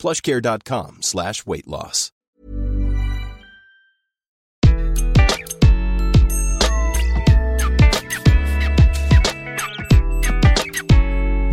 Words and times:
plushcare.com 0.00 0.98
slash 1.02 1.44
weight 1.46 1.66
loss. 1.66 2.10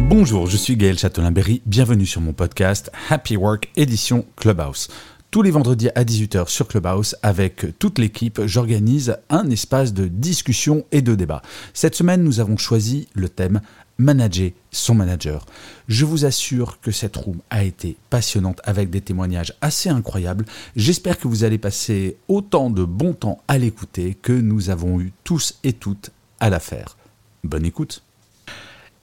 Bonjour, 0.09 0.47
je 0.47 0.55
suis 0.55 0.77
Gaël 0.77 0.97
Châtelain-Berry, 0.97 1.61
bienvenue 1.65 2.05
sur 2.05 2.21
mon 2.21 2.31
podcast 2.31 2.89
Happy 3.09 3.35
Work 3.35 3.69
édition 3.75 4.25
Clubhouse. 4.38 4.88
Tous 5.29 5.41
les 5.41 5.52
vendredis 5.52 5.89
à 5.93 6.05
18h 6.05 6.47
sur 6.47 6.69
Clubhouse, 6.69 7.17
avec 7.21 7.77
toute 7.77 7.99
l'équipe, 7.99 8.39
j'organise 8.45 9.17
un 9.29 9.49
espace 9.49 9.93
de 9.93 10.07
discussion 10.07 10.85
et 10.93 11.02
de 11.02 11.16
débat. 11.16 11.41
Cette 11.73 11.95
semaine, 11.95 12.23
nous 12.23 12.39
avons 12.39 12.55
choisi 12.55 13.09
le 13.13 13.27
thème 13.27 13.59
Manager 13.97 14.51
son 14.71 14.95
manager. 14.95 15.45
Je 15.87 16.05
vous 16.05 16.25
assure 16.25 16.79
que 16.79 16.91
cette 16.91 17.17
room 17.17 17.39
a 17.49 17.63
été 17.63 17.97
passionnante 18.09 18.61
avec 18.63 18.89
des 18.89 19.01
témoignages 19.01 19.53
assez 19.61 19.89
incroyables. 19.89 20.45
J'espère 20.75 21.19
que 21.19 21.27
vous 21.27 21.43
allez 21.43 21.57
passer 21.57 22.17
autant 22.27 22.69
de 22.69 22.83
bon 22.83 23.13
temps 23.13 23.41
à 23.47 23.57
l'écouter 23.57 24.15
que 24.15 24.33
nous 24.33 24.69
avons 24.69 25.02
eu 25.02 25.11
tous 25.23 25.59
et 25.63 25.73
toutes 25.73 26.11
à 26.39 26.49
la 26.49 26.59
faire. 26.59 26.97
Bonne 27.44 27.66
écoute. 27.66 28.03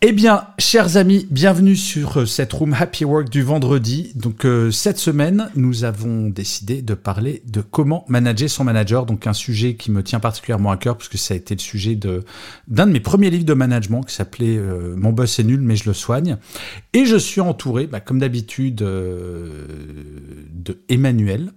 Eh 0.07 0.13
bien, 0.13 0.49
chers 0.59 0.99
amis, 0.99 1.27
bienvenue 1.31 1.77
sur 1.77 2.21
euh, 2.21 2.27
cette 2.27 2.53
room 2.53 2.75
Happy 2.79 3.07
Work 3.07 3.31
du 3.31 3.41
vendredi. 3.43 4.13
Donc 4.15 4.45
euh, 4.45 4.71
cette 4.71 4.99
semaine, 4.99 5.49
nous 5.57 5.85
avons 5.85 6.29
décidé 6.29 6.83
de 6.83 6.93
parler 6.93 7.43
de 7.47 7.63
comment 7.63 8.05
manager 8.07 8.51
son 8.51 8.65
manager. 8.65 9.07
Donc 9.07 9.27
un 9.27 9.33
sujet 9.33 9.77
qui 9.77 9.91
me 9.91 10.03
tient 10.03 10.21
particulièrement 10.21 10.71
à 10.71 10.77
cœur 10.77 10.99
puisque 10.99 11.17
ça 11.17 11.33
a 11.33 11.39
été 11.39 11.55
le 11.55 11.61
sujet 11.61 11.95
de 11.95 12.23
d'un 12.69 12.87
de 12.87 12.93
mes 12.93 13.01
premiers 13.01 13.31
livres 13.31 13.47
de 13.47 13.55
management 13.55 14.03
qui 14.03 14.15
s'appelait 14.15 14.59
euh, 14.59 14.95
Mon 14.95 15.11
boss 15.11 15.39
est 15.39 15.45
nul 15.45 15.63
mais 15.63 15.77
je 15.77 15.87
le 15.87 15.95
soigne. 15.95 16.37
Et 16.93 17.07
je 17.07 17.17
suis 17.17 17.41
entouré, 17.41 17.87
bah, 17.87 18.01
comme 18.01 18.19
d'habitude, 18.19 18.75
de 18.75 19.57
Emmanuel 20.91 21.51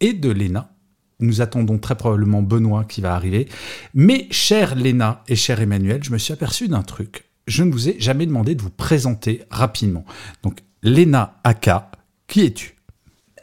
et 0.00 0.12
de 0.12 0.30
Léna. 0.30 0.74
Nous 1.18 1.40
attendons 1.40 1.78
très 1.78 1.94
probablement 1.94 2.42
Benoît 2.42 2.84
qui 2.84 3.00
va 3.00 3.14
arriver. 3.14 3.48
Mais 3.94 4.26
chère 4.30 4.74
Léna 4.74 5.24
et 5.28 5.36
cher 5.36 5.62
Emmanuel, 5.62 6.04
je 6.04 6.12
me 6.12 6.18
suis 6.18 6.34
aperçu 6.34 6.68
d'un 6.68 6.82
truc 6.82 7.29
je 7.46 7.62
ne 7.62 7.72
vous 7.72 7.88
ai 7.88 7.98
jamais 7.98 8.26
demandé 8.26 8.54
de 8.54 8.62
vous 8.62 8.70
présenter 8.70 9.42
rapidement. 9.50 10.04
Donc, 10.42 10.58
Léna 10.82 11.34
Aka, 11.44 11.90
qui 12.26 12.44
es-tu? 12.44 12.76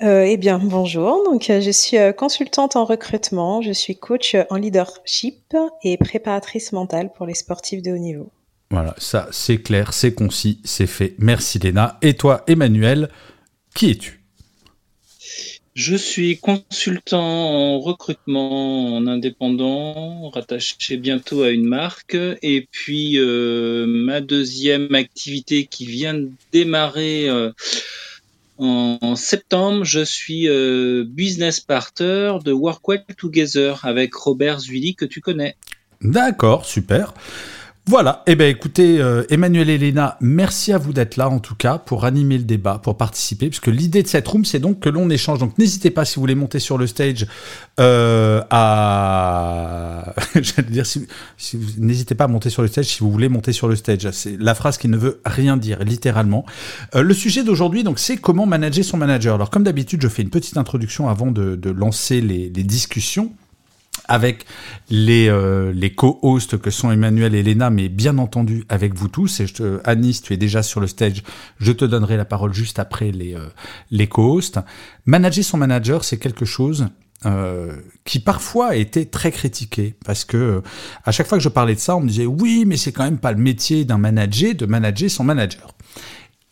Euh, 0.04 0.24
eh 0.24 0.38
bien, 0.38 0.60
bonjour. 0.60 1.24
Donc, 1.26 1.50
euh, 1.50 1.60
je 1.60 1.72
suis 1.72 1.98
euh, 1.98 2.12
consultante 2.12 2.76
en 2.76 2.86
recrutement, 2.86 3.62
je 3.62 3.72
suis 3.72 3.98
coach 3.98 4.36
en 4.50 4.56
leadership 4.56 5.56
et 5.84 5.98
préparatrice 5.98 6.72
mentale 6.72 7.12
pour 7.16 7.26
les 7.26 7.34
sportifs 7.34 7.82
de 7.82 7.92
haut 7.92 7.98
niveau. 7.98 8.32
Voilà, 8.70 8.94
ça 8.98 9.28
c'est 9.32 9.62
clair, 9.62 9.94
c'est 9.94 10.14
concis, 10.14 10.60
c'est 10.66 10.88
fait. 10.88 11.16
Merci 11.20 11.58
Léna. 11.58 11.98
Et 12.02 12.16
toi, 12.16 12.44
Emmanuel, 12.48 13.10
qui 13.74 13.92
es-tu? 13.92 14.17
Je 15.78 15.96
suis 15.96 16.40
consultant 16.40 17.22
en 17.22 17.80
recrutement 17.80 18.96
en 18.96 19.06
indépendant, 19.06 20.32
rattaché 20.32 20.98
bientôt 20.98 21.44
à 21.44 21.52
une 21.52 21.68
marque. 21.68 22.18
Et 22.42 22.68
puis 22.72 23.20
euh, 23.20 23.86
ma 23.86 24.20
deuxième 24.20 24.96
activité 24.96 25.68
qui 25.68 25.86
vient 25.86 26.16
de 26.16 26.32
démarrer 26.52 27.30
euh, 27.30 27.52
en, 28.58 29.16
septembre, 29.16 29.86
je 29.86 30.04
suis 30.04 30.50
euh, 30.50 31.06
business 31.08 31.60
partner 31.60 32.34
de 32.44 32.52
Workwell 32.52 33.04
Together 33.16 33.80
avec 33.84 34.16
Robert 34.16 34.62
Zuili 34.62 34.96
que 34.96 35.06
tu 35.06 35.22
connais. 35.22 35.56
D'accord, 36.02 36.66
super. 36.66 37.14
Voilà, 37.90 38.22
eh 38.28 38.36
bien 38.36 38.50
écoutez, 38.50 39.00
euh, 39.00 39.24
Emmanuel 39.30 39.70
et 39.70 39.78
Léna, 39.78 40.18
merci 40.20 40.74
à 40.74 40.78
vous 40.78 40.92
d'être 40.92 41.16
là 41.16 41.30
en 41.30 41.40
tout 41.40 41.56
cas 41.56 41.78
pour 41.78 42.04
animer 42.04 42.38
le 42.38 42.44
débat, 42.44 42.80
pour 42.84 42.98
participer, 42.98 43.48
puisque 43.48 43.68
l'idée 43.68 44.04
de 44.04 44.10
cette 44.10 44.28
room, 44.28 44.44
c'est 44.44 44.60
donc 44.60 44.82
que 44.82 44.90
l'on 44.90 45.10
échange. 45.10 45.40
Donc 45.40 45.58
n'hésitez 45.58 45.90
pas 45.90 46.04
si 46.04 46.16
vous 46.16 46.22
voulez 46.22 46.36
monter 46.36 46.60
sur 46.60 46.78
le 46.78 46.86
stage 46.86 47.26
euh, 47.80 48.42
à... 48.50 50.14
J'allais 50.36 50.70
dire, 50.70 50.86
si, 50.86 51.08
n'hésitez 51.78 52.14
pas 52.14 52.26
à 52.26 52.28
monter 52.28 52.50
sur 52.50 52.62
le 52.62 52.68
stage 52.68 52.88
si 52.88 53.00
vous 53.00 53.10
voulez 53.10 53.30
monter 53.30 53.54
sur 53.54 53.70
le 53.70 53.78
stage. 53.78 54.12
C'est 54.12 54.36
la 54.38 54.54
phrase 54.54 54.78
qui 54.78 54.90
ne 54.90 54.98
veut 54.98 55.22
rien 55.26 55.56
dire, 55.56 55.82
littéralement. 55.82 56.46
Euh, 56.94 57.02
le 57.02 57.14
sujet 57.14 57.46
d'aujourd'hui, 57.46 57.86
donc, 57.86 58.00
c'est 58.00 58.18
comment 58.18 58.46
manager 58.46 58.84
son 58.84 58.98
manager. 58.98 59.36
Alors 59.36 59.50
comme 59.50 59.64
d'habitude, 59.64 60.02
je 60.02 60.10
fais 60.10 60.24
une 60.24 60.30
petite 60.30 60.58
introduction 60.58 61.08
avant 61.08 61.32
de, 61.32 61.58
lancer 61.70 62.20
les 62.20 62.50
discussions 62.50 63.32
avec 64.08 64.46
les, 64.90 65.30
euh, 65.30 65.72
les 65.74 65.94
co-hosts 65.94 66.58
que 66.58 66.72
sont 66.72 66.92
Emmanuel 66.92 67.36
et 67.36 67.44
Léna, 67.44 67.70
mais 67.70 67.90
bien 67.90 68.18
entendu 68.18 68.64
avec 68.70 68.94
vous 68.94 69.08
tous. 69.08 69.40
Et 69.40 69.48
je 69.48 69.80
Anis, 69.84 70.22
tu 70.22 70.34
es 70.34 70.38
déjà 70.38 70.64
sur 70.64 70.80
le 70.80 70.88
stage. 70.88 71.24
Je 71.60 71.72
te 71.72 71.86
donnerai 71.86 72.18
la 72.18 72.26
parole 72.26 72.54
juste 72.54 72.80
après 72.80 73.12
les, 73.12 73.36
euh, 73.36 73.48
les 73.92 74.08
co-hosts. 74.08 74.60
Manager 75.06 75.44
son 75.44 75.58
manager, 75.58 76.04
c'est 76.04 76.18
quelque 76.18 76.46
chose 76.46 76.88
euh, 77.26 77.76
qui 78.06 78.20
parfois 78.20 78.68
a 78.68 78.76
été 78.76 79.08
très 79.08 79.32
critiqué 79.32 79.96
parce 80.06 80.24
que 80.24 80.62
à 81.04 81.12
chaque 81.12 81.28
fois 81.28 81.40
que 81.40 81.44
je 81.44 81.50
parlais 81.50 81.74
de 81.74 81.80
ça, 81.80 81.96
on 81.96 82.02
me 82.02 82.08
disait 82.08 82.28
oui, 82.28 82.64
mais 82.68 82.78
c'est 82.78 82.92
quand 82.92 83.04
même 83.04 83.18
pas 83.18 83.32
le 83.32 83.40
métier 83.40 83.86
d'un 83.86 83.98
manager 83.98 84.54
de 84.54 84.66
manager 84.66 85.10
son 85.10 85.24
manager. 85.24 85.74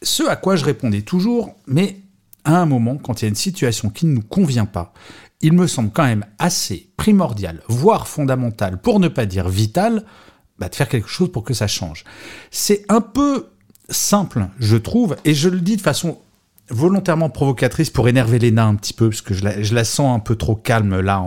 Ce 0.02 0.24
à 0.28 0.36
quoi 0.36 0.56
je 0.56 0.66
répondais 0.66 1.02
toujours, 1.02 1.56
mais 1.68 1.98
à 2.46 2.60
un 2.62 2.66
moment, 2.66 2.98
quand 2.98 3.22
il 3.22 3.26
y 3.26 3.28
a 3.28 3.30
une 3.30 3.36
situation 3.36 3.90
qui 3.90 4.06
ne 4.06 4.14
nous 4.14 4.22
convient 4.22 4.66
pas, 4.66 4.94
il 5.42 5.54
me 5.54 5.68
semble 5.68 5.92
quand 5.92 6.06
même 6.06 6.26
assez 6.40 6.90
primordial, 6.98 7.62
voire 7.68 8.08
fondamental, 8.08 8.80
pour 8.80 9.00
ne 9.00 9.08
pas 9.08 9.26
dire 9.26 9.50
vital, 9.50 10.06
bah, 10.60 10.70
de 10.70 10.76
faire 10.76 10.90
quelque 10.90 11.10
chose 11.10 11.32
pour 11.32 11.44
que 11.44 11.54
ça 11.54 11.68
change. 11.68 12.04
C'est 12.52 12.86
un 12.90 13.02
peu 13.02 13.48
simple, 13.90 14.48
je 14.60 14.78
trouve, 14.78 15.16
et 15.26 15.34
je 15.34 15.50
le 15.50 15.60
dis 15.60 15.78
de 15.78 15.82
façon 15.82 16.20
volontairement 16.70 17.30
provocatrice 17.30 17.90
pour 17.90 18.08
énerver 18.08 18.40
Léna 18.40 18.66
un 18.66 18.76
petit 18.76 18.94
peu, 18.94 19.10
parce 19.10 19.22
que 19.22 19.34
je 19.34 19.76
la, 19.76 19.84
sens 19.84 20.16
un 20.16 20.20
peu 20.20 20.36
trop 20.36 20.56
calme 20.56 21.00
là 21.00 21.24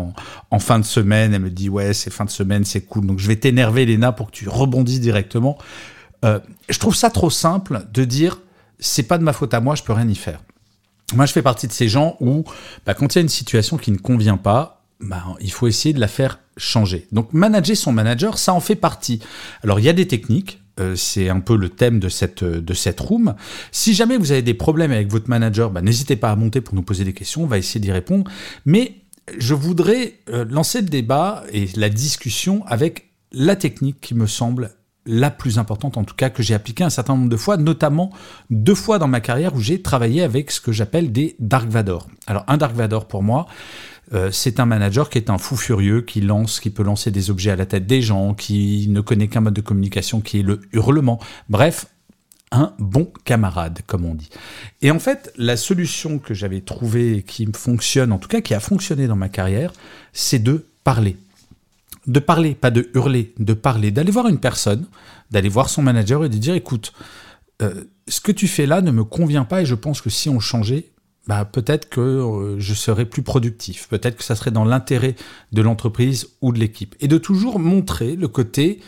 en, 0.50 0.58
fin 0.58 0.78
de 0.78 0.84
semaine. 0.84 1.32
Elle 1.32 1.42
me 1.42 1.50
dit 1.50 1.68
ouais, 1.68 1.92
c'est 1.94 2.10
fin 2.10 2.24
de 2.24 2.30
semaine, 2.30 2.64
c'est 2.64 2.80
cool. 2.80 3.06
Donc 3.06 3.18
je 3.18 3.28
vais 3.28 3.36
t'énerver 3.36 3.86
Léna 3.86 4.12
pour 4.12 4.28
que 4.28 4.32
tu 4.32 4.48
rebondisses 4.48 5.00
directement. 5.00 5.58
Euh, 6.24 6.40
je 6.68 6.78
trouve 6.78 6.96
ça 6.96 7.10
trop 7.10 7.30
simple 7.30 7.86
de 7.92 8.04
dire 8.04 8.40
c'est 8.80 9.04
pas 9.04 9.18
de 9.18 9.22
ma 9.22 9.32
faute 9.32 9.54
à 9.54 9.60
moi, 9.60 9.74
je 9.74 9.82
peux 9.82 9.92
rien 9.92 10.08
y 10.08 10.16
faire. 10.16 10.40
Moi, 11.14 11.24
je 11.26 11.32
fais 11.32 11.42
partie 11.42 11.66
de 11.66 11.72
ces 11.72 11.88
gens 11.88 12.16
où, 12.20 12.44
bah, 12.84 12.94
quand 12.94 13.14
il 13.14 13.18
y 13.18 13.20
a 13.20 13.22
une 13.22 13.28
situation 13.28 13.78
qui 13.78 13.92
ne 13.92 13.96
convient 13.96 14.36
pas, 14.36 14.84
bah, 15.00 15.24
il 15.40 15.50
faut 15.50 15.66
essayer 15.66 15.94
de 15.94 16.00
la 16.00 16.08
faire 16.08 16.38
changer. 16.56 17.06
Donc, 17.12 17.32
manager 17.32 17.76
son 17.76 17.92
manager, 17.92 18.36
ça 18.36 18.52
en 18.52 18.60
fait 18.60 18.74
partie. 18.74 19.20
Alors, 19.62 19.80
il 19.80 19.86
y 19.86 19.88
a 19.88 19.94
des 19.94 20.06
techniques. 20.06 20.60
Euh, 20.80 20.94
c'est 20.96 21.28
un 21.28 21.40
peu 21.40 21.56
le 21.56 21.70
thème 21.70 21.98
de 21.98 22.08
cette, 22.08 22.44
de 22.44 22.74
cette 22.74 23.00
room. 23.00 23.34
Si 23.72 23.94
jamais 23.94 24.16
vous 24.16 24.32
avez 24.32 24.42
des 24.42 24.54
problèmes 24.54 24.92
avec 24.92 25.10
votre 25.10 25.28
manager, 25.28 25.70
bah, 25.70 25.80
n'hésitez 25.80 26.16
pas 26.16 26.30
à 26.30 26.36
monter 26.36 26.60
pour 26.60 26.74
nous 26.74 26.82
poser 26.82 27.04
des 27.04 27.14
questions. 27.14 27.42
On 27.44 27.46
va 27.46 27.58
essayer 27.58 27.80
d'y 27.80 27.90
répondre. 27.90 28.30
Mais 28.66 28.96
je 29.38 29.54
voudrais 29.54 30.20
euh, 30.28 30.44
lancer 30.48 30.80
le 30.80 30.88
débat 30.88 31.44
et 31.52 31.68
la 31.74 31.88
discussion 31.88 32.64
avec 32.66 33.10
la 33.32 33.56
technique 33.56 34.00
qui 34.00 34.14
me 34.14 34.26
semble 34.26 34.72
la 35.08 35.30
plus 35.30 35.58
importante 35.58 35.96
en 35.96 36.04
tout 36.04 36.14
cas 36.14 36.30
que 36.30 36.42
j'ai 36.42 36.54
appliquée 36.54 36.84
un 36.84 36.90
certain 36.90 37.16
nombre 37.16 37.30
de 37.30 37.36
fois, 37.36 37.56
notamment 37.56 38.12
deux 38.50 38.74
fois 38.74 38.98
dans 38.98 39.08
ma 39.08 39.20
carrière 39.20 39.54
où 39.54 39.60
j'ai 39.60 39.82
travaillé 39.82 40.22
avec 40.22 40.50
ce 40.50 40.60
que 40.60 40.70
j'appelle 40.70 41.10
des 41.10 41.34
Dark 41.40 41.68
Vador. 41.68 42.06
Alors 42.26 42.44
un 42.46 42.58
Dark 42.58 42.76
Vador 42.76 43.08
pour 43.08 43.22
moi, 43.22 43.46
euh, 44.12 44.30
c'est 44.30 44.60
un 44.60 44.66
manager 44.66 45.10
qui 45.10 45.18
est 45.18 45.30
un 45.30 45.38
fou 45.38 45.56
furieux, 45.56 46.02
qui 46.02 46.20
lance, 46.20 46.60
qui 46.60 46.70
peut 46.70 46.82
lancer 46.82 47.10
des 47.10 47.30
objets 47.30 47.50
à 47.50 47.56
la 47.56 47.66
tête 47.66 47.86
des 47.86 48.02
gens, 48.02 48.34
qui 48.34 48.86
ne 48.88 49.00
connaît 49.00 49.28
qu'un 49.28 49.40
mode 49.40 49.54
de 49.54 49.60
communication 49.60 50.20
qui 50.20 50.40
est 50.40 50.42
le 50.42 50.60
hurlement. 50.72 51.18
Bref, 51.48 51.86
un 52.50 52.72
bon 52.78 53.10
camarade, 53.24 53.80
comme 53.86 54.04
on 54.04 54.14
dit. 54.14 54.30
Et 54.82 54.90
en 54.90 54.98
fait, 54.98 55.32
la 55.36 55.56
solution 55.56 56.18
que 56.18 56.34
j'avais 56.34 56.60
trouvée 56.60 57.22
qui 57.26 57.46
fonctionne, 57.54 58.12
en 58.12 58.18
tout 58.18 58.28
cas 58.28 58.40
qui 58.40 58.54
a 58.54 58.60
fonctionné 58.60 59.06
dans 59.06 59.16
ma 59.16 59.28
carrière, 59.28 59.72
c'est 60.12 60.38
de 60.38 60.66
parler 60.84 61.16
de 62.08 62.18
parler, 62.18 62.54
pas 62.54 62.70
de 62.70 62.90
hurler, 62.94 63.34
de 63.38 63.52
parler, 63.52 63.90
d'aller 63.90 64.10
voir 64.10 64.26
une 64.26 64.38
personne, 64.38 64.86
d'aller 65.30 65.48
voir 65.48 65.68
son 65.68 65.82
manager 65.82 66.24
et 66.24 66.28
de 66.28 66.38
dire 66.38 66.54
écoute, 66.54 66.92
euh, 67.62 67.84
ce 68.08 68.20
que 68.20 68.32
tu 68.32 68.48
fais 68.48 68.66
là 68.66 68.80
ne 68.80 68.90
me 68.90 69.04
convient 69.04 69.44
pas 69.44 69.62
et 69.62 69.66
je 69.66 69.74
pense 69.74 70.00
que 70.00 70.10
si 70.10 70.28
on 70.28 70.40
changeait, 70.40 70.90
bah, 71.26 71.44
peut-être 71.44 71.90
que 71.90 72.00
euh, 72.00 72.58
je 72.58 72.72
serais 72.72 73.04
plus 73.04 73.22
productif, 73.22 73.88
peut-être 73.88 74.16
que 74.16 74.24
ça 74.24 74.34
serait 74.34 74.50
dans 74.50 74.64
l'intérêt 74.64 75.14
de 75.52 75.60
l'entreprise 75.60 76.28
ou 76.40 76.52
de 76.52 76.58
l'équipe. 76.58 76.96
Et 77.00 77.08
de 77.08 77.18
toujours 77.18 77.58
montrer 77.58 78.16
le 78.16 78.28
côté 78.28 78.80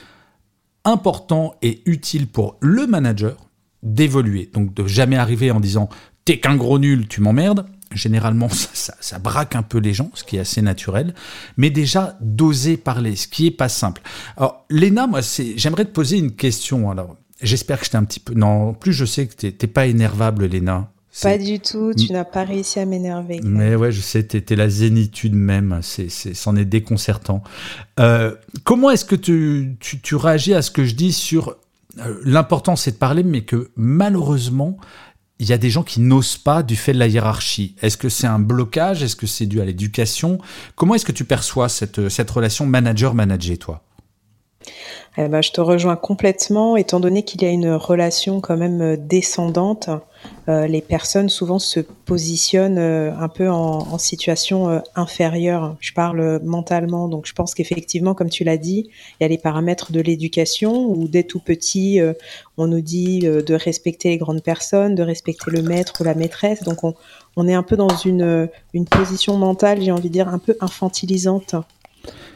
important 0.84 1.55
et 1.61 1.82
utile 1.84 2.26
pour 2.26 2.56
le 2.61 2.87
manager 2.87 3.37
d'évoluer. 3.82 4.50
Donc 4.55 4.72
de 4.72 4.87
jamais 4.87 5.17
arriver 5.17 5.50
en 5.50 5.61
disant 5.61 5.90
t'es 6.25 6.40
qu'un 6.40 6.56
gros 6.56 6.78
nul, 6.78 7.06
tu 7.06 7.20
m'emmerdes, 7.20 7.67
Généralement, 7.92 8.48
ça, 8.72 9.19
braque 9.19 9.56
un 9.56 9.62
peu 9.62 9.78
les 9.78 9.94
gens, 9.94 10.10
ce 10.14 10.25
qui 10.25 10.37
est 10.37 10.40
assez 10.40 10.62
naturel. 10.62 11.14
Mais 11.56 11.70
déjà, 11.70 12.16
d'oser 12.20 12.76
parler, 12.76 13.16
ce 13.16 13.28
qui 13.28 13.46
est 13.46 13.52
pas 13.52 13.69
simple. 13.69 14.02
Alors, 14.37 14.64
Léna, 14.70 15.06
moi, 15.06 15.20
j'aimerais 15.56 15.84
te 15.84 15.90
poser 15.90 16.19
une 16.19 16.32
question. 16.32 16.90
Alors, 16.90 17.16
j'espère 17.42 17.78
que 17.78 17.84
j'étais 17.84 17.96
un 17.96 18.04
petit 18.04 18.20
peu. 18.20 18.34
Non, 18.34 18.75
plus 18.75 18.92
je 18.92 19.04
sais 19.04 19.26
que 19.26 19.48
t'es 19.48 19.66
pas 19.66 19.87
énervable, 19.87 20.46
Léna. 20.46 20.90
Pas 21.22 21.38
du 21.38 21.58
tout, 21.58 21.92
tu 21.92 22.12
n'as 22.12 22.25
pas 22.25 22.44
réussi 22.44 22.78
à 22.78 22.87
m'énerver. 22.87 23.40
Mais 23.42 23.75
ouais, 23.75 23.90
je 23.90 24.00
sais, 24.00 24.22
t'es 24.22 24.56
la 24.56 24.69
zénitude 24.69 25.34
même, 25.34 25.81
c'est, 25.82 26.08
c'en 26.08 26.54
est, 26.54 26.64
déconcertant. 26.64 27.43
Euh, 27.98 28.34
comment 28.62 28.90
est-ce 28.90 29.04
que 29.04 29.16
tu, 29.16 29.76
tu, 29.81 30.14
réagis 30.14 30.54
à 30.54 30.62
ce 30.62 30.70
que 30.70 30.84
je 30.84 30.94
dis 30.94 31.12
sur 31.12 31.56
euh, 31.98 32.20
l'important 32.25 32.76
c'est 32.76 32.93
de 32.93 32.96
parler, 32.96 33.25
mais 33.25 33.43
que 33.43 33.70
malheureusement, 33.75 34.76
il 35.40 35.48
y 35.48 35.54
a 35.54 35.58
des 35.58 35.70
gens 35.70 35.82
qui 35.82 36.00
n'osent 36.00 36.37
pas 36.37 36.62
du 36.62 36.76
fait 36.76 36.92
de 36.92 36.98
la 36.98 37.06
hiérarchie. 37.06 37.75
Est-ce 37.81 37.96
que 37.96 38.10
c'est 38.10 38.26
un 38.26 38.38
blocage? 38.38 39.02
Est-ce 39.02 39.16
que 39.16 39.26
c'est 39.26 39.46
dû 39.46 39.60
à 39.62 39.64
l'éducation? 39.64 40.38
Comment 40.76 40.94
est-ce 40.94 41.06
que 41.06 41.12
tu 41.12 41.25
perçois 41.25 41.70
cette, 41.70 42.10
cette 42.10 42.31
relation 42.31 42.66
manager-manager, 42.66 43.58
toi? 43.58 43.82
Eh 45.16 45.28
ben, 45.28 45.42
je 45.42 45.50
te 45.50 45.62
rejoins 45.62 45.96
complètement, 45.96 46.76
étant 46.76 47.00
donné 47.00 47.25
qu'il 47.25 47.42
y 47.42 47.46
a 47.46 47.48
une 47.48 47.72
relation 47.72 48.42
quand 48.42 48.58
même 48.58 48.82
euh, 48.82 48.96
descendante. 48.98 49.88
Euh, 50.49 50.67
les 50.67 50.81
personnes 50.81 51.28
souvent 51.28 51.58
se 51.58 51.81
positionnent 51.81 52.78
euh, 52.78 53.12
un 53.19 53.28
peu 53.28 53.49
en, 53.49 53.99
situation 53.99 54.82
inférieure. 54.94 55.76
Je 55.81 55.93
parle 55.93 56.40
mentalement, 56.43 57.08
donc 57.08 57.26
je 57.26 57.32
pense 57.32 57.55
qu'effectivement, 57.55 58.14
comme 58.14 58.31
tu 58.31 58.44
l'as 58.44 58.56
dit, 58.56 58.88
il 58.88 59.22
y 59.22 59.25
a 59.25 59.28
les 59.28 59.38
paramètres 59.38 59.93
de 59.93 60.00
l'éducation 60.00 60.87
où 60.87 61.06
dès 61.06 61.22
tout 61.22 61.40
petit, 61.40 62.00
on 62.56 62.67
nous 62.67 62.81
dit 62.81 63.20
de 63.20 63.55
respecter 63.55 64.08
les 64.08 64.17
grandes 64.17 64.43
personnes, 64.43 64.94
de 64.94 65.02
respecter 65.02 65.50
le 65.50 65.62
maître 65.62 66.00
ou 66.00 66.05
la 66.05 66.14
maîtresse. 66.14 66.62
Donc 66.62 66.78
on, 66.82 67.49
est 67.49 67.55
un 67.55 67.62
peu 67.62 67.76
dans 67.76 67.94
une, 67.94 68.49
une 68.72 68.87
position 68.87 69.37
mentale, 69.37 69.82
j'ai 69.82 69.93
envie 69.93 70.08
de 70.08 70.14
dire, 70.14 70.28
un 70.28 70.38
peu 70.38 70.56
infantilisante. 70.61 71.55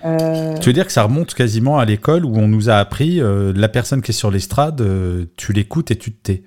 Euh, 0.05 0.59
tu 0.59 0.69
veux 0.69 0.73
dire 0.73 0.87
que 0.87 0.93
ça 0.93 1.03
remonte 1.03 1.35
quasiment 1.35 1.79
à 1.79 1.85
l'école 1.85 2.25
où 2.25 2.37
on 2.37 2.47
nous 2.47 2.69
a 2.69 2.75
appris 2.75 3.21
euh, 3.21 3.53
la 3.55 3.69
personne 3.69 4.03
qui 4.03 4.11
est 4.11 4.15
sur 4.15 4.31
l'estrade, 4.31 4.81
euh, 4.81 5.25
tu 5.37 5.53
l'écoutes 5.53 5.91
et 5.91 5.97
tu 5.97 6.13
te 6.13 6.23
tais? 6.23 6.43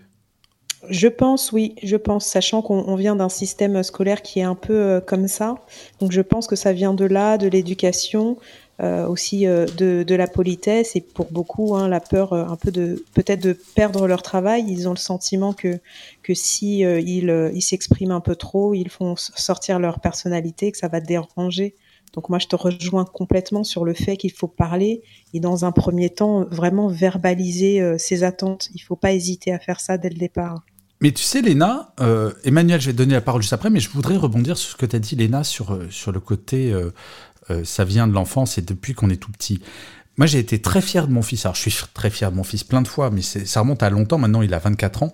Je 0.90 1.08
pense, 1.08 1.52
oui, 1.52 1.76
je 1.84 1.96
pense, 1.96 2.26
sachant 2.26 2.62
qu'on 2.62 2.96
vient 2.96 3.16
d'un 3.16 3.30
système 3.30 3.82
scolaire 3.84 4.22
qui 4.22 4.40
est 4.40 4.44
un 4.44 4.56
peu 4.56 5.02
comme 5.06 5.28
ça. 5.28 5.56
Donc 6.00 6.12
je 6.12 6.22
pense 6.22 6.48
que 6.48 6.56
ça 6.56 6.74
vient 6.74 6.94
de 6.94 7.06
là, 7.06 7.38
de 7.38 7.48
l'éducation, 7.48 8.38
aussi 8.80 9.46
de, 9.46 10.16
la 10.16 10.28
politesse 10.28 10.96
et 10.96 11.02
pour 11.02 11.32
beaucoup 11.32 11.76
hein, 11.76 11.88
la 11.88 12.00
peur 12.00 12.34
un 12.34 12.56
peu 12.56 12.72
de 12.72 13.04
peut-être 13.16 13.42
de 13.42 13.54
perdre 13.76 14.08
leur 14.08 14.22
travail. 14.22 14.66
Ils 14.68 14.88
ont 14.88 14.94
le 14.94 14.98
sentiment 14.98 15.54
que 15.54 15.80
que 16.24 16.34
si 16.34 16.80
ils 16.80 17.62
s'expriment 17.62 18.12
un 18.12 18.22
peu 18.22 18.36
trop, 18.36 18.74
ils 18.74 18.90
font 18.90 19.16
sortir 19.16 19.80
leur 19.80 20.00
personnalité, 20.00 20.72
que 20.72 20.78
ça 20.78 20.88
va 20.88 21.00
déranger 21.00 21.76
donc 22.14 22.30
moi, 22.30 22.40
je 22.40 22.48
te 22.48 22.56
rejoins 22.56 23.06
complètement 23.06 23.64
sur 23.64 23.86
le 23.86 23.94
fait 23.94 24.18
qu'il 24.18 24.32
faut 24.32 24.48
parler 24.48 25.04
et 25.34 25.40
dans 25.40 25.66
un 25.66 25.72
premier 25.72 26.10
temps, 26.10 26.46
vraiment 26.50 26.88
verbaliser 26.88 27.82
euh, 27.82 27.98
ses 27.98 28.24
attentes. 28.24 28.70
Il 28.74 28.82
ne 28.82 28.86
faut 28.86 28.96
pas 28.96 29.14
hésiter 29.14 29.54
à 29.54 29.60
faire 29.60 29.80
ça 29.80 29.98
dès 29.98 30.10
le 30.10 30.16
départ. 30.16 30.64
Mais 31.02 31.12
tu 31.12 31.24
sais, 31.24 31.42
Léna, 31.42 31.94
euh, 32.00 32.34
Emmanuel, 32.44 32.82
je 32.82 32.88
vais 32.88 32.94
te 32.94 32.98
donner 32.98 33.14
la 33.14 33.22
parole 33.22 33.42
juste 33.42 33.54
après, 33.54 33.70
mais 33.70 33.80
je 33.80 33.90
voudrais 33.90 34.18
rebondir 34.18 34.58
sur 34.58 34.72
ce 34.72 34.76
que 34.76 34.86
tu 34.86 34.96
as 34.96 35.00
dit, 35.00 35.16
Léna, 35.16 35.44
sur, 35.44 35.74
euh, 35.74 35.88
sur 35.90 36.12
le 36.12 36.20
côté, 36.20 36.74
ça 37.64 37.86
vient 37.86 38.08
de 38.08 38.14
l'enfance 38.14 38.58
et 38.58 38.62
depuis 38.62 38.94
qu'on 38.94 39.10
est 39.10 39.16
tout 39.16 39.32
petit. 39.32 39.62
Moi, 40.18 40.28
j'ai 40.28 40.40
été 40.40 40.60
très 40.60 40.82
fier 40.82 41.08
de 41.08 41.14
mon 41.14 41.22
fils. 41.22 41.46
Alors, 41.46 41.56
je 41.56 41.70
suis 41.70 41.86
très 41.94 42.10
fier 42.10 42.30
de 42.30 42.36
mon 42.36 42.44
fils 42.44 42.66
plein 42.66 42.82
de 42.82 42.88
fois, 42.90 43.10
mais 43.10 43.22
ça 43.22 43.62
remonte 43.62 43.84
à 43.84 43.90
longtemps. 43.90 44.18
Maintenant, 44.18 44.42
il 44.42 44.54
a 44.54 44.60
24 44.60 45.04
ans 45.04 45.14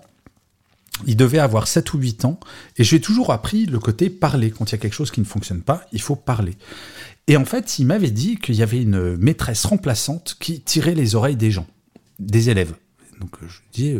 il 1.06 1.16
devait 1.16 1.38
avoir 1.38 1.66
7 1.66 1.94
ou 1.94 1.98
8 1.98 2.24
ans, 2.24 2.38
et 2.76 2.84
j'ai 2.84 3.00
toujours 3.00 3.32
appris 3.32 3.66
le 3.66 3.78
côté 3.78 4.10
parler. 4.10 4.50
Quand 4.50 4.70
il 4.70 4.72
y 4.72 4.74
a 4.76 4.78
quelque 4.78 4.94
chose 4.94 5.10
qui 5.10 5.20
ne 5.20 5.26
fonctionne 5.26 5.62
pas, 5.62 5.84
il 5.92 6.00
faut 6.00 6.16
parler. 6.16 6.54
Et 7.26 7.36
en 7.36 7.44
fait, 7.44 7.78
il 7.78 7.86
m'avait 7.86 8.10
dit 8.10 8.36
qu'il 8.36 8.54
y 8.54 8.62
avait 8.62 8.82
une 8.82 9.16
maîtresse 9.16 9.64
remplaçante 9.64 10.36
qui 10.38 10.60
tirait 10.60 10.94
les 10.94 11.14
oreilles 11.14 11.36
des 11.36 11.50
gens, 11.50 11.66
des 12.18 12.50
élèves. 12.50 12.74
Donc 13.20 13.30
je 13.46 13.58
dis, 13.72 13.96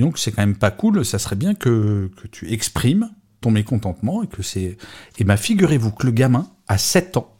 donc 0.00 0.18
c'est 0.18 0.32
quand 0.32 0.42
même 0.42 0.56
pas 0.56 0.70
cool, 0.70 1.04
ça 1.04 1.18
serait 1.18 1.36
bien 1.36 1.54
que, 1.54 2.10
que 2.20 2.28
tu 2.28 2.52
exprimes 2.52 3.10
ton 3.40 3.50
mécontentement 3.50 4.22
et 4.22 4.26
que 4.26 4.42
c'est. 4.42 4.76
Et 5.18 5.24
m'a 5.24 5.36
figurez-vous 5.36 5.92
que 5.92 6.06
le 6.06 6.12
gamin, 6.12 6.50
à 6.68 6.78
7 6.78 7.16
ans, 7.16 7.36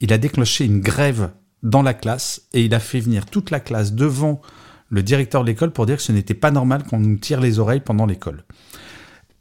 il 0.00 0.12
a 0.12 0.18
déclenché 0.18 0.64
une 0.64 0.80
grève 0.80 1.30
dans 1.62 1.82
la 1.82 1.94
classe 1.94 2.48
et 2.52 2.64
il 2.64 2.74
a 2.74 2.80
fait 2.80 3.00
venir 3.00 3.26
toute 3.26 3.50
la 3.50 3.60
classe 3.60 3.92
devant 3.92 4.40
le 4.88 5.02
directeur 5.02 5.42
de 5.42 5.46
l'école 5.46 5.72
pour 5.72 5.86
dire 5.86 5.96
que 5.96 6.02
ce 6.02 6.12
n'était 6.12 6.34
pas 6.34 6.50
normal 6.50 6.84
qu'on 6.84 6.98
nous 6.98 7.16
tire 7.16 7.40
les 7.40 7.58
oreilles 7.58 7.80
pendant 7.80 8.04
l'école. 8.04 8.44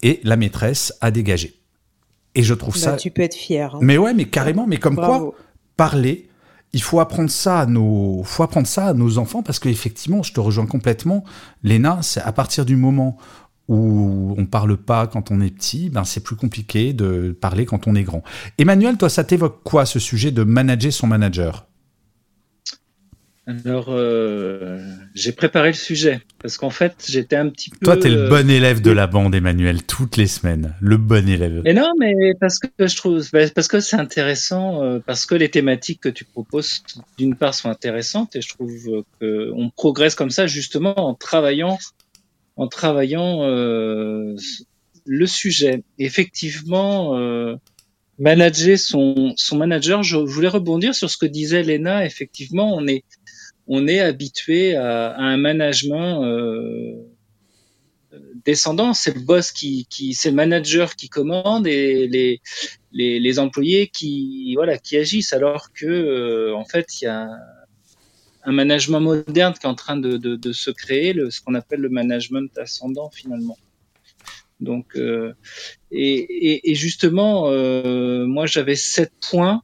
Et 0.02 0.22
la 0.24 0.38
maîtresse 0.38 0.94
a 1.02 1.12
dégagé. 1.12 1.56
Et 2.36 2.44
je 2.44 2.54
trouve 2.54 2.76
bah, 2.76 2.80
ça. 2.80 2.96
Tu 2.96 3.12
peux 3.12 3.22
être 3.22 3.36
fier. 3.36 3.76
Hein. 3.76 3.80
Mais 3.82 3.98
ouais, 3.98 4.14
mais 4.14 4.26
carrément, 4.26 4.66
mais 4.66 4.78
comme 4.78 4.96
quoi, 4.96 5.34
parler, 5.76 6.30
il 6.74 6.82
faut 6.82 7.00
apprendre 7.00 7.30
ça 7.30 7.60
à 7.60 7.66
nos, 7.66 8.24
faut 8.24 8.44
apprendre 8.44 8.68
ça 8.68 8.88
à 8.88 8.94
nos 8.94 9.18
enfants 9.18 9.44
parce 9.44 9.60
qu'effectivement, 9.60 10.24
je 10.24 10.34
te 10.34 10.40
rejoins 10.40 10.66
complètement. 10.66 11.24
Léna, 11.64 12.00
c'est 12.02 12.22
à 12.22 12.32
partir 12.32 12.66
du 12.66 12.76
moment 12.76 13.18
où 13.68 14.34
on 14.38 14.46
parle 14.46 14.78
pas 14.78 15.08
quand 15.08 15.32
on 15.32 15.42
est 15.42 15.50
petit, 15.50 15.90
ben 15.90 16.04
c'est 16.04 16.22
plus 16.22 16.36
compliqué 16.36 16.94
de 16.94 17.36
parler 17.40 17.66
quand 17.66 17.88
on 17.88 17.96
est 17.96 18.04
grand. 18.04 18.24
Emmanuel, 18.58 18.98
toi, 18.98 19.10
ça 19.10 19.24
t'évoque 19.24 19.62
quoi 19.64 19.86
ce 19.86 20.00
sujet 20.00 20.32
de 20.32 20.44
manager 20.44 20.92
son 20.92 21.08
manager? 21.08 21.68
Alors, 23.48 23.88
euh, 23.90 24.78
j'ai 25.16 25.32
préparé 25.32 25.70
le 25.70 25.74
sujet 25.74 26.22
parce 26.40 26.58
qu'en 26.58 26.70
fait, 26.70 26.94
j'étais 27.10 27.36
un 27.36 27.50
petit 27.50 27.72
peu. 27.72 27.78
Toi, 27.84 27.98
t'es 27.98 28.10
le 28.10 28.30
bon 28.30 28.48
élève 28.48 28.82
de 28.82 28.92
la 28.92 29.08
bande, 29.08 29.34
Emmanuel, 29.34 29.84
toutes 29.84 30.16
les 30.16 30.28
semaines. 30.28 30.76
Le 30.80 30.98
bon 30.98 31.28
élève. 31.28 31.62
Mais 31.64 31.74
non, 31.74 31.92
mais 32.00 32.14
parce 32.40 32.60
que 32.60 32.68
je 32.80 32.96
trouve, 32.96 33.28
bah, 33.34 33.50
parce 33.50 33.68
que 33.68 33.80
c'est 33.80 33.96
intéressant, 33.96 34.84
euh, 34.84 35.00
parce 35.04 35.26
que 35.26 35.34
les 35.34 35.50
thématiques 35.50 36.02
que 36.02 36.10
tu 36.10 36.24
proposes, 36.24 36.84
d'une 37.18 37.36
part, 37.36 37.56
sont 37.56 37.70
intéressantes 37.70 38.36
et 38.36 38.42
je 38.42 38.50
trouve 38.50 39.04
que 39.20 39.52
on 39.56 39.72
progresse 39.72 40.14
comme 40.14 40.30
ça 40.30 40.46
justement 40.46 40.94
en 40.96 41.16
travaillant, 41.16 41.80
en 42.58 42.68
travaillant 42.68 43.42
euh, 43.44 44.36
le 45.06 45.26
sujet. 45.26 45.84
Effectivement. 45.98 47.18
Manager 48.20 48.78
son, 48.78 49.34
son 49.36 49.58
manager, 49.58 50.04
je 50.04 50.18
voulais 50.18 50.48
rebondir 50.48 50.94
sur 50.94 51.10
ce 51.10 51.18
que 51.18 51.26
disait 51.26 51.64
Lena. 51.64 52.06
Effectivement, 52.06 52.76
on 52.76 52.86
est, 52.86 53.04
on 53.68 53.88
est 53.88 54.00
habitué 54.00 54.76
à, 54.76 55.16
un 55.18 55.38
management 55.38 56.24
euh, 56.26 56.96
descendant. 58.46 58.94
C'est 58.94 59.16
le 59.16 59.22
boss 59.22 59.52
qui, 59.52 59.86
qui 59.90 60.14
c'est 60.14 60.30
le 60.30 60.36
manager 60.36 60.96
qui 60.96 61.10
commande 61.10 61.68
et 61.68 62.08
les, 62.08 62.42
les, 62.92 63.40
employés 63.40 63.88
qui 63.88 64.54
voilà 64.56 64.78
qui 64.78 64.98
agissent. 64.98 65.34
Alors 65.34 65.72
que 65.74 65.86
euh, 65.86 66.56
en 66.56 66.66
fait, 66.66 67.02
il 67.02 67.06
y 67.06 67.08
a 67.08 67.30
un 68.44 68.52
management 68.52 69.00
moderne 69.00 69.54
qui 69.54 69.66
est 69.66 69.70
en 69.70 69.76
train 69.76 69.98
de, 69.98 70.18
de, 70.18 70.52
se 70.52 70.72
créer, 70.72 71.14
le, 71.14 71.30
ce 71.30 71.42
qu'on 71.42 71.54
appelle 71.54 71.80
le 71.80 71.90
management 71.90 72.58
ascendant 72.58 73.12
finalement. 73.12 73.58
Donc, 74.60 74.96
euh, 74.96 75.34
et, 75.92 76.72
et, 76.72 76.76
justement, 76.76 77.52
moi 78.26 78.48
j'avais 78.48 78.76
sept 78.76 79.12
points, 79.30 79.62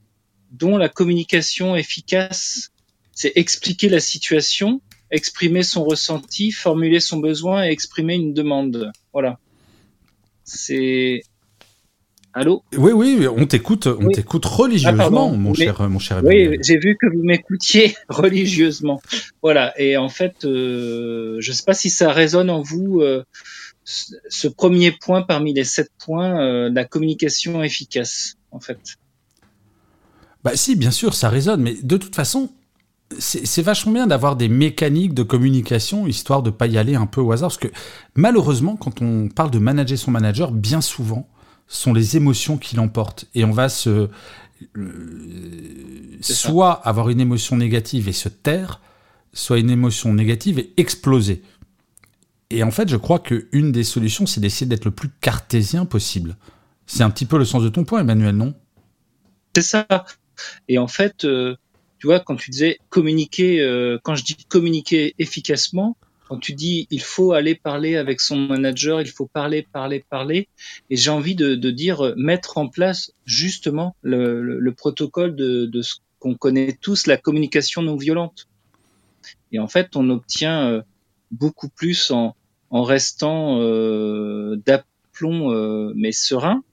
dont 0.51 0.77
la 0.77 0.89
communication 0.89 1.75
efficace 1.75 2.71
c'est 3.17 3.31
expliquer 3.33 3.89
la 3.89 3.99
situation, 3.99 4.79
exprimer 5.09 5.63
son 5.63 5.83
ressenti, 5.83 6.51
formuler 6.51 6.99
son 6.99 7.17
besoin 7.17 7.65
et 7.65 7.71
exprimer 7.71 8.13
une 8.13 8.31
demande. 8.31 8.91
Voilà. 9.11 9.39
C'est 10.43 11.23
Allô? 12.31 12.63
Oui, 12.77 12.91
oui, 12.91 13.27
on 13.27 13.47
t'écoute, 13.47 13.87
on 13.87 14.09
t'écoute 14.09 14.45
religieusement, 14.45 15.31
ah, 15.33 15.35
mon, 15.35 15.55
cher, 15.55 15.89
mon 15.89 15.97
cher. 15.97 16.21
Oui, 16.23 16.59
j'ai 16.61 16.77
vu 16.77 16.95
que 16.95 17.07
vous 17.07 17.23
m'écoutiez 17.23 17.97
religieusement. 18.09 19.01
Voilà, 19.41 19.73
et 19.81 19.97
en 19.97 20.09
fait, 20.09 20.45
euh, 20.45 21.37
je 21.39 21.49
ne 21.49 21.55
sais 21.55 21.63
pas 21.63 21.73
si 21.73 21.89
ça 21.89 22.11
résonne 22.11 22.51
en 22.51 22.61
vous, 22.61 23.01
euh, 23.01 23.23
ce 23.83 24.47
premier 24.47 24.91
point 24.91 25.23
parmi 25.23 25.55
les 25.55 25.63
sept 25.63 25.89
points, 25.97 26.39
euh, 26.39 26.69
la 26.71 26.85
communication 26.85 27.63
efficace, 27.63 28.35
en 28.51 28.59
fait. 28.59 28.77
Bah 30.43 30.55
si, 30.55 30.75
bien 30.75 30.91
sûr, 30.91 31.15
ça 31.15 31.29
résonne, 31.29 31.63
mais 31.63 31.73
de 31.81 31.97
toute 31.97 32.15
façon, 32.15 32.51
c'est 33.19 33.61
vachement 33.61 33.93
bien 33.93 34.07
d'avoir 34.07 34.35
des 34.35 34.49
mécaniques 34.49 35.13
de 35.13 35.23
communication, 35.23 36.07
histoire 36.07 36.43
de 36.43 36.49
pas 36.49 36.67
y 36.67 36.77
aller 36.77 36.95
un 36.95 37.05
peu 37.05 37.21
au 37.21 37.31
hasard, 37.31 37.49
parce 37.49 37.57
que 37.57 37.69
malheureusement, 38.15 38.75
quand 38.75 39.01
on 39.01 39.29
parle 39.29 39.51
de 39.51 39.59
manager 39.59 39.97
son 39.97 40.11
manager, 40.11 40.51
bien 40.51 40.81
souvent, 40.81 41.29
sont 41.67 41.93
les 41.93 42.17
émotions 42.17 42.57
qui 42.57 42.75
l'emportent. 42.75 43.25
Et 43.33 43.45
on 43.45 43.51
va 43.51 43.69
se... 43.69 44.09
soit 46.21 46.73
avoir 46.73 47.09
une 47.09 47.21
émotion 47.21 47.57
négative 47.57 48.07
et 48.07 48.13
se 48.13 48.29
taire, 48.29 48.81
soit 49.33 49.59
une 49.59 49.69
émotion 49.69 50.13
négative 50.13 50.59
et 50.59 50.73
exploser. 50.77 51.43
Et 52.49 52.63
en 52.63 52.71
fait, 52.71 52.89
je 52.89 52.97
crois 52.97 53.19
qu'une 53.19 53.71
des 53.71 53.83
solutions, 53.83 54.25
c'est 54.25 54.39
d'essayer 54.39 54.67
d'être 54.67 54.85
le 54.85 54.91
plus 54.91 55.09
cartésien 55.21 55.85
possible. 55.85 56.37
C'est 56.85 57.03
un 57.03 57.09
petit 57.09 57.25
peu 57.25 57.37
le 57.37 57.45
sens 57.45 57.63
de 57.63 57.69
ton 57.69 57.83
point, 57.83 57.99
Emmanuel, 57.99 58.35
non? 58.35 58.53
C'est 59.55 59.61
ça. 59.61 59.85
Et 60.69 60.77
en 60.77 60.87
fait, 60.87 61.25
euh, 61.25 61.57
tu 61.99 62.07
vois, 62.07 62.19
quand 62.19 62.35
tu 62.35 62.51
disais 62.51 62.77
communiquer, 62.89 63.61
euh, 63.61 63.97
quand 64.03 64.15
je 64.15 64.23
dis 64.23 64.35
communiquer 64.47 65.15
efficacement, 65.17 65.97
quand 66.27 66.37
tu 66.37 66.53
dis 66.53 66.87
il 66.91 67.01
faut 67.01 67.31
aller 67.31 67.55
parler 67.55 67.95
avec 67.95 68.19
son 68.19 68.35
manager, 68.35 69.01
il 69.01 69.07
faut 69.07 69.25
parler, 69.25 69.65
parler, 69.71 70.03
parler, 70.09 70.47
et 70.89 70.95
j'ai 70.95 71.09
envie 71.09 71.35
de, 71.35 71.55
dire 71.55 72.05
euh, 72.05 72.13
mettre 72.17 72.57
en 72.57 72.67
place 72.67 73.11
justement 73.25 73.95
le, 74.01 74.71
protocole 74.71 75.35
de, 75.35 75.81
ce 75.81 75.95
qu'on 76.19 76.35
connaît 76.35 76.77
tous, 76.79 77.07
la 77.07 77.17
communication 77.17 77.81
non 77.81 77.95
violente. 77.95 78.47
Et 79.51 79.59
en 79.59 79.67
fait, 79.67 79.95
on 79.95 80.09
obtient 80.09 80.67
euh, 80.67 80.81
beaucoup 81.31 81.69
plus 81.69 82.11
en, 82.11 82.35
restant 82.71 83.59
euh, 83.61 84.61
d'aplomb 84.65 85.51
euh, 85.51 85.93
mais 85.95 86.11
serein 86.11 86.63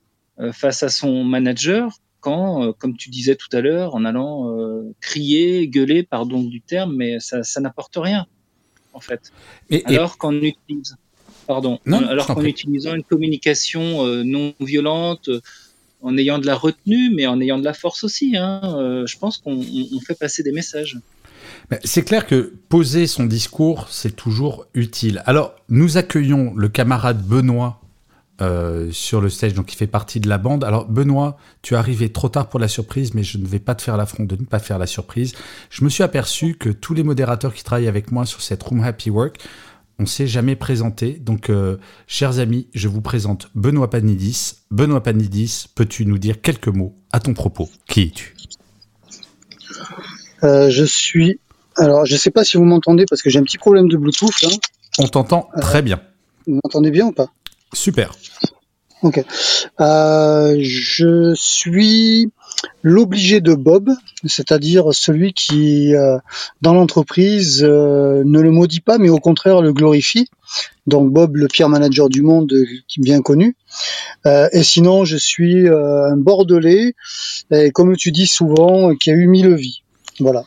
face 0.53 0.83
à 0.83 0.89
son 0.89 1.23
manager 1.23 1.93
quand, 2.25 2.73
comme 2.79 2.97
tu 2.97 3.11
disais 3.11 3.37
tout 3.37 3.49
à 3.53 3.61
l'heure, 3.61 3.95
en 3.95 4.05
allant 4.07 4.51
crier, 5.01 5.69
gueuler, 5.69 6.03
pardon 6.03 6.43
du 6.43 6.63
terme, 6.63 6.97
mais 6.97 7.21
ça, 7.21 7.43
ça 7.43 7.61
n'apporte 7.61 7.97
rien 7.97 8.27
en 8.95 9.01
fait. 9.01 9.33
alors 9.85 10.17
qu'en 10.17 10.33
utilise, 10.33 10.97
pardon, 11.47 11.79
alors 11.87 12.27
qu'en 12.27 12.43
utilisant 12.43 12.95
une 12.95 13.05
communication 13.05 14.07
euh, 14.07 14.23
non 14.25 14.55
violente, 14.61 15.29
euh, 15.29 15.41
en 16.01 16.17
ayant 16.17 16.39
de 16.39 16.47
la 16.47 16.55
retenue, 16.55 17.11
mais 17.15 17.27
en 17.27 17.41
ayant 17.41 17.59
de 17.59 17.65
la 17.65 17.75
force 17.75 18.05
aussi, 18.05 18.37
hein, 18.37 18.61
euh, 18.79 19.07
je 19.07 19.19
pense 19.19 19.39
qu'on 19.39 19.63
fait 20.07 20.19
passer 20.19 20.43
des 20.43 20.53
messages. 20.53 20.99
C'est 21.83 22.05
clair 22.05 22.27
que 22.27 22.55
poser 22.69 23.07
son 23.07 23.25
discours, 23.25 23.89
c'est 23.91 24.15
toujours 24.15 24.67
utile. 24.75 25.23
Alors, 25.27 25.55
nous 25.69 25.97
accueillons 25.97 26.53
le 26.55 26.69
camarade 26.69 27.23
Benoît 27.27 27.81
euh, 28.41 28.91
sur 28.91 29.21
le 29.21 29.29
stage, 29.29 29.55
donc 29.55 29.73
il 29.73 29.77
fait 29.77 29.87
partie 29.87 30.21
de 30.21 30.29
la 30.29 30.39
bande. 30.39 30.65
Alors 30.65 30.89
Benoît, 30.89 31.37
tu 31.63 31.75
es 31.75 31.77
arrivé 31.77 32.11
trop 32.11 32.29
tard 32.29 32.49
pour 32.49 32.59
la 32.59 32.69
surprise, 32.69 33.15
mais 33.15 33.23
je 33.23 33.39
ne 33.39 33.47
vais 33.47 33.61
pas 33.61 33.75
te 33.75 33.83
faire 33.83 33.97
l'affront 33.97 34.25
de 34.25 34.37
ne 34.37 34.45
pas 34.45 34.59
faire 34.59 34.79
la 34.79 34.87
surprise. 34.87 35.35
Je 35.71 35.85
me 35.85 35.89
suis 35.89 36.03
aperçu 36.03 36.55
que 36.55 36.69
tous 36.69 36.95
les 36.95 37.03
modérateurs 37.03 37.55
qui 37.55 37.63
travaillent 37.63 37.89
avec 37.89 38.11
moi 38.11 38.27
sur 38.27 38.43
cette 38.43 38.63
Room 38.63 38.83
Happy 38.83 39.11
Work, 39.11 39.39
on 39.99 40.07
s'est 40.07 40.27
jamais 40.27 40.57
présenté. 40.57 41.13
Donc, 41.13 41.51
euh, 41.51 41.77
chers 42.09 42.41
amis, 42.41 42.67
je 42.75 42.89
vous 42.89 43.01
présente 43.01 43.51
Benoît 43.55 43.89
Panidis. 43.89 44.55
Benoît 44.73 45.03
Panidis, 45.03 45.67
peux-tu 45.73 46.05
nous 46.05 46.19
dire 46.19 46.41
quelques 46.41 46.69
mots 46.69 46.97
à 47.13 47.21
ton 47.21 47.35
propos? 47.35 47.69
Qui 47.87 48.03
es-tu? 48.03 48.35
Euh, 50.43 50.71
Je 50.71 50.85
suis. 50.85 51.39
Alors, 51.77 52.07
je 52.07 52.15
ne 52.15 52.19
sais 52.19 52.31
pas 52.31 52.45
si 52.45 52.57
vous 52.57 52.65
m'entendez 52.65 53.05
parce 53.09 53.23
que 53.23 53.31
j'ai 53.31 53.39
un 53.39 53.45
petit 53.45 53.59
problème 53.59 53.89
de 53.89 53.97
Bluetooth. 53.97 54.35
Hein. 54.45 54.57
On 54.99 55.07
t'entend 55.07 55.49
très 55.61 55.83
bien. 55.83 56.01
Vous 56.47 56.55
m'entendez 56.65 56.91
bien 56.91 57.07
ou 57.07 57.13
pas? 57.13 57.29
Super. 57.75 58.13
Ok. 59.05 59.23
Euh, 59.81 60.57
je 60.61 61.35
suis 61.35 62.31
l'obligé 62.83 63.43
de 63.43 63.53
Bob, 63.53 63.91
c'est-à-dire 64.25 64.95
celui 64.95 65.35
qui, 65.35 65.95
euh, 65.95 66.17
dans 66.63 66.73
l'entreprise, 66.73 67.63
euh, 67.63 68.23
ne 68.25 68.41
le 68.41 68.51
maudit 68.51 68.81
pas, 68.81 68.97
mais 68.97 69.11
au 69.11 69.19
contraire 69.19 69.61
le 69.61 69.75
glorifie. 69.75 70.27
Donc 70.87 71.13
Bob, 71.13 71.37
le 71.37 71.49
pire 71.49 71.69
manager 71.69 72.09
du 72.09 72.23
monde, 72.23 72.51
bien 72.97 73.21
connu. 73.21 73.57
et 74.25 74.63
sinon, 74.63 75.05
je 75.05 75.19
suis 75.19 75.69
un 75.69 76.17
Bordelais, 76.17 76.95
et 77.51 77.71
comme 77.73 77.97
tu 77.97 78.11
dis 78.13 78.27
souvent, 78.27 78.95
qui 78.95 79.11
a 79.11 79.15
eu 79.15 79.27
mille 79.27 79.55
vies. 79.55 79.83
Voilà. 80.21 80.45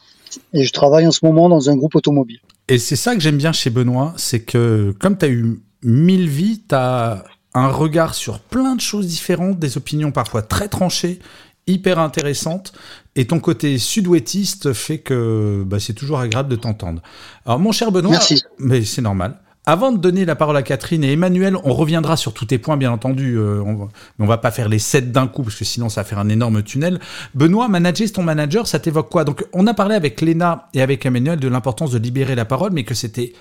Et 0.54 0.64
je 0.64 0.74
travaille 0.74 1.06
en 1.06 1.12
ce 1.12 1.20
moment 1.24 1.50
dans 1.50 1.70
un 1.70 1.76
groupe 1.76 1.96
automobile. 1.96 2.40
Et 2.70 2.80
c'est 2.80 2.96
ça 2.96 3.16
que 3.16 3.22
j'aime 3.22 3.38
bien 3.38 3.54
chez 3.54 3.70
Benoît, 3.70 4.14
c'est 4.18 4.42
que 4.42 4.94
comme 5.00 5.18
tu 5.18 5.26
as 5.26 5.30
eu 5.30 5.60
mille 5.84 6.28
vies, 6.28 6.64
tu 6.68 6.76
as 6.76 7.24
un 7.54 7.68
regard 7.68 8.14
sur 8.14 8.40
plein 8.40 8.76
de 8.76 8.82
choses 8.82 9.08
différentes, 9.08 9.60
des 9.60 9.78
opinions 9.78 10.12
parfois 10.12 10.42
très 10.42 10.68
tranchées, 10.68 11.20
hyper 11.66 12.00
intéressantes, 12.00 12.74
et 13.16 13.28
ton 13.28 13.40
côté 13.40 13.78
sud-ouestiste 13.78 14.74
fait 14.74 15.00
que 15.00 15.64
bah, 15.66 15.80
c'est 15.80 15.94
toujours 15.94 16.20
agréable 16.20 16.50
de 16.50 16.56
t'entendre. 16.56 17.02
Alors 17.46 17.60
mon 17.60 17.72
cher 17.72 17.92
Benoît, 17.92 18.20
mais 18.60 18.84
c'est 18.84 19.02
normal. 19.02 19.40
Avant 19.66 19.92
de 19.92 19.98
donner 19.98 20.24
la 20.24 20.36
parole 20.36 20.56
à 20.56 20.64
Catherine 20.64 21.04
et 21.04 21.12
Emmanuel, 21.12 21.58
on 21.66 21.74
reviendra 21.74 22.16
sur 22.16 22.34
tous 22.34 22.46
tes 22.46 22.58
points, 22.58 22.78
bien 22.78 22.90
entendu. 22.90 23.38
Euh, 23.38 23.62
on 23.66 23.76
va, 23.76 23.88
mais 24.18 24.24
on 24.24 24.28
va 24.28 24.38
pas 24.38 24.50
faire 24.50 24.70
les 24.70 24.80
sept 24.80 25.12
d'un 25.12 25.28
coup, 25.28 25.44
parce 25.44 25.58
que 25.58 25.66
sinon 25.66 25.90
ça 25.90 26.04
va 26.04 26.06
faire 26.06 26.20
un 26.20 26.30
énorme 26.30 26.64
tunnel. 26.64 27.02
Benoît, 27.36 27.68
manager 27.68 28.10
ton 28.14 28.24
manager, 28.24 28.66
ça 28.66 28.80
t'évoque 28.80 29.10
quoi? 29.10 29.26
Donc, 29.26 29.44
on 29.52 29.68
a 29.68 29.74
parlé 29.74 29.96
avec 29.96 30.22
Léna 30.22 30.70
et 30.74 30.82
avec 30.82 31.06
Emmanuel 31.06 31.38
de 31.38 31.50
l'importance 31.50 31.92
de 31.92 31.98
libérer 31.98 32.34
la 32.34 32.46
parole, 32.46 32.72
mais 32.72 32.86
que 32.86 32.94
c'était 32.94 33.34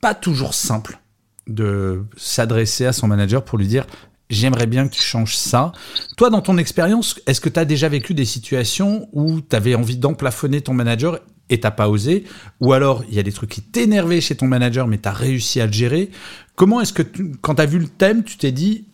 pas 0.00 0.14
toujours 0.14 0.54
simple 0.54 1.00
de 1.46 2.04
s'adresser 2.16 2.86
à 2.86 2.92
son 2.92 3.06
manager 3.06 3.44
pour 3.44 3.58
lui 3.58 3.66
dire 3.66 3.86
j'aimerais 4.30 4.66
bien 4.66 4.88
que 4.88 4.94
tu 4.94 5.02
changes 5.02 5.36
ça. 5.36 5.72
Toi, 6.16 6.30
dans 6.30 6.40
ton 6.40 6.58
expérience, 6.58 7.20
est-ce 7.26 7.40
que 7.40 7.48
tu 7.48 7.60
as 7.60 7.64
déjà 7.64 7.88
vécu 7.88 8.14
des 8.14 8.24
situations 8.24 9.08
où 9.12 9.40
tu 9.40 9.54
avais 9.54 9.74
envie 9.74 9.96
d'emplafonner 9.96 10.60
ton 10.60 10.74
manager 10.74 11.20
et 11.48 11.60
t'as 11.60 11.70
pas 11.70 11.88
osé? 11.88 12.24
Ou 12.60 12.72
alors, 12.72 13.04
il 13.08 13.14
y 13.14 13.18
a 13.18 13.22
des 13.22 13.32
trucs 13.32 13.50
qui 13.50 13.62
t'énervaient 13.62 14.20
chez 14.20 14.34
ton 14.34 14.46
manager, 14.46 14.86
mais 14.86 14.98
tu 14.98 15.08
as 15.08 15.12
réussi 15.12 15.60
à 15.60 15.66
le 15.66 15.72
gérer? 15.72 16.10
Comment 16.54 16.80
est-ce 16.80 16.92
que, 16.92 17.02
quand 17.40 17.56
tu 17.56 17.62
as 17.62 17.66
vu 17.66 17.78
le 17.78 17.88
thème, 17.88 18.24
tu 18.24 18.36
t'es 18.36 18.52
dit 18.52 18.86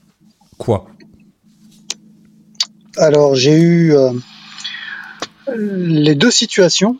quoi? 0.59 0.87
Alors, 2.99 3.35
j'ai 3.35 3.59
eu 3.59 3.95
euh, 3.95 4.13
les 5.57 6.15
deux 6.15 6.31
situations 6.31 6.99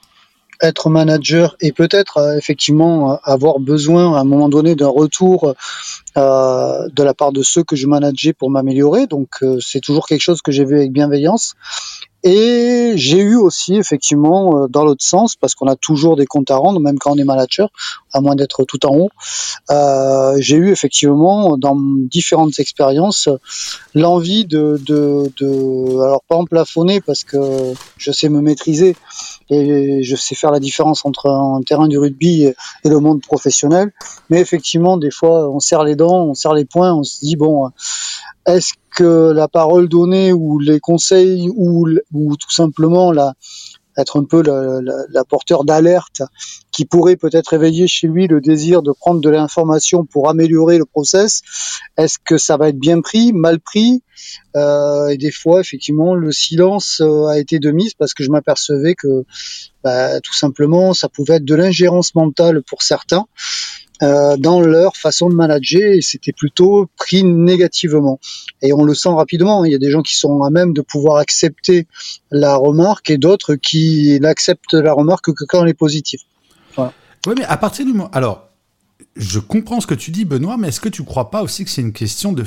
être 0.63 0.89
manager 0.89 1.57
et 1.61 1.73
peut-être 1.73 2.19
euh, 2.19 2.39
effectivement 2.39 3.13
euh, 3.13 3.17
avoir 3.25 3.59
besoin 3.59 4.17
à 4.17 4.21
un 4.21 4.25
moment 4.25 4.49
donné 4.49 4.77
d'un 4.77 4.89
retour 4.89 5.55
euh, 6.17 6.89
de 6.89 7.03
la 7.03 7.15
part 7.15 7.33
de 7.33 7.43
ceux 7.43 7.65
que 7.65 7.75
je 7.75 7.87
manageais 7.87 8.33
pour 8.33 8.49
m'améliorer. 8.49 9.07
Donc 9.07 9.41
c'est 9.61 9.81
toujours 9.81 10.07
quelque 10.07 10.21
chose 10.21 10.41
que 10.41 10.53
j'ai 10.53 10.65
vu 10.65 10.77
avec 10.77 10.93
bienveillance. 10.93 11.55
Et 12.25 12.93
j'ai 12.95 13.19
eu 13.19 13.35
aussi 13.35 13.75
effectivement 13.75 14.69
dans 14.69 14.85
l'autre 14.85 15.05
sens, 15.05 15.35
parce 15.35 15.57
qu'on 15.57 15.67
a 15.67 15.75
toujours 15.75 16.17
des 16.17 16.27
comptes 16.27 16.53
à 16.53 16.57
rendre, 16.57 16.79
même 16.79 16.99
quand 16.99 17.13
on 17.13 17.19
est 17.19 17.25
manager, 17.25 17.71
à 18.13 18.21
moins 18.21 18.37
d'être 18.37 18.65
tout 18.65 18.87
en 18.87 18.95
haut. 18.97 19.11
Euh, 19.71 20.37
j'ai 20.39 20.57
eu 20.57 20.71
effectivement 20.71 21.57
dans 21.57 21.77
différentes 21.77 22.61
expériences 22.61 23.29
l'envie 23.95 24.45
de, 24.45 24.81
de, 24.87 25.33
de, 25.41 26.01
alors 26.01 26.23
pas 26.29 26.37
en 26.37 26.45
plafonner 26.45 27.01
parce 27.01 27.25
que 27.25 27.39
je 27.97 28.13
sais 28.13 28.29
me 28.29 28.41
maîtriser, 28.41 28.95
et 29.53 30.03
je 30.03 30.17
sais 30.17 30.35
faire 30.35 30.51
la 30.51 30.61
différence 30.61 31.05
entre 31.05 31.29
un 31.29 31.61
terrain 31.63 31.89
du 31.89 31.99
rugby 31.99 32.45
et, 32.45 32.55
le 32.85 32.99
monde 32.99 33.23
professionnel. 33.23 33.93
Mais 34.31 34.41
effectivement, 34.41 34.97
des 34.97 35.11
fois, 35.11 35.51
on 35.51 35.61
serre 35.61 35.85
les 35.85 35.97
dents, 35.97 36.25
on 36.27 36.35
serre 36.35 36.55
les 36.55 36.65
poings, 36.65 36.95
on 36.95 37.03
se 37.03 37.21
dit 37.21 37.37
bon, 37.37 37.71
est-ce 38.47 38.73
que 38.97 39.33
la 39.33 39.49
parole 39.49 39.89
donnée 39.89 40.33
ou 40.33 40.59
les 40.59 40.81
conseils 40.81 41.49
ou, 41.55 41.87
ou 42.13 42.37
tout 42.37 42.51
simplement 42.51 43.13
la, 43.13 43.35
être 43.97 44.19
un 44.19 44.25
peu 44.25 44.43
la, 44.43 45.25
porteur 45.25 45.65
d'alerte 45.65 46.23
qui 46.71 46.85
pourrait 46.85 47.17
peut-être 47.17 47.53
éveiller 47.53 47.87
chez 47.87 48.07
lui 48.07 48.27
le 48.27 48.41
désir 48.41 48.83
de 48.83 48.93
prendre 48.93 49.21
de 49.21 49.29
l'information 49.29 50.05
pour 50.05 50.29
améliorer 50.29 50.79
le 50.79 50.85
process. 50.85 51.43
Est-ce 51.97 52.19
que 52.25 52.39
ça 52.39 52.57
va 52.57 52.69
être 52.69 52.79
bien 52.79 53.01
pris, 53.01 53.33
mal 53.33 53.61
pris? 53.61 54.03
Euh, 54.57 55.09
Et 55.09 55.17
des 55.17 55.31
fois, 55.31 55.61
effectivement, 55.61 56.15
le 56.15 56.33
silence 56.33 57.01
euh, 57.01 57.27
a 57.27 57.39
été 57.39 57.59
de 57.59 57.71
mise 57.71 57.95
parce 57.95 58.15
que 58.15 58.25
je 58.25 58.31
m'apercevais 58.31 58.95
que 58.95 59.25
bah, 59.85 60.21
tout 60.21 60.35
simplement, 60.35 60.95
ça 60.95 61.09
pouvait 61.09 61.35
être 61.35 61.45
de 61.45 61.55
l'ingérence 61.55 62.15
mentale 62.15 62.63
pour 62.63 62.83
certains. 62.83 63.27
Euh, 64.03 64.37
dans 64.37 64.61
leur 64.61 64.97
façon 64.97 65.29
de 65.29 65.35
manager 65.35 65.93
et 65.93 66.01
c'était 66.01 66.33
plutôt 66.33 66.89
pris 66.97 67.23
négativement. 67.23 68.19
Et 68.61 68.73
on 68.73 68.83
le 68.83 68.95
sent 68.95 69.11
rapidement. 69.11 69.65
Il 69.65 69.71
y 69.71 69.77
a 69.77 69.79
des 69.79 69.91
gens 69.91 70.03
qui 70.03 70.17
sont 70.17 70.43
à 70.43 70.51
même 70.51 70.73
de 70.73 70.81
pouvoir 70.81 71.19
accepter 71.19 71.87
la 72.33 72.57
remarque 72.57 73.11
et 73.11 73.19
d'autres 73.19 73.55
qui 73.55 74.19
n'acceptent 74.21 74.75
la 74.75 74.93
remarque 74.93 75.33
que 75.33 75.45
quand 75.45 75.63
elle 75.63 75.69
est 75.69 75.75
positive. 75.75 76.21
Oui, 77.27 77.35
mais 77.37 77.45
à 77.45 77.57
partir 77.57 77.87
du 77.87 77.93
moment. 77.93 78.11
Alors, 78.13 78.49
je 79.17 79.39
comprends 79.39 79.81
ce 79.81 79.87
que 79.87 79.95
tu 79.95 80.11
dis, 80.11 80.25
Benoît, 80.25 80.57
mais 80.57 80.69
est-ce 80.69 80.81
que 80.81 80.89
tu 80.89 81.03
ne 81.03 81.07
crois 81.07 81.31
pas 81.31 81.43
aussi 81.43 81.65
que 81.65 81.71
c'est 81.71 81.83
une 81.83 81.93
question 81.93 82.33
de 82.33 82.45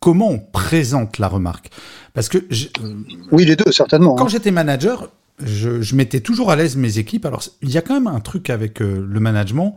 comment 0.00 0.30
on 0.30 0.38
présente 0.38 1.18
la 1.18 1.28
remarque? 1.28 1.70
Parce 2.14 2.28
que. 2.28 2.38
Euh, 2.38 2.94
oui, 3.30 3.44
les 3.44 3.54
deux, 3.54 3.70
certainement. 3.70 4.16
Quand 4.16 4.24
hein. 4.24 4.28
j'étais 4.28 4.50
manager, 4.50 5.10
je, 5.40 5.94
mettais 5.94 6.20
toujours 6.20 6.50
à 6.50 6.56
l'aise 6.56 6.76
mes 6.76 6.98
équipes. 6.98 7.26
Alors, 7.26 7.44
il 7.62 7.70
y 7.70 7.78
a 7.78 7.82
quand 7.82 7.94
même 7.94 8.08
un 8.08 8.20
truc 8.20 8.50
avec 8.50 8.82
euh, 8.82 9.06
le 9.08 9.20
management 9.20 9.76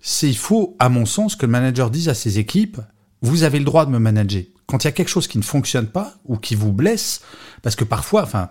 c'est 0.00 0.28
il 0.28 0.36
faut, 0.36 0.76
à 0.78 0.88
mon 0.88 1.06
sens, 1.06 1.36
que 1.36 1.46
le 1.46 1.52
manager 1.52 1.90
dise 1.90 2.08
à 2.08 2.14
ses 2.14 2.38
équipes, 2.38 2.80
vous 3.22 3.42
avez 3.42 3.58
le 3.58 3.64
droit 3.64 3.86
de 3.86 3.90
me 3.90 3.98
manager. 3.98 4.44
Quand 4.66 4.84
il 4.84 4.86
y 4.86 4.88
a 4.88 4.92
quelque 4.92 5.08
chose 5.08 5.28
qui 5.28 5.38
ne 5.38 5.42
fonctionne 5.42 5.86
pas 5.86 6.14
ou 6.24 6.36
qui 6.36 6.54
vous 6.54 6.72
blesse, 6.72 7.22
parce 7.62 7.74
que 7.74 7.84
parfois, 7.84 8.22
enfin, 8.22 8.48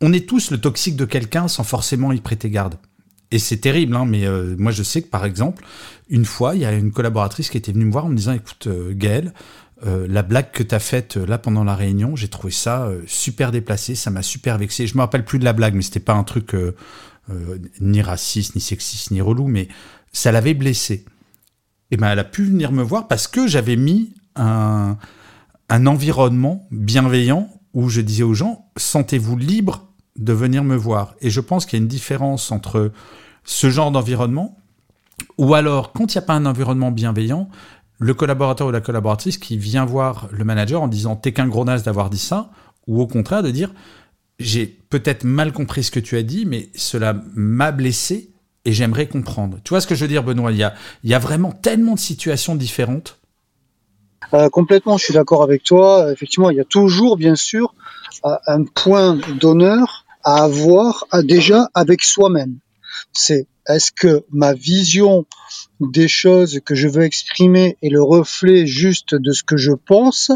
on 0.00 0.12
est 0.12 0.28
tous 0.28 0.50
le 0.50 0.60
toxique 0.60 0.96
de 0.96 1.04
quelqu'un 1.04 1.48
sans 1.48 1.64
forcément 1.64 2.12
y 2.12 2.20
prêter 2.20 2.50
garde. 2.50 2.76
Et 3.30 3.38
c'est 3.38 3.56
terrible, 3.56 3.96
hein, 3.96 4.04
mais 4.06 4.26
euh, 4.26 4.54
moi 4.58 4.70
je 4.70 4.82
sais 4.82 5.02
que 5.02 5.08
par 5.08 5.24
exemple, 5.24 5.64
une 6.08 6.24
fois, 6.24 6.54
il 6.54 6.60
y 6.60 6.64
a 6.64 6.72
une 6.72 6.92
collaboratrice 6.92 7.50
qui 7.50 7.56
était 7.56 7.72
venue 7.72 7.86
me 7.86 7.92
voir 7.92 8.04
en 8.04 8.08
me 8.10 8.16
disant, 8.16 8.32
écoute, 8.32 8.66
euh, 8.66 8.92
Gaël, 8.94 9.32
euh, 9.86 10.06
la 10.08 10.22
blague 10.22 10.52
que 10.52 10.62
tu 10.62 10.74
as 10.74 10.78
faite 10.78 11.16
là 11.16 11.38
pendant 11.38 11.64
la 11.64 11.74
réunion, 11.74 12.14
j'ai 12.14 12.28
trouvé 12.28 12.52
ça 12.52 12.88
super 13.06 13.50
déplacé, 13.50 13.94
ça 13.94 14.10
m'a 14.10 14.22
super 14.22 14.58
vexé. 14.58 14.86
Je 14.86 14.94
me 14.94 15.00
rappelle 15.00 15.24
plus 15.24 15.38
de 15.38 15.44
la 15.44 15.52
blague, 15.52 15.74
mais 15.74 15.82
c'était 15.82 16.00
pas 16.00 16.14
un 16.14 16.24
truc 16.24 16.54
ni 17.80 18.02
raciste, 18.02 18.54
ni 18.54 18.60
sexiste, 18.60 19.10
ni 19.10 19.20
relou, 19.20 19.48
mais 19.48 19.68
ça 20.14 20.32
l'avait 20.32 20.54
blessée. 20.54 21.04
Et 21.90 21.98
ben 21.98 22.08
elle 22.08 22.18
a 22.18 22.24
pu 22.24 22.44
venir 22.44 22.72
me 22.72 22.82
voir 22.82 23.08
parce 23.08 23.28
que 23.28 23.46
j'avais 23.46 23.76
mis 23.76 24.14
un, 24.36 24.96
environnement 25.70 26.66
bienveillant 26.70 27.50
où 27.74 27.88
je 27.90 28.00
disais 28.00 28.22
aux 28.22 28.32
gens 28.32 28.70
sentez-vous 28.76 29.36
libre 29.36 29.88
de 30.16 30.32
venir 30.32 30.64
me 30.64 30.76
voir. 30.76 31.14
Et 31.20 31.28
je 31.28 31.40
pense 31.40 31.66
qu'il 31.66 31.78
y 31.78 31.82
a 31.82 31.82
une 31.82 31.88
différence 31.88 32.52
entre 32.52 32.92
ce 33.42 33.68
genre 33.68 33.90
d'environnement 33.90 34.56
Ou 35.38 35.54
alors, 35.54 35.92
quand 35.92 36.14
il 36.14 36.18
n'y 36.18 36.22
a 36.24 36.26
pas 36.26 36.34
un 36.34 36.46
environnement 36.46 36.92
bienveillant, 36.92 37.48
le 37.98 38.14
collaborateur 38.14 38.68
ou 38.68 38.70
la 38.70 38.80
collaboratrice 38.80 39.38
qui 39.38 39.58
vient 39.58 39.84
voir 39.84 40.28
le 40.30 40.44
manager 40.44 40.80
en 40.82 40.88
disant 40.88 41.16
t'es 41.16 41.32
qu'un 41.32 41.48
gros 41.48 41.64
naze 41.64 41.82
d'avoir 41.82 42.10
dit 42.10 42.18
ça, 42.18 42.50
ou 42.86 43.00
au 43.00 43.06
contraire 43.06 43.42
de 43.42 43.50
dire 43.50 43.72
j'ai 44.38 44.66
peut-être 44.66 45.24
mal 45.24 45.52
compris 45.52 45.84
ce 45.84 45.90
que 45.90 46.00
tu 46.00 46.16
as 46.16 46.22
dit, 46.22 46.44
mais 46.46 46.68
cela 46.74 47.22
m'a 47.34 47.72
blessé 47.72 48.33
et 48.64 48.72
j'aimerais 48.72 49.06
comprendre. 49.06 49.58
Tu 49.64 49.70
vois 49.70 49.80
ce 49.80 49.86
que 49.86 49.94
je 49.94 50.02
veux 50.02 50.08
dire, 50.08 50.22
Benoît? 50.22 50.52
Il 50.52 50.58
y, 50.58 51.14
a, 51.14 51.18
vraiment 51.18 51.52
tellement 51.52 51.94
de 51.94 51.98
situations 51.98 52.54
différentes. 52.54 53.18
Euh, 54.32 54.48
complètement, 54.48 54.96
je 54.96 55.04
suis 55.04 55.14
d'accord 55.14 55.42
avec 55.42 55.62
toi. 55.64 56.10
Effectivement, 56.12 56.50
il 56.50 56.56
y 56.56 56.60
a 56.60 56.64
toujours, 56.64 57.16
bien 57.16 57.36
sûr, 57.36 57.74
euh, 58.24 58.34
un 58.46 58.64
point 58.64 59.18
d'honneur 59.38 60.04
à 60.22 60.44
avoir 60.44 61.04
déjà 61.24 61.68
avec 61.74 62.02
soi-même. 62.02 62.56
C'est 63.12 63.46
est-ce 63.68 63.92
que 63.92 64.24
ma 64.30 64.54
vision 64.54 65.26
des 65.80 66.08
choses 66.08 66.60
que 66.64 66.74
je 66.74 66.88
veux 66.88 67.02
exprimer 67.02 67.76
est 67.82 67.88
le 67.88 68.02
reflet 68.02 68.66
juste 68.66 69.14
de 69.14 69.32
ce 69.32 69.42
que 69.42 69.56
je 69.56 69.72
pense 69.72 70.30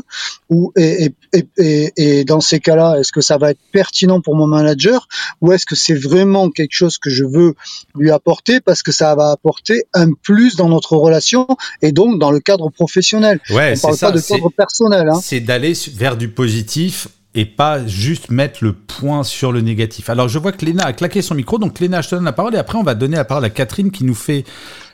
ou 0.51 0.73
et, 0.77 1.13
et, 1.33 1.93
et, 1.97 2.25
dans 2.25 2.41
ces 2.41 2.61
cas-là 2.61 2.97
est-ce 2.99 3.13
que 3.13 3.21
ça 3.21 3.39
va 3.39 3.51
être 3.51 3.61
pertinent 3.73 4.21
pour 4.21 4.35
mon 4.35 4.47
manager 4.47 5.09
ou 5.41 5.53
est-ce 5.53 5.67
que 5.67 5.77
c'est 5.77 5.95
vraiment 5.95 6.51
quelque 6.51 6.75
chose 6.75 6.99
que 6.99 7.11
je 7.11 7.25
veux 7.25 7.55
lui 7.95 8.11
apporter 8.11 8.61
parce 8.61 8.83
que 8.83 8.93
ça 8.93 9.15
va 9.15 9.31
apporter 9.31 9.85
un 9.95 10.13
plus 10.13 10.57
dans 10.57 10.69
notre 10.69 10.97
relation 10.97 11.47
et 11.83 11.93
donc 11.93 12.19
dans 12.19 12.31
le 12.31 12.41
cadre 12.41 12.71
professionnel? 12.71 13.41
Ouais, 13.51 13.75
on 13.77 13.81
parle 13.81 13.97
ça, 13.97 14.13
pas 14.13 14.19
de 14.19 14.21
cadre 14.21 14.51
personnel 14.51 15.09
hein. 15.09 15.21
c'est 15.23 15.41
d'aller 15.41 15.73
vers 15.95 16.17
du 16.17 16.29
positif 16.29 17.09
et 17.35 17.45
pas 17.45 17.87
juste 17.87 18.31
mettre 18.31 18.65
le 18.65 18.73
point 18.73 19.23
sur 19.23 19.53
le 19.53 19.61
négatif. 19.61 20.11
Alors 20.11 20.29
je 20.29 20.39
vois 20.39 20.53
que 20.53 20.65
Léna 20.65 20.85
a 20.85 20.93
claqué 20.93 21.23
son 21.23 21.35
micro, 21.35 21.59
donc 21.59 21.79
Léna, 21.79 22.01
je 22.01 22.11
te 22.11 22.15
donne 22.15 22.25
la 22.25 22.33
parole 22.33 22.55
et 22.55 22.59
après 22.59 22.79
on 22.79 22.83
va 22.83 22.95
donner 22.95 23.17
la 23.17 23.25
parole 23.25 23.45
à 23.45 23.51
Catherine 23.51 23.91
qui 23.91 24.05
nous 24.05 24.15
fait 24.15 24.45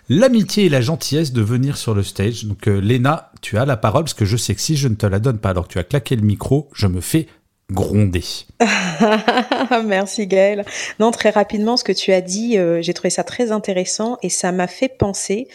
l'amitié 0.08 0.66
et 0.66 0.68
la 0.68 0.80
gentillesse 0.80 1.32
de 1.32 1.42
venir 1.42 1.76
sur 1.76 1.94
le 1.94 2.02
stage. 2.02 2.44
Donc 2.44 2.68
euh, 2.68 2.80
Léna, 2.80 3.30
tu 3.40 3.56
as 3.56 3.64
la 3.64 3.76
parole 3.76 4.04
parce 4.04 4.14
que 4.14 4.24
je 4.24 4.36
sais 4.36 4.54
que 4.54 4.60
si 4.60 4.76
je 4.76 4.88
ne 4.88 4.94
te 4.94 5.06
la 5.06 5.20
donne 5.20 5.38
pas 5.38 5.50
alors 5.50 5.68
tu 5.68 5.78
as 5.78 5.84
claqué 5.84 6.16
le 6.16 6.22
micro, 6.22 6.68
je 6.74 6.86
me 6.86 7.00
fais 7.00 7.28
gronder. 7.70 8.22
Merci 9.84 10.26
Gaël. 10.26 10.64
Non, 11.00 11.10
très 11.10 11.30
rapidement, 11.30 11.76
ce 11.76 11.84
que 11.84 11.92
tu 11.92 12.12
as 12.12 12.20
dit, 12.20 12.58
euh, 12.58 12.82
j'ai 12.82 12.92
trouvé 12.92 13.10
ça 13.10 13.24
très 13.24 13.52
intéressant 13.52 14.18
et 14.22 14.28
ça 14.28 14.52
m'a 14.52 14.66
fait 14.66 14.88
penser 14.88 15.48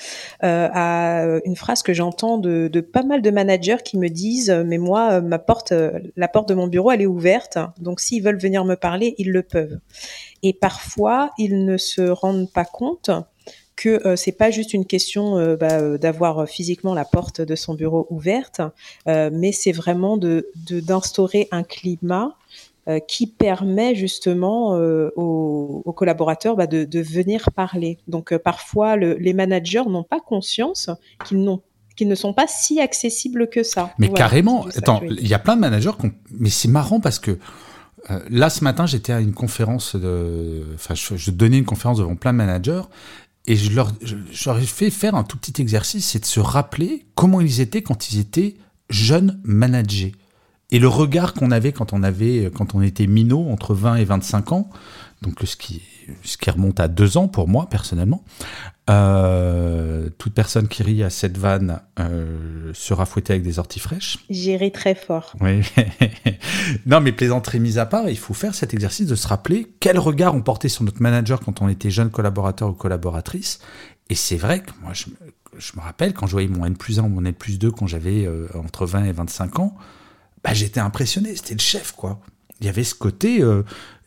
euh, 0.43 0.67
à 0.73 1.25
une 1.45 1.55
phrase 1.55 1.83
que 1.83 1.93
j'entends 1.93 2.37
de, 2.37 2.67
de, 2.71 2.81
pas 2.81 3.03
mal 3.03 3.21
de 3.21 3.29
managers 3.29 3.77
qui 3.83 3.97
me 3.97 4.09
disent 4.09 4.51
mais 4.65 4.77
moi 4.77 5.21
ma 5.21 5.39
porte 5.39 5.73
la 6.15 6.27
porte 6.27 6.49
de 6.49 6.53
mon 6.53 6.67
bureau 6.67 6.91
elle 6.91 7.01
est 7.01 7.07
ouverte 7.07 7.57
donc 7.79 7.99
s'ils 7.99 8.23
veulent 8.23 8.39
venir 8.39 8.65
me 8.65 8.75
parler 8.75 9.15
ils 9.17 9.31
le 9.31 9.43
peuvent 9.43 9.79
et 10.43 10.53
parfois 10.53 11.31
ils 11.37 11.65
ne 11.65 11.77
se 11.77 12.01
rendent 12.01 12.51
pas 12.51 12.65
compte 12.65 13.11
que 13.79 14.05
euh, 14.05 14.17
c'est 14.17 14.33
pas 14.33 14.51
juste 14.51 14.73
une 14.73 14.85
question 14.85 15.37
euh, 15.37 15.55
bah, 15.55 15.79
euh, 15.79 15.97
d'avoir 15.97 16.49
physiquement 16.49 16.93
la 16.93 17.05
porte 17.05 17.39
de 17.39 17.55
son 17.55 17.75
bureau 17.75 18.07
ouverte, 18.09 18.61
mais 19.07 19.51
c'est 19.53 19.71
vraiment 19.71 20.17
de 20.17 20.49
d'instaurer 20.69 21.47
un 21.51 21.63
climat 21.63 22.35
qui 23.07 23.27
permet 23.27 23.93
justement 23.93 24.71
aux, 25.15 25.93
collaborateurs 25.95 26.55
bah, 26.55 26.65
de, 26.65 26.85
de, 26.85 26.99
venir 26.99 27.51
parler. 27.55 27.99
Donc 28.07 28.35
parfois, 28.37 28.95
le, 28.95 29.13
les 29.13 29.33
managers 29.33 29.83
n'ont 29.87 30.03
pas 30.03 30.19
conscience 30.19 30.89
qu'ils 31.25 31.43
n'ont 31.43 31.61
qu'ils 31.95 32.07
ne 32.07 32.15
sont 32.15 32.33
pas 32.33 32.47
si 32.47 32.79
accessibles 32.79 33.49
que 33.49 33.61
ça. 33.61 33.93
Mais 33.99 34.09
carrément, 34.09 34.65
attends, 34.75 35.01
il 35.03 35.27
y 35.27 35.33
a 35.33 35.39
plein 35.39 35.55
de 35.55 35.61
managers, 35.61 35.91
mais 36.31 36.49
c'est 36.49 36.69
marrant 36.69 36.99
parce 36.99 37.19
que 37.19 37.37
là, 38.29 38.49
ce 38.49 38.63
matin, 38.63 38.85
j'étais 38.85 39.13
à 39.13 39.19
une 39.19 39.33
conférence 39.33 39.95
de. 39.95 40.63
Enfin, 40.73 40.95
je, 40.95 41.15
je, 41.15 41.31
donnais 41.31 41.59
une 41.59 41.65
conférence 41.65 41.99
devant 41.99 42.15
plein 42.15 42.33
de 42.33 42.37
managers 42.37 42.81
et 43.49 43.55
je 43.55 43.71
leur, 43.73 44.59
ai 44.59 44.65
fait 44.65 44.91
faire 44.91 45.15
un 45.15 45.23
tout 45.23 45.35
petit 45.35 45.59
exercice, 45.59 46.05
c'est 46.05 46.19
de 46.19 46.25
se 46.25 46.39
rappeler 46.39 47.07
comment 47.15 47.41
ils 47.41 47.61
étaient 47.61 47.81
quand 47.81 48.11
ils 48.11 48.19
étaient 48.19 48.57
jeunes 48.91 49.39
managers. 49.43 50.11
Et 50.69 50.77
le 50.77 50.87
regard 50.87 51.33
qu'on 51.33 51.49
avait 51.49 51.71
quand 51.71 51.91
on 51.91 52.03
avait, 52.03 52.51
quand 52.53 52.75
on 52.75 52.83
était 52.83 53.07
minot, 53.07 53.49
entre 53.49 53.73
20 53.73 53.95
et 53.95 54.05
25 54.05 54.51
ans, 54.51 54.69
donc 55.21 55.39
ce 55.43 55.55
qui, 55.57 55.81
ce 56.23 56.37
qui 56.37 56.49
remonte 56.49 56.79
à 56.79 56.87
deux 56.87 57.17
ans 57.17 57.27
pour 57.27 57.47
moi 57.47 57.67
personnellement. 57.69 58.23
Euh, 58.89 60.09
toute 60.17 60.33
personne 60.33 60.67
qui 60.67 60.81
rit 60.81 61.03
à 61.03 61.11
cette 61.11 61.37
vanne 61.37 61.81
euh, 61.99 62.71
sera 62.73 63.05
fouettée 63.05 63.33
avec 63.33 63.43
des 63.43 63.59
orties 63.59 63.79
fraîches. 63.79 64.17
J'ai 64.29 64.57
ri 64.57 64.71
très 64.71 64.95
fort. 64.95 65.35
Oui. 65.41 65.61
non, 66.87 66.99
mais 66.99 67.11
plaisanterie 67.11 67.59
mise 67.59 67.77
à 67.77 67.85
part, 67.85 68.09
il 68.09 68.17
faut 68.17 68.33
faire 68.33 68.55
cet 68.55 68.73
exercice 68.73 69.05
de 69.05 69.15
se 69.15 69.27
rappeler 69.27 69.67
quel 69.79 69.99
regard 69.99 70.33
on 70.33 70.41
portait 70.41 70.69
sur 70.69 70.83
notre 70.83 71.01
manager 71.03 71.39
quand 71.39 71.61
on 71.61 71.69
était 71.69 71.91
jeune 71.91 72.09
collaborateur 72.09 72.69
ou 72.69 72.73
collaboratrice. 72.73 73.59
Et 74.09 74.15
c'est 74.15 74.37
vrai 74.37 74.61
que 74.61 74.71
moi, 74.81 74.93
je, 74.93 75.05
je, 75.57 75.73
me 75.75 75.81
rappelle 75.81 76.13
quand 76.13 76.25
je 76.25 76.31
voyais 76.31 76.47
mon 76.47 76.65
N 76.65 76.75
plus 76.75 76.99
1 76.99 77.03
ou 77.03 77.09
mon 77.09 77.23
N 77.23 77.33
plus 77.33 77.59
2 77.59 77.69
quand 77.69 77.85
j'avais 77.85 78.25
euh, 78.25 78.47
entre 78.55 78.87
20 78.87 79.03
et 79.03 79.11
25 79.11 79.59
ans, 79.59 79.75
bah, 80.43 80.53
j'étais 80.53 80.79
impressionné. 80.79 81.35
C'était 81.35 81.53
le 81.53 81.59
chef, 81.59 81.91
quoi. 81.91 82.19
Il 82.59 82.65
y 82.65 82.69
avait 82.69 82.83
ce 82.83 82.95
côté, 82.95 83.41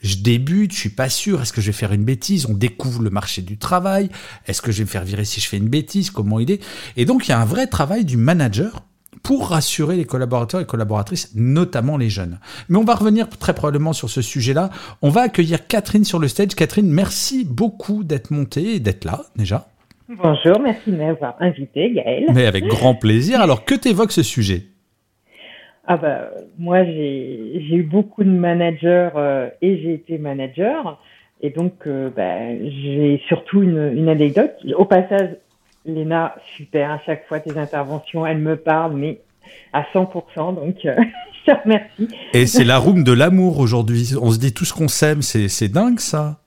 je 0.03 0.17
débute, 0.17 0.73
je 0.73 0.79
suis 0.79 0.91
pas 0.91 1.09
sûr, 1.09 1.41
est-ce 1.41 1.53
que 1.53 1.61
je 1.61 1.67
vais 1.67 1.73
faire 1.73 1.93
une 1.93 2.05
bêtise? 2.05 2.47
On 2.47 2.55
découvre 2.55 3.03
le 3.03 3.11
marché 3.11 3.41
du 3.43 3.57
travail, 3.57 4.11
est-ce 4.47 4.61
que 4.61 4.73
je 4.73 4.79
vais 4.79 4.85
me 4.85 4.88
faire 4.88 5.05
virer 5.05 5.25
si 5.25 5.41
je 5.41 5.49
fais 5.49 5.57
une 5.57 5.69
bêtise? 5.69 6.11
Comment 6.11 6.41
il 6.41 6.51
est? 6.51 6.62
Et 6.97 7.05
donc 7.05 7.27
il 7.27 7.31
y 7.31 7.33
a 7.33 7.41
un 7.41 7.45
vrai 7.45 7.67
travail 7.67 8.05
du 8.05 8.17
manager 8.17 8.83
pour 9.23 9.51
rassurer 9.51 9.97
les 9.97 10.05
collaborateurs 10.05 10.61
et 10.61 10.67
collaboratrices, 10.67 11.31
notamment 11.37 11.97
les 11.97 12.11
jeunes. 12.11 12.41
Mais 12.69 12.79
on 12.79 12.85
va 12.85 12.97
revenir 12.97 13.29
très 13.29 13.55
probablement 13.55 13.93
sur 13.93 14.11
ce 14.11 14.21
sujet-là. 14.21 14.71
On 15.01 15.11
va 15.11 15.23
accueillir 15.23 15.69
Catherine 15.69 16.05
sur 16.05 16.19
le 16.19 16.27
stage. 16.27 16.57
Catherine, 16.57 16.91
merci 16.91 17.45
beaucoup 17.45 18.03
d'être 18.03 18.33
montée 18.33 18.75
et 18.75 18.81
d'être 18.81 19.05
là 19.05 19.23
déjà. 19.37 19.69
Bonjour, 20.09 20.61
merci 20.61 20.91
de 20.91 20.97
m'avoir 20.97 21.37
invité, 21.41 21.93
Gaël. 21.95 22.25
Mais 22.35 22.47
avec 22.47 22.67
grand 22.67 22.97
plaisir. 22.97 23.41
Alors, 23.41 23.65
que 23.65 23.77
t'évoque 23.77 24.12
ce 24.12 24.25
sujet? 24.25 24.72
Ah 25.87 25.97
bah 25.97 26.31
moi 26.59 26.85
j'ai 26.85 27.75
eu 27.75 27.83
beaucoup 27.83 28.23
de 28.23 28.31
managers 28.31 29.11
euh, 29.16 29.49
et 29.61 29.79
j'ai 29.83 29.95
été 29.95 30.18
manager 30.18 31.01
et 31.40 31.51
donc 31.51 31.87
euh, 31.87 32.09
bah, 32.14 32.55
j'ai 32.61 33.21
surtout 33.27 33.62
une, 33.62 33.92
une 33.92 34.09
anecdote. 34.09 34.53
Au 34.77 34.85
passage, 34.85 35.31
Léna, 35.85 36.37
super 36.57 36.92
à 36.92 37.01
chaque 37.05 37.27
fois 37.27 37.40
tes 37.40 37.59
interventions, 37.59 38.25
elle 38.25 38.38
me 38.38 38.57
parle 38.57 38.95
mais 38.95 39.21
à 39.73 39.83
100% 39.92 40.55
donc 40.55 40.77
euh, 40.85 40.95
je 41.47 41.53
te 41.53 41.62
remercie. 41.62 42.09
Et 42.33 42.47
c'est 42.47 42.64
la 42.64 42.79
room 42.79 43.03
de 43.03 43.12
l'amour 43.12 43.59
aujourd'hui. 43.59 44.12
On 44.21 44.31
se 44.31 44.38
dit 44.38 44.55
tout 44.55 44.64
ce 44.64 44.73
qu'on 44.73 44.88
s'aime, 44.88 45.23
c'est 45.23 45.68
dingue 45.68 45.99
ça. 45.99 46.42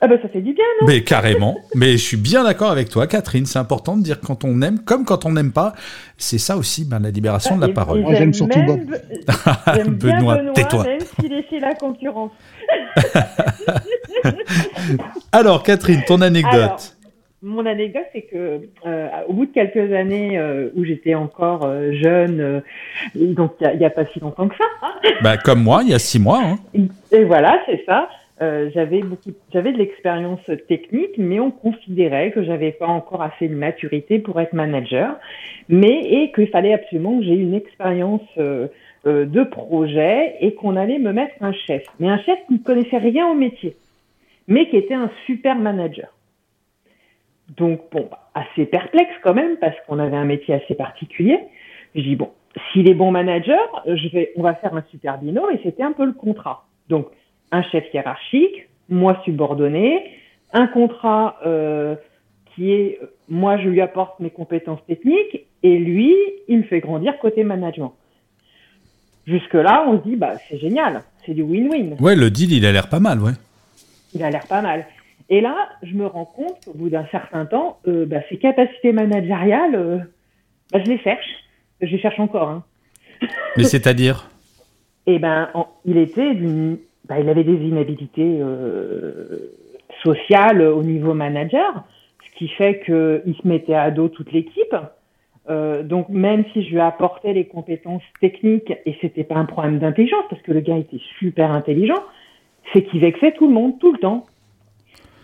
Ah 0.00 0.08
bah 0.08 0.16
ça 0.20 0.28
fait 0.28 0.40
du 0.40 0.52
bien, 0.52 0.64
non? 0.80 0.86
Mais 0.86 1.02
carrément. 1.02 1.58
Mais 1.74 1.92
je 1.92 2.04
suis 2.04 2.16
bien 2.16 2.44
d'accord 2.44 2.70
avec 2.70 2.88
toi, 2.88 3.06
Catherine. 3.06 3.46
C'est 3.46 3.58
important 3.58 3.96
de 3.96 4.02
dire 4.02 4.20
quand 4.20 4.44
on 4.44 4.60
aime, 4.62 4.80
comme 4.80 5.04
quand 5.04 5.26
on 5.26 5.32
n'aime 5.32 5.52
pas. 5.52 5.74
C'est 6.16 6.38
ça 6.38 6.56
aussi, 6.56 6.84
ben, 6.84 7.00
la 7.00 7.10
libération 7.10 7.56
de 7.56 7.66
la 7.66 7.72
parole. 7.72 8.00
Moi, 8.00 8.14
j'aime 8.14 8.34
surtout 8.34 8.60
Bob. 8.66 8.80
Benoît, 9.88 10.36
Benoît 10.36 10.52
tais-toi. 10.54 10.84
Même 10.84 11.00
s'il 11.00 11.32
est 11.32 11.48
chez 11.48 11.60
la 11.60 11.74
concurrence. 11.74 12.32
Alors, 15.32 15.62
Catherine, 15.62 16.02
ton 16.06 16.20
anecdote. 16.20 16.96
mon 17.42 17.64
anecdote, 17.66 18.04
c'est 18.12 18.22
que 18.22 18.60
euh, 18.86 19.08
au 19.28 19.32
bout 19.32 19.46
de 19.46 19.52
quelques 19.52 19.92
années 19.92 20.38
euh, 20.38 20.70
où 20.74 20.84
j'étais 20.84 21.14
encore 21.14 21.64
euh, 21.64 21.92
jeune, 21.92 22.40
euh, 22.40 22.60
donc 23.14 23.52
il 23.60 23.78
n'y 23.78 23.84
a, 23.84 23.88
a, 23.88 23.90
pas 23.90 24.04
si 24.06 24.20
longtemps 24.20 24.48
que 24.48 24.56
ça. 24.56 24.64
Hein. 24.82 24.92
bah, 25.22 25.36
comme 25.36 25.62
moi, 25.62 25.80
il 25.82 25.90
y 25.90 25.94
a 25.94 25.98
six 25.98 26.18
mois. 26.18 26.40
Hein. 26.42 26.58
Et 27.12 27.24
voilà, 27.24 27.60
c'est 27.66 27.84
ça. 27.86 28.08
Euh, 28.40 28.70
j'avais 28.72 29.00
beaucoup, 29.00 29.30
j'avais 29.52 29.72
de 29.72 29.78
l'expérience 29.78 30.44
technique, 30.68 31.18
mais 31.18 31.40
on 31.40 31.50
considérait 31.50 32.30
que 32.30 32.44
j'avais 32.44 32.70
pas 32.70 32.86
encore 32.86 33.22
assez 33.22 33.48
de 33.48 33.54
maturité 33.54 34.20
pour 34.20 34.40
être 34.40 34.52
manager, 34.52 35.16
mais 35.68 36.04
et 36.04 36.32
qu'il 36.32 36.46
fallait 36.48 36.72
absolument 36.72 37.18
que 37.18 37.24
j'ai 37.24 37.34
une 37.34 37.54
expérience 37.54 38.22
euh, 38.38 38.68
euh, 39.06 39.26
de 39.26 39.42
projet 39.42 40.36
et 40.40 40.54
qu'on 40.54 40.76
allait 40.76 41.00
me 41.00 41.12
mettre 41.12 41.34
un 41.40 41.52
chef, 41.52 41.84
mais 41.98 42.08
un 42.08 42.18
chef 42.18 42.38
qui 42.46 42.54
ne 42.54 42.58
connaissait 42.58 42.98
rien 42.98 43.26
au 43.28 43.34
métier, 43.34 43.76
mais 44.46 44.68
qui 44.68 44.76
était 44.76 44.94
un 44.94 45.10
super 45.26 45.56
manager. 45.56 46.14
Donc 47.56 47.80
bon, 47.90 48.08
assez 48.34 48.66
perplexe 48.66 49.14
quand 49.22 49.34
même 49.34 49.56
parce 49.56 49.76
qu'on 49.86 49.98
avait 49.98 50.16
un 50.16 50.26
métier 50.26 50.54
assez 50.54 50.74
particulier. 50.74 51.40
Je 51.96 52.02
dis 52.02 52.14
bon, 52.14 52.30
s'il 52.70 52.88
est 52.88 52.94
bon 52.94 53.10
manager, 53.10 53.82
je 53.86 54.08
vais, 54.10 54.30
on 54.36 54.42
va 54.42 54.54
faire 54.54 54.74
un 54.74 54.84
super 54.90 55.18
binôme 55.18 55.50
et 55.52 55.60
c'était 55.64 55.82
un 55.82 55.92
peu 55.92 56.04
le 56.04 56.12
contrat. 56.12 56.66
Donc 56.88 57.08
un 57.50 57.62
chef 57.62 57.84
hiérarchique, 57.92 58.68
moi 58.88 59.20
subordonné, 59.24 60.04
un 60.52 60.66
contrat 60.66 61.38
euh, 61.44 61.96
qui 62.54 62.72
est 62.72 63.00
moi 63.28 63.58
je 63.58 63.68
lui 63.68 63.80
apporte 63.80 64.20
mes 64.20 64.30
compétences 64.30 64.84
techniques 64.86 65.46
et 65.62 65.78
lui 65.78 66.14
il 66.48 66.58
me 66.58 66.62
fait 66.64 66.80
grandir 66.80 67.18
côté 67.18 67.44
management. 67.44 67.94
Jusque 69.26 69.54
là 69.54 69.84
on 69.86 69.98
se 69.98 70.08
dit 70.08 70.16
bah 70.16 70.34
c'est 70.48 70.58
génial, 70.58 71.02
c'est 71.26 71.34
du 71.34 71.42
win-win. 71.42 72.00
Ouais 72.00 72.16
le 72.16 72.30
deal 72.30 72.52
il 72.52 72.64
a 72.64 72.72
l'air 72.72 72.88
pas 72.88 73.00
mal 73.00 73.20
ouais. 73.20 73.32
Il 74.14 74.22
a 74.22 74.30
l'air 74.30 74.46
pas 74.46 74.62
mal. 74.62 74.86
Et 75.28 75.40
là 75.40 75.68
je 75.82 75.94
me 75.94 76.06
rends 76.06 76.24
compte 76.24 76.66
au 76.66 76.72
bout 76.72 76.88
d'un 76.88 77.06
certain 77.10 77.44
temps 77.44 77.78
euh, 77.86 78.06
bah, 78.06 78.20
ces 78.30 78.38
capacités 78.38 78.92
managériales 78.92 79.74
euh, 79.74 79.98
bah, 80.72 80.80
je 80.84 80.90
les 80.90 80.98
cherche, 80.98 81.26
je 81.80 81.86
les 81.86 81.98
cherche 81.98 82.18
encore. 82.18 82.48
Hein. 82.48 82.64
Mais 83.56 83.64
c'est-à-dire? 83.64 84.30
Eh 85.06 85.18
ben 85.18 85.50
il 85.84 85.98
était 85.98 86.34
d'une 86.34 86.78
bah, 87.08 87.18
il 87.18 87.28
avait 87.28 87.44
des 87.44 87.56
inhabilités 87.66 88.38
euh, 88.40 89.52
sociales 90.02 90.62
au 90.62 90.82
niveau 90.82 91.14
manager, 91.14 91.84
ce 92.24 92.38
qui 92.38 92.48
fait 92.48 92.80
qu'il 92.84 93.34
se 93.34 93.48
mettait 93.48 93.74
à 93.74 93.90
dos 93.90 94.08
toute 94.08 94.30
l'équipe. 94.32 94.76
Euh, 95.48 95.82
donc 95.82 96.10
même 96.10 96.44
si 96.52 96.62
je 96.62 96.70
lui 96.70 96.80
apportais 96.80 97.32
les 97.32 97.46
compétences 97.46 98.02
techniques 98.20 98.72
et 98.84 98.94
c'était 99.00 99.24
pas 99.24 99.36
un 99.36 99.46
problème 99.46 99.78
d'intelligence 99.78 100.24
parce 100.28 100.42
que 100.42 100.52
le 100.52 100.60
gars 100.60 100.76
était 100.76 101.00
super 101.18 101.50
intelligent, 101.50 102.02
c'est 102.72 102.82
qu'il 102.82 103.00
vexait 103.00 103.32
tout 103.32 103.46
le 103.46 103.54
monde 103.54 103.78
tout 103.78 103.92
le 103.92 103.98
temps. 103.98 104.26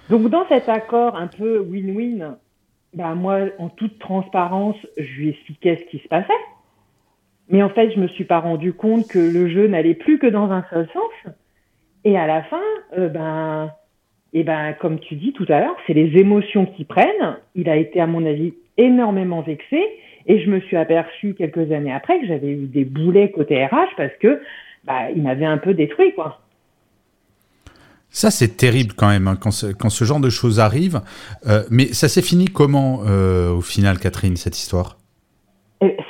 Donc 0.09 0.31
dans 0.31 0.47
cet 0.49 0.71
accord 0.71 1.17
un 1.17 1.27
peu 1.27 1.61
win-win, 1.61 2.37
bah 2.95 3.15
moi 3.15 3.41
en 3.59 3.69
toute 3.69 3.99
transparence, 3.99 4.77
je 4.97 5.21
lui 5.21 5.29
expliquais 5.31 5.77
ce 5.77 5.91
qui 5.91 6.03
se 6.03 6.09
passait. 6.09 6.33
Mais 7.49 7.63
en 7.63 7.69
fait, 7.69 7.91
je 7.91 8.01
me 8.01 8.09
suis 8.09 8.25
pas 8.25 8.39
rendu 8.41 8.73
compte 8.73 9.07
que 9.07 9.19
le 9.19 9.49
jeu 9.49 9.67
n'allait 9.67 9.95
plus 9.95 10.19
que 10.19 10.27
dans 10.27 10.51
un 10.51 10.65
seul 10.71 10.89
sens. 10.95 11.35
Et 12.05 12.19
à 12.19 12.27
la 12.27 12.43
fin, 12.45 12.61
euh, 12.99 13.09
ben, 13.09 13.71
et 14.33 14.43
ben, 14.43 14.75
comme 14.81 14.99
tu 14.99 15.15
dis 15.15 15.33
tout 15.33 15.47
à 15.49 15.61
l'heure, 15.61 15.77
c'est 15.87 15.95
les 15.95 16.19
émotions 16.19 16.67
qui 16.67 16.85
prennent. 16.85 17.39
Il 17.55 17.69
a 17.69 17.77
été, 17.77 18.01
à 18.01 18.07
mon 18.07 18.27
avis, 18.27 18.55
énormément 18.77 19.41
vexé. 19.41 19.81
Et 20.27 20.41
je 20.41 20.51
me 20.51 20.61
suis 20.61 20.77
aperçu 20.77 21.35
quelques 21.35 21.71
années 21.71 21.93
après 21.93 22.21
que 22.21 22.27
j'avais 22.27 22.49
eu 22.49 22.67
des 22.67 22.85
boulets 22.85 23.31
côté 23.31 23.65
RH 23.65 23.95
parce 23.97 24.13
que 24.21 24.41
bah, 24.85 25.11
il 25.15 25.23
m'avait 25.23 25.45
un 25.45 25.59
peu 25.59 25.75
détruit, 25.75 26.15
quoi. 26.15 26.41
Ça, 28.11 28.31
c'est 28.31 28.57
terrible 28.57 28.93
quand 28.97 29.09
même, 29.09 29.27
hein, 29.27 29.37
quand, 29.37 29.51
ce, 29.51 30.05
genre 30.05 30.21
de 30.21 30.31
choses 30.31 30.61
arrive. 30.61 31.01
Euh, 31.47 31.63
mais 31.71 31.87
ça 31.87 32.09
s'est 32.09 32.23
fini 32.23 32.47
comment, 32.47 33.01
euh, 33.07 33.51
au 33.51 33.61
final, 33.61 33.99
Catherine, 33.99 34.37
cette 34.37 34.57
histoire? 34.57 34.99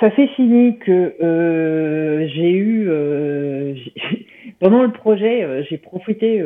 Ça 0.00 0.14
s'est 0.14 0.28
fini 0.36 0.78
que 0.78 1.14
euh, 1.22 2.28
j'ai 2.28 2.52
eu... 2.52 2.88
pendant 4.60 4.82
le 4.82 4.92
projet, 4.92 5.64
j'ai 5.68 5.78
profité 5.78 6.42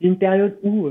d'une 0.00 0.16
période 0.16 0.56
où 0.62 0.90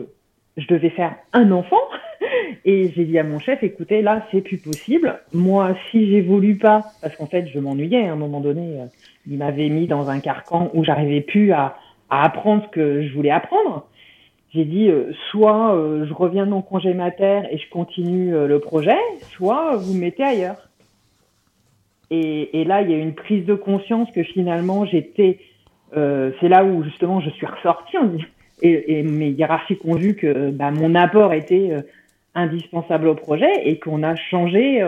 je 0.57 0.67
devais 0.67 0.89
faire 0.89 1.15
un 1.33 1.51
enfant. 1.51 1.81
Et 2.65 2.91
j'ai 2.95 3.05
dit 3.05 3.17
à 3.17 3.23
mon 3.23 3.39
chef, 3.39 3.63
écoutez, 3.63 4.01
là, 4.01 4.25
c'est 4.31 4.41
plus 4.41 4.57
possible. 4.57 5.19
Moi, 5.33 5.75
si 5.89 6.09
j'évolue 6.09 6.57
pas, 6.57 6.83
parce 7.01 7.15
qu'en 7.15 7.27
fait, 7.27 7.47
je 7.47 7.59
m'ennuyais 7.59 8.07
à 8.07 8.13
un 8.13 8.17
moment 8.17 8.41
donné, 8.41 8.79
il 9.27 9.37
m'avait 9.37 9.69
mis 9.69 9.87
dans 9.87 10.09
un 10.09 10.19
carcan 10.19 10.69
où 10.73 10.83
j'arrivais 10.83 11.21
plus 11.21 11.51
à, 11.51 11.77
apprendre 12.09 12.63
ce 12.65 12.69
que 12.69 13.03
je 13.03 13.13
voulais 13.13 13.29
apprendre. 13.29 13.87
J'ai 14.51 14.65
dit 14.65 14.89
euh, 14.89 15.11
soit 15.29 15.75
euh, 15.75 16.07
je 16.07 16.13
reviens 16.13 16.45
de 16.47 16.51
mon 16.51 16.63
congé 16.63 16.93
mater 16.95 17.41
et 17.51 17.59
je 17.59 17.69
continue 17.69 18.33
euh, 18.33 18.47
le 18.47 18.59
projet, 18.59 18.97
soit 19.33 19.75
vous 19.75 19.93
me 19.93 19.99
mettez 19.99 20.23
ailleurs. 20.23 20.69
Et, 22.09 22.59
et, 22.59 22.63
là, 22.63 22.81
il 22.81 22.89
y 22.89 22.95
a 22.95 22.97
une 22.97 23.13
prise 23.13 23.45
de 23.45 23.53
conscience 23.53 24.09
que 24.11 24.23
finalement 24.23 24.85
j'étais. 24.85 25.39
C'est 25.93 26.49
là 26.49 26.63
où 26.63 26.83
justement 26.83 27.19
je 27.21 27.29
suis 27.31 27.45
ressortie 27.45 27.97
et, 28.61 28.99
et 28.99 29.03
mes 29.03 29.29
hiérarchiques 29.29 29.83
ont 29.85 29.95
vu 29.95 30.15
que 30.15 30.51
bah, 30.51 30.71
mon 30.71 30.95
apport 30.95 31.33
était 31.33 31.71
indispensable 32.35 33.07
au 33.07 33.15
projet 33.15 33.51
et 33.63 33.79
qu'on 33.79 34.03
a 34.03 34.15
changé 34.15 34.81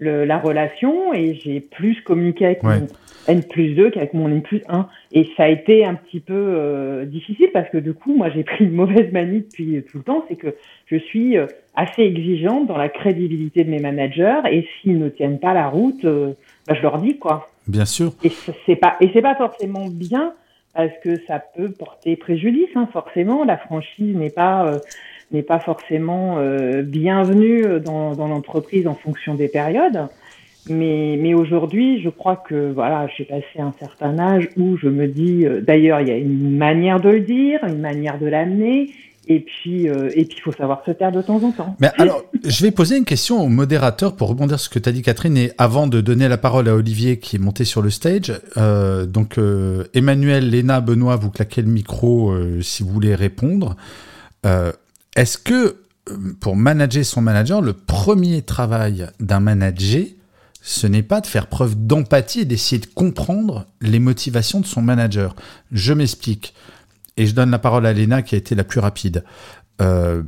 le, 0.00 0.24
la 0.24 0.38
relation 0.38 1.12
et 1.12 1.34
j'ai 1.34 1.60
plus 1.60 2.00
communiqué 2.00 2.46
avec 2.46 2.62
mon 2.62 2.88
N 3.28 3.42
plus 3.44 3.74
2 3.74 3.90
qu'avec 3.90 4.14
mon 4.14 4.28
N 4.28 4.42
plus 4.42 4.62
1. 4.68 4.88
Et 5.12 5.28
ça 5.36 5.44
a 5.44 5.48
été 5.48 5.84
un 5.84 5.94
petit 5.94 6.20
peu 6.20 6.34
euh, 6.34 7.04
difficile 7.04 7.50
parce 7.52 7.68
que 7.68 7.78
du 7.78 7.92
coup, 7.92 8.16
moi, 8.16 8.30
j'ai 8.30 8.42
pris 8.42 8.64
une 8.64 8.72
mauvaise 8.72 9.12
manie 9.12 9.40
depuis 9.40 9.82
tout 9.90 9.98
le 9.98 10.04
temps, 10.04 10.24
c'est 10.28 10.36
que 10.36 10.54
je 10.86 10.96
suis 10.96 11.36
euh, 11.36 11.46
assez 11.76 12.02
exigeante 12.02 12.66
dans 12.66 12.78
la 12.78 12.88
crédibilité 12.88 13.62
de 13.62 13.70
mes 13.70 13.78
managers 13.78 14.40
et 14.50 14.66
s'ils 14.80 14.98
ne 14.98 15.08
tiennent 15.08 15.38
pas 15.38 15.54
la 15.54 15.68
route, 15.68 16.04
euh, 16.04 16.32
bah, 16.66 16.74
je 16.74 16.82
leur 16.82 16.98
dis 16.98 17.18
quoi. 17.18 17.49
Bien 17.66 17.84
sûr. 17.84 18.12
Et 18.24 18.32
c'est 18.66 18.76
pas 18.76 18.96
et 19.00 19.10
c'est 19.12 19.22
pas 19.22 19.34
forcément 19.36 19.86
bien 19.88 20.34
parce 20.74 20.92
que 21.02 21.16
ça 21.26 21.38
peut 21.38 21.70
porter 21.70 22.16
préjudice. 22.16 22.70
Hein, 22.74 22.88
forcément, 22.92 23.44
la 23.44 23.58
franchise 23.58 24.16
n'est 24.16 24.30
pas 24.30 24.78
n'est 25.30 25.42
pas 25.42 25.60
forcément 25.60 26.38
bienvenue 26.82 27.80
dans, 27.80 28.14
dans 28.14 28.26
l'entreprise 28.26 28.88
en 28.88 28.94
fonction 28.94 29.34
des 29.34 29.48
périodes. 29.48 30.08
Mais, 30.68 31.16
mais 31.18 31.34
aujourd'hui, 31.34 32.02
je 32.02 32.10
crois 32.10 32.36
que 32.36 32.70
voilà, 32.72 33.08
j'ai 33.16 33.24
passé 33.24 33.58
un 33.58 33.72
certain 33.78 34.18
âge 34.18 34.48
où 34.58 34.76
je 34.76 34.88
me 34.88 35.06
dis, 35.06 35.46
euh, 35.46 35.60
d'ailleurs, 35.60 36.00
il 36.00 36.08
y 36.08 36.10
a 36.10 36.16
une 36.16 36.56
manière 36.56 37.00
de 37.00 37.08
le 37.08 37.20
dire, 37.20 37.64
une 37.64 37.80
manière 37.80 38.18
de 38.18 38.26
l'amener, 38.26 38.90
et 39.26 39.40
puis, 39.40 39.88
euh, 39.88 40.10
et 40.14 40.24
puis, 40.24 40.38
il 40.38 40.40
faut 40.42 40.52
savoir 40.52 40.82
se 40.84 40.90
taire 40.92 41.12
de 41.12 41.20
temps 41.20 41.42
en 41.42 41.52
temps. 41.52 41.76
Mais 41.78 41.90
alors, 41.98 42.24
je 42.44 42.62
vais 42.62 42.70
poser 42.70 42.96
une 42.96 43.04
question 43.04 43.42
au 43.42 43.48
modérateur 43.48 44.16
pour 44.16 44.28
rebondir 44.28 44.58
sur 44.58 44.70
ce 44.70 44.74
que 44.74 44.78
tu 44.78 44.88
as 44.88 44.92
dit, 44.92 45.02
Catherine, 45.02 45.36
et 45.36 45.52
avant 45.58 45.86
de 45.86 46.00
donner 46.00 46.26
la 46.26 46.38
parole 46.38 46.68
à 46.68 46.74
Olivier 46.74 47.18
qui 47.18 47.36
est 47.36 47.38
monté 47.38 47.64
sur 47.64 47.82
le 47.82 47.90
stage. 47.90 48.32
Euh, 48.56 49.06
donc, 49.06 49.36
euh, 49.38 49.84
Emmanuel, 49.94 50.48
Léna, 50.48 50.80
Benoît, 50.80 51.16
vous 51.16 51.30
claquez 51.30 51.62
le 51.62 51.68
micro 51.68 52.34
si 52.62 52.82
vous 52.82 52.90
voulez 52.90 53.14
répondre. 53.14 53.76
Est-ce 55.16 55.36
que 55.36 55.76
pour 56.40 56.56
manager 56.56 57.04
son 57.04 57.20
manager, 57.20 57.60
le 57.60 57.74
premier 57.74 58.42
travail 58.42 59.06
d'un 59.20 59.40
manager, 59.40 60.06
ce 60.62 60.86
n'est 60.86 61.02
pas 61.02 61.20
de 61.20 61.26
faire 61.26 61.46
preuve 61.46 61.74
d'empathie 61.76 62.40
et 62.40 62.44
d'essayer 62.46 62.80
de 62.80 62.86
comprendre 62.86 63.66
les 63.80 63.98
motivations 63.98 64.60
de 64.60 64.66
son 64.66 64.82
manager? 64.82 65.36
Je 65.72 65.92
m'explique. 65.92 66.54
Et 67.16 67.26
je 67.26 67.34
donne 67.34 67.50
la 67.50 67.58
parole 67.58 67.86
à 67.86 67.92
Lena 67.92 68.22
qui 68.22 68.34
a 68.34 68.38
été 68.38 68.54
la 68.54 68.64
plus 68.64 68.80
rapide. 68.80 69.24
Euh, 69.80 70.22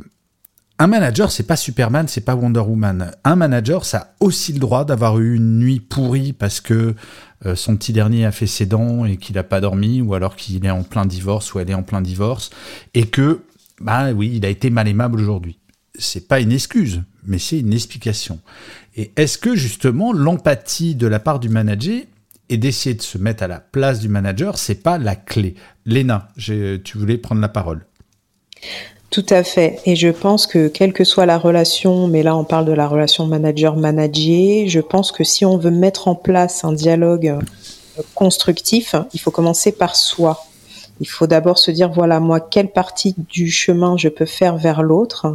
un 0.78 0.88
manager, 0.88 1.30
c'est 1.30 1.44
pas 1.44 1.56
Superman, 1.56 2.08
c'est 2.08 2.22
pas 2.22 2.34
Wonder 2.34 2.60
Woman. 2.60 3.12
Un 3.22 3.36
manager, 3.36 3.84
ça 3.84 3.98
a 3.98 4.08
aussi 4.18 4.52
le 4.52 4.58
droit 4.58 4.84
d'avoir 4.84 5.20
eu 5.20 5.36
une 5.36 5.58
nuit 5.58 5.80
pourrie 5.80 6.32
parce 6.32 6.60
que 6.60 6.94
euh, 7.46 7.54
son 7.54 7.76
petit 7.76 7.92
dernier 7.92 8.24
a 8.24 8.32
fait 8.32 8.46
ses 8.46 8.66
dents 8.66 9.04
et 9.04 9.16
qu'il 9.16 9.36
n'a 9.36 9.44
pas 9.44 9.60
dormi, 9.60 10.00
ou 10.00 10.14
alors 10.14 10.34
qu'il 10.34 10.64
est 10.64 10.70
en 10.70 10.82
plein 10.82 11.06
divorce 11.06 11.54
ou 11.54 11.60
elle 11.60 11.70
est 11.70 11.74
en 11.74 11.82
plein 11.82 12.00
divorce, 12.00 12.50
et 12.94 13.06
que, 13.06 13.42
bah 13.80 14.12
oui, 14.12 14.32
il 14.34 14.44
a 14.44 14.48
été 14.48 14.70
mal 14.70 14.88
aimable 14.88 15.20
aujourd'hui. 15.20 15.58
C'est 15.98 16.26
pas 16.26 16.40
une 16.40 16.52
excuse, 16.52 17.02
mais 17.24 17.38
c'est 17.38 17.60
une 17.60 17.72
explication. 17.72 18.40
Et 18.96 19.12
est-ce 19.16 19.38
que 19.38 19.54
justement 19.54 20.12
l'empathie 20.12 20.94
de 20.94 21.06
la 21.06 21.20
part 21.20 21.38
du 21.38 21.48
manager 21.48 22.02
et 22.48 22.57
d'essayer 22.57 22.94
de 22.94 23.02
se 23.02 23.18
mettre 23.18 23.42
à 23.42 23.48
la 23.48 23.61
place 23.61 24.00
du 24.00 24.09
manager, 24.09 24.59
c'est 24.59 24.83
pas 24.83 24.98
la 24.98 25.16
clé 25.16 25.55
Léna, 25.87 26.28
tu 26.37 26.98
voulais 26.98 27.18
prendre 27.18 27.40
la 27.40 27.48
parole. 27.48 27.87
Tout 29.11 29.26
à 29.28 29.42
fait. 29.42 29.78
Et 29.85 29.94
je 29.94 30.09
pense 30.09 30.46
que 30.46 30.68
quelle 30.68 30.92
que 30.92 31.05
soit 31.05 31.26
la 31.26 31.38
relation, 31.38 32.09
mais 32.09 32.22
là 32.22 32.35
on 32.37 32.44
parle 32.44 32.64
de 32.64 32.72
la 32.72 32.88
relation 32.88 33.26
manager-manager, 33.26 34.68
je 34.68 34.81
pense 34.81 35.12
que 35.12 35.22
si 35.24 35.44
on 35.44 35.59
veut 35.59 35.70
mettre 35.70 36.09
en 36.09 36.14
place 36.14 36.64
un 36.64 36.72
dialogue 36.72 37.38
constructif, 38.14 38.94
il 39.12 39.20
faut 39.20 39.31
commencer 39.31 39.72
par 39.72 39.96
soi. 39.96 40.46
Il 41.00 41.09
faut 41.09 41.26
d'abord 41.26 41.59
se 41.59 41.70
dire, 41.70 41.90
voilà, 41.90 42.20
moi, 42.20 42.40
quelle 42.40 42.70
partie 42.70 43.14
du 43.28 43.50
chemin 43.50 43.96
je 43.96 44.09
peux 44.09 44.24
faire 44.24 44.57
vers 44.57 44.83
l'autre? 44.83 45.35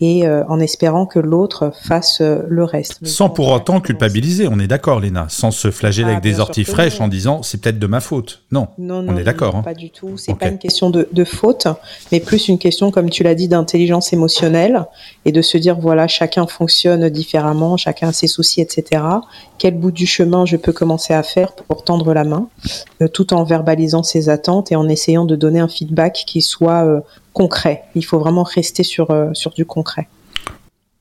Et 0.00 0.26
euh, 0.26 0.44
en 0.48 0.60
espérant 0.60 1.06
que 1.06 1.18
l'autre 1.18 1.72
fasse 1.82 2.20
euh, 2.20 2.42
le 2.48 2.64
reste. 2.64 3.04
Sans 3.04 3.30
pour 3.30 3.48
autant 3.48 3.80
culpabiliser, 3.80 4.46
on 4.48 4.58
est 4.60 4.68
d'accord, 4.68 5.00
Léna, 5.00 5.26
sans 5.28 5.50
se 5.50 5.70
flageller 5.70 6.10
avec 6.10 6.18
ah, 6.18 6.28
des 6.28 6.40
orties 6.40 6.64
fraîches 6.64 7.00
en 7.00 7.08
disant 7.08 7.42
c'est 7.42 7.60
peut-être 7.60 7.78
de 7.78 7.86
ma 7.86 8.00
faute. 8.00 8.42
Non, 8.52 8.68
non, 8.78 9.04
on 9.08 9.16
est 9.16 9.24
d'accord. 9.24 9.56
Hein. 9.56 9.62
Pas 9.62 9.74
du 9.74 9.90
tout. 9.90 10.16
C'est 10.16 10.34
pas 10.34 10.48
une 10.48 10.58
question 10.58 10.90
de, 10.90 11.08
de, 11.12 11.24
faute, 11.24 11.66
mais 12.12 12.20
plus 12.20 12.48
une 12.48 12.58
question, 12.58 12.90
comme 12.90 13.10
tu 13.10 13.22
l'as 13.22 13.34
dit, 13.34 13.48
d'intelligence 13.48 14.12
émotionnelle 14.12 14.86
et 15.24 15.32
de 15.32 15.42
se 15.42 15.58
dire 15.58 15.78
voilà, 15.78 16.06
chacun 16.06 16.46
fonctionne 16.46 17.08
différemment, 17.08 17.76
chacun 17.76 18.08
a 18.08 18.12
ses 18.12 18.28
soucis, 18.28 18.60
etc. 18.60 19.02
Quel 19.58 19.74
bout 19.74 19.90
du 19.90 20.06
chemin 20.06 20.46
je 20.46 20.56
peux 20.56 20.72
commencer 20.72 21.12
à 21.12 21.24
faire 21.24 21.52
pour 21.52 21.82
tendre 21.82 22.14
la 22.14 22.24
main, 22.24 22.48
euh, 23.02 23.08
tout 23.08 23.34
en 23.34 23.42
verbalisant 23.42 24.04
ses 24.04 24.28
attentes 24.28 24.70
et 24.70 24.76
en 24.76 24.88
essayant 24.88 25.24
de 25.24 25.34
donner 25.34 25.58
un 25.58 25.68
feedback 25.68 26.22
qui 26.26 26.40
soit 26.40 27.02
concret. 27.38 27.84
Il 27.94 28.04
faut 28.04 28.18
vraiment 28.18 28.42
rester 28.42 28.82
sur, 28.82 29.12
euh, 29.12 29.30
sur 29.32 29.52
du 29.52 29.64
concret. 29.64 30.08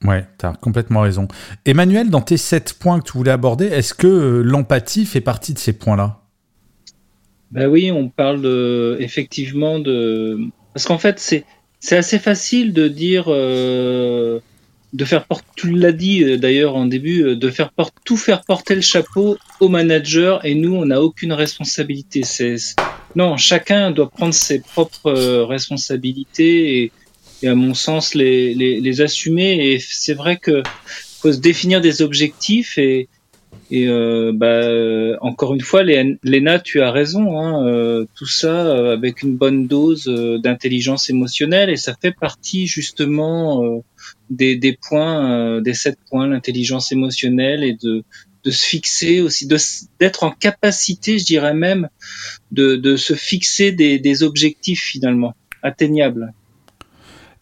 Ouais, 0.03 0.23
tu 0.37 0.45
as 0.45 0.53
complètement 0.53 1.01
raison. 1.01 1.27
Emmanuel, 1.65 2.11
dans 2.11 2.21
tes 2.21 2.37
sept 2.37 2.73
points 2.73 2.99
que 2.99 3.05
tu 3.09 3.17
voulais 3.17 3.31
aborder, 3.31 3.65
est-ce 3.65 3.95
que 3.95 4.05
euh, 4.05 4.43
l'empathie 4.43 5.05
fait 5.07 5.19
partie 5.19 5.55
de 5.55 5.57
ces 5.57 5.73
points-là? 5.73 6.19
Ben 7.49 7.67
oui, 7.67 7.91
on 7.91 8.09
parle 8.09 8.45
effectivement 8.99 9.79
de... 9.79 10.37
Parce 10.73 10.85
qu'en 10.85 10.99
fait, 10.99 11.17
c'est, 11.17 11.43
c'est 11.79 11.97
assez 11.97 12.19
facile 12.19 12.71
de 12.71 12.87
dire... 12.87 13.25
Euh, 13.29 14.39
de 14.93 15.05
faire 15.05 15.25
porter, 15.25 15.47
tu 15.55 15.71
l'as 15.71 15.91
dit 15.91 16.37
d'ailleurs 16.37 16.75
en 16.75 16.85
début, 16.85 17.35
de 17.35 17.49
faire 17.49 17.71
porter, 17.71 17.99
tout 18.05 18.15
faire 18.15 18.43
porter 18.45 18.73
le 18.73 18.81
chapeau 18.81 19.37
au 19.59 19.67
manager 19.67 20.45
et 20.45 20.55
nous, 20.55 20.75
on 20.75 20.85
n'a 20.85 21.01
aucune 21.01 21.33
responsabilité. 21.33 22.23
C'est, 22.23 22.55
non, 23.15 23.37
chacun 23.37 23.91
doit 23.91 24.09
prendre 24.09 24.33
ses 24.33 24.59
propres 24.59 25.07
euh, 25.07 25.45
responsabilités 25.45 26.83
et, 27.41 27.47
à 27.47 27.55
mon 27.55 27.73
sens 27.73 28.15
les, 28.15 28.53
les, 28.55 29.01
assumer. 29.01 29.71
Et 29.71 29.79
c'est 29.79 30.15
vrai 30.15 30.37
que 30.37 30.63
faut 31.19 31.31
se 31.31 31.37
définir 31.37 31.81
des 31.81 32.01
objectifs 32.01 32.79
et, 32.79 33.09
et 33.69 33.87
euh, 33.87 34.31
bah, 34.33 35.17
encore 35.21 35.53
une 35.53 35.61
fois, 35.61 35.83
Léna, 35.83 36.59
tu 36.59 36.81
as 36.81 36.91
raison. 36.91 37.39
Hein, 37.39 37.67
euh, 37.67 38.05
tout 38.15 38.25
ça 38.25 38.91
avec 38.91 39.21
une 39.21 39.35
bonne 39.35 39.67
dose 39.67 40.05
d'intelligence 40.43 41.11
émotionnelle 41.11 41.69
et 41.69 41.77
ça 41.77 41.95
fait 42.01 42.11
partie 42.11 42.65
justement 42.65 43.83
des, 44.31 44.55
des 44.55 44.73
points, 44.73 45.61
des 45.61 45.75
sept 45.75 45.99
points, 46.09 46.27
l'intelligence 46.27 46.91
émotionnelle 46.91 47.63
et 47.63 47.73
de 47.73 48.03
de 48.47 48.51
se 48.51 48.65
fixer 48.65 49.19
aussi, 49.19 49.45
d'être 49.99 50.23
en 50.23 50.31
capacité, 50.31 51.19
je 51.19 51.25
dirais 51.25 51.53
même, 51.53 51.89
de, 52.51 52.95
se 52.95 53.13
fixer 53.13 53.73
des, 53.73 54.23
objectifs 54.23 54.83
finalement 54.83 55.35
atteignables. 55.63 56.33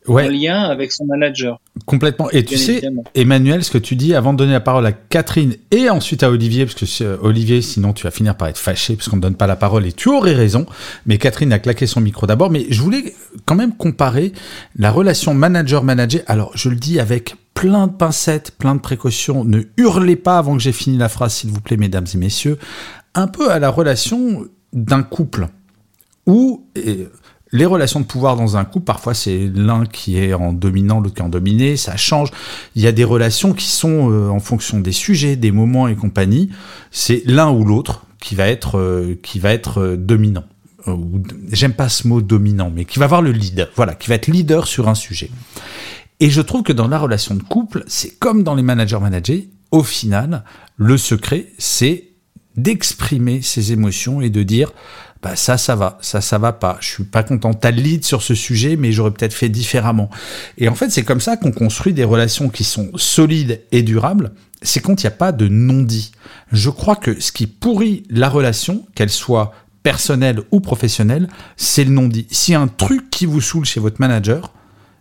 En 0.07 0.17
lien 0.27 0.63
avec 0.63 0.91
son 0.91 1.05
manager. 1.05 1.59
Complètement. 1.85 2.29
Et 2.31 2.45
tu 2.45 2.57
sais, 2.57 2.81
Emmanuel, 3.13 3.63
ce 3.63 3.71
que 3.71 3.77
tu 3.77 3.95
dis 3.95 4.13
avant 4.15 4.33
de 4.33 4.37
donner 4.37 4.53
la 4.53 4.59
parole 4.59 4.85
à 4.85 4.91
Catherine 4.91 5.55
et 5.71 5.89
ensuite 5.89 6.23
à 6.23 6.29
Olivier, 6.29 6.65
parce 6.65 6.75
que 6.75 7.03
euh, 7.03 7.17
Olivier, 7.21 7.61
sinon 7.61 7.93
tu 7.93 8.03
vas 8.03 8.11
finir 8.11 8.35
par 8.35 8.47
être 8.47 8.57
fâché 8.57 8.95
parce 8.95 9.09
qu'on 9.09 9.17
ne 9.17 9.21
donne 9.21 9.35
pas 9.35 9.47
la 9.47 9.55
parole 9.55 9.85
et 9.85 9.91
tu 9.91 10.09
aurais 10.09 10.33
raison. 10.33 10.65
Mais 11.05 11.17
Catherine 11.17 11.51
a 11.53 11.59
claqué 11.59 11.87
son 11.87 12.01
micro 12.01 12.27
d'abord. 12.27 12.51
Mais 12.51 12.65
je 12.69 12.81
voulais 12.81 13.13
quand 13.45 13.55
même 13.55 13.75
comparer 13.75 14.31
la 14.77 14.91
relation 14.91 15.33
manager-manager. 15.33 16.21
Alors, 16.27 16.51
je 16.55 16.69
le 16.69 16.75
dis 16.75 16.99
avec 16.99 17.35
plein 17.53 17.87
de 17.87 17.93
pincettes, 17.93 18.51
plein 18.57 18.75
de 18.75 18.81
précautions. 18.81 19.43
Ne 19.43 19.61
hurlez 19.77 20.15
pas 20.15 20.37
avant 20.37 20.55
que 20.55 20.61
j'ai 20.61 20.71
fini 20.71 20.97
la 20.97 21.09
phrase, 21.09 21.33
s'il 21.33 21.51
vous 21.51 21.61
plaît, 21.61 21.77
mesdames 21.77 22.05
et 22.13 22.17
messieurs. 22.17 22.57
Un 23.15 23.27
peu 23.27 23.51
à 23.51 23.59
la 23.59 23.69
relation 23.69 24.45
d'un 24.73 25.03
couple 25.03 25.47
où 26.27 26.65
les 27.55 27.65
relations 27.65 28.01
de 28.01 28.05
pouvoir 28.05 28.35
dans 28.35 28.57
un 28.57 28.65
couple, 28.65 28.85
parfois 28.85 29.13
c'est 29.13 29.49
l'un 29.53 29.85
qui 29.85 30.17
est 30.17 30.33
en 30.33 30.51
dominant, 30.51 30.99
l'autre 30.99 31.15
qui 31.15 31.21
est 31.21 31.25
en 31.25 31.29
dominé, 31.29 31.77
ça 31.77 31.95
change. 31.95 32.29
Il 32.75 32.81
y 32.81 32.87
a 32.87 32.91
des 32.91 33.05
relations 33.05 33.53
qui 33.53 33.67
sont 33.67 34.11
euh, 34.11 34.29
en 34.29 34.39
fonction 34.39 34.79
des 34.79 34.91
sujets, 34.91 35.37
des 35.37 35.51
moments 35.51 35.87
et 35.87 35.95
compagnie. 35.95 36.49
C'est 36.91 37.23
l'un 37.25 37.49
ou 37.51 37.63
l'autre 37.63 38.05
qui 38.19 38.35
va 38.35 38.47
être 38.47 38.77
euh, 38.77 39.17
qui 39.23 39.39
va 39.39 39.51
être 39.51 39.81
euh, 39.81 39.95
dominant. 39.95 40.43
J'aime 41.51 41.73
pas 41.73 41.89
ce 41.89 42.07
mot 42.07 42.21
dominant, 42.21 42.71
mais 42.73 42.85
qui 42.85 42.99
va 42.99 43.05
avoir 43.05 43.21
le 43.21 43.31
lead. 43.31 43.69
Voilà, 43.75 43.95
qui 43.95 44.09
va 44.09 44.15
être 44.15 44.27
leader 44.27 44.67
sur 44.67 44.87
un 44.87 44.93
sujet. 44.93 45.31
Et 46.19 46.29
je 46.29 46.41
trouve 46.41 46.61
que 46.61 46.73
dans 46.73 46.87
la 46.87 46.99
relation 46.99 47.35
de 47.35 47.41
couple, 47.41 47.83
c'est 47.87 48.19
comme 48.19 48.43
dans 48.43 48.53
les 48.53 48.61
managers 48.61 48.99
managers. 48.99 49.49
Au 49.71 49.81
final, 49.81 50.43
le 50.77 50.97
secret, 50.97 51.47
c'est 51.57 52.09
d'exprimer 52.55 53.41
ses 53.41 53.71
émotions 53.71 54.21
et 54.21 54.29
de 54.29 54.43
dire 54.43 54.71
bah 55.21 55.35
ça, 55.35 55.57
ça 55.57 55.75
va, 55.75 55.97
ça, 56.01 56.21
ça 56.21 56.37
va 56.37 56.53
pas. 56.53 56.77
Je 56.81 56.87
suis 56.87 57.03
pas 57.03 57.23
content. 57.23 57.53
T'as 57.53 57.71
le 57.71 57.81
lead 57.81 58.05
sur 58.05 58.21
ce 58.21 58.35
sujet, 58.35 58.75
mais 58.75 58.91
j'aurais 58.91 59.11
peut-être 59.11 59.33
fait 59.33 59.49
différemment. 59.49 60.09
Et 60.57 60.69
en 60.69 60.75
fait, 60.75 60.89
c'est 60.91 61.03
comme 61.03 61.21
ça 61.21 61.37
qu'on 61.37 61.51
construit 61.51 61.93
des 61.93 62.03
relations 62.03 62.49
qui 62.49 62.63
sont 62.63 62.91
solides 62.95 63.61
et 63.71 63.81
durables. 63.81 64.33
C'est 64.61 64.79
quand 64.79 65.01
il 65.01 65.05
n'y 65.05 65.13
a 65.13 65.17
pas 65.17 65.31
de 65.31 65.47
non-dit. 65.47 66.11
Je 66.51 66.69
crois 66.69 66.95
que 66.95 67.19
ce 67.19 67.31
qui 67.31 67.47
pourrit 67.47 68.03
la 68.09 68.29
relation, 68.29 68.85
qu'elle 68.95 69.09
soit 69.09 69.53
personnelle 69.83 70.41
ou 70.51 70.59
professionnelle, 70.59 71.27
c'est 71.57 71.83
le 71.83 71.91
non-dit. 71.91 72.27
A 72.53 72.59
un 72.59 72.67
truc 72.67 73.09
qui 73.09 73.25
vous 73.25 73.41
saoule 73.41 73.65
chez 73.65 73.79
votre 73.79 73.99
manager, 73.99 74.51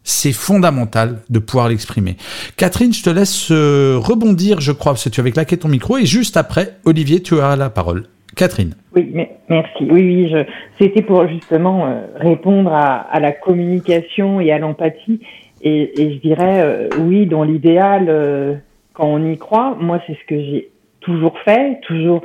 c'est 0.04 0.32
fondamental 0.32 1.22
de 1.30 1.38
pouvoir 1.38 1.68
l'exprimer. 1.68 2.18
Catherine, 2.56 2.92
je 2.92 3.02
te 3.02 3.10
laisse 3.10 3.48
euh, 3.50 3.98
rebondir, 3.98 4.60
je 4.60 4.72
crois, 4.72 4.92
parce 4.92 5.04
que 5.04 5.08
tu 5.08 5.20
avais 5.20 5.32
claqué 5.32 5.56
ton 5.56 5.68
micro, 5.68 5.96
et 5.96 6.06
juste 6.06 6.36
après, 6.36 6.78
Olivier, 6.84 7.22
tu 7.22 7.40
as 7.40 7.56
la 7.56 7.70
parole. 7.70 8.06
Catherine. 8.34 8.74
Oui, 8.94 9.14
merci. 9.48 9.84
Oui, 9.90 10.30
oui, 10.30 10.34
c'était 10.78 11.02
pour 11.02 11.26
justement 11.28 11.86
euh, 11.86 12.06
répondre 12.16 12.72
à, 12.72 13.18
la 13.20 13.32
communication 13.32 14.40
et 14.40 14.52
à 14.52 14.58
l'empathie. 14.58 15.20
Et, 15.62 15.92
je 15.96 16.18
dirais, 16.18 16.62
euh, 16.62 16.88
oui, 17.00 17.26
dans 17.26 17.42
l'idéal, 17.42 18.06
euh, 18.08 18.54
quand 18.92 19.06
on 19.06 19.24
y 19.24 19.38
croit, 19.38 19.76
moi, 19.80 20.00
c'est 20.06 20.14
ce 20.14 20.24
que 20.26 20.38
j'ai 20.38 20.70
toujours 21.00 21.38
fait, 21.40 21.80
toujours 21.82 22.22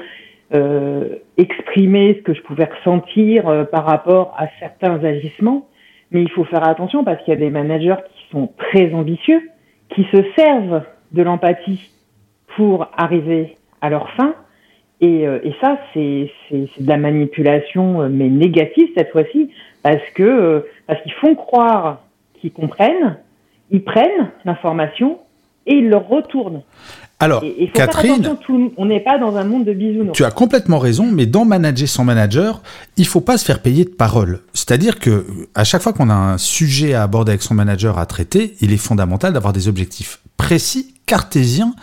exprimer 1.38 2.16
ce 2.16 2.22
que 2.24 2.34
je 2.34 2.42
pouvais 2.42 2.66
ressentir 2.66 3.68
par 3.72 3.86
rapport 3.86 4.34
à 4.36 4.48
certains 4.60 5.04
agissements. 5.04 5.68
Mais 6.10 6.24
il 6.24 6.30
faut 6.32 6.44
faire 6.44 6.68
attention 6.68 7.04
parce 7.04 7.24
qu'il 7.24 7.36
y 7.36 7.38
a 7.38 7.40
des 7.40 7.52
managers 7.52 8.02
qui 8.12 8.32
sont 8.32 8.50
très 8.58 8.92
ambitieux, 8.96 9.48
qui 9.94 10.08
se 10.12 10.24
servent 10.36 10.82
de 11.12 11.22
l'empathie 11.22 11.92
pour 12.56 12.88
arriver 12.98 13.58
à 13.82 13.92
leur 13.92 14.10
fin 14.14 14.34
et, 15.02 15.26
euh, 15.28 15.40
et 15.44 15.54
ça, 15.62 15.78
c'est 15.94 16.30
de 16.52 16.88
la 16.88 16.98
manipulation, 16.98 18.02
euh, 18.02 18.10
mais 18.12 18.28
négative 18.28 18.90
cette 18.96 19.12
fois-ci, 19.12 19.50
parce 19.82 20.04
que 20.14 20.24
euh, 20.24 20.60
parce 20.88 21.02
qu'ils 21.04 21.14
font 21.14 21.36
croire 21.36 22.02
qu'ils 22.40 22.52
comprennent, 22.52 23.18
ils 23.72 23.84
prennent 23.84 24.32
l'information 24.44 25.20
et 25.66 25.76
ils 25.76 25.90
leur 25.90 26.08
retournent. 26.08 26.64
Alors, 27.22 27.44
Catherine, 27.74 28.38
on 28.78 28.86
n'est 28.86 29.02
pas 29.02 29.18
dans 29.18 29.36
un 29.36 29.44
monde 29.44 29.66
de 29.66 29.74
bisounours. 29.74 30.16
Tu 30.16 30.24
as 30.24 30.32
complètement 30.32 30.80
raison, 30.80 31.06
mais 31.12 31.26
dans 31.26 31.44
manager 31.44 31.88
son 31.88 32.06
manager, 32.06 32.62
il 32.96 33.06
faut 33.06 33.20
pas 33.20 33.38
se 33.38 33.44
faire 33.44 33.62
payer 33.62 33.84
de 33.84 33.90
parole. 33.90 34.40
C'est-à-dire 34.54 35.00
que 35.00 35.26
à 35.54 35.66
chaque 35.66 35.82
fois 35.82 35.92
qu'on 35.92 36.10
a 36.10 36.14
un 36.14 36.38
sujet 36.38 36.94
à 36.94 37.04
aborder 37.04 37.32
avec 37.32 37.42
son 37.42 37.54
manager 37.54 38.00
à 38.00 38.06
traiter, 38.06 38.56
il 38.62 38.72
est 38.72 38.78
fondamental 38.78 39.34
d'avoir 39.34 39.52
des 39.52 39.68
objectifs 39.68 40.22
précis, 40.38 40.96
cartésiens, 41.10 41.74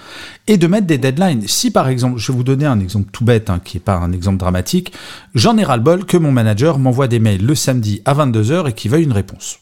et 0.47 0.57
de 0.57 0.69
mettre 0.69 0.87
des 0.87 0.99
deadlines. 0.99 1.43
Si 1.49 1.73
par 1.73 1.89
exemple, 1.89 2.19
je 2.19 2.31
vais 2.31 2.39
vous 2.39 2.45
donner 2.45 2.65
un 2.65 2.79
exemple 2.79 3.11
tout 3.11 3.25
bête, 3.25 3.51
hein, 3.51 3.61
qui 3.63 3.77
n'est 3.77 3.83
pas 3.83 3.97
un 3.97 4.13
exemple 4.13 4.39
dramatique, 4.39 4.93
j'en 5.35 5.59
ai 5.59 5.65
ras-le-bol 5.65 6.05
que 6.07 6.17
mon 6.17 6.31
manager 6.31 6.79
m'envoie 6.79 7.09
des 7.09 7.19
mails 7.19 7.45
le 7.45 7.55
samedi 7.57 8.03
à 8.05 8.15
22h 8.15 8.69
et 8.69 8.73
qu'il 8.73 8.93
veuille 8.93 9.03
une 9.03 9.13
réponse. 9.13 9.59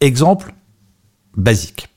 Exemple 0.00 0.52
basique. 1.36 1.88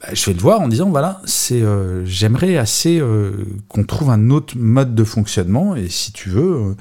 Bah, 0.00 0.08
je 0.14 0.24
vais 0.24 0.32
le 0.32 0.40
voir 0.40 0.62
en 0.62 0.68
disant 0.68 0.88
voilà, 0.88 1.20
euh, 1.50 2.02
j'aimerais 2.06 2.56
assez 2.56 2.98
euh, 2.98 3.44
qu'on 3.68 3.84
trouve 3.84 4.08
un 4.08 4.30
autre 4.30 4.54
mode 4.56 4.94
de 4.94 5.04
fonctionnement 5.04 5.76
et 5.76 5.90
si 5.90 6.12
tu 6.12 6.30
veux, 6.30 6.76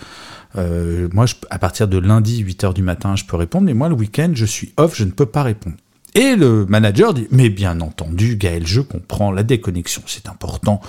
euh, 0.56 1.10
moi 1.12 1.26
à 1.50 1.60
partir 1.60 1.90
de 1.90 1.98
lundi 1.98 2.42
8h 2.42 2.74
du 2.74 2.84
matin 2.84 3.18
je 3.18 3.26
peux 3.26 3.36
répondre, 3.36 3.66
mais 3.66 3.74
moi 3.74 3.90
le 3.90 3.96
week-end 3.96 4.32
je 4.34 4.46
suis 4.46 4.72
off, 4.78 4.96
je 4.96 5.04
ne 5.04 5.12
peux 5.12 5.26
pas 5.26 5.44
répondre. 5.44 5.76
Et 6.16 6.36
le 6.36 6.66
manager 6.66 7.14
dit 7.14 7.28
mais 7.32 7.50
bien 7.50 7.80
entendu 7.82 8.36
Gaël, 8.36 8.68
je 8.68 8.82
comprends 8.82 9.32
la 9.32 9.44
déconnexion, 9.44 10.02
c'est 10.06 10.28
important. 10.28 10.82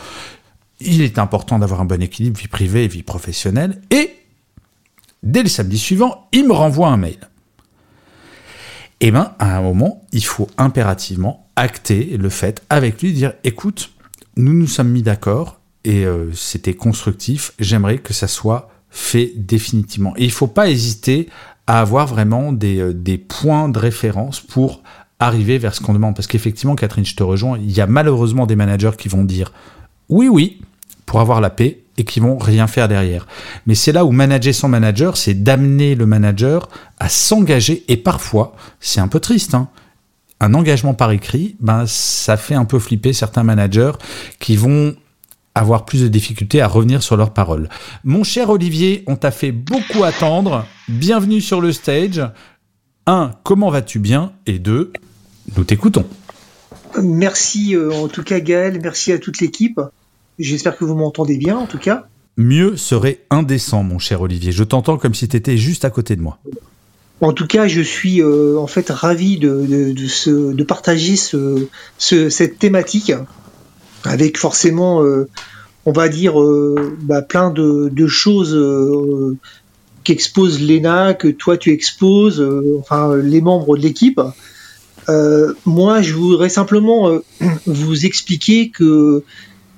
Il 0.81 1.03
est 1.03 1.19
important 1.19 1.59
d'avoir 1.59 1.81
un 1.81 1.85
bon 1.85 2.03
équilibre 2.03 2.41
vie 2.41 2.49
privée 2.49 2.85
et 2.85 2.89
vie 2.89 3.05
professionnelle 3.05 3.81
et 3.91 4.17
dès 5.23 5.43
le 5.43 5.49
samedi 5.49 5.79
suivant, 5.79 6.29
il 6.33 6.47
me 6.47 6.53
renvoie 6.53 6.89
un 6.89 6.97
mail. 6.97 7.19
Eh 9.01 9.11
bien, 9.11 9.35
à 9.39 9.57
un 9.57 9.63
moment, 9.63 10.05
il 10.13 10.25
faut 10.25 10.49
impérativement 10.59 11.49
acter 11.57 12.17
le 12.17 12.29
fait 12.29 12.63
avec 12.71 13.03
lui, 13.03 13.13
dire 13.13 13.35
écoute, 13.45 13.91
nous 14.37 14.53
nous 14.53 14.67
sommes 14.67 14.91
mis 14.91 15.03
d'accord 15.03 15.61
et 15.85 16.05
euh, 16.05 16.33
c'était 16.33 16.75
constructif, 16.75 17.53
j'aimerais 17.59 17.99
que 17.99 18.13
ça 18.13 18.29
soit 18.29 18.71
fait 18.91 19.33
définitivement. 19.37 20.15
Et 20.17 20.23
il 20.23 20.29
ne 20.29 20.33
faut 20.33 20.47
pas 20.47 20.71
hésiter 20.71 21.29
à 21.67 21.81
avoir 21.81 22.07
vraiment 22.07 22.53
des, 22.53 22.79
euh, 22.79 22.95
des 22.95 23.19
points 23.19 23.69
de 23.69 23.79
référence 23.79 24.41
pour 24.41 24.83
arriver 25.27 25.59
vers 25.59 25.75
ce 25.75 25.81
qu'on 25.81 25.95
demande. 25.95 26.15
Parce 26.15 26.27
qu'effectivement, 26.27 26.75
Catherine, 26.75 27.05
je 27.05 27.17
te 27.17 27.23
rejoins, 27.23 27.59
il 27.59 27.71
y 27.71 27.81
a 27.81 27.87
malheureusement 27.87 28.47
des 28.47 28.57
managers 28.57 28.93
qui 28.99 29.09
vont 29.09 29.25
dire 29.25 29.53
oui, 30.09 30.29
oui, 30.29 30.61
pour 31.07 31.21
avoir 31.21 31.41
la 31.41 31.51
paix, 31.51 31.83
et 31.99 32.05
qui 32.05 32.21
vont 32.21 32.39
rien 32.39 32.67
faire 32.67 32.89
derrière. 32.89 33.27
Mais 33.67 33.75
c'est 33.75 33.93
là 33.93 34.05
où 34.05 34.13
manager 34.13 34.55
son 34.55 34.69
manager, 34.69 35.17
c'est 35.17 35.35
d'amener 35.35 35.95
le 35.95 36.07
manager 36.07 36.69
à 36.99 37.09
s'engager, 37.09 37.85
et 37.89 37.97
parfois, 37.97 38.55
c'est 38.81 39.01
un 39.01 39.09
peu 39.09 39.21
triste, 39.21 39.55
hein, 39.55 39.69
un 40.41 40.55
engagement 40.55 40.95
par 40.95 41.13
écrit, 41.13 41.57
ben, 41.61 41.85
ça 41.87 42.37
fait 42.37 42.55
un 42.55 42.65
peu 42.65 42.79
flipper 42.79 43.13
certains 43.13 43.45
managers 43.45 43.93
qui 44.41 44.57
vont 44.57 44.97
avoir 45.55 45.85
plus 45.85 46.03
de 46.03 46.09
difficultés 46.09 46.61
à 46.61 46.67
revenir 46.67 47.03
sur 47.03 47.17
leurs 47.17 47.33
paroles. 47.33 47.69
Mon 48.05 48.25
cher 48.25 48.51
Olivier, 48.51 49.05
on 49.07 49.17
t'a 49.17 49.31
fait 49.31 49.53
beaucoup 49.53 50.03
attendre. 50.03 50.67
Bienvenue 50.89 51.41
sur 51.41 51.61
le 51.61 51.73
stage. 51.73 52.23
1. 53.07 53.33
Comment 53.45 53.71
vas-tu 53.71 53.99
bien? 53.99 54.33
Et 54.47 54.59
2. 54.59 54.93
Nous 55.57 55.65
t'écoutons. 55.65 56.05
Merci 57.03 57.75
euh, 57.75 57.93
en 57.93 58.09
tout 58.09 58.23
cas 58.23 58.41
Gaël, 58.41 58.79
merci 58.83 59.13
à 59.13 59.19
toute 59.19 59.41
l'équipe. 59.41 59.81
J'espère 60.39 60.77
que 60.77 60.85
vous 60.85 60.95
m'entendez 60.95 61.37
bien 61.37 61.57
en 61.57 61.67
tout 61.67 61.79
cas. 61.79 62.07
Mieux 62.37 62.77
serait 62.77 63.21
indécent 63.31 63.83
mon 63.83 63.99
cher 63.99 64.23
Olivier. 64.23 64.53
Je 64.53 64.65
t'entends 64.65 64.97
comme 64.97 65.15
si 65.15 65.29
tu 65.29 65.37
étais 65.37 65.57
juste 65.57 65.85
à 65.85 65.91
côté 65.91 66.17
de 66.17 66.23
moi. 66.23 66.39
En 67.21 67.33
tout 67.33 67.47
cas, 67.47 67.69
je 67.69 67.83
suis 67.83 68.21
euh, 68.21 68.59
en 68.59 68.67
fait 68.67 68.91
ravi 68.91 69.39
de, 69.39 69.93
de, 69.95 70.63
partager 70.65 71.17
ce, 71.17 71.69
cette 71.99 72.59
thématique 72.59 73.13
avec 74.03 74.39
forcément, 74.39 75.05
euh, 75.05 75.29
on 75.87 75.93
va 75.93 76.09
dire, 76.09 76.35
bah, 77.03 77.23
plein 77.23 77.51
de, 77.51 78.07
choses 78.07 78.59
qu'expose 80.03 80.61
Léna, 80.61 81.15
que 81.15 81.29
toi 81.29 81.57
tu 81.57 81.71
exposes, 81.71 82.45
enfin 82.81 83.15
les 83.17 83.41
membres 83.41 83.77
de 83.77 83.83
l'équipe. 83.83 84.21
Moi, 85.67 86.03
je 86.03 86.15
voudrais 86.15 86.49
simplement 86.49 87.19
vous 87.67 88.07
expliquer 88.07 88.71
que 88.71 89.23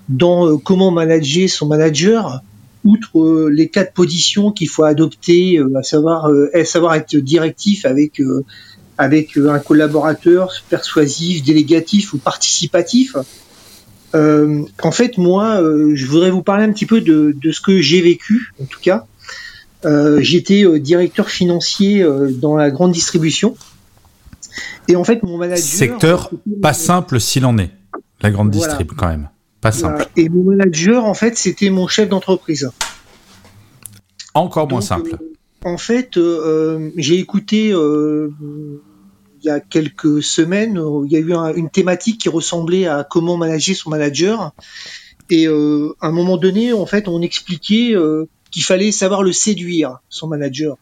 dans 0.08 0.58
comment 0.58 0.90
manager 0.90 1.48
son 1.48 1.66
manager, 1.66 2.42
outre 2.84 3.18
euh, 3.18 3.48
les 3.48 3.68
quatre 3.68 3.92
positions 3.92 4.52
qu'il 4.52 4.68
faut 4.68 4.84
adopter, 4.84 5.58
euh, 5.58 5.76
à 5.76 5.82
savoir, 5.82 6.30
euh, 6.30 6.64
savoir 6.64 6.94
être 6.94 7.16
directif 7.16 7.84
avec 7.84 8.22
avec 8.96 9.36
un 9.36 9.58
collaborateur 9.58 10.52
persuasif, 10.68 11.42
délégatif 11.42 12.12
ou 12.12 12.18
participatif. 12.18 13.16
en 14.14 14.92
fait, 14.92 15.18
moi, 15.18 15.60
je 15.94 16.06
voudrais 16.06 16.30
vous 16.30 16.42
parler 16.42 16.62
un 16.62 16.70
petit 16.70 16.86
peu 16.86 17.00
de, 17.00 17.34
de 17.34 17.50
ce 17.50 17.60
que 17.60 17.80
j'ai 17.80 18.00
vécu, 18.00 18.52
en 18.62 18.66
tout 18.66 18.78
cas. 18.80 19.06
J'étais 20.20 20.64
directeur 20.78 21.28
financier 21.28 22.06
dans 22.40 22.54
la 22.54 22.70
grande 22.70 22.92
distribution. 22.92 23.56
Et 24.88 24.96
en 24.96 25.04
fait, 25.04 25.22
mon 25.22 25.38
manager... 25.38 25.64
Secteur 25.64 26.30
pas 26.62 26.72
simple 26.72 27.20
s'il 27.20 27.46
en 27.46 27.58
est, 27.58 27.70
la 28.20 28.30
grande 28.30 28.50
distrib 28.50 28.92
quand 28.96 29.08
même. 29.08 29.28
Et 30.16 30.28
mon 30.28 30.42
manager, 30.42 31.04
en 31.04 31.14
fait, 31.14 31.36
c'était 31.36 31.70
mon 31.70 31.88
chef 31.88 32.08
d'entreprise. 32.08 32.70
Encore 34.34 34.68
moins 34.68 34.80
simple. 34.80 35.14
Euh, 35.14 35.68
en 35.68 35.78
fait, 35.78 36.16
euh, 36.16 36.90
j'ai 36.96 37.18
écouté 37.18 37.72
euh, 37.72 38.30
il 39.42 39.46
y 39.46 39.50
a 39.50 39.60
quelques 39.60 40.22
semaines, 40.22 40.80
il 41.06 41.12
y 41.12 41.16
a 41.16 41.20
eu 41.20 41.32
une 41.56 41.70
thématique 41.70 42.20
qui 42.20 42.28
ressemblait 42.28 42.86
à 42.86 43.06
comment 43.08 43.36
manager 43.36 43.76
son 43.76 43.90
manager. 43.90 44.52
Et 45.30 45.46
à 45.46 46.06
un 46.06 46.10
moment 46.10 46.36
donné, 46.36 46.72
en 46.72 46.86
fait, 46.86 47.08
on 47.08 47.22
expliquait 47.22 47.94
qu'il 48.50 48.62
fallait 48.62 48.92
savoir 48.92 49.22
le 49.22 49.32
séduire, 49.32 49.98
son 50.10 50.28
manager 50.28 50.76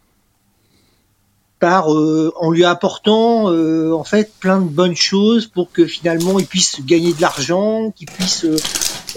euh, 1.65 2.33
en 2.41 2.51
lui 2.51 2.65
apportant 2.65 3.51
euh, 3.53 3.93
en 3.93 4.03
fait 4.03 4.33
plein 4.41 4.61
de 4.61 4.69
bonnes 4.69 4.97
choses 4.97 5.47
pour 5.47 5.71
que 5.71 5.87
finalement 5.87 6.39
il 6.41 6.47
puisse 6.47 6.85
gagner 6.85 7.13
de 7.13 7.21
l'argent, 7.21 7.93
qu'il 7.93 8.09
puisse 8.11 8.45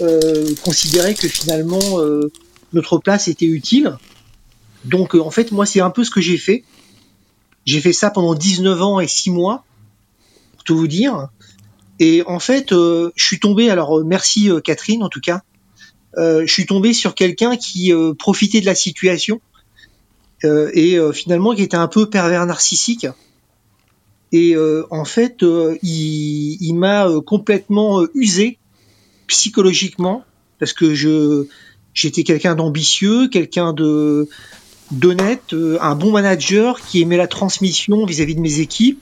euh, 0.00 0.54
considérer 0.62 1.14
que 1.14 1.26
finalement 1.26 1.98
notre 2.72 2.98
place 2.98 3.28
était 3.28 3.46
utile. 3.46 3.96
Donc 4.84 5.14
en 5.14 5.30
fait 5.30 5.50
moi 5.50 5.66
c'est 5.66 5.80
un 5.80 5.90
peu 5.90 6.04
ce 6.04 6.10
que 6.10 6.20
j'ai 6.20 6.38
fait. 6.38 6.62
J'ai 7.64 7.80
fait 7.80 7.92
ça 7.92 8.10
pendant 8.10 8.34
19 8.34 8.80
ans 8.80 9.00
et 9.00 9.08
6 9.08 9.30
mois 9.30 9.64
pour 10.52 10.62
tout 10.62 10.76
vous 10.76 10.88
dire. 10.88 11.28
Et 11.98 12.22
en 12.26 12.38
fait 12.38 12.70
je 12.70 13.10
suis 13.16 13.40
tombé 13.40 13.70
alors 13.70 14.04
merci 14.04 14.50
Catherine 14.62 15.02
en 15.02 15.08
tout 15.08 15.20
cas. 15.20 15.42
je 16.16 16.46
suis 16.46 16.66
tombé 16.66 16.92
sur 16.92 17.16
quelqu'un 17.16 17.56
qui 17.56 17.92
profitait 18.18 18.60
de 18.60 18.66
la 18.66 18.76
situation 18.76 19.40
et 20.72 20.98
euh, 20.98 21.12
finalement 21.12 21.54
qui 21.54 21.62
était 21.62 21.76
un 21.76 21.88
peu 21.88 22.08
pervers 22.08 22.46
narcissique. 22.46 23.06
Et 24.32 24.56
euh, 24.56 24.84
en 24.90 25.04
fait, 25.04 25.44
il, 25.82 26.74
m'a 26.74 27.08
complètement 27.24 28.04
usé 28.14 28.58
psychologiquement 29.28 30.24
parce 30.58 30.72
que 30.72 30.94
je 30.94 31.46
j'étais 31.94 32.24
quelqu'un 32.24 32.54
d'ambitieux, 32.54 33.28
quelqu'un 33.28 33.72
de 33.72 34.28
d'honnête, 34.90 35.54
un 35.80 35.94
bon 35.94 36.12
manager 36.12 36.80
qui 36.80 37.02
aimait 37.02 37.16
la 37.16 37.26
transmission 37.26 38.04
vis-à-vis 38.04 38.34
de 38.34 38.40
mes 38.40 38.60
équipes, 38.60 39.00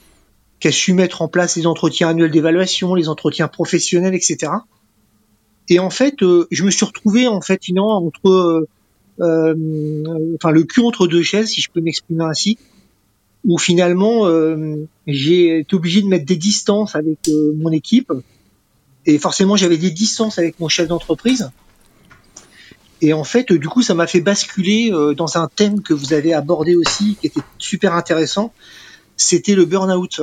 qui 0.59 0.67
a 0.67 0.71
su 0.71 0.93
mettre 0.93 1.21
en 1.21 1.27
place 1.27 1.55
les 1.57 1.67
entretiens 1.67 2.09
annuels 2.09 2.31
d'évaluation, 2.31 2.95
les 2.95 3.09
entretiens 3.09 3.47
professionnels, 3.47 4.15
etc. 4.15 4.51
Et 5.69 5.79
en 5.79 5.89
fait, 5.89 6.15
je 6.21 6.63
me 6.63 6.71
suis 6.71 6.85
retrouvé 6.85 7.27
en 7.27 7.41
fait 7.41 7.61
entre 7.77 8.29
euh, 8.29 8.67
enfin 9.19 10.51
le 10.51 10.63
cul 10.63 10.81
entre 10.81 11.07
deux 11.07 11.23
chaises, 11.23 11.49
si 11.49 11.61
je 11.61 11.69
peux 11.69 11.81
m'exprimer 11.81 12.23
ainsi, 12.23 12.57
où 13.45 13.57
finalement 13.57 14.27
euh, 14.27 14.87
j'ai 15.07 15.59
été 15.59 15.75
obligé 15.75 16.01
de 16.01 16.07
mettre 16.07 16.25
des 16.25 16.35
distances 16.35 16.95
avec 16.95 17.19
euh, 17.29 17.53
mon 17.55 17.71
équipe, 17.71 18.11
et 19.05 19.17
forcément 19.17 19.55
j'avais 19.55 19.77
des 19.77 19.91
distances 19.91 20.39
avec 20.39 20.59
mon 20.59 20.67
chef 20.67 20.87
d'entreprise. 20.87 21.49
Et 23.01 23.13
en 23.13 23.25
fait, 23.25 23.51
du 23.51 23.67
coup, 23.67 23.81
ça 23.81 23.93
m'a 23.93 24.07
fait 24.07 24.21
basculer 24.21 24.89
dans 25.17 25.37
un 25.37 25.49
thème 25.53 25.81
que 25.81 25.93
vous 25.93 26.13
avez 26.13 26.33
abordé 26.33 26.75
aussi, 26.75 27.17
qui 27.19 27.27
était 27.27 27.41
super 27.57 27.93
intéressant. 27.93 28.53
C'était 29.17 29.53
le 29.53 29.65
burn-out. 29.65 30.21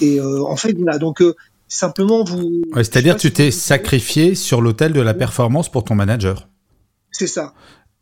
Et 0.00 0.20
en 0.20 0.56
fait, 0.56 0.76
voilà. 0.76 0.98
Donc, 0.98 1.22
simplement, 1.68 2.24
vous. 2.24 2.64
C'est-à-dire, 2.74 3.16
tu 3.16 3.32
t'es 3.32 3.52
sacrifié 3.52 4.34
sur 4.34 4.60
l'autel 4.60 4.92
de 4.92 5.00
la 5.00 5.14
performance 5.14 5.70
pour 5.70 5.84
ton 5.84 5.94
manager. 5.94 6.48
C'est 7.10 7.26
ça. 7.26 7.54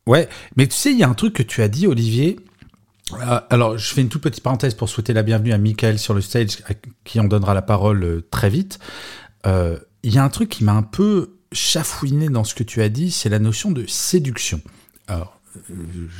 Ouais, 0.06 0.28
mais 0.56 0.66
tu 0.66 0.76
sais, 0.76 0.92
il 0.92 0.98
y 0.98 1.02
a 1.02 1.08
un 1.08 1.14
truc 1.14 1.34
que 1.34 1.42
tu 1.42 1.62
as 1.62 1.68
dit, 1.68 1.86
Olivier. 1.86 2.38
Euh, 3.12 3.40
alors, 3.50 3.76
je 3.78 3.92
fais 3.92 4.00
une 4.00 4.08
toute 4.08 4.22
petite 4.22 4.42
parenthèse 4.42 4.74
pour 4.74 4.88
souhaiter 4.88 5.12
la 5.12 5.22
bienvenue 5.22 5.52
à 5.52 5.58
Michael 5.58 5.98
sur 5.98 6.14
le 6.14 6.20
stage, 6.20 6.58
à 6.68 6.74
qui 7.04 7.20
on 7.20 7.24
donnera 7.24 7.54
la 7.54 7.62
parole 7.62 8.04
euh, 8.04 8.28
très 8.30 8.50
vite. 8.50 8.78
Euh, 9.46 9.78
il 10.02 10.14
y 10.14 10.18
a 10.18 10.24
un 10.24 10.28
truc 10.28 10.48
qui 10.48 10.64
m'a 10.64 10.72
un 10.72 10.82
peu 10.82 11.36
chafouiné 11.52 12.28
dans 12.28 12.44
ce 12.44 12.54
que 12.54 12.62
tu 12.62 12.82
as 12.82 12.88
dit, 12.88 13.10
c'est 13.10 13.28
la 13.28 13.38
notion 13.38 13.70
de 13.70 13.86
séduction. 13.86 14.60
Alors, 15.08 15.40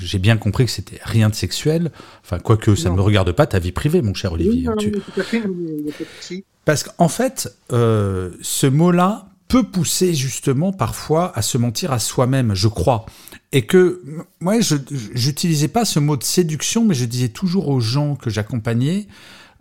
j'ai 0.01 0.18
bien 0.18 0.37
compris 0.37 0.64
que 0.64 0.70
c'était 0.70 1.01
rien 1.05 1.29
de 1.29 1.35
sexuel. 1.35 1.92
Enfin, 2.25 2.38
quoique 2.38 2.75
ça 2.75 2.90
ne 2.90 2.94
me 2.94 3.03
regarde 3.03 3.31
pas 3.33 3.46
ta 3.46 3.59
vie 3.59 3.72
privée, 3.72 4.01
mon 4.01 4.14
cher 4.14 4.33
Olivier. 4.33 4.68
Parce 6.64 6.85
qu'en 6.85 7.09
fait, 7.09 7.55
ce 7.70 8.66
mot-là 8.66 9.29
peut 9.49 9.65
pousser 9.65 10.15
justement 10.15 10.73
parfois 10.73 11.37
à 11.37 11.43
se 11.43 11.59
mentir 11.59 11.93
à 11.93 11.99
soi-même, 11.99 12.55
je 12.55 12.69
crois. 12.69 13.07
Et 13.53 13.67
que 13.67 14.03
moi, 14.41 14.61
je 14.61 14.77
n'utilisais 15.15 15.69
pas 15.69 15.85
ce 15.85 16.01
mot 16.01 16.17
de 16.17 16.25
séduction, 16.25 16.85
mais 16.85 16.95
je 16.95 17.05
disais 17.05 17.29
toujours 17.29 17.69
aux 17.69 17.81
gens 17.81 18.17
que 18.17 18.31
j'accompagnais, 18.31 19.07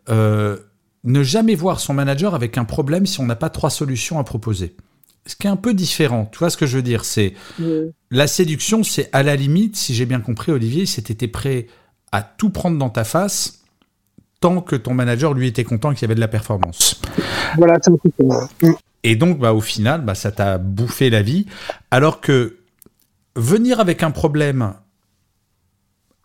euh, 0.09 0.57
ne 1.03 1.23
jamais 1.23 1.55
voir 1.55 1.79
son 1.79 1.93
manager 1.93 2.33
avec 2.33 2.57
un 2.57 2.65
problème 2.65 3.05
si 3.05 3.19
on 3.19 3.25
n'a 3.25 3.35
pas 3.35 3.49
trois 3.49 3.69
solutions 3.69 4.19
à 4.19 4.23
proposer. 4.23 4.75
Ce 5.27 5.35
qui 5.35 5.47
est 5.47 5.49
un 5.49 5.55
peu 5.55 5.73
différent, 5.73 6.29
tu 6.31 6.39
vois 6.39 6.49
ce 6.49 6.57
que 6.57 6.67
je 6.67 6.77
veux 6.77 6.83
dire? 6.83 7.03
C'est 7.03 7.33
la 8.11 8.27
séduction, 8.27 8.83
c'est 8.83 9.09
à 9.11 9.23
la 9.23 9.35
limite, 9.35 9.75
si 9.75 9.95
j'ai 9.95 10.05
bien 10.05 10.19
compris, 10.19 10.51
Olivier, 10.51 10.85
c'était 10.85 11.27
prêt 11.27 11.67
à 12.11 12.21
tout 12.21 12.49
prendre 12.49 12.77
dans 12.77 12.89
ta 12.89 13.03
face 13.03 13.63
tant 14.39 14.61
que 14.61 14.75
ton 14.75 14.93
manager 14.93 15.33
lui 15.33 15.47
était 15.47 15.63
content 15.63 15.93
qu'il 15.93 16.03
y 16.03 16.05
avait 16.05 16.15
de 16.15 16.19
la 16.19 16.27
performance. 16.27 17.01
Voilà, 17.57 17.79
c'est 17.81 17.91
et 19.05 19.15
donc, 19.15 19.37
bah, 19.37 19.53
au 19.53 19.61
final, 19.61 20.01
bah, 20.01 20.15
ça 20.15 20.31
t'a 20.31 20.57
bouffé 20.57 21.11
la 21.11 21.21
vie. 21.21 21.45
Alors 21.91 22.21
que 22.21 22.57
venir 23.35 23.79
avec 23.79 24.01
un 24.01 24.09
problème 24.09 24.73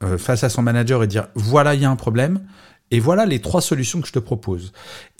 euh, 0.03 0.17
face 0.17 0.45
à 0.45 0.49
son 0.49 0.63
manager 0.63 1.03
et 1.03 1.07
dire 1.07 1.29
voilà, 1.35 1.75
il 1.75 1.83
y 1.83 1.85
a 1.85 1.91
un 1.91 1.97
problème, 1.97 2.41
et 2.91 2.99
voilà 2.99 3.27
les 3.27 3.43
trois 3.43 3.61
solutions 3.61 4.01
que 4.01 4.09
je 4.09 4.15
te 4.15 4.19
propose. 4.19 4.73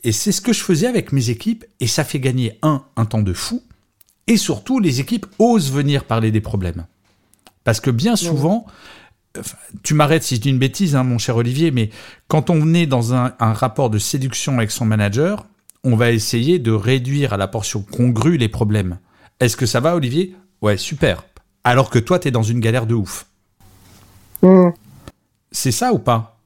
Et 0.05 0.13
c'est 0.13 0.33
ce 0.33 0.41
que 0.41 0.55
je 0.55 0.63
faisais 0.63 0.87
avec 0.87 1.13
mes 1.13 1.29
équipes, 1.29 1.67
et 1.81 1.87
ça 1.87 2.03
fait 2.03 2.19
gagner 2.19 2.59
un, 2.63 2.83
un 2.97 3.05
temps 3.05 3.21
de 3.21 3.35
fou, 3.35 3.63
et 4.27 4.39
surtout, 4.39 4.81
les 4.81 5.01
équipes 5.01 5.27
osent 5.39 5.71
venir 5.71 6.05
parler 6.05 6.31
des 6.31 6.41
problèmes. 6.41 6.87
Parce 7.65 7.81
que 7.81 7.91
bien 7.91 8.17
souvent, 8.17 8.65
tu 9.83 9.93
m'arrêtes 9.93 10.23
si 10.23 10.37
je 10.37 10.41
dis 10.41 10.49
une 10.49 10.59
bêtise, 10.59 10.97
hein, 10.97 11.05
mon 11.05 11.19
cher 11.19 11.37
Olivier, 11.37 11.73
mais 11.73 11.91
quand 12.27 12.49
on 12.49 12.73
est 12.73 12.87
dans 12.87 13.13
un, 13.13 13.35
un 13.39 13.53
rapport 13.53 13.91
de 13.91 13.99
séduction 13.99 14.57
avec 14.57 14.71
son 14.71 14.87
manager, 14.87 15.45
on 15.85 15.97
va 15.97 16.11
essayer 16.11 16.59
de 16.59 16.73
réduire 16.73 17.33
à 17.33 17.37
la 17.37 17.49
portion 17.49 17.83
congrue 17.83 18.37
les 18.37 18.49
problèmes. 18.49 18.99
Est-ce 19.41 19.57
que 19.57 19.67
ça 19.67 19.81
va, 19.81 19.97
Olivier? 19.97 20.35
Ouais, 20.61 20.77
super. 20.77 21.25
Alors 21.65 21.91
que 21.91 21.99
toi, 21.99 22.19
tu 22.19 22.29
es 22.29 22.31
dans 22.31 22.43
une 22.43 22.61
galère 22.61 22.87
de 22.87 22.95
ouf. 22.95 23.27
Hmm. 24.43 24.71
C'est 25.53 25.73
ça 25.73 25.93
ou 25.93 25.99
pas? 25.99 26.39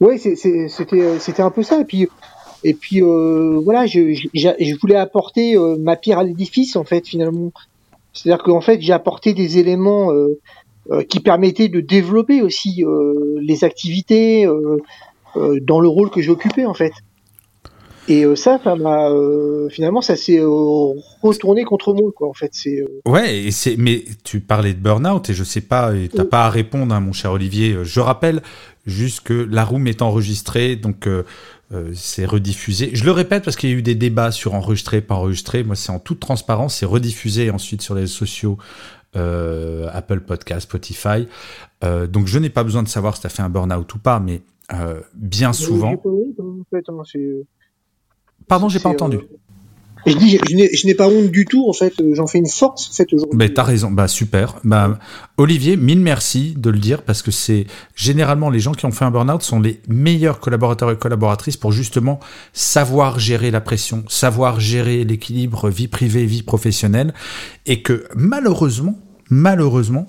Oui, 0.00 0.18
c'était 0.18 1.42
un 1.42 1.50
peu 1.50 1.62
ça. 1.62 1.80
Et 1.80 1.84
puis, 1.84 2.08
et 2.64 2.74
puis 2.74 3.02
euh, 3.02 3.60
voilà, 3.62 3.86
je, 3.86 4.80
voulais 4.80 4.96
apporter 4.96 5.56
euh, 5.56 5.76
ma 5.78 5.96
pierre 5.96 6.18
à 6.18 6.24
l'édifice, 6.24 6.76
en 6.76 6.84
fait, 6.84 7.06
finalement. 7.06 7.52
C'est-à-dire 8.12 8.42
qu'en 8.42 8.60
fait, 8.60 8.80
j'ai 8.80 8.92
apporté 8.92 9.34
des 9.34 9.58
éléments 9.58 10.12
euh, 10.12 11.02
qui 11.08 11.20
permettaient 11.20 11.68
de 11.68 11.80
développer 11.80 12.42
aussi 12.42 12.84
les 13.40 13.64
activités 13.64 14.48
dans 15.34 15.80
le 15.80 15.88
rôle 15.88 16.10
que 16.10 16.22
j'occupais, 16.22 16.64
en 16.64 16.74
fait. 16.74 16.92
Et 18.08 18.24
euh, 18.24 18.36
ça, 18.36 18.60
ça 18.62 18.76
m'a 18.76 19.10
euh, 19.10 19.68
finalement 19.68 20.00
ça 20.00 20.16
s'est 20.16 20.38
euh, 20.38 20.92
retourné 21.22 21.64
contre 21.64 21.92
moi 21.92 22.10
quoi. 22.14 22.28
En 22.28 22.34
fait, 22.34 22.50
c'est. 22.52 22.84
Ouais, 23.04 23.44
et 23.44 23.50
c'est. 23.50 23.76
Mais 23.76 24.04
tu 24.22 24.40
parlais 24.40 24.74
de 24.74 24.78
burn-out 24.78 25.28
et 25.30 25.34
je 25.34 25.44
sais 25.44 25.60
pas, 25.60 25.92
t'as 26.14 26.24
pas 26.24 26.46
à 26.46 26.50
répondre, 26.50 26.94
hein, 26.94 27.00
mon 27.00 27.12
cher 27.12 27.32
Olivier. 27.32 27.78
Je 27.82 28.00
rappelle 28.00 28.42
juste 28.86 29.20
que 29.20 29.32
la 29.32 29.64
room 29.64 29.86
est 29.86 30.02
enregistrée, 30.02 30.76
donc. 30.76 31.08
c'est 31.94 32.26
rediffusé. 32.26 32.90
Je 32.92 33.04
le 33.04 33.10
répète 33.10 33.44
parce 33.44 33.56
qu'il 33.56 33.70
y 33.70 33.72
a 33.72 33.76
eu 33.76 33.82
des 33.82 33.96
débats 33.96 34.30
sur 34.30 34.54
enregistré, 34.54 35.00
pas 35.00 35.16
enregistré. 35.16 35.64
Moi, 35.64 35.74
c'est 35.74 35.90
en 35.90 35.98
toute 35.98 36.20
transparence. 36.20 36.76
C'est 36.76 36.86
rediffusé 36.86 37.50
ensuite 37.50 37.82
sur 37.82 37.96
les 37.96 38.02
réseaux 38.02 38.14
sociaux, 38.14 38.56
Apple 39.14 40.20
Podcast, 40.20 40.62
Spotify. 40.62 41.26
donc, 41.82 42.28
je 42.28 42.38
n'ai 42.38 42.50
pas 42.50 42.62
besoin 42.62 42.84
de 42.84 42.88
savoir 42.88 43.16
si 43.16 43.22
tu 43.22 43.26
as 43.26 43.30
fait 43.30 43.42
un 43.42 43.50
burn-out 43.50 43.92
ou 43.94 43.98
pas, 43.98 44.20
mais 44.20 44.42
bien 45.14 45.52
souvent. 45.52 46.00
Pardon, 48.48 48.68
j'ai 48.68 48.78
pas 48.78 48.88
entendu. 48.88 49.16
Euh, 49.16 49.36
je 50.06 50.16
dis, 50.16 50.38
je 50.46 50.86
n'ai 50.86 50.94
pas 50.94 51.08
honte 51.08 51.32
du 51.32 51.46
tout, 51.46 51.68
en 51.68 51.72
fait. 51.72 51.92
J'en 52.12 52.28
fais 52.28 52.38
une 52.38 52.48
force, 52.48 52.88
en 52.90 52.92
fait, 52.92 53.12
aujourd'hui. 53.12 53.36
Ben, 53.36 53.52
t'as 53.52 53.64
raison. 53.64 53.90
Bah, 53.90 54.06
super. 54.06 54.54
Bah, 54.62 54.98
Olivier, 55.36 55.76
mille 55.76 56.00
merci 56.00 56.54
de 56.56 56.70
le 56.70 56.78
dire 56.78 57.02
parce 57.02 57.22
que 57.22 57.32
c'est 57.32 57.66
généralement 57.96 58.48
les 58.48 58.60
gens 58.60 58.72
qui 58.72 58.86
ont 58.86 58.92
fait 58.92 59.04
un 59.04 59.10
burn-out 59.10 59.42
sont 59.42 59.58
les 59.58 59.80
meilleurs 59.88 60.38
collaborateurs 60.38 60.92
et 60.92 60.96
collaboratrices 60.96 61.56
pour 61.56 61.72
justement 61.72 62.20
savoir 62.52 63.18
gérer 63.18 63.50
la 63.50 63.60
pression, 63.60 64.04
savoir 64.06 64.60
gérer 64.60 65.02
l'équilibre 65.02 65.70
vie 65.70 65.88
privée, 65.88 66.24
vie 66.24 66.44
professionnelle 66.44 67.12
et 67.66 67.82
que 67.82 68.06
malheureusement, 68.14 68.96
malheureusement, 69.28 70.06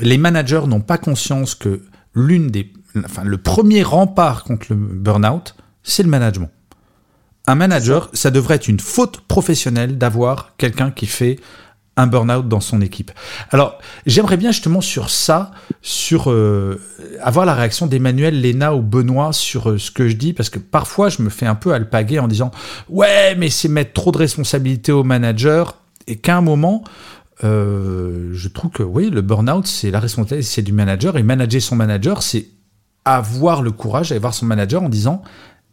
les 0.00 0.16
managers 0.16 0.62
n'ont 0.66 0.80
pas 0.80 0.96
conscience 0.96 1.54
que 1.54 1.82
l'une 2.14 2.48
des, 2.48 2.72
enfin, 3.04 3.24
le 3.24 3.36
premier 3.36 3.82
rempart 3.82 4.44
contre 4.44 4.68
le 4.70 4.76
burn-out, 4.76 5.54
c'est 5.82 6.02
le 6.02 6.08
management. 6.08 6.50
Un 7.50 7.56
manager, 7.56 8.10
ça 8.12 8.30
devrait 8.30 8.54
être 8.54 8.68
une 8.68 8.78
faute 8.78 9.22
professionnelle 9.22 9.98
d'avoir 9.98 10.52
quelqu'un 10.56 10.92
qui 10.92 11.06
fait 11.06 11.40
un 11.96 12.06
burn-out 12.06 12.46
dans 12.46 12.60
son 12.60 12.80
équipe. 12.80 13.10
Alors, 13.50 13.80
j'aimerais 14.06 14.36
bien 14.36 14.52
justement 14.52 14.80
sur 14.80 15.10
ça, 15.10 15.50
sur 15.82 16.30
euh, 16.30 16.80
avoir 17.20 17.46
la 17.46 17.54
réaction 17.56 17.88
d'Emmanuel, 17.88 18.40
Léna 18.40 18.76
ou 18.76 18.82
Benoît 18.82 19.32
sur 19.32 19.70
euh, 19.70 19.78
ce 19.78 19.90
que 19.90 20.06
je 20.06 20.14
dis, 20.14 20.32
parce 20.32 20.48
que 20.48 20.60
parfois 20.60 21.08
je 21.08 21.22
me 21.22 21.28
fais 21.28 21.44
un 21.44 21.56
peu 21.56 21.74
alpaguer 21.74 22.20
en 22.20 22.28
disant 22.28 22.52
ouais, 22.88 23.34
mais 23.34 23.50
c'est 23.50 23.66
mettre 23.66 23.94
trop 23.94 24.12
de 24.12 24.18
responsabilités 24.18 24.92
au 24.92 25.02
manager, 25.02 25.74
et 26.06 26.18
qu'à 26.18 26.36
un 26.36 26.42
moment, 26.42 26.84
euh, 27.42 28.30
je 28.32 28.46
trouve 28.46 28.70
que 28.70 28.84
oui, 28.84 29.10
le 29.10 29.22
burn-out, 29.22 29.66
c'est 29.66 29.90
la 29.90 29.98
responsabilité, 29.98 30.48
c'est 30.48 30.62
du 30.62 30.72
manager, 30.72 31.18
et 31.18 31.24
manager 31.24 31.60
son 31.60 31.74
manager, 31.74 32.22
c'est 32.22 32.46
avoir 33.04 33.60
le 33.60 33.72
courage 33.72 34.10
d'aller 34.10 34.20
voir 34.20 34.34
son 34.34 34.46
manager 34.46 34.84
en 34.84 34.88
disant 34.88 35.22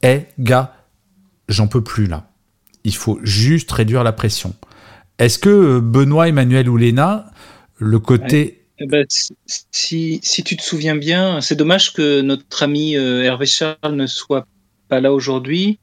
Hé, 0.01 0.28
gars, 0.39 0.73
j'en 1.47 1.67
peux 1.67 1.83
plus 1.83 2.07
là. 2.07 2.29
Il 2.83 2.95
faut 2.95 3.19
juste 3.23 3.71
réduire 3.71 4.03
la 4.03 4.13
pression. 4.13 4.53
Est-ce 5.19 5.39
que 5.39 5.49
euh, 5.49 5.81
Benoît, 5.81 6.27
Emmanuel 6.27 6.69
ou 6.69 6.77
Léna, 6.77 7.31
le 7.77 7.99
côté. 7.99 8.63
Eh 8.79 8.85
ben, 8.85 9.05
si, 9.09 10.19
si, 10.21 10.43
tu 10.43 10.55
te 10.55 10.61
souviens 10.61 10.95
bien, 10.95 11.41
c'est 11.41 11.55
dommage 11.55 11.93
que 11.93 12.21
notre 12.21 12.61
ami 12.61 12.95
euh, 12.95 13.23
Hervé 13.23 13.47
Charles 13.47 13.95
ne 13.95 14.05
soit 14.05 14.45
pas 14.87 14.99
là 14.99 15.11
aujourd'hui. 15.11 15.79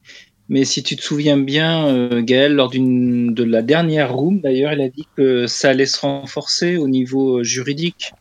Mais 0.47 0.63
si 0.63 0.83
tu 0.83 0.95
te 0.95 1.01
souviens 1.01 1.37
bien, 1.37 1.87
euh, 1.87 2.21
Gaël, 2.21 2.53
lors 2.53 2.69
de 2.69 3.43
la 3.43 3.61
dernière 3.61 4.13
room, 4.13 4.39
d'ailleurs, 4.39 4.71
il 4.71 4.81
a 4.81 4.89
dit 4.89 5.07
que 5.17 5.47
ça 5.47 5.71
allait 5.71 5.87
se 5.87 5.99
renforcer 5.99 6.77
au 6.77 6.87
niveau 6.87 7.43
juridique. 7.43 8.13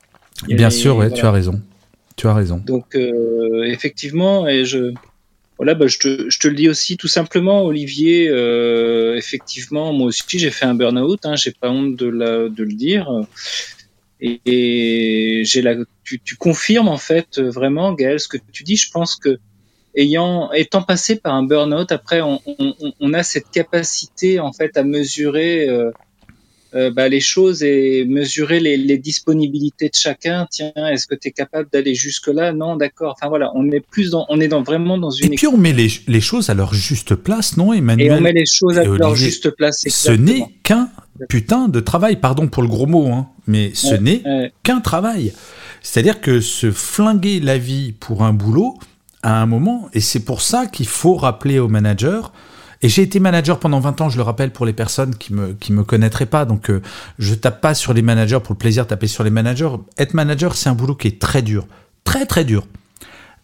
Bien 0.48 0.70
sûr, 0.70 0.96
ouais, 0.96 1.10
tu 1.10 1.24
as 1.24 1.30
raison. 1.30 1.60
Tu 2.16 2.26
as 2.26 2.34
raison. 2.34 2.62
Donc, 2.64 2.96
effectivement, 3.66 4.48
et 4.48 4.64
je, 4.64 4.94
voilà, 5.56 5.74
bah, 5.74 5.86
je, 5.86 5.98
te, 5.98 6.30
je, 6.30 6.38
te, 6.38 6.48
le 6.48 6.54
dis 6.54 6.68
aussi 6.68 6.96
tout 6.96 7.08
simplement, 7.08 7.64
Olivier. 7.64 8.28
Euh, 8.28 9.16
effectivement, 9.16 9.92
moi 9.92 10.08
aussi, 10.08 10.38
j'ai 10.38 10.50
fait 10.50 10.64
un 10.64 10.74
burn-out. 10.74 11.24
Hein, 11.24 11.36
j'ai 11.36 11.52
pas 11.52 11.70
honte 11.70 11.96
de, 11.96 12.06
la, 12.06 12.48
de 12.48 12.64
le 12.64 12.72
dire. 12.72 13.08
Et, 14.20 14.40
et 14.46 15.44
j'ai 15.44 15.62
la, 15.62 15.76
tu, 16.02 16.20
tu, 16.20 16.36
confirmes 16.36 16.88
en 16.88 16.98
fait 16.98 17.38
vraiment, 17.38 17.92
Gaël, 17.92 18.18
ce 18.18 18.28
que 18.28 18.38
tu 18.52 18.64
dis. 18.64 18.76
Je 18.76 18.90
pense 18.90 19.16
que 19.16 19.38
ayant 19.96 20.50
étant 20.52 20.82
passé 20.82 21.16
par 21.16 21.34
un 21.34 21.44
burn-out, 21.44 21.92
après, 21.92 22.20
on, 22.20 22.40
on, 22.58 22.74
on, 22.98 23.12
a 23.12 23.22
cette 23.22 23.50
capacité 23.50 24.40
en 24.40 24.52
fait 24.52 24.76
à 24.76 24.82
mesurer. 24.82 25.68
Euh, 25.68 25.90
euh, 26.74 26.90
bah, 26.90 27.08
les 27.08 27.20
choses 27.20 27.62
et 27.62 28.04
mesurer 28.04 28.58
les, 28.58 28.76
les, 28.76 28.98
disponibilités 28.98 29.88
de 29.88 29.94
chacun. 29.94 30.46
Tiens, 30.50 30.72
est-ce 30.74 31.06
que 31.06 31.14
tu 31.14 31.28
es 31.28 31.30
capable 31.30 31.68
d'aller 31.72 31.94
jusque 31.94 32.26
là 32.26 32.52
Non, 32.52 32.76
d'accord. 32.76 33.14
Enfin 33.16 33.28
voilà, 33.28 33.52
on 33.54 33.70
est 33.70 33.80
plus 33.80 34.10
dans, 34.10 34.26
on 34.28 34.40
est 34.40 34.48
dans 34.48 34.62
vraiment 34.62 34.98
dans 34.98 35.10
une. 35.10 35.32
Et 35.32 35.36
puis 35.36 35.46
on 35.46 35.56
met 35.56 35.72
les, 35.72 35.88
les, 36.08 36.20
choses 36.20 36.50
à 36.50 36.54
leur 36.54 36.74
juste 36.74 37.14
place, 37.14 37.56
non, 37.56 37.72
Emmanuel? 37.72 38.06
Et 38.06 38.10
on 38.10 38.20
met 38.20 38.32
les 38.32 38.46
choses 38.46 38.76
à 38.78 38.84
leur 38.84 39.14
juste 39.14 39.50
place. 39.50 39.86
Exactement. 39.86 40.26
Ce 40.26 40.32
n'est 40.32 40.46
qu'un 40.64 40.90
putain 41.28 41.68
de 41.68 41.78
travail. 41.80 42.16
Pardon 42.16 42.48
pour 42.48 42.62
le 42.62 42.68
gros 42.68 42.86
mot, 42.86 43.06
hein, 43.06 43.28
mais 43.46 43.70
ce 43.74 43.92
ouais, 43.92 44.00
n'est 44.00 44.22
ouais. 44.24 44.52
qu'un 44.64 44.80
travail. 44.80 45.32
C'est-à-dire 45.80 46.20
que 46.20 46.40
se 46.40 46.72
flinguer 46.72 47.38
la 47.40 47.58
vie 47.58 47.92
pour 47.92 48.24
un 48.24 48.32
boulot, 48.32 48.78
à 49.22 49.40
un 49.40 49.46
moment, 49.46 49.88
et 49.92 50.00
c'est 50.00 50.24
pour 50.24 50.42
ça 50.42 50.66
qu'il 50.66 50.86
faut 50.86 51.14
rappeler 51.14 51.58
aux 51.58 51.68
managers 51.68 52.22
et 52.82 52.88
j'ai 52.88 53.02
été 53.02 53.20
manager 53.20 53.58
pendant 53.58 53.80
20 53.80 54.00
ans, 54.00 54.08
je 54.08 54.16
le 54.16 54.22
rappelle 54.22 54.52
pour 54.52 54.66
les 54.66 54.72
personnes 54.72 55.14
qui 55.14 55.32
me 55.32 55.56
me 55.70 55.82
connaîtraient 55.82 56.26
pas. 56.26 56.44
Donc 56.44 56.70
euh, 56.70 56.82
je 57.18 57.34
tape 57.34 57.60
pas 57.60 57.74
sur 57.74 57.94
les 57.94 58.02
managers 58.02 58.40
pour 58.42 58.54
le 58.54 58.58
plaisir 58.58 58.84
de 58.84 58.88
taper 58.88 59.06
sur 59.06 59.24
les 59.24 59.30
managers. 59.30 59.70
Être 59.98 60.14
manager, 60.14 60.54
c'est 60.54 60.68
un 60.68 60.74
boulot 60.74 60.94
qui 60.94 61.08
est 61.08 61.20
très 61.20 61.42
dur, 61.42 61.66
très 62.04 62.26
très 62.26 62.44
dur. 62.44 62.66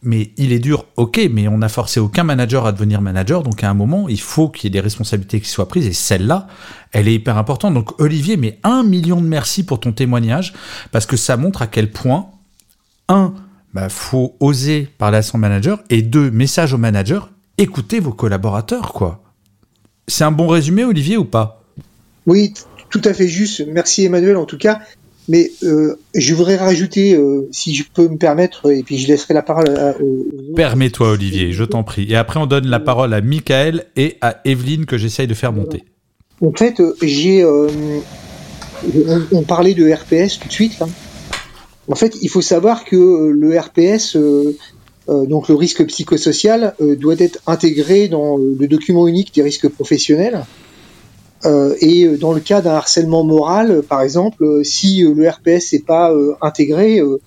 Mais 0.02 0.30
il 0.38 0.52
est 0.52 0.60
dur, 0.60 0.86
ok, 0.96 1.20
mais 1.30 1.46
on 1.46 1.58
n'a 1.58 1.68
forcé 1.68 2.00
aucun 2.00 2.22
manager 2.22 2.64
à 2.64 2.72
devenir 2.72 3.02
manager, 3.02 3.42
donc 3.42 3.62
à 3.62 3.68
un 3.68 3.74
moment, 3.74 4.08
il 4.08 4.20
faut 4.20 4.48
qu'il 4.48 4.64
y 4.64 4.66
ait 4.68 4.70
des 4.70 4.80
responsabilités 4.80 5.42
qui 5.42 5.48
soient 5.50 5.68
prises, 5.68 5.86
et 5.86 5.92
celle-là, 5.92 6.46
elle 6.92 7.06
est 7.06 7.12
hyper 7.12 7.36
importante. 7.36 7.74
Donc 7.74 8.00
Olivier, 8.00 8.38
mais 8.38 8.58
un 8.64 8.82
million 8.82 9.20
de 9.20 9.26
merci 9.26 9.62
pour 9.62 9.78
ton 9.78 9.92
témoignage, 9.92 10.54
parce 10.90 11.04
que 11.04 11.18
ça 11.18 11.36
montre 11.36 11.60
à 11.60 11.66
quel 11.66 11.90
point, 11.90 12.28
un, 13.10 13.34
bah, 13.74 13.90
faut 13.90 14.36
oser 14.40 14.88
parler 14.96 15.18
à 15.18 15.22
son 15.22 15.36
manager, 15.36 15.80
et 15.90 16.00
deux, 16.00 16.30
message 16.30 16.72
au 16.72 16.78
manager, 16.78 17.28
écoutez 17.60 18.00
vos 18.00 18.12
collaborateurs, 18.12 18.92
quoi. 18.92 19.20
C'est 20.08 20.24
un 20.24 20.32
bon 20.32 20.48
résumé, 20.48 20.84
Olivier, 20.84 21.16
ou 21.16 21.24
pas? 21.24 21.62
Oui, 22.26 22.54
tout 22.90 23.02
à 23.04 23.14
fait 23.14 23.28
juste. 23.28 23.64
Merci 23.68 24.04
Emmanuel 24.04 24.36
en 24.36 24.46
tout 24.46 24.58
cas. 24.58 24.80
Mais 25.28 25.52
euh, 25.62 25.96
je 26.14 26.34
voudrais 26.34 26.56
rajouter, 26.56 27.14
euh, 27.14 27.46
si 27.52 27.74
je 27.74 27.84
peux 27.94 28.08
me 28.08 28.16
permettre, 28.16 28.72
et 28.72 28.82
puis 28.82 28.98
je 28.98 29.06
laisserai 29.06 29.32
la 29.32 29.42
parole 29.42 29.68
à, 29.68 29.94
aux... 30.02 30.26
Permets-toi, 30.56 31.10
Olivier, 31.10 31.52
je 31.52 31.62
t'en 31.62 31.84
prie. 31.84 32.10
Et 32.10 32.16
après, 32.16 32.40
on 32.40 32.46
donne 32.46 32.66
la 32.66 32.80
parole 32.80 33.14
à 33.14 33.20
Michael 33.20 33.84
et 33.94 34.16
à 34.22 34.40
Evelyne 34.44 34.86
que 34.86 34.98
j'essaye 34.98 35.28
de 35.28 35.34
faire 35.34 35.52
monter. 35.52 35.84
En 36.40 36.52
fait, 36.52 36.82
j'ai. 37.02 37.44
Euh, 37.44 37.68
on, 39.06 39.22
on, 39.30 39.42
parlait 39.42 39.74
de 39.74 39.88
RPS 39.92 40.40
tout 40.40 40.48
de 40.48 40.52
suite. 40.52 40.80
Là. 40.80 40.88
En 41.86 41.94
fait, 41.94 42.16
il 42.22 42.28
faut 42.28 42.40
savoir 42.40 42.84
que 42.84 42.96
le 43.28 43.58
RPS, 43.58 44.16
donc 45.10 45.48
le 45.48 45.54
risque 45.54 45.84
psychosocial, 45.86 46.74
doit 46.98 47.16
être 47.18 47.40
intégré 47.46 48.08
dans 48.08 48.36
le 48.36 48.68
document 48.68 49.08
unique 49.08 49.34
des 49.34 49.42
risques 49.42 49.68
professionnels. 49.68 50.44
Euh, 51.46 51.74
et 51.80 52.06
dans 52.18 52.32
le 52.32 52.40
cas 52.40 52.60
d'un 52.60 52.74
harcèlement 52.74 53.24
moral, 53.24 53.82
par 53.88 54.02
exemple, 54.02 54.60
si 54.62 55.02
le 55.02 55.28
RPS 55.28 55.72
n'est 55.72 55.80
pas 55.80 56.12
euh, 56.12 56.34
intégré, 56.42 57.00
euh, 57.00 57.18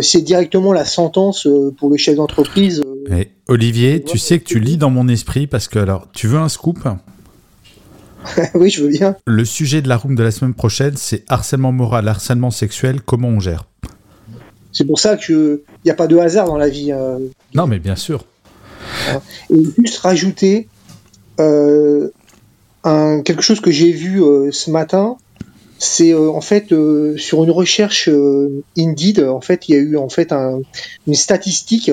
c'est 0.00 0.22
directement 0.22 0.72
la 0.72 0.84
sentence 0.84 1.48
pour 1.78 1.90
le 1.90 1.96
chef 1.96 2.16
d'entreprise. 2.16 2.82
Mais 3.10 3.32
Olivier, 3.48 4.02
tu 4.02 4.16
sais 4.16 4.38
que 4.38 4.44
tu 4.44 4.58
lis 4.58 4.76
dans 4.76 4.90
mon 4.90 5.08
esprit 5.08 5.46
parce 5.46 5.68
que 5.68 5.78
alors, 5.78 6.08
tu 6.12 6.28
veux 6.28 6.38
un 6.38 6.48
scoop? 6.48 6.78
Oui, 8.54 8.70
je 8.70 8.84
veux 8.84 8.88
bien. 8.88 9.16
Le 9.26 9.44
sujet 9.44 9.82
de 9.82 9.88
la 9.88 9.96
room 9.96 10.14
de 10.14 10.22
la 10.22 10.30
semaine 10.30 10.54
prochaine, 10.54 10.94
c'est 10.96 11.24
harcèlement 11.28 11.72
moral, 11.72 12.06
harcèlement 12.06 12.52
sexuel, 12.52 13.02
comment 13.02 13.28
on 13.28 13.40
gère? 13.40 13.64
C'est 14.72 14.84
pour 14.84 14.98
ça 14.98 15.16
qu'il 15.16 15.60
n'y 15.84 15.90
a 15.90 15.94
pas 15.94 16.06
de 16.06 16.16
hasard 16.16 16.46
dans 16.46 16.56
la 16.56 16.68
vie. 16.68 16.92
Euh, 16.92 17.18
non, 17.54 17.66
mais 17.66 17.78
bien 17.78 17.96
sûr. 17.96 18.24
Et 19.50 19.62
juste 19.78 19.98
rajouter 19.98 20.68
euh, 21.40 22.10
un, 22.84 23.20
quelque 23.22 23.42
chose 23.42 23.60
que 23.60 23.70
j'ai 23.70 23.92
vu 23.92 24.22
euh, 24.22 24.50
ce 24.50 24.70
matin, 24.70 25.16
c'est 25.78 26.14
en 26.14 26.40
fait 26.40 26.72
sur 27.16 27.42
une 27.42 27.50
recherche 27.50 28.08
Indeed, 28.78 29.20
en 29.20 29.40
fait, 29.40 29.68
il 29.68 29.74
y 29.74 29.78
a 29.78 29.80
eu 29.80 29.96
en 29.96 30.08
fait 30.08 30.30
un, 30.30 30.60
une 31.08 31.14
statistique 31.14 31.90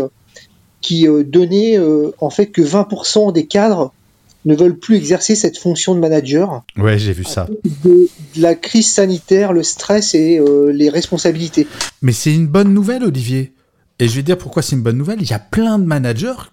qui 0.82 1.08
donnait 1.26 1.80
en 2.20 2.30
fait 2.30 2.48
que 2.48 2.62
20% 2.62 3.34
des 3.34 3.48
cadres 3.48 3.92
ne 4.46 4.56
veulent 4.56 4.80
plus 4.80 4.96
exercer 4.96 5.36
cette 5.36 5.58
fonction 5.58 5.96
de 5.96 6.00
manager. 6.00 6.64
Ouais, 6.78 6.98
j'ai 6.98 7.14
vu 7.14 7.24
ça. 7.24 7.48
De, 7.64 7.90
de, 7.90 8.10
la 8.38 8.56
crise 8.56 8.90
sanitaire, 8.90 9.54
le 9.54 9.64
stress 9.64 10.16
et 10.16 10.42
les 10.72 10.90
responsabilités. 10.90 11.68
Mais 12.02 12.14
c'est 12.14 12.34
une 12.34 12.48
bonne 12.48 12.74
nouvelle, 12.74 13.04
Olivier. 13.04 13.54
Et 14.00 14.08
je 14.08 14.16
vais 14.16 14.24
dire 14.24 14.38
pourquoi 14.38 14.62
c'est 14.62 14.76
une 14.76 14.82
bonne 14.82 14.98
nouvelle. 14.98 15.22
Il 15.22 15.30
y 15.30 15.34
a 15.34 15.40
plein 15.40 15.78
de 15.78 15.84
managers 15.84 16.52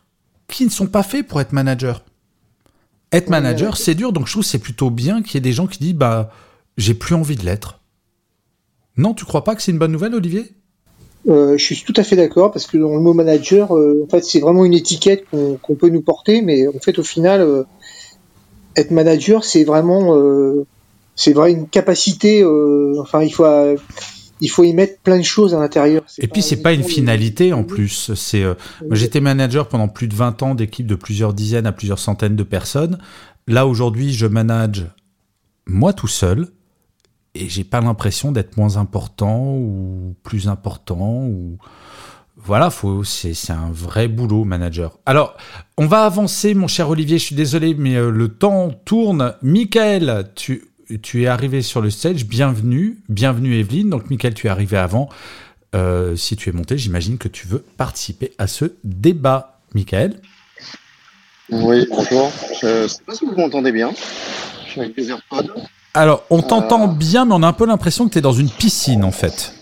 qui 0.49 0.65
ne 0.65 0.71
sont 0.71 0.87
pas 0.87 1.03
faits 1.03 1.27
pour 1.27 1.41
être 1.41 1.53
managers. 1.53 1.99
Être 3.13 3.31
manager, 3.31 3.73
ouais, 3.73 3.81
c'est 3.81 3.95
dur, 3.95 4.13
donc 4.13 4.27
je 4.27 4.33
trouve 4.33 4.45
c'est 4.45 4.59
plutôt 4.59 4.91
bien 4.91 5.23
qu'il 5.23 5.35
y 5.35 5.37
ait 5.39 5.41
des 5.41 5.53
gens 5.53 5.67
qui 5.67 5.79
disent 5.79 5.95
bah 5.95 6.31
j'ai 6.77 6.95
plus 6.95 7.15
envie 7.15 7.37
de 7.37 7.45
l'être. 7.45 7.81
Non, 8.97 9.15
tu 9.15 9.25
crois 9.25 9.45
pas 9.45 9.55
que 9.55 9.63
c'est 9.63 9.71
une 9.71 9.79
bonne 9.79 9.93
nouvelle, 9.93 10.15
Olivier? 10.15 10.53
Euh, 11.29 11.57
Je 11.57 11.65
suis 11.65 11.83
tout 11.83 11.93
à 11.97 12.03
fait 12.03 12.17
d'accord 12.17 12.53
parce 12.53 12.67
que 12.67 12.77
dans 12.77 12.95
le 12.95 13.01
mot 13.01 13.15
manager, 13.15 13.77
euh, 13.77 14.05
en 14.05 14.09
fait, 14.09 14.25
c'est 14.25 14.41
vraiment 14.41 14.65
une 14.65 14.75
étiquette 14.75 15.25
qu'on 15.31 15.57
qu 15.57 15.75
peut 15.75 15.89
nous 15.89 16.03
porter, 16.03 16.43
mais 16.43 16.67
en 16.69 16.79
fait, 16.81 16.99
au 16.99 17.03
final, 17.03 17.41
euh, 17.41 17.65
être 18.77 18.91
manager, 18.91 19.45
c'est 19.45 19.65
vraiment, 19.65 20.15
c'est 21.15 21.33
vraiment 21.33 21.59
une 21.59 21.69
capacité. 21.69 22.45
enfin, 22.99 23.23
il 23.23 23.31
faut 23.31 23.47
il 24.43 24.51
faut 24.51 24.65
y 24.65 24.75
mettre 24.75 25.01
plein 25.01 25.17
de 25.17 25.25
choses 25.25 25.55
à 25.55 25.59
l'intérieur. 25.59 26.03
Et 26.19 26.29
puis 26.29 26.43
c'est 26.43 26.61
pas 26.61 26.75
une 26.75 26.85
finalité 26.85 27.55
en 27.55 27.65
plus. 27.65 28.13
C'est 28.15 28.45
j'étais 28.91 29.21
manager 29.21 29.67
pendant 29.69 29.89
plus 29.89 30.09
de 30.09 30.15
20 30.15 30.43
ans 30.43 30.55
d'équipes 30.55 30.87
de 30.87 30.95
plusieurs 30.95 31.33
dizaines 31.33 31.67
à 31.67 31.73
plusieurs 31.73 31.99
centaines 31.99 32.37
de 32.37 32.43
personnes. 32.43 32.99
Là 33.49 33.67
aujourd'hui, 33.67 34.13
je 34.13 34.27
manage 34.27 34.87
moi 35.67 35.95
tout 35.95 36.09
seul 36.09 36.49
et 37.37 37.49
j'ai 37.49 37.65
pas 37.65 37.81
l'impression 37.81 38.33
d'être 38.33 38.57
moins 38.57 38.77
important 38.77 39.55
ou 39.55 40.15
plus 40.23 40.49
important 40.49 41.25
ou 41.27 41.59
voilà, 42.37 42.71
faut 42.71 43.03
c'est 43.03 43.35
c'est 43.35 43.53
un 43.53 43.71
vrai 43.73 44.09
boulot 44.09 44.45
manager. 44.45 44.99
Alors, 45.07 45.37
on 45.79 45.87
va 45.87 46.05
avancer 46.05 46.55
mon 46.55 46.69
cher 46.69 46.89
Olivier, 46.91 47.19
je 47.19 47.25
suis 47.25 47.37
désolé 47.37 47.75
mais 47.75 47.97
euh, 47.97 48.11
le 48.11 48.29
temps 48.29 48.71
tourne. 48.85 49.35
Michael, 49.43 50.31
tu 50.35 50.65
tu 51.03 51.25
es 51.25 51.27
arrivé 51.27 51.63
sur 51.63 51.81
le 51.81 51.91
stage, 51.91 52.27
bienvenue, 52.27 52.99
bienvenue 53.09 53.59
Evelyne. 53.59 53.91
Donc 53.91 54.11
Michael, 54.11 54.35
tu 54.35 54.47
es 54.47 54.51
arrivé 54.51 54.77
avant. 54.77 55.09
Euh, 55.75 56.15
si 56.17 56.37
tu 56.37 56.49
es 56.49 56.53
monté, 56.53 56.79
j'imagine 56.79 57.19
que 57.19 57.29
tu 57.29 57.49
veux 57.49 57.65
participer 57.77 58.33
à 58.39 58.47
ce 58.47 58.67
débat. 58.85 59.61
Michael? 59.75 60.21
Oui, 61.51 61.87
bonjour. 61.91 62.33
Je 62.63 62.85
ne 62.85 62.89
sais 62.89 63.03
pas 63.05 63.15
si 63.15 63.27
vous 63.27 63.37
m'entendez 63.37 63.73
bien. 63.73 63.93
Je 64.65 64.71
suis 64.71 64.81
avec 64.81 64.97
les 64.97 65.11
AirPods. 65.11 65.53
Alors, 65.97 66.25
on 66.29 66.43
t'entend 66.43 66.91
euh... 66.91 66.93
bien, 66.93 67.25
mais 67.25 67.35
on 67.35 67.43
a 67.43 67.47
un 67.47 67.53
peu 67.53 67.67
l'impression 67.67 68.07
que 68.07 68.13
tu 68.13 68.19
es 68.19 68.23
dans 68.23 68.33
une 68.33 68.51
piscine 68.51 69.03
en 69.03 69.13
fait. 69.13 69.55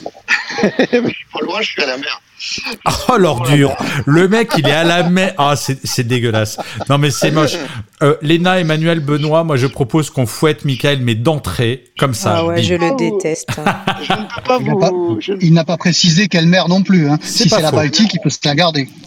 mais 0.62 0.70
je 0.90 1.14
suis 1.14 1.26
pas 1.32 1.40
loin, 1.44 1.60
je 1.60 1.70
suis 1.70 1.82
à 1.82 1.86
la 1.86 1.96
mer. 1.96 2.20
Oh 3.08 3.16
l'ordure. 3.16 3.76
Le 4.06 4.28
mec 4.28 4.52
il 4.58 4.66
est 4.66 4.72
à 4.72 4.84
la 4.84 5.08
mer. 5.08 5.34
Ah 5.38 5.54
c'est 5.56 6.06
dégueulasse. 6.06 6.58
Non 6.88 6.98
mais 6.98 7.10
c'est 7.10 7.30
moche. 7.30 7.56
Euh, 8.02 8.16
Léna, 8.22 8.60
Emmanuel, 8.60 9.00
Benoît 9.00 9.44
Moi 9.44 9.56
je 9.56 9.66
propose 9.66 10.10
qu'on 10.10 10.26
fouette 10.26 10.64
Michael 10.64 11.00
Mais 11.00 11.14
d'entrée, 11.14 11.84
comme 11.98 12.12
ça. 12.12 12.34
Ah 12.38 12.44
ouais 12.44 12.62
je 12.62 12.74
le 12.74 12.94
déteste. 12.96 13.48
Je 14.02 14.12
ne 14.12 14.34
peux 14.34 14.42
pas 14.42 14.58
vous... 14.58 15.18
Il 15.40 15.54
n'a 15.54 15.64
pas, 15.64 15.74
pas, 15.74 15.78
précisé 15.78 16.28
quelle 16.28 16.46
mer 16.46 16.68
non 16.68 16.82
plus 16.82 17.08
hein. 17.08 17.18
Si 17.22 17.48
c'est 17.48 17.62
la 17.62 17.70
Baltique 17.70 18.12
il 18.12 18.20
peut 18.20 18.30
se 18.30 18.38
la 18.44 18.54
garder. 18.54 18.88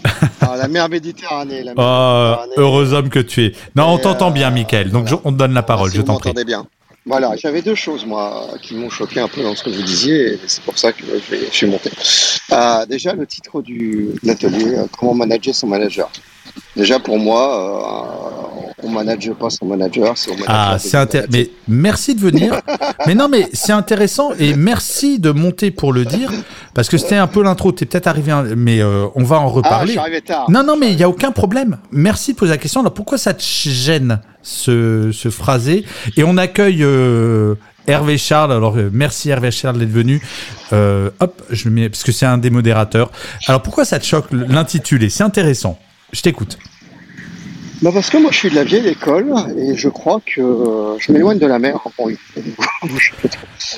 Ah, 0.42 0.56
La 0.56 0.68
mer 0.68 0.88
Méditerranée, 0.88 1.64
la 1.64 1.74
mer 1.74 1.76
oh, 1.78 2.30
Méditerranée. 2.30 2.54
Heureux 2.58 2.94
homme 2.94 3.10
que 3.10 3.20
tu 3.20 3.46
es. 3.46 3.52
Non 3.76 3.88
on 3.88 3.98
t'entend 3.98 4.30
euh... 4.30 4.34
bien 4.34 4.50
Michael. 4.50 4.92
Donc 4.92 5.08
je, 5.08 5.16
on 5.24 5.34
te 5.34 5.38
donne 5.38 5.54
la 5.54 5.64
parole 5.64 5.92
si 5.92 5.98
je 5.98 6.02
t'en 6.02 6.18
prie. 6.18 6.34
bien 6.46 6.66
Voilà, 7.08 7.36
j'avais 7.38 7.62
deux 7.62 7.76
choses, 7.76 8.06
moi, 8.06 8.48
qui 8.62 8.76
m'ont 8.76 8.90
choqué 8.90 9.22
un 9.22 9.30
peu 9.30 9.42
dans 9.42 9.56
ce 9.56 9.64
que 9.64 9.70
vous 9.70 9.82
disiez, 9.82 10.34
et 10.34 10.40
c'est 10.48 10.62
pour 10.64 10.78
ça 10.78 10.92
que 10.92 11.06
je, 11.06 11.32
vais- 11.32 11.50
suis 11.52 11.66
monté. 11.68 11.90
Euh, 12.52 12.86
déjà, 12.86 13.14
le 13.14 13.26
titre 13.26 13.62
du, 13.62 14.10
de 14.22 14.28
l'atelier, 14.28 14.76
euh, 14.76 14.88
comment 14.92 15.14
manager 15.14 15.56
son 15.56 15.68
manager. 15.68 16.12
Déjà, 16.76 17.00
pour 17.00 17.18
moi, 17.20 17.44
euh, 18.74 18.84
on 18.84 18.90
manage 18.90 19.32
pas 19.34 19.50
son 19.50 19.66
manager, 19.66 20.16
c'est. 20.18 20.32
Ah, 20.48 20.78
c'est 20.80 20.98
intéressant. 20.98 21.30
Mais 21.34 21.50
merci 21.68 22.14
de 22.16 22.20
venir. 22.22 22.62
mais 23.08 23.16
non, 23.16 23.28
mais 23.30 23.48
c'est 23.54 23.72
intéressant 23.72 24.32
et 24.38 24.54
merci 24.54 25.20
de 25.20 25.32
monter 25.32 25.72
pour 25.72 25.92
le 25.94 26.06
dire 26.06 26.32
parce 26.76 26.88
que 26.88 26.98
c'était 26.98 27.16
un 27.16 27.28
peu 27.28 27.42
l'intro. 27.44 27.72
T'es 27.72 27.86
peut-être 27.86 28.08
arrivé, 28.08 28.32
un- 28.32 28.56
mais 28.56 28.80
euh, 28.82 29.08
on 29.16 29.24
va 29.24 29.40
en 29.40 29.48
Ah, 29.48 29.50
je 29.50 29.54
reparler. 29.56 29.92
suis 29.94 30.00
arrivé 30.00 30.22
tard. 30.22 30.50
non, 30.50 30.64
non, 30.64 30.78
mais 30.78 30.92
il 30.94 31.00
y 31.00 31.04
a 31.04 31.10
aucun 31.10 31.32
problème. 31.32 31.78
Merci 31.92 32.34
de 32.34 32.38
poser 32.38 32.52
la 32.52 32.58
question. 32.58 32.82
Alors 32.82 32.94
pourquoi 32.94 33.18
ça 33.18 33.34
te 33.34 33.42
gêne 33.44 34.20
ce, 34.44 35.10
ce 35.12 35.30
phrasé? 35.30 35.84
Et 36.16 36.24
on 36.24 36.38
accueille 36.38 36.84
euh, 36.84 37.56
Hervé 37.88 38.18
Charles. 38.20 38.52
Alors 38.52 38.76
merci 38.92 39.30
Hervé 39.32 39.50
Charles 39.50 39.80
d'être 39.80 39.90
venu. 39.90 40.22
Hop, 40.72 41.42
je 41.50 41.66
le 41.66 41.72
mets 41.72 41.90
parce 41.90 42.04
que 42.04 42.12
c'est 42.12 42.26
un 42.28 42.38
des 42.38 42.52
modérateurs. 42.52 43.12
Alors 43.48 43.64
pourquoi 43.64 43.86
ça 43.86 43.98
te 43.98 44.06
choque 44.06 44.28
l'intitulé? 44.32 45.10
C'est 45.10 45.24
intéressant. 45.24 45.80
Je 46.12 46.22
t'écoute. 46.22 46.58
Bah 47.84 47.92
parce 47.94 48.10
que 48.10 48.18
moi, 48.18 48.32
je 48.32 48.38
suis 48.38 48.50
de 48.50 48.56
la 48.56 48.64
vieille 48.64 48.88
école, 48.88 49.32
et 49.56 49.76
je 49.76 49.88
crois 49.88 50.20
que 50.26 50.42
euh, 50.42 50.98
je 50.98 51.12
m'éloigne 51.12 51.38
de 51.38 51.46
la 51.46 51.60
mer. 51.60 51.80
Bon. 51.96 52.10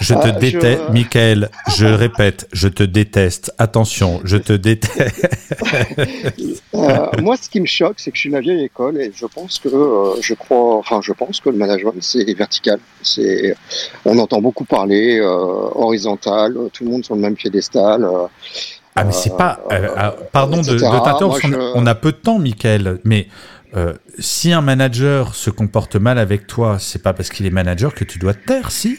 Je 0.02 0.14
te 0.14 0.20
Ah, 0.20 0.34
je- 0.36 0.40
déteste, 0.40 0.82
Michael. 0.92 1.50
Je 1.76 1.86
répète, 1.88 2.48
je 2.54 2.68
te 2.68 2.84
déteste. 2.84 3.52
Attention, 3.58 4.22
je 4.24 4.38
te 4.38 4.54
déteste. 4.54 5.28
Euh, 6.76 7.08
moi, 7.22 7.36
ce 7.36 7.50
qui 7.50 7.60
me 7.60 7.66
choque, 7.66 7.96
c'est 7.98 8.12
que 8.12 8.16
je 8.16 8.22
suis 8.22 8.30
de 8.30 8.36
la 8.36 8.42
vieille 8.42 8.64
école 8.64 9.02
et 9.02 9.12
je 9.14 9.26
pense 9.26 9.60
que 9.60 9.68
euh, 9.68 10.22
je 10.22 10.34
crois, 10.34 10.78
enfin, 10.78 11.02
je 11.04 11.12
pense 11.12 11.42
que 11.42 11.50
le 11.50 11.58
management 11.58 11.96
c'est 12.00 12.24
vertical. 12.36 12.80
C'est, 13.02 13.56
on 14.06 14.18
entend 14.20 14.40
beaucoup 14.40 14.64
parler 14.64 15.20
horizontal, 15.20 16.56
tout 16.72 16.86
le 16.86 16.92
monde 16.92 17.04
sur 17.04 17.16
le 17.16 17.22
même 17.22 17.36
piédestal. 17.36 18.08
Euh, 18.98 19.02
Ah, 19.02 19.04
mais 19.06 19.12
c'est 19.12 19.36
pas. 19.38 19.60
euh, 19.72 19.88
ah, 19.96 20.16
pardon 20.32 20.62
de, 20.62 20.80
t'interrompre. 20.80 21.26
On- 21.44 21.48
je- 21.48 21.72
On 21.76 21.86
a 21.86 21.96
peu 21.96 22.12
de 22.12 22.18
temps, 22.18 22.40
Michael. 22.40 23.00
Mais 23.04 23.28
euh, 23.76 23.94
si 24.18 24.52
un 24.52 24.62
manager 24.62 25.36
se 25.36 25.50
comporte 25.50 25.96
mal 25.96 26.18
avec 26.18 26.48
toi, 26.48 26.78
c'est 26.80 27.02
pas 27.04 27.14
parce 27.14 27.30
qu'il 27.30 27.46
est 27.46 27.52
manager 27.52 27.94
que 27.94 28.04
tu 28.04 28.20
dois 28.20 28.34
te 28.34 28.46
taire, 28.46 28.72
si? 28.72 28.98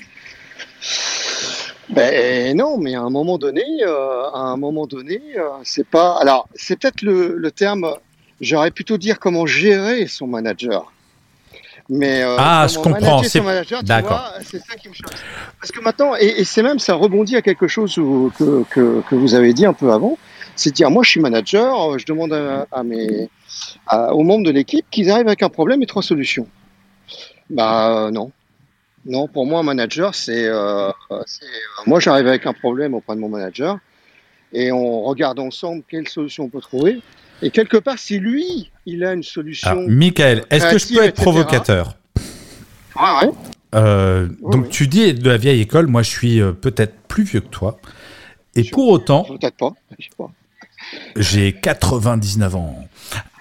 Ben 1.88 2.56
non, 2.56 2.78
mais 2.78 2.94
à 2.94 3.00
un 3.02 3.10
moment 3.10 3.36
donné, 3.36 3.64
euh, 3.82 4.22
à 4.32 4.38
un 4.38 4.56
moment 4.56 4.86
donné, 4.86 5.20
euh, 5.36 5.42
c'est 5.64 5.86
pas. 5.86 6.16
Alors, 6.20 6.48
c'est 6.54 6.78
peut-être 6.78 7.02
le, 7.02 7.34
le 7.36 7.50
terme. 7.50 7.92
J'aurais 8.40 8.70
plutôt 8.70 8.96
dire 8.96 9.18
comment 9.18 9.44
gérer 9.44 10.06
son 10.06 10.26
manager. 10.28 10.92
Mais 11.92 12.22
euh, 12.22 12.36
Ah, 12.38 12.66
je 12.70 12.76
comprends, 12.78 13.20
manager 13.42 13.78
c'est- 13.80 13.84
d'accord. 13.84 14.32
c'est 14.44 14.58
ça 14.60 14.76
qui 14.76 14.88
me 14.88 14.94
choque. 14.94 15.10
Parce 15.60 15.72
que 15.72 15.80
maintenant, 15.80 16.12
et, 16.18 16.26
et 16.40 16.44
c'est 16.44 16.62
même 16.62 16.78
ça 16.78 16.94
rebondit 16.94 17.34
à 17.36 17.42
quelque 17.42 17.66
chose 17.66 17.98
où- 17.98 18.30
que, 18.38 18.62
que, 18.70 19.02
que 19.08 19.14
vous 19.16 19.34
avez 19.34 19.52
dit 19.52 19.66
un 19.66 19.72
peu 19.72 19.90
avant, 19.92 20.16
c'est 20.54 20.72
dire 20.72 20.88
moi 20.90 21.02
je 21.02 21.10
suis 21.10 21.20
manager, 21.20 21.90
euh, 21.94 21.98
je 21.98 22.06
demande 22.06 22.32
à, 22.32 22.66
à 22.70 22.82
mes 22.84 23.28
à- 23.88 24.14
aux 24.14 24.22
membres 24.22 24.44
de 24.44 24.52
l'équipe 24.52 24.86
qu'ils 24.90 25.10
arrivent 25.10 25.26
avec 25.26 25.42
un 25.42 25.48
problème 25.48 25.82
et 25.82 25.86
trois 25.86 26.02
solutions. 26.02 26.46
Bah 27.50 28.06
euh, 28.06 28.10
non. 28.12 28.30
Non, 29.06 29.26
pour 29.28 29.46
moi, 29.46 29.60
un 29.60 29.62
manager, 29.62 30.14
c'est. 30.14 30.44
euh, 30.46 30.90
c'est, 31.26 31.44
euh, 31.46 31.82
moi, 31.86 32.00
j'arrive 32.00 32.26
avec 32.28 32.44
un 32.46 32.52
problème 32.52 32.92
auprès 32.94 33.16
de 33.16 33.20
mon 33.20 33.30
manager 33.30 33.78
et 34.52 34.70
on 34.72 35.00
regarde 35.02 35.38
ensemble 35.40 35.82
quelle 35.88 36.06
solution 36.06 36.44
on 36.44 36.48
peut 36.50 36.60
trouver. 36.60 37.00
Et 37.42 37.50
quelque 37.50 37.76
part, 37.78 37.98
si 37.98 38.18
lui, 38.18 38.70
il 38.86 39.04
a 39.04 39.12
une 39.12 39.22
solution. 39.22 39.70
Alors, 39.70 39.84
Michael, 39.88 40.44
est-ce 40.50 40.70
que 40.70 40.78
je 40.78 40.86
peux 40.88 41.02
être 41.04 41.08
etc. 41.10 41.22
provocateur 41.22 41.96
Ouais, 42.96 43.26
ouais. 43.26 43.32
Euh, 43.74 44.28
Oui, 44.42 44.52
Donc 44.52 44.64
oui. 44.64 44.70
tu 44.70 44.88
dis 44.88 45.14
de 45.14 45.28
la 45.30 45.36
vieille 45.36 45.60
école, 45.60 45.86
moi 45.86 46.02
je 46.02 46.10
suis 46.10 46.40
euh, 46.40 46.52
peut-être 46.52 46.94
plus 47.08 47.22
vieux 47.24 47.40
que 47.40 47.48
toi. 47.48 47.78
Et 48.56 48.64
pour 48.64 48.88
autant, 48.88 49.24
Peut-être 49.24 49.56
pas. 49.56 49.72
Je 49.98 50.04
sais 50.04 50.10
pas. 50.18 50.30
j'ai 51.16 51.52
99 51.52 52.56
ans. 52.56 52.76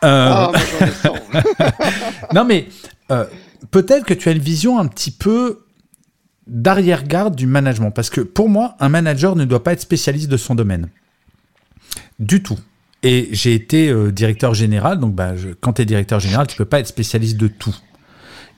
Euh, 0.04 0.30
Ah, 0.32 0.52
100. 1.02 1.14
Non, 2.36 2.46
mais 2.46 2.68
euh, 3.12 3.26
peut-être 3.72 4.06
que 4.06 4.14
tu 4.14 4.30
as 4.30 4.34
une 4.34 4.38
vision 4.40 4.80
un 4.80 4.86
petit 4.88 5.12
peu 5.12 5.66
d'arrière-garde 6.46 7.36
du 7.36 7.48
management. 7.48 7.92
Parce 7.92 8.10
que 8.12 8.22
pour 8.22 8.50
moi, 8.50 8.76
un 8.80 8.90
manager 8.90 9.36
ne 9.36 9.46
doit 9.46 9.64
pas 9.64 9.74
être 9.74 9.82
spécialiste 9.82 10.30
de 10.30 10.38
son 10.38 10.54
domaine. 10.56 10.90
Du 12.20 12.44
tout. 12.44 12.58
Et 13.04 13.30
j'ai 13.32 13.54
été 13.54 13.90
euh, 13.90 14.12
directeur 14.12 14.54
général, 14.54 15.00
donc 15.00 15.16
bah, 15.16 15.36
je- 15.38 15.50
quand 15.50 15.74
tu 15.74 15.82
es 15.82 15.86
directeur 15.86 16.20
général, 16.20 16.48
tu 16.48 16.58
peux 16.58 16.66
pas 16.66 16.80
être 16.80 16.88
spécialiste 16.88 17.38
de 17.38 17.48
tout. 17.48 17.76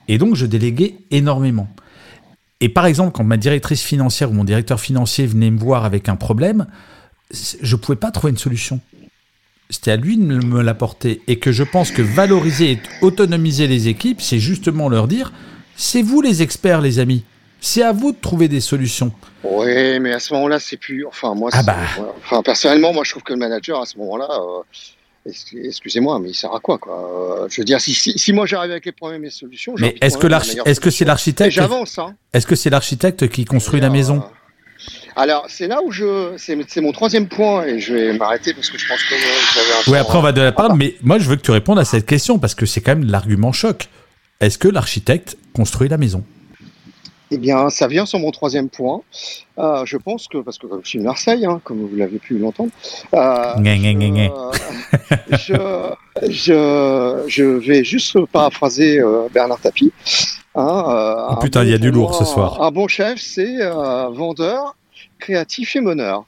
Et 0.08 0.18
donc, 0.18 0.36
je 0.36 0.46
déléguais 0.46 0.96
énormément. 1.12 1.70
Et 2.60 2.70
par 2.70 2.86
exemple, 2.86 3.12
quand 3.12 3.24
ma 3.24 3.38
directrice 3.38 3.82
financière 3.84 4.32
ou 4.32 4.34
mon 4.34 4.44
directeur 4.44 4.80
financier 4.80 5.26
venait 5.26 5.52
me 5.52 5.60
voir 5.60 5.86
avec 5.86 6.10
un 6.10 6.16
problème, 6.16 6.66
je 7.32 7.76
pouvais 7.76 7.96
pas 7.96 8.12
trouver 8.12 8.32
une 8.32 8.38
solution. 8.38 8.80
C'était 9.70 9.92
à 9.92 9.96
lui 9.96 10.18
de 10.18 10.24
me 10.24 10.62
l'apporter. 10.62 11.22
Et 11.28 11.38
que 11.40 11.52
je 11.52 11.64
pense 11.64 11.92
que 11.92 12.02
valoriser 12.02 12.72
et 12.74 12.80
autonomiser 13.02 13.68
les 13.68 13.88
équipes, 13.88 14.22
c'est 14.22 14.40
justement 14.40 14.90
leur 14.90 15.08
dire, 15.08 15.32
c'est 15.76 16.02
vous 16.02 16.22
les 16.22 16.42
experts, 16.42 16.82
les 16.82 17.00
amis. 17.00 17.24
C'est 17.64 17.84
à 17.84 17.92
vous 17.92 18.12
de 18.12 18.18
trouver 18.20 18.48
des 18.48 18.60
solutions. 18.60 19.12
Oui, 19.44 20.00
mais 20.00 20.14
à 20.14 20.20
ce 20.20 20.34
moment-là, 20.34 20.60
c'est 20.60 20.78
plus. 20.78 21.06
Enfin, 21.06 21.36
moi, 21.36 21.52
Ah 21.54 21.60
c'est- 21.60 21.66
bah. 21.66 21.78
enfin, 22.24 22.42
personnellement, 22.42 22.92
moi, 22.92 23.04
je 23.06 23.12
trouve 23.12 23.22
que 23.24 23.34
le 23.34 23.40
manager, 23.40 23.80
à 23.80 23.86
ce 23.86 23.98
moment-là, 24.00 24.28
euh, 24.32 25.30
ex- 25.30 25.46
excusez-moi, 25.64 26.18
mais 26.20 26.30
il 26.30 26.34
sert 26.34 26.54
à 26.54 26.60
quoi, 26.60 26.80
quoi 26.80 27.44
Euh, 27.44 27.48
Je 27.50 27.62
veux 27.62 27.66
dire, 27.66 27.80
si, 27.80 27.94
si, 27.94 28.18
si 28.18 28.34
moi 28.34 28.48
j'arrive 28.48 28.72
avec 28.72 28.86
les 28.88 28.92
problèmes 28.92 29.22
et 29.24 29.28
les 29.28 29.32
solutions, 29.32 29.76
Mais 29.80 29.96
est-ce 30.02 30.18
que 30.18 30.28
est-ce 30.68 30.80
que 30.80 30.90
c'est 30.90 31.06
l'architecte 31.06 31.52
j'avance, 31.54 32.00
hein. 32.00 32.16
Est-ce 32.34 32.48
que 32.48 32.56
c'est 32.56 32.72
l'architecte 32.72 33.28
qui 33.30 33.46
construit 33.46 33.80
la 33.80 33.88
Euh, 33.88 33.92
maison? 33.92 34.24
Alors, 35.16 35.46
c'est 35.48 35.68
là 35.68 35.82
où 35.84 35.92
je. 35.92 36.34
C'est 36.38 36.82
mon 36.82 36.92
troisième 36.94 37.28
point, 37.28 37.64
et 37.66 37.80
je 37.80 37.94
vais 37.94 38.14
m'arrêter 38.18 38.56
parce 38.56 38.72
que 38.72 38.80
je 38.80 38.88
pense 38.88 39.04
que 39.04 39.14
euh, 39.14 39.62
avez 39.62 39.72
un 39.88 39.92
Oui, 39.92 39.98
après 40.00 40.18
on 40.18 40.22
va 40.22 40.32
de 40.32 40.42
la 40.42 40.52
parole, 40.52 40.76
mais 40.78 40.96
moi 41.04 41.20
je 41.20 41.30
veux 41.30 41.36
que 41.36 41.42
tu 41.44 41.52
répondes 41.52 41.78
à 41.78 41.86
cette 41.86 42.08
question 42.08 42.40
parce 42.40 42.56
que 42.56 42.66
c'est 42.66 42.82
quand 42.82 42.96
même 42.96 43.08
l'argument 43.08 43.52
choc. 43.52 43.88
Est-ce 44.40 44.58
que 44.58 44.68
l'architecte 44.68 45.38
construit 45.54 45.90
la 45.90 45.98
maison? 45.98 46.24
Eh 47.34 47.38
bien, 47.38 47.70
ça 47.70 47.88
vient 47.88 48.06
sur 48.06 48.20
mon 48.20 48.32
troisième 48.32 48.68
point. 48.70 49.02
Euh, 49.58 49.86
je 49.86 49.96
pense 49.98 50.28
que, 50.28 50.40
parce 50.40 50.58
que 50.58 50.68
je 50.84 50.88
suis 50.90 51.00
de 51.00 51.04
Marseille, 51.06 51.46
hein, 51.46 51.62
comme 51.64 51.88
vous 51.88 51.96
l'avez 51.96 52.20
pu 52.20 52.38
l'entendre, 52.38 52.72
euh, 53.14 53.54
gna. 53.58 54.30
je, 55.30 55.94
je, 56.30 57.24
je 57.28 57.44
vais 57.44 57.84
juste 57.84 58.20
paraphraser 58.32 59.00
euh, 59.00 59.28
Bernard 59.34 59.60
Tapie. 59.62 59.94
Hein, 60.56 60.84
euh, 60.88 61.26
Oh 61.32 61.36
putain, 61.42 61.62
bon- 61.62 61.68
il 61.68 61.72
y 61.72 61.74
a 61.74 61.78
du 61.78 61.92
lourd 61.92 62.14
ce 62.16 62.26
soir. 62.26 62.62
Un 62.62 62.72
bon 62.72 62.88
chef, 62.90 63.20
c'est 63.22 63.62
euh, 63.62 64.10
vendeur, 64.10 64.76
créatif 65.20 65.76
et 65.78 65.82
meneur. 65.82 66.26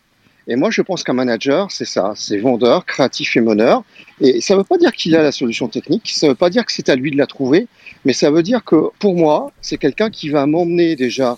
Et 0.48 0.56
moi, 0.56 0.70
je 0.72 0.82
pense 0.82 1.04
qu'un 1.04 1.14
manager, 1.14 1.72
c'est 1.72 1.86
ça, 1.86 2.14
c'est 2.16 2.38
vendeur, 2.38 2.86
créatif 2.86 3.38
et 3.38 3.42
meneur. 3.42 3.84
Et 4.20 4.42
ça 4.42 4.56
ne 4.56 4.60
veut 4.60 4.66
pas 4.66 4.78
dire 4.78 4.92
qu'il 4.92 5.16
a 5.16 5.24
la 5.24 5.32
solution 5.32 5.68
technique, 5.68 6.12
ça 6.14 6.28
ne 6.28 6.32
veut 6.32 6.38
pas 6.38 6.50
dire 6.50 6.66
que 6.66 6.72
c'est 6.72 6.90
à 6.90 6.96
lui 6.96 7.12
de 7.12 7.18
la 7.18 7.28
trouver, 7.28 7.68
mais 8.04 8.14
ça 8.14 8.30
veut 8.30 8.44
dire 8.44 8.64
que 8.64 8.76
pour 9.00 9.16
moi, 9.16 9.52
c'est 9.62 9.78
quelqu'un 9.78 10.10
qui 10.10 10.30
va 10.30 10.46
m'emmener 10.46 10.96
déjà 10.96 11.38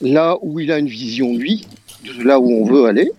là 0.00 0.36
où 0.42 0.60
il 0.60 0.70
a 0.70 0.78
une 0.78 0.88
vision, 0.88 1.34
lui, 1.36 1.66
de 2.04 2.22
là 2.22 2.38
où 2.38 2.50
on 2.50 2.64
veut 2.64 2.84
aller, 2.84 3.10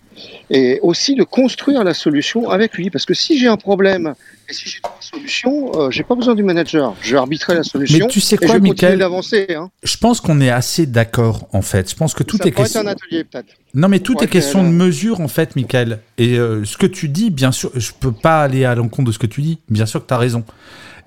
et 0.49 0.79
aussi 0.81 1.15
de 1.15 1.23
construire 1.23 1.83
la 1.83 1.93
solution 1.93 2.49
avec 2.49 2.73
lui. 2.75 2.89
Parce 2.89 3.05
que 3.05 3.13
si 3.13 3.37
j'ai 3.39 3.47
un 3.47 3.57
problème 3.57 4.13
et 4.49 4.53
si 4.53 4.69
j'ai 4.69 4.79
pas 4.81 4.95
de 4.99 5.03
solution, 5.03 5.71
euh, 5.75 5.91
j'ai 5.91 6.03
pas 6.03 6.15
besoin 6.15 6.35
du 6.35 6.43
manager. 6.43 6.95
Je 7.01 7.11
vais 7.11 7.17
arbitrer 7.17 7.55
la 7.55 7.63
solution 7.63 7.99
Mais 7.99 8.07
tu 8.07 8.19
sais 8.19 8.35
et 8.35 8.39
je 8.41 8.45
quoi, 8.45 8.55
vais 8.55 8.59
continuer 8.59 8.91
Michael? 8.91 8.99
d'avancer. 8.99 9.47
Hein. 9.49 9.69
Je 9.83 9.97
pense 9.97 10.21
qu'on 10.21 10.41
est 10.41 10.49
assez 10.49 10.85
d'accord 10.85 11.47
en 11.53 11.61
fait. 11.61 11.89
Je 11.89 11.95
pense 11.95 12.13
que 12.13 12.23
tout 12.23 12.37
ça 12.37 12.45
est 12.45 12.51
question. 12.51 12.81
être 12.81 12.87
un 12.87 12.91
atelier 12.91 13.23
peut-être. 13.23 13.53
Non, 13.73 13.87
mais 13.87 13.99
tout 13.99 14.23
est 14.23 14.27
question 14.27 14.63
de 14.63 14.69
mesure, 14.69 15.19
en 15.19 15.27
fait, 15.27 15.55
Michael. 15.55 15.99
Et 16.19 16.37
euh, 16.37 16.63
ce 16.63 16.77
que 16.77 16.85
tu 16.85 17.09
dis, 17.09 17.31
bien 17.31 17.51
sûr, 17.51 17.71
je 17.73 17.91
peux 17.99 18.11
pas 18.11 18.43
aller 18.43 18.65
à 18.65 18.75
l'encontre 18.75 19.07
de 19.07 19.11
ce 19.11 19.17
que 19.17 19.25
tu 19.25 19.41
dis. 19.41 19.59
Bien 19.69 19.87
sûr 19.87 20.03
que 20.03 20.07
tu 20.07 20.13
as 20.13 20.19
raison. 20.19 20.43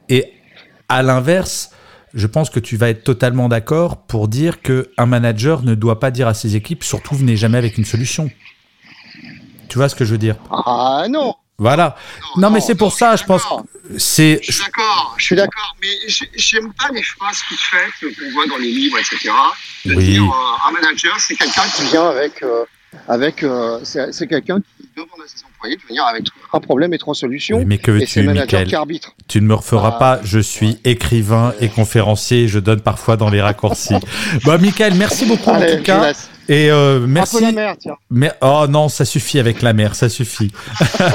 Et 0.09 0.33
à 0.89 1.05
l'inverse, 1.05 1.71
je 2.15 2.27
pense 2.27 2.51
que 2.51 2.59
tu 2.59 2.77
vas 2.77 2.89
être 2.89 3.05
totalement 3.05 3.49
d'accord 3.49 3.99
pour 3.99 4.27
dire 4.27 4.63
que 4.63 4.91
un 4.97 5.07
manager 5.07 5.63
ne 5.63 5.75
doit 5.75 6.01
pas 6.01 6.11
dire 6.11 6.27
à 6.27 6.35
ses 6.35 6.57
équipes, 6.57 6.83
surtout 6.83 7.15
venez 7.15 7.37
jamais 7.37 7.59
avec 7.59 7.79
une 7.79 7.85
solution. 7.85 8.31
Tu 9.69 9.79
vois 9.79 9.89
ce 9.89 9.95
que 9.95 10.05
je 10.05 10.13
veux 10.13 10.19
dire? 10.19 10.37
Ah 10.51 11.05
non 11.11 11.35
Voilà. 11.59 11.97
Non, 12.37 12.51
mais 12.51 12.61
c'est 12.61 12.75
pour 12.75 12.93
ça, 12.93 13.17
je 13.17 13.25
pense. 13.25 13.43
C'est. 13.99 14.41
Je 14.43 14.53
suis 14.53 14.63
d'accord, 14.65 15.15
je 15.17 15.25
suis 15.25 15.37
d'accord, 15.37 15.77
mais 15.81 15.89
j'ai- 16.09 16.31
j'aime 16.35 16.73
pas 16.75 16.89
les 16.93 17.03
phrases 17.03 17.39
toutes 17.49 17.59
faites 17.59 18.15
qu'on 18.15 18.31
voit 18.33 18.47
dans 18.47 18.57
les 18.59 18.71
livres, 18.71 18.99
etc. 18.99 19.31
De 19.85 19.95
Oui. 19.95 20.05
dire 20.05 20.23
euh, 20.25 20.69
un 20.69 20.73
manager, 20.73 21.19
c'est 21.21 21.37
quelqu'un 21.37 21.63
qui 21.75 21.83
vient 21.85 22.09
avec, 22.09 22.43
euh, 22.43 22.65
avec, 23.09 23.43
euh, 23.43 23.79
c'est 23.85 24.27
quelqu'un 24.27 24.59
qui 24.61 24.89
demande 24.97 25.09
à 25.25 25.29
ses 25.29 25.45
employés 25.45 25.77
de 25.77 25.83
venir 25.89 26.05
avec 26.05 26.25
un 26.53 26.61
problème 26.61 26.93
et 26.95 26.99
trois 26.99 27.15
solutions. 27.15 27.59
Oui, 27.59 27.65
mais 27.65 27.79
que 27.79 27.91
veux-tu, 27.93 28.23
Michael 28.25 28.67
qui. 28.67 29.01
Tu 29.29 29.41
ne 29.41 29.47
me 29.47 29.55
referas 29.55 29.93
Ah. 29.95 29.99
pas, 29.99 30.21
je 30.25 30.41
suis 30.41 30.79
écrivain 30.85 31.55
et 31.61 31.69
conférencier, 31.69 32.49
je 32.49 32.59
donne 32.59 32.81
parfois 32.81 33.17
dans 33.17 33.31
les 33.31 33.41
raccourcis. 33.41 33.95
bon, 34.45 34.61
Michael, 34.61 34.95
merci 34.95 35.25
beaucoup 35.27 35.51
en 35.51 35.61
tout 35.65 35.83
cas. 35.85 36.09
laisse. 36.09 36.29
Et 36.49 36.71
euh, 36.71 37.07
merci. 37.07 37.37
Un 37.37 37.39
peu 37.39 37.45
la 37.47 37.53
mer, 37.53 37.77
tiens. 37.79 37.97
Mais 38.11 38.33
oh 38.41 38.67
non, 38.69 38.89
ça 38.89 39.05
suffit 39.05 39.39
avec 39.39 39.63
la 39.63 39.73
mer, 39.73 39.95
ça 39.95 40.09
suffit. 40.09 40.53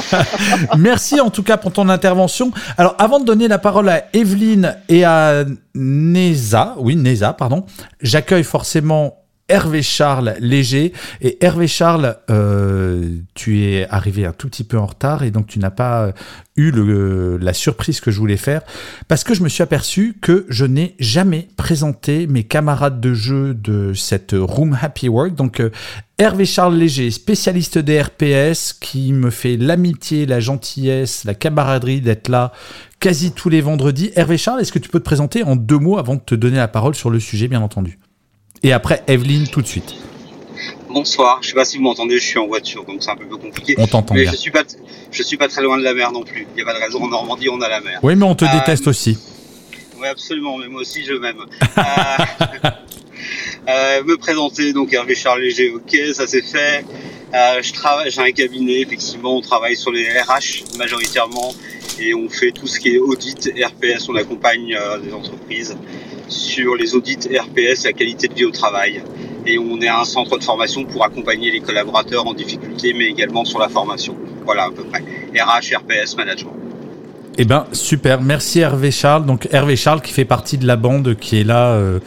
merci 0.78 1.20
en 1.20 1.30
tout 1.30 1.44
cas 1.44 1.58
pour 1.58 1.72
ton 1.72 1.90
intervention. 1.90 2.52
Alors 2.78 2.96
avant 2.98 3.20
de 3.20 3.26
donner 3.26 3.48
la 3.48 3.58
parole 3.58 3.90
à 3.90 4.06
Evelyne 4.14 4.78
et 4.90 5.04
à 5.04 5.46
Neza, 5.76 6.76
oui 6.78 6.96
Neza, 6.96 7.34
pardon, 7.34 7.66
j'accueille 8.02 8.44
forcément 8.44 9.21
Hervé 9.52 9.82
Charles 9.82 10.36
Léger. 10.40 10.94
Et 11.20 11.38
Hervé 11.44 11.68
Charles, 11.68 12.16
euh, 12.30 13.18
tu 13.34 13.66
es 13.66 13.86
arrivé 13.90 14.26
un 14.26 14.32
tout 14.32 14.48
petit 14.48 14.64
peu 14.64 14.78
en 14.78 14.86
retard 14.86 15.24
et 15.24 15.32
donc 15.32 15.48
tu 15.48 15.60
n'as 15.60 15.72
pas 15.72 16.14
eu 16.56 16.72
le, 16.72 17.38
la 17.38 17.54
surprise 17.54 18.00
que 18.00 18.12
je 18.12 18.20
voulais 18.20 18.38
faire 18.38 18.62
parce 19.10 19.26
que 19.26 19.34
je 19.34 19.44
me 19.44 19.50
suis 19.50 19.62
aperçu 19.62 20.16
que 20.22 20.46
je 20.48 20.64
n'ai 20.64 20.96
jamais 21.00 21.50
présenté 21.58 22.28
mes 22.28 22.46
camarades 22.46 23.02
de 23.02 23.14
jeu 23.14 23.54
de 23.54 23.94
cette 23.94 24.34
Room 24.38 24.78
Happy 24.82 25.10
Work. 25.10 25.36
Donc 25.36 25.60
euh, 25.60 25.70
Hervé 26.18 26.46
Charles 26.46 26.76
Léger, 26.76 27.12
spécialiste 27.12 27.78
des 27.78 28.02
RPS, 28.02 28.72
qui 28.72 29.12
me 29.12 29.32
fait 29.32 29.58
l'amitié, 29.58 30.26
la 30.26 30.40
gentillesse, 30.40 31.26
la 31.26 31.34
camaraderie 31.34 32.00
d'être 32.00 32.30
là 32.30 32.54
quasi 33.02 33.34
tous 33.34 33.50
les 33.50 33.60
vendredis. 33.60 34.12
Hervé 34.16 34.38
Charles, 34.38 34.62
est-ce 34.62 34.72
que 34.72 34.80
tu 34.80 34.88
peux 34.88 35.00
te 35.00 35.06
présenter 35.06 35.44
en 35.44 35.58
deux 35.58 35.80
mots 35.80 35.98
avant 35.98 36.16
de 36.16 36.22
te 36.22 36.36
donner 36.36 36.58
la 36.58 36.70
parole 36.70 36.96
sur 36.96 37.10
le 37.10 37.20
sujet, 37.20 37.50
bien 37.50 37.62
entendu? 37.62 38.00
Et 38.64 38.72
après, 38.74 39.04
Evelyne, 39.08 39.48
tout 39.48 39.62
de 39.62 39.68
suite. 39.68 39.96
Bonsoir, 40.90 41.40
je 41.42 41.48
sais 41.50 41.54
pas 41.54 41.66
si 41.66 41.78
vous 41.78 41.84
m'entendez, 41.84 42.20
je 42.20 42.26
suis 42.26 42.38
en 42.40 42.48
voiture, 42.48 42.84
donc 42.86 42.98
c'est 43.02 43.10
un 43.12 43.16
peu 43.16 43.26
compliqué. 43.26 43.76
On 43.78 43.88
t'entend 43.88 44.14
Mais 44.14 44.24
bien. 44.24 44.32
je 44.32 44.38
suis 44.38 44.52
pas, 44.52 44.64
je 45.12 45.24
suis 45.24 45.38
pas 45.38 45.48
très 45.48 45.62
loin 45.62 45.78
de 45.78 45.84
la 45.84 45.94
mer 45.94 46.12
non 46.12 46.24
plus. 46.24 46.46
Il 46.52 46.56
n'y 46.56 46.62
a 46.62 46.66
pas 46.66 46.78
de 46.78 46.84
raison, 46.84 47.02
en 47.04 47.08
Normandie, 47.08 47.50
on 47.50 47.62
a 47.62 47.70
la 47.70 47.80
mer. 47.82 48.00
Oui, 48.04 48.16
mais 48.16 48.26
on 48.26 48.36
te 48.36 48.46
Euh, 48.46 48.48
déteste 48.54 48.88
aussi. 48.88 49.18
Oui, 50.00 50.08
absolument, 50.08 50.58
mais 50.58 50.68
moi 50.68 50.82
aussi, 50.82 51.04
je 51.06 51.14
m'aime. 51.14 51.38
Euh, 51.62 51.82
euh, 53.70 54.04
me 54.04 54.18
présenter, 54.18 54.74
donc 54.74 54.92
Hervé 54.94 55.16
Charles 55.16 55.42
Léger, 55.42 55.72
ok, 55.72 55.96
ça 56.14 56.28
c'est 56.28 56.42
fait. 56.42 56.86
Je 57.34 57.72
travaille, 57.74 58.12
j'ai 58.12 58.22
un 58.22 58.32
cabinet, 58.32 58.82
effectivement, 58.82 59.38
on 59.38 59.42
travaille 59.42 59.78
sur 59.78 59.92
les 59.92 60.08
RH 60.10 60.78
majoritairement 60.78 61.54
et 62.00 62.14
on 62.14 62.28
fait 62.30 62.52
tout 62.52 62.68
ce 62.68 62.80
qui 62.80 62.90
est 62.96 63.00
audit 63.00 63.54
RPS, 63.64 64.10
on 64.10 64.16
accompagne 64.16 64.78
des 65.04 65.14
entreprises 65.14 65.78
sur 66.28 66.76
les 66.76 66.96
audits 66.96 67.18
RPS, 67.18 67.86
la 67.86 67.94
qualité 67.94 68.28
de 68.28 68.34
vie 68.34 68.46
au 68.46 68.52
travail. 68.52 69.02
Et 69.46 69.58
on 69.58 69.80
est 69.82 69.88
un 69.88 70.04
centre 70.04 70.38
de 70.38 70.44
formation 70.44 70.86
pour 70.86 71.04
accompagner 71.04 71.52
les 71.52 71.62
collaborateurs 71.62 72.28
en 72.28 72.34
difficulté, 72.34 72.94
mais 72.94 73.06
également 73.06 73.44
sur 73.46 73.60
la 73.60 73.70
formation. 73.70 74.16
Voilà 74.46 74.66
à 74.66 74.72
peu 74.72 74.84
près. 74.84 75.02
RH, 75.34 75.76
RPS, 75.78 76.16
management. 76.16 76.54
Eh 77.38 77.46
ben 77.46 77.66
super, 77.72 78.22
merci 78.22 78.60
Hervé 78.60 78.92
Charles. 78.92 79.26
Donc 79.26 79.48
Hervé 79.52 79.76
Charles 79.76 80.02
qui 80.02 80.12
fait 80.12 80.26
partie 80.26 80.58
de 80.58 80.68
la 80.68 80.76
bande 80.76 81.16
qui 81.16 81.40
est 81.40 81.44
là 81.44 81.70
euh, 81.70 82.00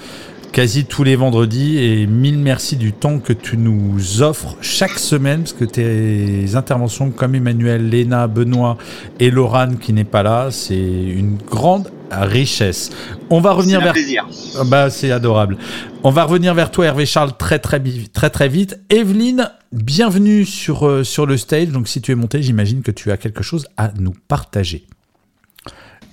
quasi 0.53 0.85
tous 0.85 1.03
les 1.03 1.17
vendredis 1.17 1.79
et 1.79 2.07
mille 2.07 2.39
merci 2.39 2.77
du 2.77 2.93
temps 2.93 3.19
que 3.19 3.33
tu 3.33 3.57
nous 3.57 4.23
offres 4.23 4.57
chaque 4.61 4.99
semaine 4.99 5.41
parce 5.41 5.55
que 5.55 5.65
tes 5.65 6.55
interventions 6.55 7.11
comme 7.11 7.35
Emmanuel, 7.35 7.89
Léna, 7.89 8.29
Benoît 8.29 8.77
et 9.19 9.31
Laurane 9.31 9.79
qui 9.79 9.93
n'est 9.93 10.05
pas 10.05 10.23
là, 10.23 10.49
c'est 10.53 10.77
une 10.77 11.39
grande 11.51 11.91
richesse. 12.23 12.91
On 13.31 13.41
va 13.41 13.53
revenir 13.53 13.81
vers 13.81 13.93
plaisir. 13.93 14.27
Ah 14.59 14.65
Bah, 14.65 14.91
c'est 14.91 15.11
adorable. 15.11 15.59
On 16.03 16.11
va 16.11 16.25
revenir 16.25 16.55
vers 16.55 16.71
toi, 16.71 16.87
Hervé 16.87 17.07
Charles, 17.07 17.37
très 17.37 17.59
très 17.59 17.83
très 18.12 18.31
très 18.31 18.49
vite. 18.49 18.79
Evelyne, 18.91 19.51
bienvenue 19.73 20.45
sur 20.45 20.87
euh, 20.87 21.05
sur 21.05 21.27
le 21.27 21.37
stage. 21.37 21.69
Donc, 21.69 21.89
si 21.89 22.01
tu 22.01 22.12
es 22.12 22.15
montée, 22.15 22.43
j'imagine 22.43 22.83
que 22.83 22.91
tu 22.91 23.11
as 23.11 23.17
quelque 23.17 23.43
chose 23.43 23.67
à 23.77 23.91
nous 23.99 24.15
partager. 24.29 24.87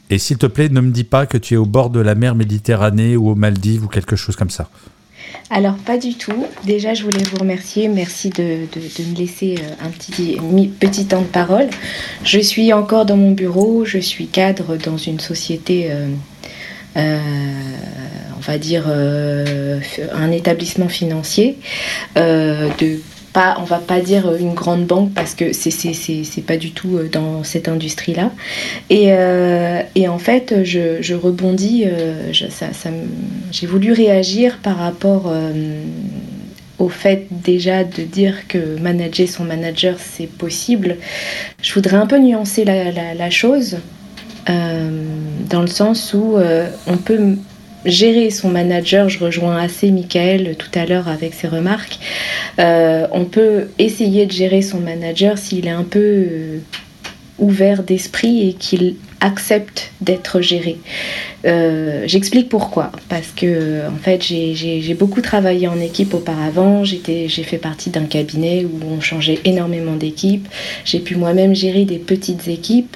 Et 0.09 0.17
s'il 0.17 0.37
te 0.37 0.45
plaît, 0.45 0.67
ne 0.69 0.81
me 0.81 0.91
dis 0.91 1.05
pas 1.05 1.25
que 1.25 1.37
tu 1.37 1.53
es 1.53 1.57
au 1.57 1.65
bord 1.65 1.89
de 1.89 2.01
la 2.01 2.15
mer 2.15 2.35
Méditerranée 2.35 3.15
ou 3.15 3.29
aux 3.29 3.35
Maldives 3.35 3.85
ou 3.85 3.87
quelque 3.87 4.17
chose 4.17 4.35
comme 4.35 4.49
ça. 4.49 4.69
Alors, 5.49 5.75
pas 5.75 5.97
du 5.97 6.15
tout. 6.15 6.45
Déjà, 6.63 6.93
je 6.93 7.03
voulais 7.03 7.23
vous 7.23 7.37
remercier. 7.37 7.87
Merci 7.87 8.29
de, 8.29 8.67
me 8.75 9.15
laisser 9.17 9.55
euh, 9.59 9.85
un 9.85 9.89
petit, 9.89 10.37
petit 10.79 11.05
temps 11.05 11.21
de 11.21 11.27
parole. 11.27 11.67
Je 12.23 12.39
suis 12.39 12.71
encore 12.73 13.05
dans 13.05 13.17
mon 13.17 13.31
bureau. 13.31 13.83
Je 13.85 13.97
suis 13.97 14.27
cadre 14.27 14.77
dans 14.77 14.97
une 14.97 15.19
société, 15.19 15.91
euh, 15.91 16.07
euh, 16.97 17.19
on 18.37 18.41
va 18.41 18.57
dire, 18.57 18.87
un 18.87 20.31
établissement 20.31 20.89
financier. 20.89 21.57
Pas, 23.33 23.57
on 23.59 23.63
va 23.63 23.77
pas 23.79 23.99
dire 24.01 24.35
une 24.35 24.53
grande 24.53 24.85
banque 24.85 25.13
parce 25.13 25.35
que 25.35 25.53
c'est 25.53 25.71
c'est- 25.71 26.41
pas 26.45 26.57
du 26.57 26.71
tout 26.71 26.97
euh, 26.97 27.09
dans 27.09 27.43
cette 27.43 27.67
industrie-là. 27.67 28.31
Et, 28.89 29.07
euh, 29.13 29.81
et 29.95 30.07
en 30.07 30.17
fait, 30.19 30.63
je, 30.63 31.01
je 31.01 31.13
rebondis, 31.15 31.83
euh, 31.85 32.31
j'ai 33.51 33.67
voulu 33.67 33.91
réagir 33.93 34.57
par 34.63 34.77
rapport 34.77 35.25
euh, 35.27 35.83
au 36.79 36.89
fait 36.89 37.27
déjà 37.29 37.83
de 37.83 38.01
dire 38.03 38.47
que 38.47 38.79
manager 38.79 39.27
son 39.27 39.43
manager, 39.43 39.97
c'est 39.99 40.27
possible. 40.27 40.97
Je 41.61 41.73
voudrais 41.73 41.97
un 41.97 42.07
peu 42.07 42.17
nuancer 42.17 42.65
la, 42.65 42.91
la- 42.91 43.29
chose, 43.29 43.77
euh, 44.49 44.89
dans 45.49 45.61
le 45.61 45.67
sens 45.67 46.13
où 46.13 46.37
euh, 46.37 46.67
on 46.87 46.97
peut 46.97 47.35
gérer 47.85 48.29
son 48.29 48.49
manager, 48.49 49.09
je 49.09 49.19
rejoins 49.23 49.57
assez 49.57 49.91
Michael 49.91 50.55
tout 50.57 50.69
à 50.79 50.85
l'heure 50.85 51.07
avec 51.07 51.33
ses 51.33 51.47
remarques, 51.47 51.99
Euh, 52.59 53.07
on 53.11 53.25
peut 53.25 53.69
essayer 53.79 54.25
de 54.25 54.31
gérer 54.31 54.61
son 54.61 54.79
manager 54.79 55.37
s'il 55.37 55.67
est 55.67 55.69
un 55.71 55.83
peu 55.83 55.99
euh, 55.99 56.57
ouvert 57.39 57.81
d'esprit 57.83 58.49
et 58.49 58.53
qu'il 58.53 58.95
accepte 59.21 59.91
d'être 60.01 60.41
géré. 60.41 60.77
Euh, 61.45 62.03
J'explique 62.07 62.49
pourquoi. 62.49 62.91
Parce 63.09 63.29
que 63.35 63.87
en 63.87 63.97
fait, 64.03 64.21
j'ai- 64.21 64.93
beaucoup 64.99 65.21
travaillé 65.21 65.67
en 65.67 65.79
équipe 65.79 66.13
auparavant. 66.13 66.83
J'ai 66.83 67.27
fait 67.43 67.57
partie 67.57 67.89
d'un 67.89 68.05
cabinet 68.05 68.65
où 68.65 68.79
on 68.95 68.99
changeait 69.01 69.39
énormément 69.45 69.95
d'équipes. 69.95 70.47
J'ai 70.85 70.99
pu 70.99 71.15
moi-même 71.15 71.55
gérer 71.55 71.85
des 71.85 71.97
petites 71.99 72.47
équipes. 72.47 72.95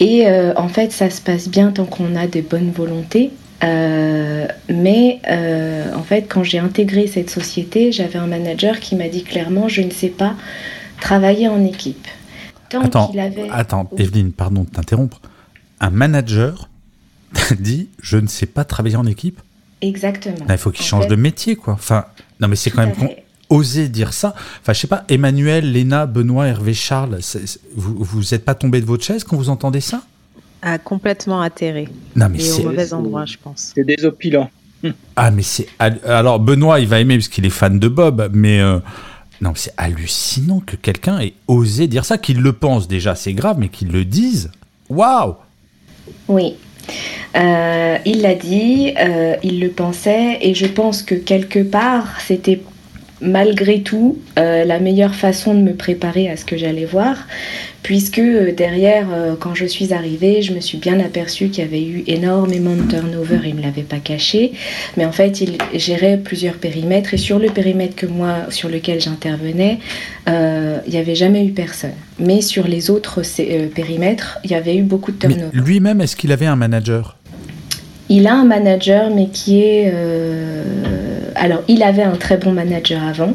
Et 0.00 0.24
en 0.56 0.68
fait, 0.68 0.92
ça 0.92 1.08
se 1.10 1.20
passe 1.20 1.48
bien 1.48 1.70
tant 1.70 1.84
qu'on 1.86 2.16
a 2.16 2.26
de 2.26 2.40
bonnes 2.40 2.72
volontés. 2.72 3.30
Euh, 3.62 4.46
mais 4.68 5.20
euh, 5.28 5.94
en 5.94 6.02
fait, 6.02 6.22
quand 6.22 6.42
j'ai 6.42 6.58
intégré 6.58 7.06
cette 7.06 7.30
société, 7.30 7.92
j'avais 7.92 8.18
un 8.18 8.26
manager 8.26 8.80
qui 8.80 8.96
m'a 8.96 9.08
dit 9.08 9.22
clairement 9.22 9.68
je 9.68 9.82
ne 9.82 9.90
sais 9.90 10.08
pas 10.08 10.34
travailler 11.00 11.48
en 11.48 11.64
équipe. 11.64 12.06
Tant 12.70 12.82
Attends, 12.82 13.08
qu'il 13.08 13.20
avait. 13.20 13.48
attends, 13.50 13.88
Evelyne, 13.98 14.32
pardon 14.32 14.62
de 14.62 14.70
t'interrompre. 14.70 15.20
Un 15.80 15.90
manager 15.90 16.68
t'a 17.34 17.54
dit 17.54 17.88
je 18.00 18.16
ne 18.16 18.28
sais 18.28 18.46
pas 18.46 18.64
travailler 18.64 18.96
en 18.96 19.06
équipe? 19.06 19.40
Exactement. 19.82 20.46
Il 20.48 20.58
faut 20.58 20.70
qu'il 20.70 20.84
change 20.84 21.04
fait, 21.04 21.10
de 21.10 21.16
métier, 21.16 21.56
quoi. 21.56 21.74
Enfin, 21.74 22.04
non, 22.40 22.48
mais 22.48 22.56
c'est 22.56 22.70
quand 22.70 22.86
même. 22.86 22.94
Oser 23.48 23.88
dire 23.88 24.12
ça. 24.12 24.34
Enfin, 24.60 24.72
je 24.72 24.78
sais 24.78 24.86
pas, 24.86 25.04
Emmanuel, 25.08 25.72
Léna, 25.72 26.06
Benoît, 26.06 26.46
Hervé, 26.46 26.72
Charles, 26.72 27.18
vous 27.74 27.96
vous 27.98 28.32
êtes 28.32 28.44
pas 28.44 28.54
tombé 28.54 28.80
de 28.80 28.86
votre 28.86 29.04
chaise 29.04 29.24
quand 29.24 29.36
vous 29.36 29.48
entendez 29.48 29.80
ça? 29.80 30.02
Ah, 30.62 30.78
complètement 30.78 31.40
atterré. 31.40 31.88
Non, 32.16 32.28
mais 32.28 32.38
Et 32.38 32.40
c'est. 32.42 32.62
au 32.64 32.68
mauvais 32.70 32.92
endroit, 32.92 33.24
je 33.24 33.36
pense. 33.42 33.72
C'est 33.74 33.84
désopilant. 33.84 34.50
Ah, 35.16 35.30
mais 35.30 35.42
c'est. 35.42 35.66
Alors, 35.78 36.38
Benoît, 36.40 36.80
il 36.80 36.86
va 36.86 37.00
aimer 37.00 37.16
parce 37.16 37.28
qu'il 37.28 37.44
est 37.46 37.50
fan 37.50 37.78
de 37.78 37.88
Bob, 37.88 38.30
mais. 38.32 38.60
euh, 38.60 38.78
Non, 39.40 39.50
mais 39.50 39.56
c'est 39.58 39.72
hallucinant 39.76 40.60
que 40.60 40.76
quelqu'un 40.76 41.18
ait 41.20 41.32
osé 41.48 41.86
dire 41.86 42.04
ça, 42.04 42.18
qu'il 42.18 42.40
le 42.40 42.52
pense 42.52 42.88
déjà, 42.88 43.14
c'est 43.14 43.32
grave, 43.34 43.56
mais 43.58 43.68
qu'il 43.68 43.88
le 43.90 44.04
dise. 44.04 44.50
Waouh 44.90 45.34
Oui. 46.28 46.54
Euh, 47.36 47.98
il 48.04 48.22
l'a 48.22 48.34
dit, 48.34 48.92
euh, 48.98 49.36
il 49.42 49.60
le 49.60 49.68
pensait, 49.68 50.38
et 50.40 50.54
je 50.54 50.66
pense 50.66 51.02
que 51.02 51.14
quelque 51.14 51.60
part, 51.62 52.20
c'était 52.20 52.60
malgré 53.20 53.80
tout 53.80 54.18
euh, 54.38 54.64
la 54.64 54.80
meilleure 54.80 55.14
façon 55.14 55.54
de 55.54 55.60
me 55.60 55.74
préparer 55.74 56.28
à 56.28 56.36
ce 56.36 56.44
que 56.44 56.56
j'allais 56.56 56.84
voir, 56.84 57.16
puisque 57.82 58.18
euh, 58.18 58.52
derrière, 58.52 59.08
euh, 59.12 59.34
quand 59.38 59.54
je 59.54 59.66
suis 59.66 59.92
arrivée, 59.92 60.42
je 60.42 60.52
me 60.52 60.60
suis 60.60 60.78
bien 60.78 61.00
aperçue 61.00 61.48
qu'il 61.48 61.64
y 61.64 61.66
avait 61.66 61.82
eu 61.82 62.04
énormément 62.06 62.74
de 62.74 62.82
turnover, 62.82 63.38
il 63.44 63.50
ne 63.50 63.60
me 63.60 63.62
l'avait 63.62 63.82
pas 63.82 63.98
caché, 63.98 64.52
mais 64.96 65.04
en 65.04 65.12
fait, 65.12 65.40
il 65.40 65.56
gérait 65.74 66.18
plusieurs 66.18 66.54
périmètres, 66.54 67.14
et 67.14 67.16
sur 67.16 67.38
le 67.38 67.48
périmètre 67.48 67.96
que 67.96 68.06
moi, 68.06 68.50
sur 68.50 68.68
lequel 68.68 69.00
j'intervenais, 69.00 69.78
euh, 70.28 70.78
il 70.86 70.92
n'y 70.92 70.98
avait 70.98 71.14
jamais 71.14 71.44
eu 71.44 71.52
personne. 71.52 71.94
Mais 72.18 72.42
sur 72.42 72.68
les 72.68 72.90
autres 72.90 73.22
périmètres, 73.74 74.38
il 74.44 74.50
y 74.50 74.54
avait 74.54 74.76
eu 74.76 74.82
beaucoup 74.82 75.12
de 75.12 75.18
turnover. 75.18 75.50
lui-même, 75.52 76.00
est-ce 76.00 76.16
qu'il 76.16 76.32
avait 76.32 76.46
un 76.46 76.56
manager? 76.56 77.16
Il 78.10 78.26
a 78.26 78.34
un 78.34 78.44
manager, 78.44 79.10
mais 79.14 79.28
qui 79.28 79.62
est. 79.62 79.92
euh, 81.30 81.32
Alors, 81.34 81.62
il 81.68 81.82
avait 81.82 82.02
un 82.02 82.16
très 82.16 82.36
bon 82.36 82.52
manager 82.52 83.02
avant, 83.02 83.34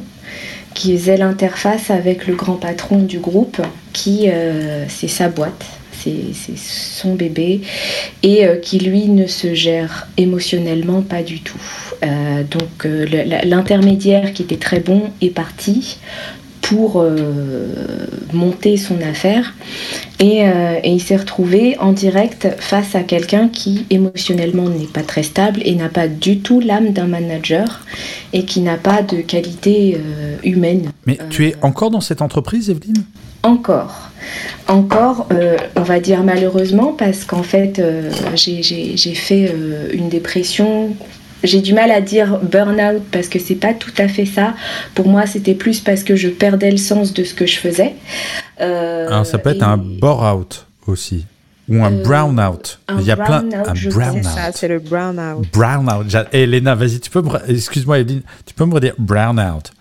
qui 0.73 0.97
faisait 0.97 1.17
l'interface 1.17 1.89
avec 1.89 2.27
le 2.27 2.35
grand 2.35 2.55
patron 2.55 2.99
du 2.99 3.19
groupe, 3.19 3.61
qui 3.93 4.29
euh, 4.29 4.85
c'est 4.89 5.07
sa 5.07 5.29
boîte, 5.29 5.65
c'est 5.91 6.57
son 6.57 7.15
bébé, 7.15 7.61
et 8.21 8.45
euh, 8.45 8.57
qui 8.57 8.77
lui 8.79 9.07
ne 9.07 9.25
se 9.25 9.55
gère 9.55 10.07
émotionnellement 10.17 11.01
pas 11.01 11.23
du 11.23 11.39
tout. 11.39 11.61
Donc, 12.51 12.85
l'intermédiaire 12.85 14.33
qui 14.33 14.43
était 14.43 14.57
très 14.57 14.79
bon 14.79 15.09
est 15.21 15.31
parti 15.31 15.97
pour 16.69 16.99
euh, 17.01 17.67
monter 18.33 18.75
son 18.77 18.99
affaire. 19.01 19.53
Et, 20.19 20.47
euh, 20.47 20.79
et 20.83 20.91
il 20.91 20.99
s'est 20.99 21.15
retrouvé 21.15 21.77
en 21.79 21.91
direct 21.91 22.47
face 22.59 22.95
à 22.95 23.01
quelqu'un 23.01 23.49
qui 23.49 23.85
émotionnellement 23.91 24.67
n'est 24.69 24.87
pas 24.87 25.03
très 25.03 25.21
stable 25.21 25.61
et 25.63 25.75
n'a 25.75 25.89
pas 25.89 26.07
du 26.07 26.39
tout 26.39 26.59
l'âme 26.59 26.91
d'un 26.91 27.05
manager 27.05 27.85
et 28.33 28.45
qui 28.45 28.61
n'a 28.61 28.77
pas 28.77 29.03
de 29.03 29.17
qualité 29.17 29.95
euh, 29.99 30.37
humaine. 30.43 30.91
Mais 31.05 31.19
tu 31.29 31.45
es 31.47 31.55
encore 31.61 31.91
dans 31.91 32.01
cette 32.01 32.23
entreprise, 32.23 32.69
Evelyne? 32.71 33.03
Encore. 33.43 34.09
Encore, 34.67 35.27
on 35.75 35.83
va 35.83 35.99
dire 35.99 36.23
malheureusement, 36.23 36.93
parce 36.97 37.25
qu'en 37.25 37.43
fait, 37.43 37.79
j'ai- 38.33 38.95
fait 39.13 39.53
une 39.93 40.09
dépression. 40.09 40.95
J'ai 41.45 41.61
du 41.61 41.73
mal 41.73 41.91
à 41.91 42.01
dire 42.01 42.39
burn-out 42.39 43.03
parce 43.11 43.27
que 43.29 43.39
c'est 43.39 43.55
pas 43.55 43.73
tout 43.73 43.93
à 43.97 44.07
fait 44.07 44.25
ça. 44.25 44.53
Pour 44.95 45.07
moi, 45.07 45.25
c'était 45.25 45.53
plus 45.55 45.79
parce 45.79 46.03
que 46.03 46.15
je 46.15 46.27
perdais 46.29 46.71
le 46.71 46.77
sens 46.77 47.13
de 47.13 47.23
ce 47.23 47.33
que 47.33 47.45
je 47.45 47.57
faisais. 47.57 47.93
Euh, 48.61 49.07
Alors 49.07 49.25
ça 49.25 49.37
peut 49.37 49.51
être 49.51 49.61
et- 49.61 49.65
un 49.65 49.77
bore-out 49.77 50.65
aussi. 50.87 51.25
Ou 51.67 51.83
un 51.83 51.91
Euh, 51.91 52.03
brown-out. 52.03 52.79
un 52.87 52.99
Il 52.99 53.05
y 53.07 53.11
a 53.11 53.15
plein. 53.15 53.41
brown-out, 53.41 53.67
Un 53.67 53.89
brown-out. 53.89 54.23
ça, 54.23 54.51
c'est 54.53 54.67
le 54.67 54.77
brown-out. 54.79 55.45
Brown-out. 55.51 56.05
J'a- 56.09 56.27
Eh, 56.31 56.45
Léna, 56.45 56.75
vas-y, 56.75 56.99
tu 56.99 57.09
peux 57.09 57.23
me. 57.23 57.29
Excuse-moi, 57.49 57.99
Evelyne, 57.99 58.21
tu 58.45 58.53
peux 58.53 58.65
me 58.65 58.73
redire 58.75 58.93
brown-out? 58.99 59.71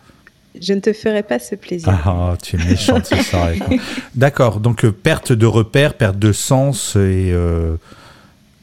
Je 0.63 0.73
ne 0.73 0.81
te 0.81 0.93
ferai 0.93 1.23
pas 1.23 1.39
ce 1.41 1.57
plaisir. 1.57 1.89
Ah, 2.07 2.37
tu 2.43 2.57
es 2.57 2.65
méchante 2.65 3.05
ce 3.07 3.17
soir. 3.23 3.49
D'accord, 4.15 4.61
donc 4.61 4.85
euh, 4.85 4.93
perte 4.93 5.33
de 5.33 5.47
repères, 5.47 5.95
perte 5.95 6.19
de 6.19 6.33
sens 6.33 6.97
et. 6.97 7.31
euh, 7.33 7.77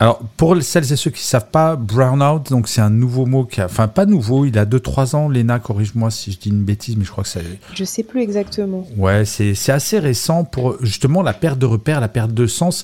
Alors, 0.02 0.18
pour 0.36 0.60
celles 0.64 0.92
et 0.92 0.96
ceux 0.96 1.12
qui 1.12 1.20
ne 1.20 1.26
savent 1.26 1.52
pas, 1.52 1.76
brownout, 1.76 2.50
donc 2.50 2.68
c'est 2.68 2.82
un 2.82 2.90
nouveau 2.90 3.28
mot 3.28 3.46
qui 3.46 3.62
a. 3.62 3.66
Enfin, 3.66 3.88
pas 3.88 4.08
nouveau, 4.08 4.46
il 4.46 4.58
a 4.58 4.66
2-3 4.66 5.16
ans. 5.16 5.30
Léna, 5.30 5.60
corrige-moi 5.60 6.10
si 6.10 6.32
je 6.32 6.40
dis 6.40 6.50
une 6.50 6.64
bêtise, 6.64 6.98
mais 6.98 7.06
je 7.06 7.12
crois 7.12 7.24
que 7.24 7.30
c'est. 7.30 7.46
Je 7.76 7.84
sais 7.84 8.02
plus 8.02 8.24
exactement. 8.24 8.84
Ouais, 8.98 9.26
c'est 9.26 9.54
c'est 9.54 9.72
assez 9.72 10.00
récent 10.00 10.44
pour 10.44 10.84
justement 10.84 11.22
la 11.22 11.34
perte 11.34 11.60
de 11.60 11.68
repères, 11.68 12.02
la 12.02 12.08
perte 12.08 12.34
de 12.34 12.48
sens. 12.48 12.84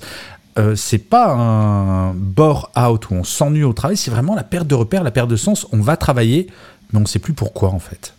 Euh, 0.60 0.76
c'est 0.76 1.00
pas 1.00 1.34
un 1.34 2.14
bore 2.14 2.72
out 2.78 3.10
où 3.10 3.16
on 3.16 3.24
s'ennuie 3.24 3.64
au 3.64 3.74
travail, 3.74 3.98
c'est 3.98 4.12
vraiment 4.12 4.36
la 4.36 4.44
perte 4.44 4.68
de 4.68 4.76
repères, 4.76 5.04
la 5.04 5.10
perte 5.10 5.30
de 5.30 5.38
sens. 5.38 5.66
On 5.72 5.82
va 5.82 5.98
travailler, 5.98 6.46
mais 6.94 7.00
on 7.00 7.02
ne 7.02 7.08
sait 7.08 7.18
plus 7.18 7.34
pourquoi 7.34 7.70
en 7.70 7.80
fait. 7.80 8.14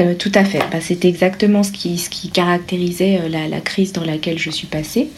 Euh, 0.00 0.14
tout 0.14 0.32
à 0.34 0.44
fait. 0.44 0.64
Bah, 0.72 0.80
C'était 0.80 1.08
exactement 1.08 1.62
ce 1.62 1.70
qui, 1.70 1.96
ce 1.96 2.10
qui 2.10 2.28
caractérisait 2.30 3.20
euh, 3.20 3.28
la, 3.28 3.46
la 3.46 3.60
crise 3.60 3.92
dans 3.92 4.04
laquelle 4.04 4.40
je 4.40 4.50
suis 4.50 4.66
passée. 4.66 5.10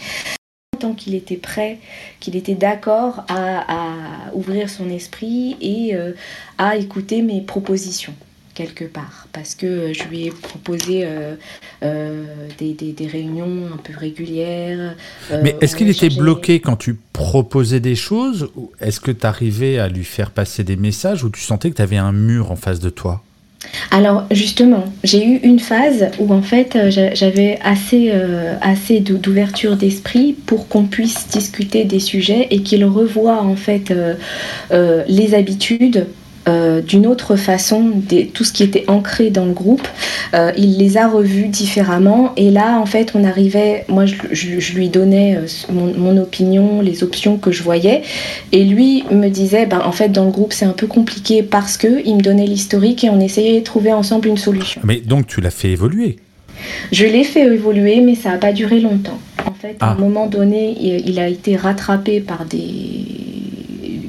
Tant 0.78 0.94
qu'il 0.94 1.14
était 1.14 1.36
prêt, 1.36 1.78
qu'il 2.20 2.36
était 2.36 2.54
d'accord 2.54 3.24
à, 3.28 3.64
à 4.28 4.32
ouvrir 4.34 4.70
son 4.70 4.88
esprit 4.90 5.56
et 5.60 5.94
euh, 5.94 6.12
à 6.56 6.76
écouter 6.76 7.22
mes 7.22 7.40
propositions 7.40 8.14
quelque 8.54 8.84
part. 8.84 9.28
Parce 9.32 9.54
que 9.54 9.66
euh, 9.66 9.92
je 9.94 10.04
lui 10.08 10.26
ai 10.26 10.30
proposé 10.30 11.02
euh, 11.04 11.34
euh, 11.84 12.24
des, 12.58 12.72
des- 12.74 12.92
des 12.92 13.06
réunions 13.06 13.68
un 13.72 13.76
peu 13.76 13.92
régulières. 13.96 14.94
euh, 15.30 15.38
Mais 15.42 15.56
est-ce 15.60 15.76
qu'il 15.76 15.88
était 15.88 16.10
bloqué 16.10 16.60
quand 16.60 16.76
tu 16.76 16.94
proposais 17.12 17.80
des 17.80 17.94
choses 17.96 18.50
ou 18.56 18.70
est-ce 18.80 19.00
que 19.00 19.10
tu 19.12 19.26
arrivais 19.26 19.78
à 19.78 19.88
lui 19.88 20.04
faire 20.04 20.30
passer 20.32 20.64
des 20.64 20.76
messages 20.76 21.22
ou 21.24 21.30
tu 21.30 21.40
sentais 21.40 21.70
que 21.70 21.76
tu 21.76 21.82
avais 21.82 21.96
un 21.98 22.12
mur 22.12 22.50
en 22.50 22.56
face 22.56 22.80
de 22.80 22.90
toi? 22.90 23.22
Alors 23.90 24.24
justement, 24.30 24.84
j'ai 25.02 25.24
eu 25.26 25.36
une 25.42 25.58
phase 25.58 26.08
où 26.18 26.32
en 26.32 26.42
fait 26.42 26.76
euh, 26.76 26.90
j'a- 26.90 27.14
j'avais 27.14 27.58
assez, 27.62 28.10
euh, 28.12 28.54
d'ouverture 29.00 29.76
d'esprit 29.76 30.32
pour 30.46 30.68
qu'on 30.68 30.84
puisse 30.84 31.26
discuter 31.28 31.84
des 31.84 32.00
sujets 32.00 32.46
et 32.50 32.62
qu'il 32.62 32.84
revoie 32.84 33.42
en 33.42 33.56
fait 33.56 33.90
euh, 33.90 34.14
les 35.08 35.34
habitudes. 35.34 36.06
Euh, 36.48 36.80
d'une 36.80 37.06
autre 37.06 37.36
façon, 37.36 37.90
des- 37.94 38.26
tout 38.26 38.42
ce 38.42 38.52
qui 38.52 38.62
était 38.64 38.84
ancré 38.88 39.30
dans 39.30 39.44
le 39.44 39.52
groupe, 39.52 39.86
euh, 40.34 40.50
il 40.56 40.78
les 40.78 40.96
a 40.96 41.06
revus 41.06 41.46
différemment 41.48 42.32
et 42.36 42.50
là 42.50 42.78
en 42.80 42.86
fait 42.86 43.12
on 43.14 43.22
arrivait, 43.24 43.84
moi 43.88 44.06
je, 44.06 44.14
je- 44.32 44.58
je 44.58 44.72
lui 44.74 44.88
donnais 44.88 45.36
euh, 45.36 45.46
mon, 45.72 45.92
mon 45.94 46.16
opinion, 46.20 46.80
les 46.80 47.02
options 47.04 47.36
que 47.36 47.52
je 47.52 47.62
voyais 47.62 48.02
et 48.52 48.64
lui 48.64 49.04
me 49.12 49.28
disait, 49.28 49.66
ben, 49.66 49.82
en 49.84 49.92
fait, 49.92 50.08
dans 50.08 50.24
le 50.24 50.30
groupe, 50.30 50.52
c'est 50.52 50.64
un 50.64 50.72
peu 50.72 50.86
compliqué 50.86 51.42
parce 51.42 51.76
que 51.76 52.00
il 52.04 52.16
me 52.16 52.22
donnait 52.22 52.46
l'historique 52.46 53.04
et 53.04 53.10
on 53.10 53.20
essayait 53.20 53.60
de 53.60 53.64
trouver 53.64 53.92
ensemble 53.92 54.28
une 54.28 54.38
solution. 54.38 54.80
Mais 54.84 54.96
donc 55.00 55.26
tu 55.26 55.40
l'as 55.40 55.50
fait 55.50 55.70
évoluer? 55.70 56.16
Je 56.90 57.04
l'ai 57.04 57.22
fait 57.24 57.44
évoluer, 57.46 58.00
mais 58.00 58.14
ça 58.16 58.30
n'a 58.30 58.38
pas 58.38 58.52
duré 58.52 58.80
longtemps. 58.80 59.18
En 59.46 59.52
fait, 59.52 59.76
à 59.80 59.90
Ah. 59.90 59.92
un 59.92 59.94
moment 60.00 60.26
donné, 60.26 60.76
il 60.80 61.18
a 61.20 61.28
été 61.28 61.54
rattrapé 61.56 62.20
par 62.20 62.44
des 62.46 63.04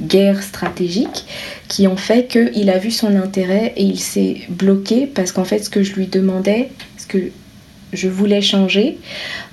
guerres 0.09 0.43
stratégiques 0.43 1.25
qui 1.67 1.87
ont 1.87 1.97
fait 1.97 2.27
qu'il 2.27 2.69
a 2.69 2.77
vu 2.77 2.91
son 2.91 3.15
intérêt 3.15 3.73
et 3.77 3.83
il 3.83 3.99
s'est 3.99 4.41
bloqué 4.49 5.07
parce 5.07 5.31
qu'en 5.31 5.45
fait, 5.45 5.59
ce 5.59 5.69
que 5.69 5.83
je 5.83 5.93
lui 5.93 6.07
demandais, 6.07 6.69
ce 6.97 7.07
que 7.07 7.31
je 7.93 8.07
voulais 8.07 8.41
changer, 8.41 8.97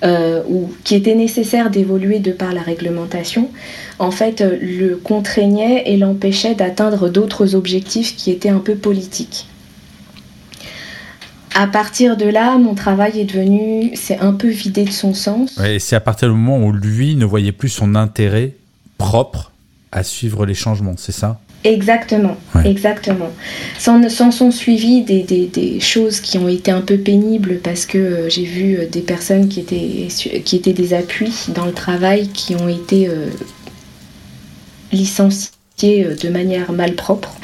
euh, 0.05 0.43
ou 0.49 0.71
qui 0.85 0.95
était 0.95 1.15
nécessaire 1.15 1.71
d'évoluer 1.71 2.19
de 2.19 2.33
par 2.33 2.53
la 2.53 2.63
réglementation, 2.63 3.51
en 3.99 4.11
fait, 4.11 4.41
euh, 4.41 4.59
le 4.61 4.97
contraignait 4.97 5.85
et 5.87 5.97
l'empêchait 5.97 6.55
d'atteindre 6.55 7.09
d'autres 7.09 7.55
objectifs 7.55 8.17
qui 8.17 8.31
étaient 8.31 8.51
un 8.51 8.59
peu 8.59 8.75
politiques. 8.75 9.47
À 11.55 11.67
partir 11.67 12.19
de 12.19 12.27
là, 12.27 12.59
mon 12.59 12.75
travail 12.75 13.19
est 13.19 13.25
devenu, 13.25 13.93
c'est 13.95 14.19
un 14.19 14.35
peu 14.35 14.49
vidé 14.49 14.85
de 14.85 14.91
son 14.91 15.15
sens. 15.15 15.59
Et 15.65 15.79
c'est 15.79 15.97
à 15.97 16.01
partir 16.01 16.29
du 16.29 16.35
moment 16.35 16.63
où 16.67 16.73
lui 16.73 17.17
ne 17.17 17.25
voyait 17.25 17.53
plus 17.53 17.71
son 17.71 17.95
intérêt 17.95 18.53
propre 18.99 19.53
à 19.97 20.03
suivre 20.05 20.45
les 20.47 20.55
changements, 20.55 20.95
c'est 20.97 21.13
ça? 21.13 21.41
Exactement, 21.65 22.37
Ouais. 22.55 22.71
exactement. 22.71 23.31
S'en 23.79 24.31
sont 24.31 24.51
suivis 24.53 25.03
des, 25.03 25.23
des- 25.23 25.47
des 25.47 25.81
choses 25.81 26.21
qui 26.21 26.39
ont 26.39 26.49
été 26.49 26.71
un 26.71 26.83
peu 26.83 26.97
pénibles 26.99 27.59
parce 27.65 27.87
que 27.87 27.99
euh, 27.99 28.29
j'ai 28.29 28.45
vu 28.45 28.77
euh, 28.79 28.87
des 28.87 29.01
personnes 29.01 29.49
qui 29.49 29.61
étaient, 29.61 30.07
qui 30.45 30.55
étaient 30.57 30.75
des 30.75 30.95
appuis 30.95 31.47
dans 31.55 31.65
le 31.65 31.73
travail 31.73 32.29
qui 32.29 32.55
ont 32.55 32.69
été 32.69 33.09
euh, 33.09 33.27
licenciés 34.93 35.51
euh, 36.05 36.15
de 36.15 36.29
manière 36.29 36.73
malpropre. 36.73 37.35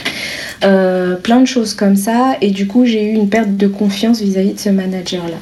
Euh, 0.64 1.16
plein 1.16 1.40
de 1.40 1.46
choses 1.46 1.74
comme 1.74 1.96
ça 1.96 2.36
et 2.40 2.50
du 2.50 2.68
coup 2.68 2.84
j'ai 2.86 3.02
eu 3.02 3.14
une 3.14 3.28
perte 3.28 3.56
de 3.56 3.66
confiance 3.66 4.20
vis-à-vis 4.20 4.52
de 4.54 4.60
ce 4.60 4.68
manager-là. 4.68 5.38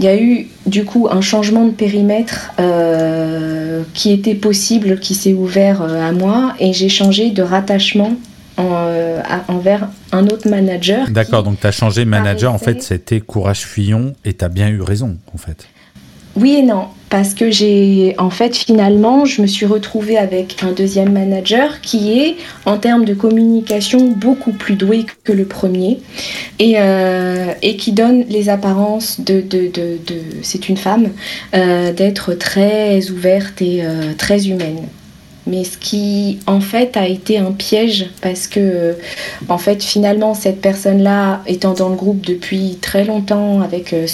Il 0.00 0.04
y 0.06 0.08
a 0.08 0.18
eu 0.18 0.46
du 0.64 0.86
coup 0.86 1.08
un 1.10 1.20
changement 1.20 1.66
de 1.66 1.72
périmètre 1.72 2.52
euh, 2.58 3.82
qui 3.92 4.12
était 4.12 4.34
possible, 4.34 4.98
qui 4.98 5.14
s'est 5.14 5.34
ouvert 5.34 5.82
euh, 5.82 6.08
à 6.08 6.12
moi, 6.12 6.54
et 6.58 6.72
j'ai 6.72 6.88
changé 6.88 7.30
de 7.30 7.42
rattachement 7.42 8.12
en, 8.56 8.64
euh, 8.72 9.20
à- 9.28 9.52
envers 9.52 9.88
un 10.12 10.26
autre 10.26 10.48
manager. 10.48 11.10
D'accord, 11.10 11.42
donc 11.42 11.60
tu 11.60 11.66
as 11.66 11.70
changé 11.72 12.06
manager, 12.06 12.52
en 12.54 12.58
fait 12.58 12.82
c'était 12.82 13.20
Courage 13.20 13.66
Fillon 13.66 14.14
et 14.24 14.32
tu 14.32 14.42
as 14.42 14.48
bien 14.48 14.68
eu 14.68 14.80
raison 14.80 15.18
en 15.34 15.38
fait. 15.38 15.68
Oui 16.40 16.54
et 16.56 16.62
non, 16.62 16.86
parce 17.10 17.34
que 17.34 17.50
j'ai, 17.50 18.14
en 18.16 18.30
fait, 18.30 18.56
finalement, 18.56 19.26
je 19.26 19.42
me 19.42 19.46
suis 19.46 19.66
retrouvée 19.66 20.16
avec 20.16 20.56
un 20.62 20.72
deuxième 20.72 21.12
manager 21.12 21.82
qui 21.82 22.18
est, 22.18 22.36
en 22.64 22.78
termes 22.78 23.04
de 23.04 23.12
communication, 23.12 24.08
beaucoup 24.12 24.52
plus 24.52 24.74
doué 24.74 25.04
que 25.24 25.32
le 25.32 25.44
premier 25.44 25.98
et, 26.58 26.74
euh, 26.78 27.52
qui 27.78 27.92
donne 27.92 28.24
les 28.30 28.48
apparences 28.48 29.20
de, 29.20 29.42
de, 29.42 29.66
de, 29.68 29.98
de- 30.06 30.22
c'est 30.42 30.70
une 30.70 30.78
femme, 30.78 31.10
euh, 31.54 31.92
d'être 31.92 32.32
très 32.34 33.10
ouverte 33.10 33.60
et 33.60 33.84
euh, 33.84 34.14
très 34.16 34.48
humaine. 34.48 34.80
Mais 35.50 35.64
ce 35.64 35.76
qui, 35.76 36.38
en 36.46 36.60
fait, 36.60 36.96
a 36.96 37.06
été 37.08 37.38
un 37.38 37.52
piège 37.52 38.06
parce 38.22 38.46
que, 38.46 38.96
en 39.48 39.58
fait, 39.58 39.82
finalement, 39.82 40.34
cette 40.34 40.60
personne-là, 40.60 41.42
étant 41.46 41.74
dans 41.74 41.88
le 41.88 41.96
groupe 41.96 42.24
depuis 42.24 42.78
très 42.80 43.04
longtemps 43.04 43.60
avec 43.60 43.92
euh, 43.92 44.06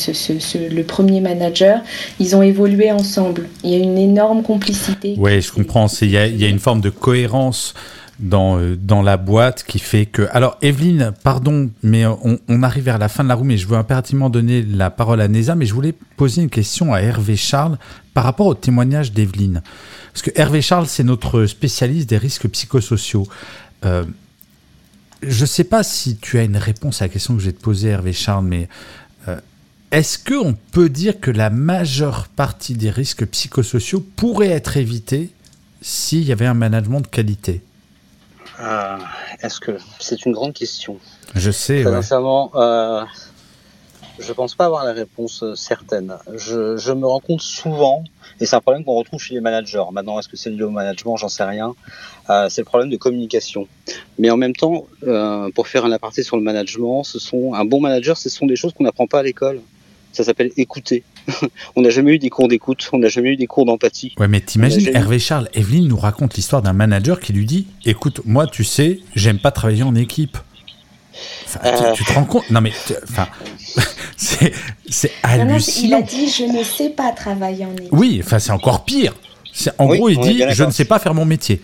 le 0.70 0.82
premier 0.82 1.20
manager, 1.20 1.80
ils 2.18 2.34
ont 2.34 2.42
évolué 2.42 2.90
ensemble. 2.90 3.48
Il 3.62 3.70
y 3.70 3.74
a 3.74 3.78
une 3.78 3.98
énorme 3.98 4.42
complicité. 4.42 5.14
Oui, 5.18 5.40
je 5.42 5.52
comprends. 5.52 5.86
il 6.00 6.10
y 6.10 6.44
a 6.44 6.48
une 6.48 6.58
forme 6.58 6.80
de 6.80 6.90
cohérence 6.90 7.74
dans, 8.18 8.58
euh, 8.58 8.76
dans 8.76 9.02
la 9.02 9.16
boîte 9.16 9.64
qui 9.64 9.78
fait 9.78 10.06
que... 10.06 10.28
Alors, 10.32 10.56
Evelyne, 10.62 11.12
pardon, 11.22 11.70
mais 11.82 12.04
on, 12.06 12.62
arrive 12.62 12.84
vers 12.84 12.98
la 12.98 13.08
fin 13.08 13.24
de 13.24 13.28
la 13.28 13.34
roue, 13.34 13.44
mais 13.44 13.58
je 13.58 13.66
veux 13.66 13.76
impérativement 13.76 14.30
donner 14.30 14.62
la 14.62 14.90
parole 14.90 15.20
à 15.20 15.28
Neza, 15.28 15.54
mais 15.54 15.66
je 15.66 15.74
voulais 15.74 15.94
poser 16.16 16.42
une 16.42 16.50
question 16.50 16.94
à 16.94 17.00
Hervé 17.00 17.36
Charles 17.36 17.78
par 18.14 18.24
rapport 18.24 18.46
au 18.46 18.54
témoignage 18.54 19.12
d'Evelyne. 19.12 19.62
Parce 20.12 20.22
que 20.22 20.30
Hervé 20.34 20.62
Charles, 20.62 20.86
c'est 20.86 21.04
notre 21.04 21.46
spécialiste 21.46 22.08
des 22.08 22.18
risques 22.18 22.48
psychosociaux. 22.48 23.28
Euh, 23.84 24.04
je 25.22 25.42
ne 25.42 25.46
sais 25.46 25.64
pas 25.64 25.82
si 25.82 26.16
tu 26.16 26.38
as 26.38 26.44
une 26.44 26.56
réponse 26.56 27.02
à 27.02 27.06
la 27.06 27.08
question 27.10 27.34
que 27.34 27.40
je 27.40 27.46
vais 27.46 27.52
te 27.52 27.62
poser, 27.62 27.88
Hervé 27.88 28.14
Charles, 28.14 28.46
mais 28.46 28.68
euh, 29.28 29.38
est-ce 29.90 30.18
qu'on 30.18 30.56
peut 30.72 30.88
dire 30.88 31.20
que 31.20 31.30
la 31.30 31.50
majeure 31.50 32.28
partie 32.28 32.74
des 32.74 32.90
risques 32.90 33.26
psychosociaux 33.26 34.04
pourrait 34.16 34.48
être 34.48 34.78
évitée 34.78 35.30
s'il 35.82 36.24
y 36.24 36.32
avait 36.32 36.46
un 36.46 36.54
management 36.54 37.00
de 37.00 37.06
qualité? 37.06 37.62
Euh, 38.60 38.96
Est-ce 39.42 39.60
que 39.60 39.72
c'est 39.98 40.24
une 40.24 40.32
grande 40.32 40.52
question? 40.54 40.98
Je 41.34 41.50
sais, 41.50 41.82
Très 41.82 41.90
ouais. 41.90 41.96
sincèrement, 41.96 42.50
euh, 42.54 43.04
Je 44.18 44.32
pense 44.32 44.54
pas 44.54 44.64
avoir 44.64 44.84
la 44.84 44.94
réponse 44.94 45.42
euh, 45.42 45.54
certaine. 45.54 46.14
Je, 46.34 46.76
je 46.78 46.92
me 46.92 47.06
rends 47.06 47.20
compte 47.20 47.42
souvent, 47.42 48.02
et 48.40 48.46
c'est 48.46 48.56
un 48.56 48.60
problème 48.62 48.82
qu'on 48.84 48.94
retrouve 48.94 49.20
chez 49.20 49.34
les 49.34 49.40
managers. 49.42 49.82
Maintenant, 49.92 50.18
est-ce 50.18 50.28
que 50.28 50.38
c'est 50.38 50.48
lié 50.48 50.62
au 50.62 50.70
management? 50.70 51.16
J'en 51.18 51.28
sais 51.28 51.44
rien. 51.44 51.74
Euh, 52.30 52.48
c'est 52.48 52.62
le 52.62 52.64
problème 52.64 52.88
de 52.88 52.96
communication. 52.96 53.68
Mais 54.18 54.30
en 54.30 54.38
même 54.38 54.56
temps, 54.56 54.86
euh, 55.02 55.50
pour 55.54 55.68
faire 55.68 55.84
un 55.84 55.92
aparté 55.92 56.22
sur 56.22 56.36
le 56.38 56.42
management, 56.42 57.04
ce 57.04 57.18
sont 57.18 57.52
un 57.52 57.64
bon 57.66 57.80
manager, 57.80 58.16
ce 58.16 58.30
sont 58.30 58.46
des 58.46 58.56
choses 58.56 58.72
qu'on 58.72 58.84
n'apprend 58.84 59.06
pas 59.06 59.18
à 59.18 59.22
l'école. 59.22 59.60
Ça 60.16 60.24
s'appelle 60.24 60.50
écouter. 60.56 61.02
on 61.76 61.82
n'a 61.82 61.90
jamais 61.90 62.14
eu 62.14 62.18
des 62.18 62.30
cours 62.30 62.48
d'écoute, 62.48 62.88
on 62.94 62.98
n'a 62.98 63.08
jamais 63.08 63.34
eu 63.34 63.36
des 63.36 63.46
cours 63.46 63.66
d'empathie. 63.66 64.14
Ouais, 64.18 64.28
mais 64.28 64.40
t'imagines, 64.40 64.88
Hervé 64.94 65.18
Charles, 65.18 65.50
Evelyne 65.52 65.88
nous 65.88 65.98
raconte 65.98 66.36
l'histoire 66.36 66.62
d'un 66.62 66.72
manager 66.72 67.20
qui 67.20 67.34
lui 67.34 67.44
dit 67.44 67.66
Écoute, 67.84 68.22
moi, 68.24 68.46
tu 68.46 68.64
sais, 68.64 69.00
j'aime 69.14 69.38
pas 69.38 69.50
travailler 69.50 69.82
en 69.82 69.94
équipe. 69.94 70.38
Enfin, 71.44 71.92
tu, 71.92 72.02
te 72.02 72.12
rends 72.14 72.24
compte? 72.24 72.48
Non, 72.50 72.62
mais 72.62 72.72
enfin, 73.02 73.28
c'est 74.16 75.12
hallucinant. 75.22 75.98
il 75.98 76.02
a 76.02 76.02
dit 76.02 76.30
Je 76.30 76.44
ne 76.44 76.64
sais 76.64 76.88
pas 76.88 77.12
travailler 77.12 77.66
en 77.66 77.76
équipe. 77.76 77.92
Oui, 77.92 78.22
enfin, 78.24 78.38
c'est 78.38 78.52
encore 78.52 78.86
pire. 78.86 79.14
En 79.76 79.84
gros, 79.84 80.08
il 80.08 80.18
dit 80.18 80.44
Je 80.48 80.64
ne 80.64 80.70
sais 80.70 80.86
pas 80.86 80.98
faire 80.98 81.12
mon 81.12 81.26
métier. 81.26 81.60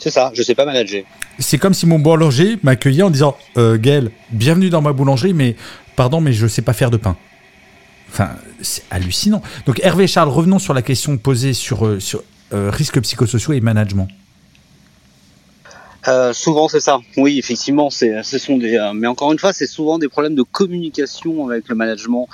C'est 0.00 0.10
ça, 0.10 0.32
je 0.34 0.42
sais 0.42 0.56
pas 0.56 0.64
manager. 0.64 1.04
C'est 1.38 1.58
comme 1.58 1.74
si 1.74 1.86
mon 1.86 2.00
boulanger 2.00 2.58
m'accueillait 2.64 3.04
en 3.04 3.10
disant 3.10 3.36
euh, 3.56 3.78
Gaël, 3.78 4.10
bienvenue 4.32 4.68
dans 4.68 4.82
ma 4.82 4.92
boulangerie, 4.92 5.32
mais 5.32 5.54
pardon, 5.94 6.20
mais 6.20 6.32
je 6.32 6.48
sais 6.48 6.62
pas 6.62 6.72
faire 6.72 6.90
de 6.90 6.96
pain. 6.96 7.16
Enfin, 8.08 8.30
c'est 8.62 8.84
hallucinant. 8.90 9.42
Donc, 9.66 9.80
Hervé 9.82 10.06
Charles, 10.06 10.28
revenons 10.28 10.58
sur 10.58 10.74
la 10.74 10.82
question 10.82 11.18
posée 11.18 11.52
sur, 11.52 11.86
euh, 11.86 12.00
sur 12.00 12.22
euh, 12.52 12.70
risques 12.70 13.00
psychosociaux 13.00 13.54
et 13.54 13.60
management. 13.60 14.06
Euh, 16.06 16.32
souvent 16.32 16.68
c'est 16.68 16.78
ça. 16.78 17.00
Oui, 17.16 17.40
effectivement, 17.40 17.90
ce 17.90 18.22
sont 18.38 18.58
des. 18.58 18.76
Euh, 18.76 18.92
mais 18.94 19.08
encore 19.08 19.32
une 19.32 19.40
fois, 19.40 19.52
c'est 19.52 19.66
souvent 19.66 19.98
des 19.98 20.06
problèmes 20.06 20.36
de 20.36 20.44
communication 20.44 21.48
avec 21.48 21.68
le 21.68 21.74
management. 21.74 22.28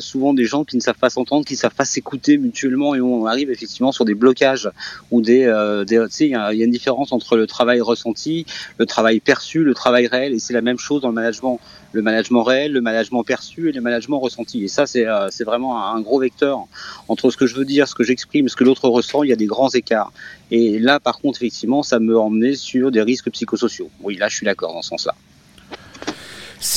Souvent 0.00 0.34
des 0.34 0.44
gens 0.44 0.64
qui 0.64 0.76
ne 0.76 0.82
savent 0.82 0.98
pas 0.98 1.08
s'entendre, 1.08 1.46
qui 1.46 1.54
ne 1.54 1.58
savent 1.58 1.74
pas 1.74 1.86
s'écouter 1.86 2.36
mutuellement, 2.36 2.94
et 2.94 3.00
on 3.00 3.24
arrive 3.24 3.50
effectivement 3.50 3.92
sur 3.92 4.04
des 4.04 4.14
blocages 4.14 4.68
ou 5.10 5.22
des. 5.22 5.50
Il 5.88 6.26
y, 6.28 6.34
a 6.34 6.52
une 6.52 6.70
différence 6.70 7.12
entre 7.12 7.38
le 7.38 7.46
travail 7.46 7.80
ressenti, 7.80 8.44
le 8.76 8.84
travail 8.84 9.20
perçu, 9.20 9.64
le 9.64 9.72
travail 9.72 10.06
réel, 10.06 10.34
et 10.34 10.38
c'est 10.38 10.52
la 10.52 10.60
même 10.60 10.78
chose 10.78 11.00
dans 11.00 11.08
le 11.08 11.14
management 11.14 11.58
le 11.96 12.02
management 12.02 12.42
réel, 12.42 12.72
le 12.72 12.82
management 12.82 13.24
perçu 13.24 13.70
et 13.70 13.72
le 13.72 13.80
management 13.80 14.20
ressenti. 14.20 14.64
Et 14.64 14.68
ça, 14.68 14.86
c'est 14.86 15.06
euh, 15.06 15.28
vraiment 15.44 15.82
un 15.94 16.00
gros 16.00 16.20
vecteur 16.20 16.66
entre 17.08 17.30
ce 17.30 17.36
que 17.36 17.46
je 17.46 17.54
veux 17.54 17.64
dire, 17.64 17.88
ce 17.88 17.94
que 17.94 18.04
j'exprime, 18.04 18.48
ce 18.48 18.54
que 18.54 18.64
l'autre 18.64 18.88
ressent. 18.88 19.22
Il 19.22 19.30
y 19.30 19.32
a 19.32 19.36
des 19.36 19.46
grands 19.46 19.70
écarts. 19.70 20.12
Et 20.50 20.78
là, 20.78 21.00
par 21.00 21.18
contre, 21.18 21.38
effectivement, 21.40 21.82
ça 21.82 21.98
me 21.98 22.16
emmenait 22.18 22.54
sur 22.54 22.90
des 22.90 23.02
risques 23.02 23.30
psychosociaux. 23.30 23.90
Oui, 24.02 24.16
là, 24.16 24.28
je 24.28 24.36
suis 24.36 24.44
d'accord 24.44 24.74
dans 24.74 24.82
ce 24.82 24.90
sens-là. 24.90 25.14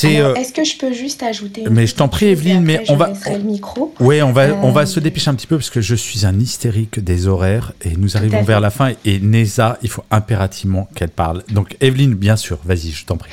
Euh, 0.04 0.34
est-ce 0.34 0.52
que 0.52 0.64
je 0.64 0.76
peux 0.76 0.92
juste 0.92 1.22
ajouter 1.22 1.64
Mais 1.70 1.86
je 1.86 1.94
t'en 1.94 2.08
prie, 2.08 2.26
Evelyne, 2.26 2.62
mais 2.62 2.84
on 2.88 2.96
va. 2.96 3.12
Le 3.26 3.38
micro. 3.38 3.94
Oui, 3.98 4.22
on 4.22 4.32
va, 4.32 4.54
on 4.62 4.72
va 4.72 4.82
euh, 4.82 4.86
se 4.86 5.00
dépêcher 5.00 5.30
un 5.30 5.34
petit 5.34 5.46
peu 5.46 5.56
parce 5.56 5.70
que 5.70 5.80
je 5.80 5.94
suis 5.94 6.26
un 6.26 6.38
hystérique 6.38 7.00
des 7.00 7.26
horaires 7.26 7.72
et 7.82 7.96
nous 7.96 8.16
arrivons 8.16 8.42
vers 8.42 8.60
la 8.60 8.70
fin. 8.70 8.92
Et 9.04 9.18
Neza, 9.20 9.78
il 9.82 9.88
faut 9.88 10.04
impérativement 10.10 10.88
qu'elle 10.94 11.10
parle. 11.10 11.42
Donc, 11.50 11.76
Evelyne, 11.80 12.14
bien 12.14 12.36
sûr, 12.36 12.58
vas-y, 12.64 12.90
je 12.90 13.06
t'en 13.06 13.16
prie. 13.16 13.30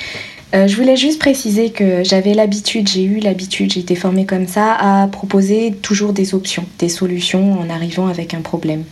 Euh, 0.56 0.68
je 0.68 0.78
voulais 0.78 0.96
juste 0.96 1.20
préciser 1.20 1.72
que 1.72 2.04
j'avais 2.04 2.34
l'habitude, 2.34 2.88
j'ai 2.88 3.04
eu 3.04 3.20
l'habitude, 3.20 3.74
j'ai 3.74 3.82
été 3.82 3.96
formée 3.96 4.26
comme 4.26 4.48
ça, 4.48 4.74
à 4.74 5.08
proposer 5.08 5.74
toujours 5.82 6.14
des 6.14 6.34
options, 6.34 6.66
des 6.80 6.88
solutions 6.88 7.60
en 7.60 7.70
arrivant 7.70 8.08
avec 8.08 8.34
un 8.34 8.42
problème. 8.42 8.84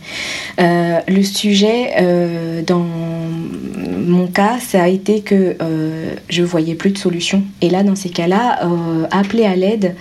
Euh, 0.60 1.00
le 1.08 1.22
sujet, 1.22 1.92
euh, 1.98 2.60
dans 2.62 2.84
mon 4.06 4.26
cas, 4.26 4.58
ça 4.60 4.82
a 4.82 4.88
été 4.88 5.20
que 5.20 5.56
je 6.28 6.42
voyais 6.42 6.74
plus 6.74 6.90
de 6.90 6.98
solutions. 6.98 7.42
Et 7.60 7.70
là, 7.70 7.82
dans 7.82 7.96
ces 7.96 8.10
cas-là, 8.10 8.60
appeler 9.10 9.44
à 9.44 9.56
l'aide 9.56 9.94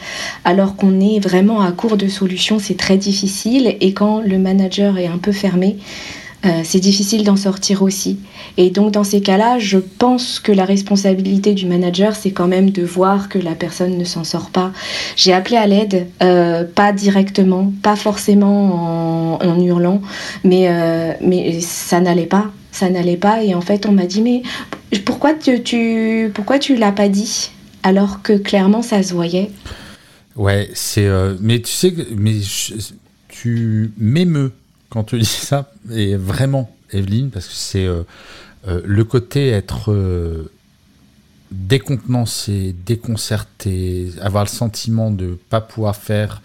alors 0.43 0.75
qu'on 0.75 0.99
est 0.99 1.19
vraiment 1.19 1.61
à 1.61 1.71
court 1.71 1.97
de 1.97 2.07
solutions, 2.07 2.59
c'est 2.59 2.77
très 2.77 2.97
difficile. 2.97 3.75
Et 3.81 3.93
quand 3.93 4.21
le 4.21 4.37
manager 4.37 4.97
est 4.97 5.07
un 5.07 5.17
peu 5.17 5.31
fermé, 5.31 5.77
euh, 6.45 6.61
c'est 6.63 6.79
difficile 6.79 7.23
d'en 7.23 7.35
sortir 7.35 7.81
aussi. 7.81 8.19
Et 8.57 8.69
donc 8.69 8.91
dans 8.91 9.03
ces 9.03 9.21
cas-là, 9.21 9.57
je 9.59 9.77
pense 9.77 10.39
que 10.39 10.51
la 10.51 10.65
responsabilité 10.65 11.53
du 11.53 11.65
manager, 11.65 12.15
c'est 12.15 12.31
quand 12.31 12.47
même 12.47 12.69
de 12.69 12.83
voir 12.83 13.29
que 13.29 13.39
la 13.39 13.55
personne 13.55 13.97
ne 13.97 14.03
s'en 14.03 14.23
sort 14.23 14.49
pas. 14.49 14.71
J'ai 15.15 15.33
appelé 15.33 15.57
à 15.57 15.65
l'aide, 15.65 16.07
euh, 16.21 16.63
pas 16.63 16.93
directement, 16.93 17.71
pas 17.81 17.95
forcément 17.95 19.39
en, 19.41 19.59
hurlant, 19.59 20.01
mais, 20.43 20.67
euh, 20.67 21.13
mais 21.21 21.59
ça 21.61 21.99
n'allait 21.99 22.25
pas. 22.25 22.51
Ça 22.71 22.89
n'allait 22.89 23.15
pas 23.15 23.41
et 23.41 23.55
en 23.55 23.61
fait 23.61 23.85
on 23.85 23.93
m'a 23.93 24.05
dit 24.05 24.21
mais 24.21 24.41
pourquoi 25.05 25.33
tu, 25.33 25.63
tu 25.63 26.29
pourquoi 26.33 26.59
tu 26.59 26.75
l'as 26.75 26.91
pas 26.91 27.07
dit 27.07 27.51
alors 27.83 28.21
que 28.21 28.33
clairement 28.33 28.81
ça 28.81 29.01
se 29.01 29.13
voyait? 29.13 29.49
Ouais, 30.35 30.69
c'est 30.73 31.07
mais 31.39 31.61
tu 31.61 31.71
sais 31.71 31.93
mais 32.17 32.33
tu 33.29 33.93
m'émeus 33.97 34.51
quand 34.89 35.03
tu 35.03 35.19
dis 35.19 35.25
ça, 35.25 35.71
et 35.91 36.15
vraiment, 36.15 36.75
Evelyne, 36.91 37.29
parce 37.29 37.47
que 37.47 37.53
c'est 37.53 37.85
euh, 37.85 38.03
euh, 38.67 38.81
le 38.85 39.03
côté 39.03 39.49
être 39.49 39.91
euh, 39.91 40.51
décontenancé, 41.51 42.75
déconcerté, 42.85 44.11
avoir 44.21 44.43
le 44.43 44.49
sentiment 44.49 45.11
de 45.11 45.37
pas 45.49 45.61
pouvoir 45.61 45.95
faire 45.95 46.41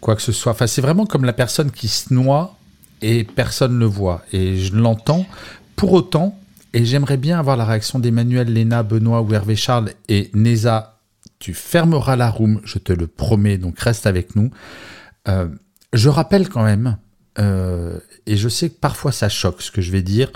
quoi 0.00 0.16
que 0.16 0.22
ce 0.22 0.32
soit. 0.32 0.52
Enfin, 0.52 0.66
c'est 0.66 0.82
vraiment 0.82 1.06
comme 1.06 1.24
la 1.24 1.32
personne 1.32 1.70
qui 1.70 1.88
se 1.88 2.12
noie 2.12 2.56
et 3.02 3.24
personne 3.24 3.74
ne 3.74 3.80
le 3.80 3.86
voit. 3.86 4.22
Et 4.32 4.56
je 4.56 4.74
l'entends. 4.74 5.26
Pour 5.74 5.92
autant, 5.92 6.38
et 6.72 6.84
j'aimerais 6.84 7.16
bien 7.18 7.38
avoir 7.38 7.56
la 7.56 7.64
réaction 7.64 7.98
d'Emmanuel, 7.98 8.52
Léna, 8.52 8.82
Benoît 8.82 9.20
ou 9.20 9.34
Hervé 9.34 9.56
Charles 9.56 9.92
et 10.08 10.30
Neza. 10.34 10.98
Tu 11.38 11.52
fermeras 11.52 12.16
la 12.16 12.30
room, 12.30 12.60
je 12.64 12.78
te 12.78 12.92
le 12.92 13.06
promets, 13.06 13.58
donc 13.58 13.78
reste 13.78 14.06
avec 14.06 14.36
nous. 14.36 14.50
je 15.92 16.08
rappelle 16.08 16.48
quand 16.48 16.64
même 16.64 16.96
euh, 17.38 17.98
et 18.26 18.36
je 18.36 18.48
sais 18.48 18.70
que 18.70 18.78
parfois 18.78 19.12
ça 19.12 19.28
choque 19.28 19.62
ce 19.62 19.70
que 19.70 19.80
je 19.80 19.92
vais 19.92 20.02
dire, 20.02 20.30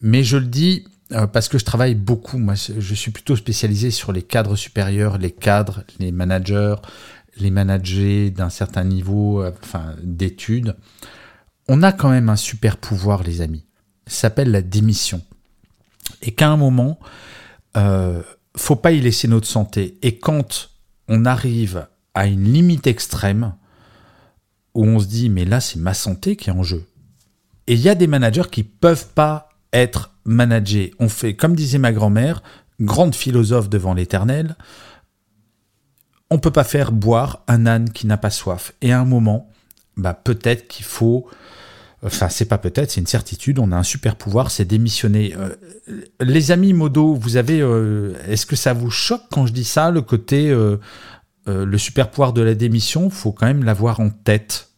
mais 0.00 0.22
je 0.22 0.36
le 0.36 0.46
dis 0.46 0.84
euh, 1.12 1.26
parce 1.26 1.48
que 1.48 1.58
je 1.58 1.64
travaille 1.64 1.94
beaucoup. 1.94 2.38
Moi, 2.38 2.54
je 2.54 2.94
suis 2.94 3.10
plutôt 3.10 3.36
spécialisé 3.36 3.90
sur 3.90 4.12
les 4.12 4.22
cadres 4.22 4.56
supérieurs, 4.56 5.18
les 5.18 5.30
cadres, 5.30 5.84
les 5.98 6.12
managers, 6.12 6.76
les 7.36 7.50
managers 7.50 8.30
d'un 8.30 8.50
certain 8.50 8.84
niveau 8.84 9.42
euh, 9.42 9.52
enfin, 9.62 9.94
d'études. 10.02 10.76
On 11.68 11.82
a 11.82 11.92
quand 11.92 12.10
même 12.10 12.28
un 12.28 12.36
super 12.36 12.76
pouvoir, 12.76 13.22
les 13.22 13.40
amis. 13.40 13.64
Ça 14.06 14.22
s'appelle 14.22 14.50
la 14.50 14.62
démission. 14.62 15.22
Et 16.20 16.32
qu'à 16.32 16.50
un 16.50 16.58
moment, 16.58 16.98
faut 18.56 18.76
pas 18.76 18.92
y 18.92 19.00
laisser 19.00 19.26
notre 19.28 19.46
santé. 19.46 19.98
Et 20.02 20.18
quand 20.18 20.70
on 21.08 21.24
arrive 21.24 21.86
à 22.12 22.26
une 22.26 22.44
limite 22.44 22.86
extrême, 22.86 23.54
où 24.74 24.84
on 24.84 24.98
se 24.98 25.06
dit 25.06 25.28
mais 25.28 25.44
là 25.44 25.60
c'est 25.60 25.78
ma 25.78 25.94
santé 25.94 26.36
qui 26.36 26.50
est 26.50 26.52
en 26.52 26.62
jeu. 26.62 26.84
Et 27.66 27.74
il 27.74 27.80
y 27.80 27.88
a 27.88 27.94
des 27.94 28.06
managers 28.06 28.50
qui 28.50 28.62
peuvent 28.62 29.08
pas 29.14 29.48
être 29.72 30.12
managés. 30.24 30.92
On 30.98 31.08
fait, 31.08 31.34
comme 31.34 31.56
disait 31.56 31.78
ma 31.78 31.92
grand-mère, 31.92 32.42
grande 32.80 33.14
philosophe 33.14 33.68
devant 33.68 33.94
l'éternel, 33.94 34.56
on 36.30 36.38
peut 36.38 36.50
pas 36.50 36.64
faire 36.64 36.92
boire 36.92 37.42
un 37.48 37.66
âne 37.66 37.90
qui 37.90 38.06
n'a 38.06 38.16
pas 38.16 38.30
soif. 38.30 38.74
Et 38.82 38.92
à 38.92 39.00
un 39.00 39.04
moment, 39.04 39.50
bah 39.96 40.14
peut-être 40.14 40.66
qu'il 40.68 40.84
faut, 40.84 41.28
enfin 42.02 42.28
c'est 42.28 42.46
pas 42.46 42.58
peut-être, 42.58 42.90
c'est 42.90 43.00
une 43.00 43.06
certitude, 43.06 43.58
on 43.58 43.72
a 43.72 43.76
un 43.76 43.82
super 43.82 44.16
pouvoir, 44.16 44.50
c'est 44.50 44.64
démissionner. 44.64 45.34
Euh, 45.36 45.54
les 46.20 46.50
amis 46.50 46.72
modo, 46.72 47.14
vous 47.14 47.36
avez, 47.36 47.60
euh, 47.60 48.14
est-ce 48.26 48.46
que 48.46 48.56
ça 48.56 48.72
vous 48.72 48.90
choque 48.90 49.22
quand 49.30 49.46
je 49.46 49.52
dis 49.52 49.64
ça, 49.64 49.90
le 49.90 50.02
côté 50.02 50.50
euh, 50.50 50.78
euh, 51.48 51.64
le 51.64 51.78
super 51.78 52.10
pouvoir 52.10 52.32
de 52.32 52.42
la 52.42 52.54
démission, 52.54 53.10
faut 53.10 53.32
quand 53.32 53.46
même 53.46 53.64
l'avoir 53.64 54.00
en 54.00 54.10
tête. 54.10 54.70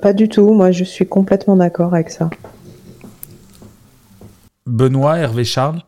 pas 0.00 0.12
du 0.12 0.28
tout, 0.28 0.52
moi 0.52 0.70
je 0.70 0.84
suis 0.84 1.06
complètement 1.06 1.56
d'accord 1.56 1.94
avec 1.94 2.10
ça. 2.10 2.30
Benoît, 4.66 5.18
Hervé 5.18 5.44
Charles? 5.44 5.82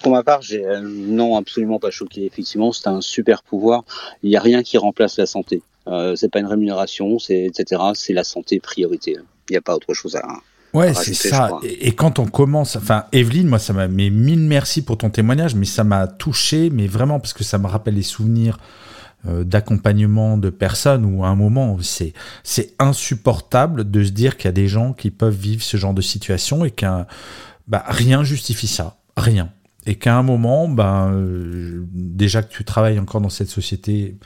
Pour 0.00 0.12
ma 0.12 0.22
part, 0.22 0.42
j'ai 0.42 0.64
euh, 0.64 0.80
non 0.80 1.36
absolument 1.36 1.78
pas 1.78 1.90
choqué. 1.90 2.24
Effectivement, 2.24 2.72
c'est 2.72 2.88
un 2.88 3.00
super 3.00 3.42
pouvoir. 3.42 3.84
Il 4.22 4.30
n'y 4.30 4.36
a 4.36 4.40
rien 4.40 4.62
qui 4.62 4.78
remplace 4.78 5.18
la 5.18 5.26
santé. 5.26 5.62
Euh, 5.86 6.16
c'est 6.16 6.30
pas 6.30 6.40
une 6.40 6.46
rémunération, 6.46 7.18
c'est 7.18 7.44
etc. 7.44 7.82
C'est 7.94 8.12
la 8.12 8.24
santé 8.24 8.58
priorité. 8.58 9.16
Il 9.48 9.52
n'y 9.52 9.56
a 9.56 9.60
pas 9.60 9.74
autre 9.74 9.92
chose 9.94 10.16
à, 10.16 10.26
Ouais, 10.74 10.94
c'est 10.94 11.14
ça. 11.14 11.50
Et, 11.62 11.92
quand 11.92 12.18
on 12.18 12.26
commence, 12.26 12.76
enfin, 12.76 13.04
Evelyne, 13.12 13.46
moi, 13.46 13.58
ça 13.58 13.72
m'a, 13.72 13.88
mais 13.88 14.10
mille 14.10 14.40
merci 14.40 14.82
pour 14.82 14.96
ton 14.98 15.10
témoignage, 15.10 15.54
mais 15.54 15.66
ça 15.66 15.84
m'a 15.84 16.06
touché, 16.06 16.70
mais 16.70 16.86
vraiment 16.86 17.20
parce 17.20 17.34
que 17.34 17.44
ça 17.44 17.58
me 17.58 17.66
rappelle 17.66 17.94
les 17.94 18.02
souvenirs 18.02 18.58
euh, 19.28 19.44
d'accompagnement 19.44 20.38
de 20.38 20.50
personnes 20.50 21.04
où 21.04 21.24
à 21.24 21.28
un 21.28 21.36
moment, 21.36 21.76
c'est, 21.82 22.14
c'est 22.42 22.74
insupportable 22.78 23.90
de 23.90 24.02
se 24.02 24.10
dire 24.10 24.36
qu'il 24.36 24.46
y 24.46 24.48
a 24.48 24.52
des 24.52 24.68
gens 24.68 24.94
qui 24.94 25.10
peuvent 25.10 25.36
vivre 25.36 25.62
ce 25.62 25.76
genre 25.76 25.94
de 25.94 26.02
situation 26.02 26.64
et 26.64 26.70
qu'un, 26.70 27.06
bah, 27.68 27.84
rien 27.86 28.24
justifie 28.24 28.66
ça, 28.66 28.96
rien. 29.16 29.50
Et 29.84 29.96
qu'à 29.96 30.16
un 30.16 30.22
moment, 30.22 30.68
ben, 30.68 31.12
déjà 31.92 32.42
que 32.42 32.52
tu 32.52 32.64
travailles 32.64 32.98
encore 32.98 33.20
dans 33.20 33.28
cette 33.28 33.48
société, 33.48 34.16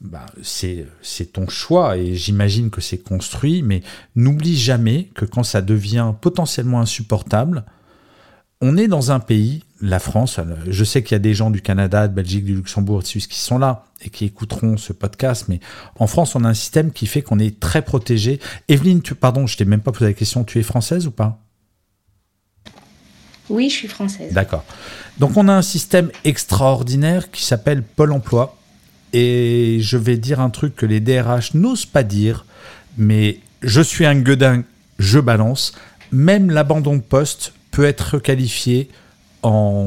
bah, 0.00 0.26
c'est 0.42 0.86
ton 1.32 1.48
choix 1.48 1.96
et 1.96 2.14
j'imagine 2.14 2.70
que 2.70 2.80
c'est 2.80 2.98
construit, 2.98 3.62
mais 3.62 3.82
n'oublie 4.14 4.56
jamais 4.56 5.10
que 5.14 5.24
quand 5.24 5.42
ça 5.42 5.62
devient 5.62 6.12
potentiellement 6.20 6.80
insupportable, 6.80 7.64
on 8.60 8.76
est 8.76 8.88
dans 8.88 9.10
un 9.10 9.20
pays 9.20 9.62
la 9.82 9.98
France, 9.98 10.40
je 10.66 10.84
sais 10.84 11.02
qu'il 11.02 11.14
y 11.14 11.16
a 11.16 11.20
des 11.20 11.34
gens 11.34 11.50
du 11.50 11.60
Canada, 11.60 12.08
de 12.08 12.14
Belgique, 12.14 12.44
du 12.44 12.54
Luxembourg, 12.54 13.02
de 13.02 13.06
Suisse 13.06 13.26
qui 13.26 13.38
sont 13.38 13.58
là 13.58 13.84
et 14.02 14.08
qui 14.08 14.24
écouteront 14.24 14.78
ce 14.78 14.94
podcast, 14.94 15.46
mais 15.48 15.60
en 15.98 16.06
France, 16.06 16.34
on 16.34 16.44
a 16.44 16.48
un 16.48 16.54
système 16.54 16.92
qui 16.92 17.06
fait 17.06 17.20
qu'on 17.20 17.38
est 17.38 17.60
très 17.60 17.82
protégé. 17.82 18.40
Evelyne, 18.68 19.02
tu, 19.02 19.14
pardon, 19.14 19.46
je 19.46 19.56
t'ai 19.56 19.66
même 19.66 19.80
pas 19.80 19.92
posé 19.92 20.06
la 20.06 20.12
question, 20.14 20.44
tu 20.44 20.58
es 20.58 20.62
française 20.62 21.06
ou 21.06 21.10
pas? 21.10 21.42
Oui, 23.48 23.68
je 23.68 23.74
suis 23.74 23.88
française. 23.88 24.32
D'accord. 24.32 24.64
Donc 25.18 25.36
on 25.36 25.48
a 25.48 25.52
un 25.52 25.62
système 25.62 26.10
extraordinaire 26.24 27.30
qui 27.30 27.44
s'appelle 27.44 27.82
Pôle 27.82 28.12
Emploi. 28.12 28.56
Et 29.18 29.78
je 29.80 29.96
vais 29.96 30.18
dire 30.18 30.40
un 30.40 30.50
truc 30.50 30.76
que 30.76 30.84
les 30.84 31.00
DRH 31.00 31.54
n'osent 31.54 31.86
pas 31.86 32.02
dire, 32.02 32.44
mais 32.98 33.38
je 33.62 33.80
suis 33.80 34.04
un 34.04 34.14
gueudin, 34.14 34.62
je 34.98 35.18
balance. 35.18 35.72
Même 36.12 36.50
l'abandon 36.50 36.96
de 36.96 37.00
poste 37.00 37.54
peut 37.70 37.86
être 37.86 38.18
qualifié 38.18 38.90
en 39.42 39.86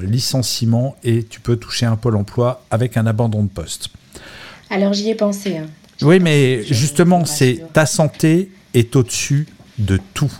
licenciement 0.00 0.94
et 1.02 1.24
tu 1.24 1.40
peux 1.40 1.56
toucher 1.56 1.86
un 1.86 1.96
pôle 1.96 2.14
emploi 2.14 2.62
avec 2.70 2.96
un 2.96 3.04
abandon 3.08 3.42
de 3.42 3.48
poste. 3.48 3.88
Alors 4.70 4.92
j'y 4.92 5.10
ai 5.10 5.16
pensé. 5.16 5.56
Hein. 5.56 5.66
Oui, 6.00 6.20
mais 6.20 6.62
justement, 6.62 7.24
c'est 7.24 7.64
ta 7.72 7.84
santé 7.84 8.48
est 8.74 8.94
au-dessus 8.94 9.48
de 9.78 9.98
tout. 10.14 10.32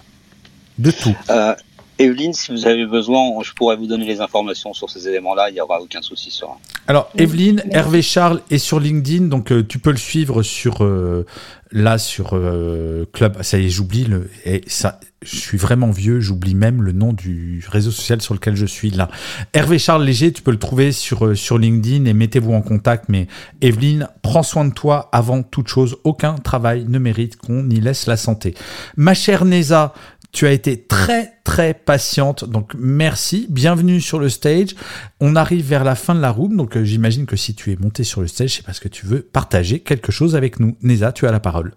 De 0.78 0.92
tout. 0.92 1.16
Euh, 1.28 1.56
Evelyne, 1.98 2.32
si 2.32 2.50
vous 2.50 2.66
avez 2.66 2.86
besoin, 2.86 3.42
je 3.42 3.52
pourrais 3.52 3.76
vous 3.76 3.86
donner 3.86 4.04
les 4.04 4.20
informations 4.20 4.72
sur 4.72 4.90
ces 4.90 5.06
éléments-là, 5.06 5.50
il 5.50 5.54
n'y 5.54 5.60
aura 5.60 5.80
aucun 5.80 6.02
souci 6.02 6.30
sur. 6.30 6.58
Alors, 6.88 7.10
Evelyne, 7.16 7.62
Hervé 7.70 8.02
Charles 8.02 8.40
est 8.50 8.58
sur 8.58 8.80
LinkedIn, 8.80 9.26
donc 9.26 9.52
euh, 9.52 9.64
tu 9.66 9.78
peux 9.78 9.92
le 9.92 9.96
suivre 9.96 10.42
sur 10.42 10.84
euh, 10.84 11.24
là 11.70 11.98
sur 11.98 12.30
euh, 12.32 13.04
Club. 13.12 13.42
Ça 13.42 13.58
y 13.58 13.66
est, 13.66 13.68
j'oublie 13.68 14.04
le. 14.04 14.28
Et 14.44 14.62
ça, 14.66 14.98
je 15.22 15.36
suis 15.36 15.56
vraiment 15.56 15.90
vieux, 15.90 16.20
j'oublie 16.20 16.54
même 16.54 16.82
le 16.82 16.92
nom 16.92 17.12
du 17.12 17.64
réseau 17.68 17.90
social 17.90 18.20
sur 18.20 18.34
lequel 18.34 18.56
je 18.56 18.66
suis 18.66 18.90
là. 18.90 19.08
Hervé 19.52 19.78
Charles 19.78 20.04
Léger, 20.04 20.32
tu 20.32 20.42
peux 20.42 20.50
le 20.50 20.58
trouver 20.58 20.92
sur 20.92 21.36
sur 21.36 21.58
LinkedIn 21.58 22.04
et 22.04 22.12
mettez-vous 22.12 22.52
en 22.52 22.60
contact. 22.60 23.06
Mais 23.08 23.28
Evelyne, 23.62 24.08
prends 24.20 24.42
soin 24.42 24.64
de 24.64 24.74
toi 24.74 25.08
avant 25.12 25.42
toute 25.42 25.68
chose. 25.68 25.96
Aucun 26.04 26.34
travail 26.34 26.84
ne 26.88 26.98
mérite 26.98 27.36
qu'on 27.36 27.70
y 27.70 27.80
laisse 27.80 28.06
la 28.06 28.16
santé. 28.16 28.54
Ma 28.96 29.14
chère 29.14 29.44
Neza, 29.44 29.94
tu 30.34 30.48
as 30.48 30.52
été 30.52 30.76
très 30.76 31.32
très 31.44 31.74
patiente, 31.74 32.44
donc 32.44 32.72
merci. 32.76 33.46
Bienvenue 33.48 34.00
sur 34.00 34.18
le 34.18 34.28
stage. 34.28 34.70
On 35.20 35.36
arrive 35.36 35.64
vers 35.64 35.84
la 35.84 35.94
fin 35.94 36.12
de 36.14 36.20
la 36.20 36.32
room, 36.32 36.56
donc 36.56 36.76
euh, 36.76 36.84
j'imagine 36.84 37.24
que 37.24 37.36
si 37.36 37.54
tu 37.54 37.70
es 37.72 37.76
monté 37.76 38.02
sur 38.02 38.20
le 38.20 38.26
stage, 38.26 38.56
c'est 38.56 38.66
parce 38.66 38.80
que 38.80 38.88
tu 38.88 39.06
veux 39.06 39.20
partager 39.20 39.78
quelque 39.78 40.10
chose 40.10 40.34
avec 40.34 40.58
nous. 40.58 40.76
Neza, 40.82 41.12
tu 41.12 41.26
as 41.28 41.32
la 41.32 41.38
parole. 41.38 41.72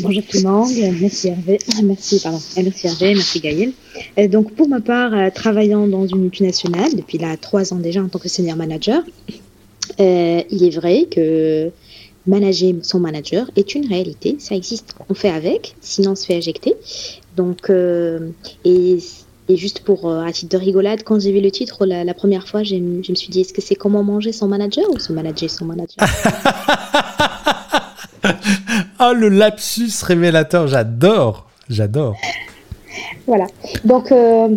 Bonjour 0.00 0.22
tout 0.22 0.38
le 0.38 0.42
monde, 0.42 0.70
merci 1.00 1.28
Hervé, 1.28 1.58
merci, 1.84 2.20
pardon, 2.22 2.40
merci 2.56 2.86
Hervé, 2.86 3.14
merci 3.14 3.40
Gaël. 3.40 3.72
Euh, 4.18 4.26
donc 4.26 4.54
pour 4.54 4.66
ma 4.66 4.80
part, 4.80 5.12
euh, 5.12 5.28
travaillant 5.28 5.86
dans 5.86 6.06
une 6.06 6.22
multinationale 6.22 6.96
depuis 6.96 7.18
là 7.18 7.36
trois 7.36 7.74
ans 7.74 7.78
déjà 7.78 8.02
en 8.02 8.08
tant 8.08 8.18
que 8.18 8.30
senior 8.30 8.56
manager, 8.56 9.02
il 9.98 10.64
est 10.64 10.74
vrai 10.74 11.06
que 11.10 11.70
manager 12.26 12.74
son 12.82 13.00
manager 13.00 13.50
est 13.56 13.74
une 13.74 13.86
réalité, 13.86 14.36
ça 14.38 14.54
existe, 14.54 14.94
on 15.08 15.14
fait 15.14 15.30
avec, 15.30 15.74
sinon 15.80 16.12
on 16.12 16.14
se 16.14 16.24
fait 16.24 16.38
éjecter. 16.38 16.74
Donc, 17.36 17.70
euh, 17.70 18.30
et, 18.64 18.98
juste 19.48 19.80
pour, 19.80 20.08
euh, 20.08 20.22
à 20.22 20.32
titre 20.32 20.56
de 20.56 20.62
rigolade, 20.62 21.02
quand 21.04 21.20
j'ai 21.20 21.32
vu 21.32 21.40
le 21.40 21.50
titre 21.50 21.86
la, 21.86 22.14
première 22.14 22.46
fois, 22.46 22.62
je 22.62 22.76
me 22.76 23.02
suis 23.02 23.28
dit, 23.28 23.40
est-ce 23.40 23.52
que 23.52 23.62
c'est 23.62 23.74
comment 23.74 24.02
manger 24.02 24.32
son 24.32 24.48
manager 24.48 24.84
ou 24.90 24.98
se 24.98 25.12
manager 25.12 25.50
son 25.50 25.64
manager? 25.64 25.96
Oh, 29.00 29.12
le 29.16 29.28
lapsus 29.28 30.02
révélateur, 30.02 30.66
j'adore, 30.68 31.48
j'adore. 31.68 32.16
Voilà. 33.26 33.46
Donc, 33.84 34.12
euh, 34.12 34.48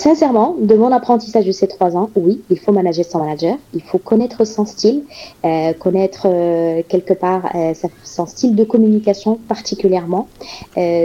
Sincèrement, 0.00 0.56
de 0.58 0.74
mon 0.76 0.92
apprentissage 0.92 1.44
de 1.44 1.52
ces 1.52 1.68
trois 1.68 1.94
ans, 1.94 2.08
oui, 2.16 2.40
il 2.48 2.58
faut 2.58 2.72
manager 2.72 3.04
son 3.04 3.18
manager, 3.18 3.58
il 3.74 3.82
faut 3.82 3.98
connaître 3.98 4.46
son 4.46 4.64
style, 4.64 5.02
euh, 5.44 5.74
connaître 5.74 6.22
euh, 6.24 6.82
quelque 6.88 7.12
part 7.12 7.54
euh, 7.54 7.74
son 8.02 8.24
style 8.24 8.56
de 8.56 8.64
communication 8.64 9.38
particulièrement, 9.46 10.26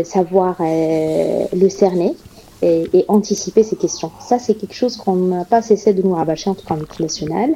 savoir 0.05 0.55
le 0.61 1.67
cerner 1.67 2.15
et, 2.61 3.03
anticiper 3.09 3.63
ces 3.63 3.75
questions. 3.75 4.11
Ça, 4.21 4.39
c'est 4.39 4.53
quelque 4.53 4.73
chose 4.73 4.95
qu'on 4.95 5.15
n'a 5.15 5.43
pas 5.43 5.61
cessé 5.61 5.93
de 5.93 6.01
nous 6.01 6.13
rabâcher, 6.13 6.49
en 6.49 6.55
tout 6.55 6.65
cas 6.65 6.75
en 6.75 7.03
national. 7.03 7.49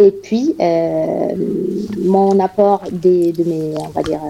Et 0.00 0.10
puis, 0.10 0.56
mon 1.98 2.40
apport 2.40 2.84
de 2.90 3.44
mes, 3.44 3.74
on 3.78 3.88
va 3.88 4.02
dire, 4.02 4.20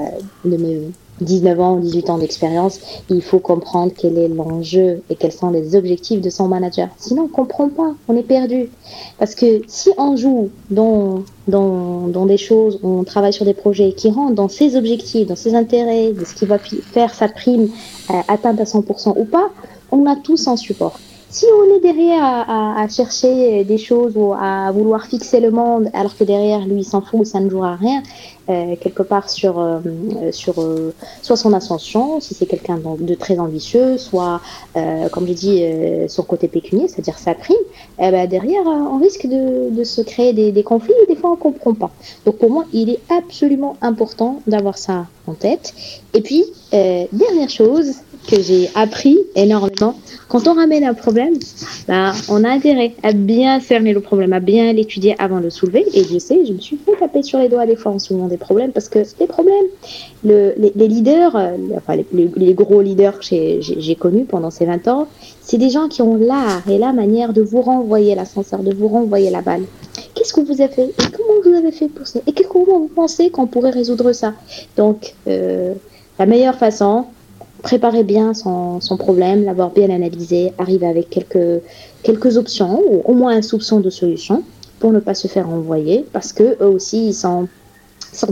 de 0.45 0.57
mes 0.57 0.91
19 1.21 1.61
ans, 1.61 1.77
18 1.77 2.11
ans 2.11 2.19
d'expérience, 2.19 2.81
il 3.11 3.23
faut 3.23 3.39
comprendre 3.39 3.93
quel 3.97 4.19
est 4.19 4.29
l'enjeu 4.29 5.03
et 5.11 5.17
quels 5.17 5.33
sont 5.33 5.51
les 5.51 5.77
objectifs 5.77 6.21
de 6.21 6.31
son 6.31 6.49
manager. 6.49 6.89
Sinon, 6.97 7.25
on 7.25 7.29
comprend 7.29 7.69
pas, 7.69 7.95
on 8.09 8.17
est 8.17 8.23
perdu. 8.23 8.71
Parce 9.19 9.35
que 9.35 9.63
si 9.67 9.91
on 9.99 10.17
joue 10.17 10.51
dans, 10.71 11.23
dans, 11.47 12.09
dans 12.09 12.27
des 12.27 12.37
choses, 12.37 12.79
on 12.83 13.05
travaille 13.05 13.33
sur 13.33 13.45
des 13.45 13.55
projets 13.55 13.93
qui 13.93 14.11
rentrent 14.11 14.35
dans 14.35 14.49
ses 14.49 14.77
objectifs, 14.77 15.27
dans 15.27 15.37
ses 15.37 15.55
intérêts, 15.55 16.13
de 16.13 16.25
ce 16.25 16.35
qui 16.35 16.47
va 16.47 16.59
faire 16.59 17.15
sa 17.15 17.29
prime 17.29 17.69
euh, 18.11 18.15
atteinte 18.29 18.61
à 18.61 18.65
100% 18.65 19.15
ou 19.17 19.25
pas, 19.25 19.51
on 19.91 20.07
a 20.07 20.17
tous 20.17 20.47
en 20.47 20.57
support. 20.57 20.99
Si 21.31 21.45
on 21.45 21.77
est 21.77 21.81
derrière 21.81 22.25
à, 22.25 22.89
chercher 22.89 23.63
des 23.65 23.77
choses 23.77 24.15
ou 24.17 24.33
à 24.33 24.73
vouloir 24.73 25.05
fixer 25.05 25.41
le 25.41 25.51
monde 25.51 25.91
alors 25.93 26.17
que 26.17 26.25
derrière 26.25 26.67
lui 26.67 26.85
s'en 26.85 27.03
fout, 27.03 27.27
ça 27.27 27.39
ne 27.39 27.51
jouera 27.51 27.77
rien, 27.77 28.03
euh, 28.49 28.77
quelque 28.81 29.03
part 29.03 29.29
sur, 29.29 29.59
euh, 29.59 29.79
sur 30.33 30.59
euh, 30.63 30.95
soit 31.21 31.37
son 31.37 31.53
ascension, 31.53 32.19
si 32.19 32.33
c'est 32.33 32.47
quelqu'un 32.47 32.79
de, 32.79 33.15
très 33.15 33.39
ambitieux, 33.39 33.99
soit, 33.99 34.41
comme 35.13 35.27
je 35.27 35.33
dis, 35.35 35.65
son 36.09 36.23
côté 36.23 36.49
pécunier, 36.49 36.89
c'est-à-dire 36.89 37.19
sa 37.19 37.35
prime, 37.35 37.57
eh 37.99 38.11
ben 38.11 38.27
derrière, 38.27 38.63
on 38.65 38.99
risque 38.99 39.27
de, 39.27 39.69
de 39.71 39.85
se 39.85 40.01
créer 40.01 40.33
des, 40.33 40.51
des, 40.51 40.63
conflits 40.63 40.95
et 41.03 41.07
des 41.07 41.17
fois 41.17 41.33
on 41.33 41.37
comprend 41.37 41.75
pas. 41.75 41.91
Donc 42.25 42.37
pour 42.37 42.51
moi, 42.51 42.65
il 42.73 42.89
est 42.89 43.01
absolument 43.11 43.77
important 43.83 44.41
d'avoir 44.47 44.79
ça 44.79 45.07
en 45.27 45.35
tête. 45.35 45.75
Et 46.15 46.23
puis, 46.23 46.45
dernière 46.73 47.51
chose 47.51 47.97
que 48.29 48.43
j'ai 48.43 48.71
appris 48.75 49.19
énormément, 49.35 49.95
quand 50.29 50.47
on 50.47 50.55
ramène 50.55 50.85
un 50.85 50.93
problème, 50.93 51.35
bah, 51.87 52.13
on 52.29 52.45
a 52.45 52.51
intérêt 52.51 52.95
à 53.03 53.13
bien 53.13 53.61
cerner 53.61 53.95
le 53.95 54.01
problème, 54.01 54.35
à 54.35 54.41
bien 54.41 54.73
l'étudier 54.75 55.15
avant 55.19 55.39
de 55.39 55.45
le 55.45 55.51
soulever. 55.51 55.87
Et 55.95 56.05
je 56.05 56.19
sais, 56.19 56.45
je 56.45 56.53
me 56.53 56.59
suis 56.59 56.77
fait 56.77 56.97
taper 56.97 57.23
sur 57.23 57.39
les 57.39 57.49
doigts 57.49 57.65
des 57.65 57.77
fois 57.77 57.93
en 57.93 57.99
soulevant 57.99 58.27
des 58.27 58.37
problèmes 58.37 58.73
parce 58.73 58.91
que 58.91 58.99
des 59.19 59.27
problèmes, 59.27 59.67
le, 60.25 60.53
les, 60.59 60.89
leaders, 60.89 61.35
euh, 61.35 61.57
enfin 61.77 61.97
les, 62.13 62.55
gros 62.55 62.83
leaders 62.83 63.19
que 63.19 63.27
j'ai 63.61 63.95
connus 63.95 64.25
pendant 64.25 64.51
ces 64.51 64.67
20 64.67 64.87
ans, 64.89 65.09
c'est 65.41 65.59
des 65.59 65.71
gens 65.71 65.89
qui 65.89 66.03
ont 66.03 66.17
l'art 66.17 66.69
et 66.69 66.77
la 66.77 66.93
manière 66.93 67.33
de 67.33 67.41
vous 67.41 67.63
renvoyer 67.63 68.15
l'ascenseur, 68.15 68.63
de 68.63 68.75
vous 68.75 68.89
renvoyer 68.89 69.31
la 69.31 69.41
balle. 69.41 69.63
Qu'est-ce 70.15 70.35
que 70.35 70.41
vous 70.41 70.61
avez 70.61 70.73
fait 70.73 70.85
et 70.85 71.11
comment 71.17 71.41
vous 71.43 71.55
avez 71.55 71.73
fait 71.73 71.89
pour 71.89 72.07
ça? 72.07 72.21
Et 72.27 72.33
comment 72.33 72.79
vous 72.79 72.91
pensez 72.95 73.31
qu'on 73.31 73.47
pourrait 73.47 73.71
résoudre 73.71 74.13
ça? 74.13 74.35
Donc, 74.77 75.15
euh, 75.27 75.73
la 76.19 76.27
meilleure 76.27 76.57
façon, 76.57 77.07
préparer 77.63 78.05
bien 78.05 78.35
son, 78.35 78.81
problème, 78.99 79.45
l'avoir 79.45 79.71
bien 79.71 79.91
analysé, 79.91 80.53
arriver 80.59 80.87
avec 80.87 81.11
quelques, 81.11 81.63
quelques 82.03 82.37
options 82.37 82.83
ou 82.89 83.03
au 83.05 83.15
moins 83.15 83.37
un 83.37 83.43
soupçon 83.43 83.81
de 83.81 83.91
solution 83.91 84.43
pour 84.79 84.93
ne 84.93 85.01
pas 85.01 85.15
se 85.15 85.29
faire 85.29 85.49
envoyer 85.49 86.05
parce 86.13 86.33
que 86.33 86.57
eux 86.63 86.69
aussi 86.69 87.09
ils 87.09 87.15
sont 87.15 87.49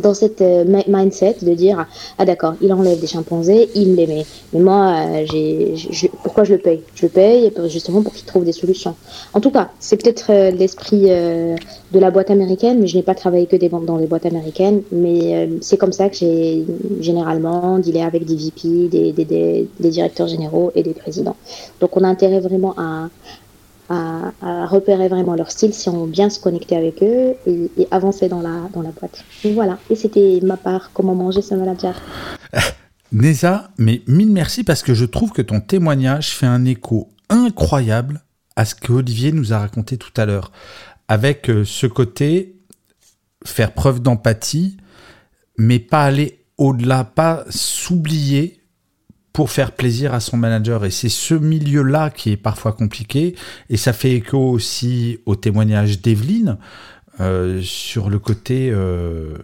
dans 0.02 0.14
cette 0.14 0.40
euh, 0.40 0.64
mindset 0.88 1.36
de 1.42 1.54
dire 1.54 1.86
ah 2.18 2.24
d'accord 2.24 2.54
il 2.60 2.72
enlève 2.72 3.00
des 3.00 3.06
chimpanzés 3.06 3.68
il 3.74 3.94
les 3.94 4.06
met. 4.06 4.26
Mais 4.52 4.60
moi 4.60 4.94
euh, 4.98 5.24
j'ai 5.26 6.10
pourquoi 6.22 6.44
je 6.44 6.54
le 6.54 6.58
paye? 6.58 6.80
Je 6.94 7.06
le 7.06 7.08
paye 7.10 7.52
justement 7.68 8.02
pour 8.02 8.12
qu'il 8.12 8.26
trouve 8.26 8.44
des 8.44 8.52
solutions. 8.52 8.94
En 9.34 9.40
tout 9.40 9.50
cas 9.50 9.70
c'est 9.80 9.96
peut-être 10.00 10.26
euh, 10.30 10.50
l'esprit 10.50 11.02
de 11.06 11.98
la 11.98 12.10
boîte 12.10 12.30
américaine 12.30 12.80
mais 12.80 12.86
je 12.86 12.96
n'ai 12.96 13.02
pas 13.02 13.14
travaillé 13.14 13.46
que 13.46 13.56
des, 13.56 13.68
dans 13.68 13.96
les 13.96 14.06
boîtes 14.06 14.26
américaines. 14.26 14.82
Mais 14.92 15.48
c'est 15.60 15.76
comme 15.76 15.92
ça 15.92 16.08
que 16.08 16.16
j'ai 16.16 16.64
généralement 17.00 17.78
dealé 17.78 18.00
avec 18.00 18.24
des 18.24 18.36
VP 18.36 18.88
des, 18.88 19.12
des, 19.12 19.68
des 19.78 19.90
directeurs 19.90 20.28
généraux 20.28 20.72
et 20.74 20.82
des 20.82 20.94
présidents. 20.94 21.36
Donc 21.80 21.96
on 21.96 22.02
a 22.04 22.08
intérêt 22.08 22.40
vraiment 22.40 22.74
à 22.76 23.08
à, 23.88 24.32
repérer 24.66 25.08
vraiment 25.08 25.34
leur 25.34 25.50
style 25.50 25.72
si 25.72 25.88
on 25.88 26.06
bien 26.06 26.30
se 26.30 26.40
connecter 26.40 26.76
avec 26.76 27.02
eux 27.02 27.34
et, 27.46 27.70
avancer 27.90 28.28
dans 28.28 28.40
la, 28.40 28.68
dans 28.72 28.82
la 28.82 28.90
boîte. 28.90 29.24
Voilà, 29.44 29.78
et 29.90 29.96
c'était 29.96 30.40
ma 30.42 30.56
part, 30.56 30.90
comment 30.92 31.14
manger 31.14 31.42
ce 31.42 31.54
manager. 31.54 31.94
Neza, 33.12 33.70
mais 33.78 34.02
mille 34.06 34.32
merci 34.32 34.64
parce 34.64 34.82
que 34.82 34.94
je 34.94 35.04
trouve 35.04 35.32
que 35.32 35.42
ton 35.42 35.60
témoignage 35.60 36.30
fait 36.30 36.46
un 36.46 36.64
écho 36.64 37.08
incroyable 37.28 38.22
à 38.56 38.64
ce 38.64 38.74
que 38.74 38.92
Olivier 38.92 39.32
nous 39.32 39.52
a 39.52 39.58
raconté 39.58 39.96
tout 39.96 40.12
à 40.16 40.26
l'heure. 40.26 40.50
Avec 41.08 41.48
euh, 41.48 41.64
ce 41.64 41.86
côté, 41.86 42.56
faire 43.44 43.72
preuve 43.72 44.00
d'empathie, 44.00 44.76
mais 45.56 45.78
pas 45.78 46.04
aller 46.04 46.44
au-delà, 46.58 47.04
pas 47.04 47.44
s'oublier 47.50 48.55
pour 49.36 49.50
faire 49.50 49.72
plaisir 49.72 50.14
à 50.14 50.20
son 50.20 50.38
manager. 50.38 50.86
Et 50.86 50.90
c'est 50.90 51.10
ce 51.10 51.34
milieu-là 51.34 52.08
qui 52.08 52.30
est 52.32 52.38
parfois 52.38 52.72
compliqué. 52.72 53.34
Et 53.68 53.76
ça 53.76 53.92
fait 53.92 54.12
écho 54.12 54.38
aussi 54.38 55.18
au 55.26 55.36
témoignage 55.36 56.00
d'Evelyne 56.00 56.56
euh, 57.20 57.60
sur 57.60 58.08
le 58.08 58.18
côté 58.18 58.70
euh, 58.72 59.36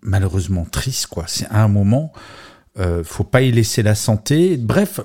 malheureusement 0.00 0.64
triste. 0.64 1.08
quoi. 1.08 1.24
C'est 1.26 1.44
à 1.50 1.62
un 1.62 1.68
moment, 1.68 2.14
euh, 2.78 3.04
faut 3.04 3.22
pas 3.22 3.42
y 3.42 3.52
laisser 3.52 3.82
la 3.82 3.94
santé. 3.94 4.56
Bref, 4.56 5.00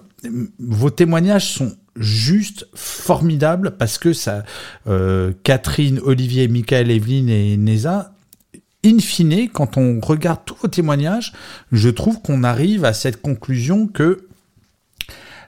vos 0.58 0.90
témoignages 0.90 1.52
sont 1.52 1.76
juste 1.98 2.66
formidable 2.76 3.76
parce 3.78 3.98
que 3.98 4.14
ça, 4.14 4.46
euh, 4.88 5.34
Catherine, 5.44 6.00
Olivier, 6.02 6.48
Michael, 6.48 6.92
Evelyne 6.92 7.28
et 7.28 7.58
Neza, 7.58 8.14
in 8.86 9.00
fine, 9.00 9.50
quand 9.50 9.78
on 9.78 10.00
regarde 10.00 10.42
tous 10.46 10.56
vos 10.62 10.68
témoignages, 10.68 11.34
je 11.72 11.90
trouve 11.90 12.22
qu'on 12.22 12.44
arrive 12.44 12.86
à 12.86 12.94
cette 12.94 13.22
conclusion 13.22 13.88
que 13.88 14.28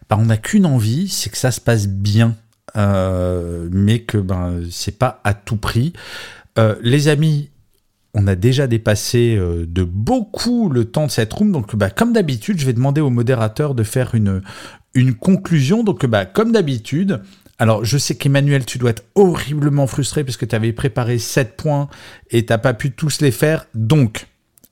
bah, 0.09 0.17
on 0.19 0.25
n'a 0.25 0.38
qu'une 0.38 0.65
envie, 0.65 1.07
c'est 1.07 1.30
que 1.30 1.38
ça 1.38 1.51
se 1.51 1.61
passe 1.61 1.88
bien, 1.88 2.36
euh, 2.75 3.69
mais 3.71 3.99
que 3.99 4.17
ben 4.17 4.61
c'est 4.71 4.97
pas 4.97 5.21
à 5.23 5.34
tout 5.34 5.57
prix. 5.57 5.93
Euh, 6.57 6.75
les 6.82 7.07
amis, 7.07 7.49
on 8.15 8.25
a 8.25 8.36
déjà 8.36 8.65
dépassé 8.65 9.36
euh, 9.38 9.65
de 9.67 9.84
beaucoup 9.84 10.69
le 10.69 10.86
temps 10.86 11.05
de 11.05 11.11
cette 11.11 11.32
room, 11.32 11.51
donc 11.51 11.75
bah, 11.75 11.91
comme 11.91 12.11
d'habitude, 12.11 12.59
je 12.59 12.65
vais 12.65 12.73
demander 12.73 13.01
au 13.01 13.11
modérateur 13.11 13.75
de 13.75 13.84
faire 13.84 14.15
une, 14.15 14.41
conclusion. 15.19 15.84
Donc 15.84 16.05
bah, 16.07 16.25
comme 16.25 16.51
d'habitude, 16.51 17.21
alors, 17.60 17.84
je 17.84 17.97
sais 17.97 18.16
qu'Emmanuel, 18.16 18.66
tu 18.66 18.78
dois 18.78 18.91
être 18.91 19.03
horriblement 19.16 19.86
frustré 19.86 20.24
parce 20.24 20.38
que 20.38 20.45
tu 20.45 20.55
avais 20.55 20.72
préparé 20.72 21.20
7 21.20 21.57
points 21.57 21.89
et 22.32 22.45
t'as 22.45 22.57
pas 22.57 22.74
pu 22.74 22.91
tous 22.91 23.20
les 23.20 23.32
faire. 23.32 23.66
Donc, 23.76 24.28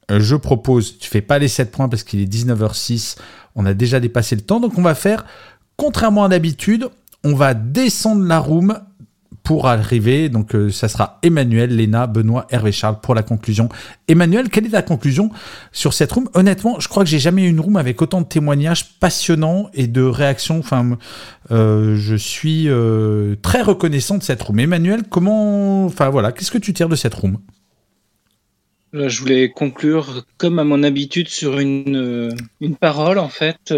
je 0.09 0.35
propose, 0.37 0.97
tu 0.97 1.09
fais 1.09 1.21
pas 1.21 1.37
les 1.37 1.49
7 1.49 1.69
points 1.69 1.89
parce 1.89 2.03
qu'il 2.03 2.21
est 2.21 2.33
19h06, 2.33 3.17
on 3.55 3.65
a 3.65 3.73
déjà 3.73 3.99
dépassé 3.99 4.35
le 4.35 4.41
temps. 4.41 4.61
Donc, 4.61 4.77
on 4.77 4.81
va 4.81 4.95
faire, 4.95 5.25
contrairement 5.75 6.23
à 6.23 6.29
d'habitude, 6.29 6.87
on 7.25 7.35
va 7.35 7.53
descendre 7.53 8.23
la 8.23 8.39
room 8.39 8.79
pour 9.47 9.67
arriver. 9.67 10.27
Donc, 10.27 10.53
euh, 10.55 10.69
ça 10.69 10.89
sera 10.89 11.19
Emmanuel, 11.23 11.73
Léna, 11.73 12.05
Benoît, 12.05 12.47
Hervé 12.49 12.73
Charles 12.73 12.99
pour 13.01 13.15
la 13.15 13.23
conclusion. 13.23 13.69
Emmanuel, 14.09 14.49
quelle 14.49 14.65
est 14.65 14.71
ta 14.71 14.81
conclusion 14.81 15.29
sur 15.71 15.93
cette 15.93 16.11
room? 16.11 16.27
Honnêtement, 16.33 16.81
je 16.81 16.89
crois 16.89 17.05
que 17.05 17.09
j'ai 17.09 17.17
jamais 17.17 17.45
eu 17.45 17.47
une 17.47 17.61
room 17.61 17.77
avec 17.77 18.01
autant 18.01 18.19
de 18.19 18.27
témoignages 18.27 18.99
passionnants 18.99 19.69
et 19.73 19.87
de 19.87 20.01
réactions. 20.01 20.59
Enfin, 20.59 20.97
euh, 21.51 21.95
je 21.95 22.15
suis 22.17 22.67
euh, 22.67 23.35
très 23.41 23.61
reconnaissant 23.61 24.17
de 24.17 24.23
cette 24.23 24.41
room. 24.41 24.59
Emmanuel, 24.59 25.03
comment, 25.09 25.85
enfin 25.85 26.09
voilà, 26.09 26.33
qu'est-ce 26.33 26.51
que 26.51 26.57
tu 26.57 26.73
tires 26.73 26.89
de 26.89 26.97
cette 26.97 27.13
room? 27.13 27.37
Je 28.91 29.21
voulais 29.21 29.49
conclure, 29.49 30.25
comme 30.37 30.59
à 30.59 30.65
mon 30.65 30.83
habitude, 30.83 31.29
sur 31.29 31.57
une, 31.57 32.35
une 32.59 32.75
parole, 32.75 33.17
en 33.17 33.29
fait. 33.29 33.73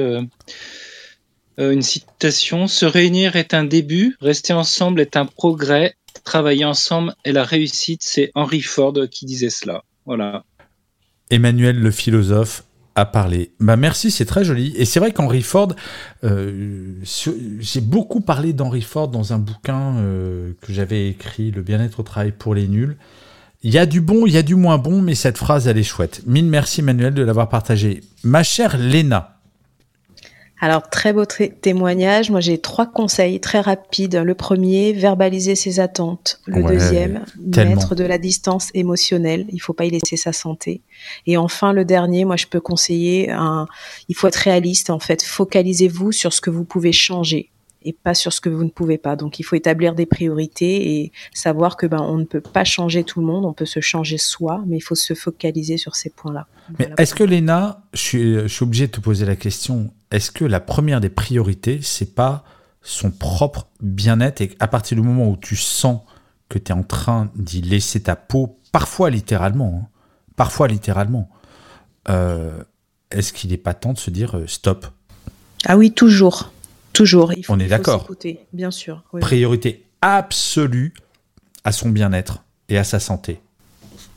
Euh, 1.60 1.72
une 1.72 1.82
citation, 1.82 2.68
Se 2.68 2.86
réunir 2.86 3.36
est 3.36 3.54
un 3.54 3.64
début, 3.64 4.16
rester 4.22 4.54
ensemble 4.54 5.02
est 5.02 5.18
un 5.18 5.26
progrès, 5.26 5.96
travailler 6.24 6.66
ensemble 6.66 7.16
est 7.26 7.32
la 7.32 7.44
réussite. 7.44 8.02
C'est 8.04 8.32
Henry 8.36 8.62
Ford 8.62 8.94
qui 9.12 9.26
disait 9.26 9.50
cela. 9.50 9.84
Voilà. 10.06 10.44
Emmanuel 11.30 11.78
le 11.80 11.92
philosophe 11.92 12.64
a 12.96 13.06
parlé. 13.06 13.52
Bah 13.60 13.76
merci, 13.76 14.12
c'est 14.12 14.26
très 14.26 14.44
joli. 14.44 14.74
Et 14.76 14.86
c'est 14.86 15.00
vrai 15.00 15.12
qu'Henry 15.12 15.42
Ford, 15.42 15.74
euh, 16.24 16.94
j'ai 17.60 17.82
beaucoup 17.82 18.22
parlé 18.22 18.54
d'Henry 18.54 18.82
Ford 18.82 19.08
dans 19.08 19.34
un 19.34 19.38
bouquin 19.38 19.98
euh, 19.98 20.54
que 20.62 20.74
j'avais 20.74 21.10
écrit, 21.10 21.52
Le 21.52 21.62
bien-être 21.62 22.00
au 22.00 22.04
travail 22.04 22.32
pour 22.32 22.56
les 22.56 22.68
nuls. 22.68 22.98
Il 23.62 23.74
y 23.74 23.78
a 23.78 23.86
du 23.86 24.00
bon, 24.00 24.26
il 24.26 24.34
y 24.34 24.38
a 24.38 24.44
du 24.44 24.56
moins 24.56 24.78
bon, 24.78 25.02
mais 25.02 25.16
cette 25.16 25.38
phrase, 25.38 25.68
elle 25.68 25.78
est 25.78 25.84
chouette. 25.84 26.22
Mille 26.26 26.46
merci 26.46 26.80
Emmanuel 26.80 27.14
de 27.14 27.24
l'avoir 27.24 27.50
partagé. 27.50 28.02
Ma 28.24 28.42
chère 28.42 28.78
Léna, 28.78 29.39
alors, 30.62 30.90
très 30.90 31.14
beau 31.14 31.24
témoignage. 31.26 32.32
Moi, 32.32 32.42
j'ai 32.42 32.58
trois 32.58 32.86
conseils 32.86 33.40
très 33.40 33.62
rapides. 33.62 34.16
Le 34.18 34.36
premier, 34.36 34.92
verbaliser 34.92 35.56
ses 35.56 35.80
attentes. 35.80 36.42
Le 36.48 36.64
deuxième, 36.64 37.24
mettre 37.56 37.96
de 37.96 38.04
la 38.04 38.18
distance 38.18 38.70
émotionnelle. 38.74 39.46
Il 39.52 39.60
faut 39.60 39.74
pas 39.74 39.86
y 39.86 39.90
laisser 39.90 40.18
sa 40.18 40.34
santé. 40.34 40.82
Et 41.26 41.38
enfin, 41.38 41.72
le 41.72 41.86
dernier, 41.86 42.26
moi, 42.26 42.36
je 42.36 42.48
peux 42.48 42.60
conseiller 42.60 43.32
un, 43.32 43.68
il 44.10 44.16
faut 44.16 44.28
être 44.28 44.36
réaliste, 44.36 44.90
en 44.90 45.00
fait. 45.00 45.24
Focalisez-vous 45.24 46.12
sur 46.12 46.34
ce 46.34 46.42
que 46.42 46.50
vous 46.50 46.66
pouvez 46.66 46.92
changer 46.92 47.50
et 47.84 47.94
pas 47.94 48.14
sur 48.14 48.34
ce 48.34 48.42
que 48.42 48.50
vous 48.50 48.64
ne 48.64 48.70
pouvez 48.70 48.98
pas. 48.98 49.16
Donc 49.16 49.40
il 49.40 49.44
faut 49.44 49.56
établir 49.56 49.96
des 49.96 50.06
priorités 50.06 50.98
et 50.98 51.12
savoir 51.34 51.78
que 51.78 51.88
ben 51.88 52.02
on 52.02 52.18
ne 52.18 52.26
peut 52.26 52.42
pas 52.42 52.64
changer 52.64 53.04
tout 53.04 53.20
le 53.20 53.26
monde, 53.26 53.46
on 53.46 53.54
peut 53.54 53.66
se 53.66 53.80
changer 53.80 54.18
soi, 54.18 54.64
mais 54.68 54.78
il 54.78 54.82
faut 54.82 54.96
se 54.96 55.14
focaliser 55.14 55.78
sur 55.78 55.96
ces 55.96 56.10
points-là. 56.10 56.48
Mais 56.78 56.90
est-ce 56.98 57.16
que 57.16 57.24
Léna, 57.24 57.82
je 57.94 58.00
suis, 58.00 58.34
je 58.34 58.48
suis 58.48 58.64
obligé 58.64 58.88
de 58.88 58.92
te 58.92 59.00
poser 59.00 59.26
la 59.26 59.36
question, 59.36 59.92
est-ce 60.12 60.32
que 60.32 60.46
la 60.46 60.60
première 60.60 61.02
des 61.02 61.10
priorités, 61.10 61.80
c'est 61.82 62.14
pas 62.16 62.44
son 62.82 63.12
propre 63.12 63.68
bien-être 63.82 64.42
et 64.42 64.56
à 64.60 64.68
partir 64.68 64.98
du 64.98 65.04
moment 65.04 65.30
où 65.30 65.38
tu 65.38 65.56
sens 65.56 66.02
que 66.48 66.58
tu 66.58 66.72
es 66.72 66.76
en 66.76 66.84
train 66.84 67.32
d'y 67.36 67.62
laisser 67.62 68.02
ta 68.02 68.16
peau, 68.16 68.60
parfois 68.72 69.10
littéralement, 69.10 69.82
hein, 69.84 69.88
parfois 70.36 70.68
littéralement, 70.68 71.30
euh, 72.10 72.64
est-ce 73.12 73.34
qu'il 73.34 73.52
n'est 73.52 73.58
pas 73.58 73.74
temps 73.74 73.94
de 73.94 73.98
se 73.98 74.10
dire 74.10 74.38
euh, 74.38 74.48
stop? 74.48 74.88
Ah 75.66 75.78
oui, 75.78 75.92
toujours. 75.92 76.52
Toujours. 77.00 77.32
Il 77.32 77.46
faut, 77.46 77.54
On 77.54 77.60
est 77.60 77.68
d'accord. 77.68 78.10
Bien 78.52 78.72
sûr. 78.72 79.04
Priorité 79.22 79.86
absolue 80.02 80.94
à 81.64 81.72
son 81.72 81.88
bien-être 81.88 82.44
et 82.68 82.78
à 82.78 82.84
sa 82.84 83.00
santé. 83.00 83.40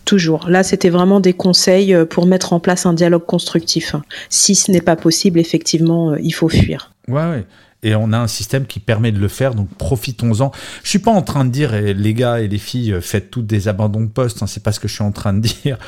Toujours. 0.05 0.49
Là, 0.49 0.65
c'était 0.65 0.91
vraiment 0.91 1.21
des 1.21 1.33
conseils 1.33 1.95
euh, 1.95 2.05
pour 2.05 2.27
mettre 2.27 2.53
en 2.53 2.59
place 2.59 2.85
un 2.85 2.93
dialogue 2.93 3.25
constructif. 3.25 3.95
Si 4.31 4.57
ce 4.57 4.73
n'est 4.73 4.81
pas 4.81 4.97
possible, 4.97 5.39
effectivement, 5.39 6.11
euh, 6.11 6.19
il 6.21 6.33
faut 6.33 6.49
fuir. 6.49 6.93
Ouais, 7.07 7.23
ouais. 7.23 7.47
Et 7.85 7.95
on 7.95 8.13
a 8.13 8.19
un 8.19 8.27
système 8.27 8.67
qui 8.67 8.81
permet 8.81 9.13
de 9.13 9.21
le 9.21 9.29
faire, 9.29 9.55
donc 9.55 9.69
profitons-en. 9.79 10.51
Je 10.83 10.89
suis 10.89 10.99
pas 10.99 11.13
en 11.13 11.23
train 11.23 11.45
de 11.45 11.51
dire, 11.51 11.75
eh, 11.75 11.95
les 11.95 12.15
gars 12.15 12.41
et 12.41 12.49
les 12.49 12.59
filles, 12.59 12.95
euh, 12.95 13.01
faites 13.01 13.31
toutes 13.31 13.47
des 13.47 13.69
abandons 13.69 14.01
de 14.01 14.11
poste, 14.11 14.43
hein, 14.43 14.49
c'est 14.49 14.63
pas 14.65 14.73
ce 14.73 14.81
que 14.81 14.89
je 14.89 14.95
suis 14.95 15.05
en 15.05 15.13
train 15.13 15.35
de 15.35 15.41
dire. 15.63 15.79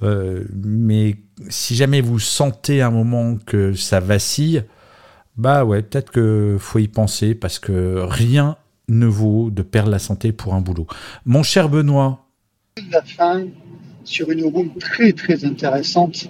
mais 0.00 1.16
si 1.48 1.74
jamais 1.74 2.00
vous 2.00 2.20
sentez 2.20 2.80
un 2.80 2.92
moment 2.92 3.38
que 3.44 3.72
ça 3.72 3.98
vacille, 3.98 4.62
bah 5.36 5.64
ouais, 5.64 5.82
peut-être 5.82 6.12
que 6.12 6.56
faut 6.60 6.78
y 6.78 6.88
penser 6.88 7.34
parce 7.34 7.58
que 7.58 7.98
rien 8.00 8.56
ne 8.88 9.06
vaut 9.06 9.50
de 9.50 9.62
perdre 9.62 9.90
la 9.90 9.98
santé 9.98 10.32
pour 10.32 10.54
un 10.54 10.60
boulot. 10.60 10.86
Mon 11.24 11.42
cher 11.42 11.68
Benoît. 11.68 12.26
La 12.90 13.02
fin 13.02 13.46
sur 14.04 14.30
une 14.30 14.44
room 14.44 14.70
très 14.78 15.12
très 15.12 15.44
intéressante 15.44 16.28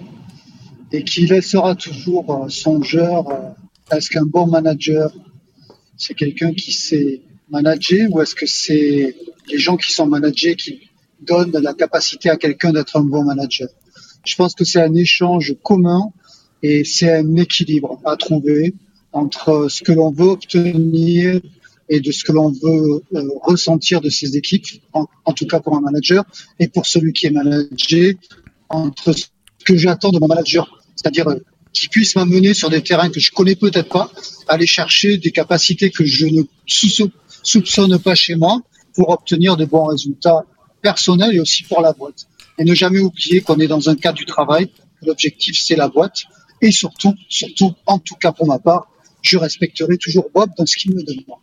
et 0.91 1.03
qui 1.03 1.27
laissera 1.27 1.75
toujours 1.75 2.33
euh, 2.33 2.49
songeur. 2.49 3.29
Euh, 3.29 3.95
est-ce 3.95 4.09
qu'un 4.09 4.25
bon 4.25 4.47
manager, 4.47 5.13
c'est 5.97 6.13
quelqu'un 6.13 6.53
qui 6.53 6.71
sait 6.71 7.21
manager 7.49 8.07
ou 8.11 8.21
est-ce 8.21 8.33
que 8.33 8.45
c'est 8.47 9.15
les 9.51 9.57
gens 9.59 9.77
qui 9.77 9.91
sont 9.91 10.07
managés 10.07 10.55
qui 10.55 10.89
donnent 11.21 11.51
la 11.51 11.73
capacité 11.73 12.29
à 12.29 12.37
quelqu'un 12.37 12.71
d'être 12.71 12.97
un 12.97 13.03
bon 13.03 13.23
manager? 13.23 13.67
Je 14.25 14.35
pense 14.35 14.55
que 14.55 14.63
c'est 14.63 14.81
un 14.81 14.95
échange 14.95 15.55
commun 15.61 16.11
et 16.63 16.83
c'est 16.83 17.13
un 17.13 17.35
équilibre 17.35 17.99
à 18.05 18.15
trouver 18.15 18.73
entre 19.15 19.67
ce 19.69 19.81
que 19.81 19.93
l'on 19.93 20.11
veut 20.11 20.31
obtenir 20.31 21.39
et 21.87 22.01
de 22.01 22.11
ce 22.11 22.25
que 22.25 22.33
l'on 22.33 22.51
veut 22.51 23.01
euh, 23.15 23.29
ressentir 23.43 24.01
de 24.01 24.09
ses 24.09 24.35
équipes, 24.35 24.65
en, 24.91 25.33
tout 25.33 25.47
cas 25.47 25.61
pour 25.61 25.75
un 25.77 25.79
manager, 25.79 26.25
et 26.59 26.67
pour 26.67 26.85
celui 26.85 27.13
qui 27.13 27.27
est 27.27 27.31
managé, 27.31 28.17
entre 28.67 29.13
ce 29.13 29.27
que 29.63 29.77
j'attends 29.77 30.11
de 30.11 30.19
mon 30.19 30.27
manager, 30.27 30.81
c'est-à-dire 30.97 31.29
euh, 31.29 31.37
qu'il 31.71 31.87
puisse 31.89 32.15
m'amener 32.17 32.53
sur 32.53 32.69
des 32.69 32.81
terrains 32.81 33.09
que 33.09 33.21
je 33.21 33.31
connais 33.31 33.55
peut-être 33.55 33.87
pas, 33.87 34.11
aller 34.49 34.67
chercher 34.67 35.17
des 35.17 35.31
capacités 35.31 35.91
que 35.91 36.03
je 36.03 36.25
ne 36.25 36.43
soupçonne 37.43 37.97
pas 37.99 38.15
chez 38.15 38.35
moi 38.35 38.59
pour 38.93 39.11
obtenir 39.11 39.55
de 39.55 39.63
bons 39.63 39.85
résultats 39.85 40.43
personnels 40.81 41.35
et 41.35 41.39
aussi 41.39 41.63
pour 41.63 41.81
la 41.81 41.93
boîte. 41.93 42.27
Et 42.57 42.65
ne 42.65 42.73
jamais 42.73 42.99
oublier 42.99 43.39
qu'on 43.39 43.59
est 43.59 43.67
dans 43.67 43.89
un 43.89 43.95
cadre 43.95 44.17
du 44.17 44.25
travail, 44.25 44.69
l'objectif 45.03 45.57
c'est 45.57 45.77
la 45.77 45.87
boîte, 45.87 46.23
et 46.61 46.71
surtout, 46.71 47.13
surtout, 47.29 47.73
en 47.85 47.99
tout 47.99 48.15
cas 48.15 48.33
pour 48.33 48.47
ma 48.47 48.59
part, 48.59 48.89
je 49.25 49.37
respecterai 49.37 49.97
toujours 49.97 50.29
Bob 50.33 50.51
dans 50.57 50.65
ce 50.65 50.77
qu'il 50.77 50.95
me 50.95 51.03
demande. 51.03 51.39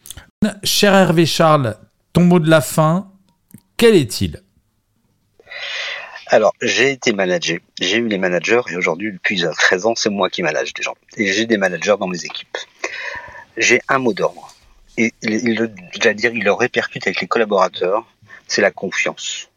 Cher 0.63 0.95
Hervé 0.95 1.27
Charles, 1.27 1.77
ton 2.13 2.23
mot 2.23 2.39
de 2.39 2.49
la 2.49 2.61
fin, 2.61 3.11
quel 3.77 3.97
est-il? 3.97 4.43
Alors, 6.29 6.55
j'ai 6.63 6.93
été 6.93 7.13
manager, 7.13 7.59
j'ai 7.81 7.99
eu 7.99 8.09
les 8.09 8.19
managers 8.19 8.63
et 8.71 8.77
aujourd'hui, 8.77 9.13
depuis 9.13 9.43
13 9.43 9.87
ans, 9.87 9.95
c'est 9.95 10.11
moi 10.11 10.31
qui 10.31 10.43
manage 10.43 10.73
des 10.73 10.83
gens. 10.83 10.95
Et 11.17 11.33
j'ai 11.33 11.47
des 11.47 11.59
managers 11.59 11.97
dans 11.99 12.07
mes 12.07 12.25
équipes. 12.25 12.57
J'ai 13.57 13.83
un 13.89 13.99
mot 13.99 14.15
d'ordre. 14.15 14.55
Et 14.97 15.13
il, 15.23 15.73
dire, 16.15 16.33
il 16.35 16.45
le 16.45 16.53
répercute 16.53 17.07
avec 17.07 17.21
les 17.21 17.27
collaborateurs, 17.27 18.07
c'est 18.47 18.63
la 18.63 18.71
confiance. 18.71 19.51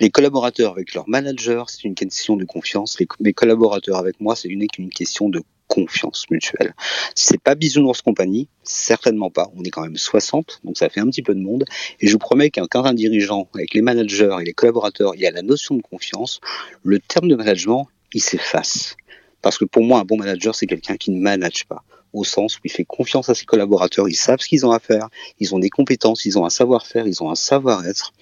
Les 0.00 0.10
collaborateurs 0.10 0.72
avec 0.72 0.94
leurs 0.94 1.08
managers, 1.08 1.64
c'est 1.68 1.84
une 1.84 1.94
question 1.94 2.36
de 2.36 2.44
confiance. 2.44 2.98
Les, 2.98 3.06
mes 3.20 3.32
collaborateurs 3.32 3.96
avec 3.96 4.20
moi, 4.20 4.36
c'est 4.36 4.48
uniquement 4.48 4.84
une 4.84 4.90
question 4.90 5.28
de 5.28 5.42
confiance 5.70 6.26
mutuelle. 6.30 6.74
C'est 7.14 7.40
pas 7.40 7.54
Bisounours 7.54 8.02
Compagnie, 8.02 8.48
certainement 8.64 9.30
pas. 9.30 9.50
On 9.56 9.62
est 9.62 9.70
quand 9.70 9.82
même 9.82 9.96
60, 9.96 10.60
donc 10.64 10.76
ça 10.76 10.88
fait 10.90 11.00
un 11.00 11.06
petit 11.06 11.22
peu 11.22 11.34
de 11.34 11.40
monde. 11.40 11.64
Et 12.00 12.08
je 12.08 12.12
vous 12.12 12.18
promets 12.18 12.50
qu'un 12.50 12.66
un 12.72 12.92
dirigeant, 12.92 13.48
avec 13.54 13.72
les 13.72 13.80
managers 13.80 14.36
et 14.40 14.44
les 14.44 14.52
collaborateurs, 14.52 15.14
il 15.14 15.20
y 15.20 15.26
a 15.26 15.30
la 15.30 15.42
notion 15.42 15.76
de 15.76 15.82
confiance, 15.82 16.40
le 16.82 16.98
terme 16.98 17.28
de 17.28 17.36
management, 17.36 17.88
il 18.12 18.20
s'efface. 18.20 18.96
Parce 19.42 19.58
que 19.58 19.64
pour 19.64 19.84
moi, 19.84 20.00
un 20.00 20.04
bon 20.04 20.18
manager, 20.18 20.54
c'est 20.54 20.66
quelqu'un 20.66 20.96
qui 20.96 21.12
ne 21.12 21.20
manage 21.20 21.66
pas 21.66 21.84
au 22.12 22.24
sens 22.24 22.56
où 22.56 22.60
il 22.64 22.70
fait 22.70 22.84
confiance 22.84 23.28
à 23.28 23.34
ses 23.34 23.44
collaborateurs, 23.44 24.08
ils 24.08 24.14
savent 24.14 24.40
ce 24.40 24.48
qu'ils 24.48 24.66
ont 24.66 24.72
à 24.72 24.78
faire, 24.78 25.08
ils 25.38 25.54
ont 25.54 25.58
des 25.58 25.70
compétences, 25.70 26.24
ils 26.24 26.38
ont 26.38 26.44
un 26.44 26.50
savoir-faire, 26.50 27.06
ils 27.06 27.22
ont 27.22 27.30
un 27.30 27.34
savoir-être, 27.34 28.12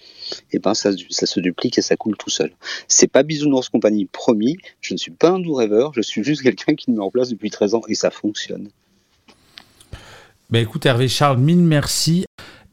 et 0.52 0.58
ben 0.58 0.74
ça, 0.74 0.90
se 0.92 1.40
duplique 1.40 1.78
et 1.78 1.82
ça 1.82 1.96
coule 1.96 2.16
tout 2.16 2.30
seul. 2.30 2.52
C'est 2.86 3.06
pas 3.08 3.22
Bisounours 3.22 3.68
Compagnie 3.68 4.06
promis, 4.06 4.56
je 4.80 4.94
ne 4.94 4.98
suis 4.98 5.10
pas 5.10 5.30
un 5.30 5.40
doux 5.40 5.54
rêveur, 5.54 5.92
je 5.94 6.02
suis 6.02 6.22
juste 6.22 6.42
quelqu'un 6.42 6.74
qui 6.74 6.90
le 6.90 6.96
met 6.96 7.02
en 7.02 7.10
place 7.10 7.30
depuis 7.30 7.50
13 7.50 7.74
ans 7.74 7.82
et 7.88 7.94
ça 7.94 8.10
fonctionne. 8.10 8.68
Ben 10.50 10.62
écoute 10.62 10.86
Hervé 10.86 11.08
Charles, 11.08 11.38
mille 11.38 11.58
merci. 11.58 12.24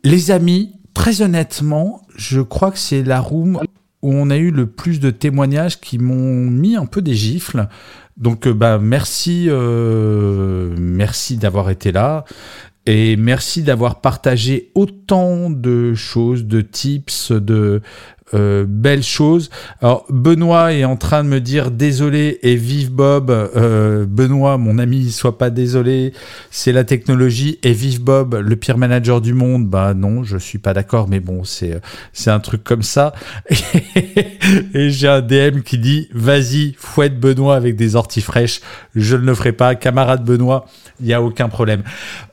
Les 0.04 0.32
amis, 0.32 0.74
très 0.94 1.22
honnêtement, 1.22 2.02
je 2.16 2.42
crois 2.42 2.72
que 2.72 2.78
c'est 2.78 3.04
la 3.04 3.20
room 3.20 3.60
on 4.14 4.30
a 4.30 4.38
eu 4.38 4.52
le 4.52 4.68
plus 4.68 5.00
de 5.00 5.10
témoignages 5.12 5.80
qui 5.80 5.98
m'ont 5.98 6.50
mis 6.50 6.76
un 6.76 6.86
peu 6.86 7.02
des 7.02 7.16
gifles. 7.16 7.68
Donc 8.18 8.48
bah 8.48 8.80
merci, 8.80 9.48
euh, 9.50 10.74
merci 10.78 11.38
d'avoir 11.38 11.70
été 11.70 11.92
là. 11.92 12.26
Et 12.88 13.16
merci 13.16 13.64
d'avoir 13.64 14.00
partagé 14.00 14.72
autant 14.76 15.50
de 15.50 15.96
choses, 15.96 16.46
de 16.46 16.62
tips, 16.62 17.32
de, 17.32 17.82
euh, 18.34 18.66
belle 18.68 19.04
chose. 19.04 19.52
Alors 19.82 20.06
Benoît 20.10 20.74
est 20.74 20.84
en 20.84 20.96
train 20.96 21.24
de 21.24 21.30
me 21.30 21.40
dire 21.40 21.70
désolé 21.70 22.40
et 22.42 22.56
vive 22.56 22.92
Bob. 22.92 23.30
Euh, 23.30 24.06
Benoît, 24.08 24.58
mon 24.58 24.80
ami, 24.80 25.12
sois 25.12 25.38
pas 25.38 25.52
désolé. 25.52 26.12
C'est 26.50 26.72
la 26.72 26.84
technologie 26.84 27.60
et 27.62 27.72
vive 27.72 28.02
Bob, 28.02 28.34
le 28.34 28.56
pire 28.56 28.80
manager 28.80 29.22
du 29.22 29.34
monde. 29.34 29.68
Bah 29.68 29.94
non, 29.94 30.24
je 30.24 30.38
suis 30.38 30.58
pas 30.58 30.74
d'accord, 30.74 31.08
mais 31.08 31.20
bon, 31.20 31.44
c'est 31.44 31.80
c'est 32.14 32.32
un 32.32 32.40
truc 32.40 32.64
comme 32.64 32.84
ça. 32.84 33.14
et 34.74 34.90
j'ai 34.90 35.08
un 35.08 35.22
DM 35.22 35.60
qui 35.64 35.78
dit 35.78 36.10
vas-y 36.14 36.76
fouette 36.80 37.20
Benoît 37.20 37.56
avec 37.56 37.76
des 37.76 37.96
orties 37.96 38.22
fraîches. 38.22 38.62
Je 38.96 39.16
ne 39.16 39.22
le 39.22 39.36
ferai 39.36 39.52
pas, 39.52 39.76
camarade 39.76 40.24
Benoît. 40.26 40.66
Il 41.00 41.08
y 41.08 41.14
a 41.14 41.22
aucun 41.22 41.50
problème. 41.50 41.84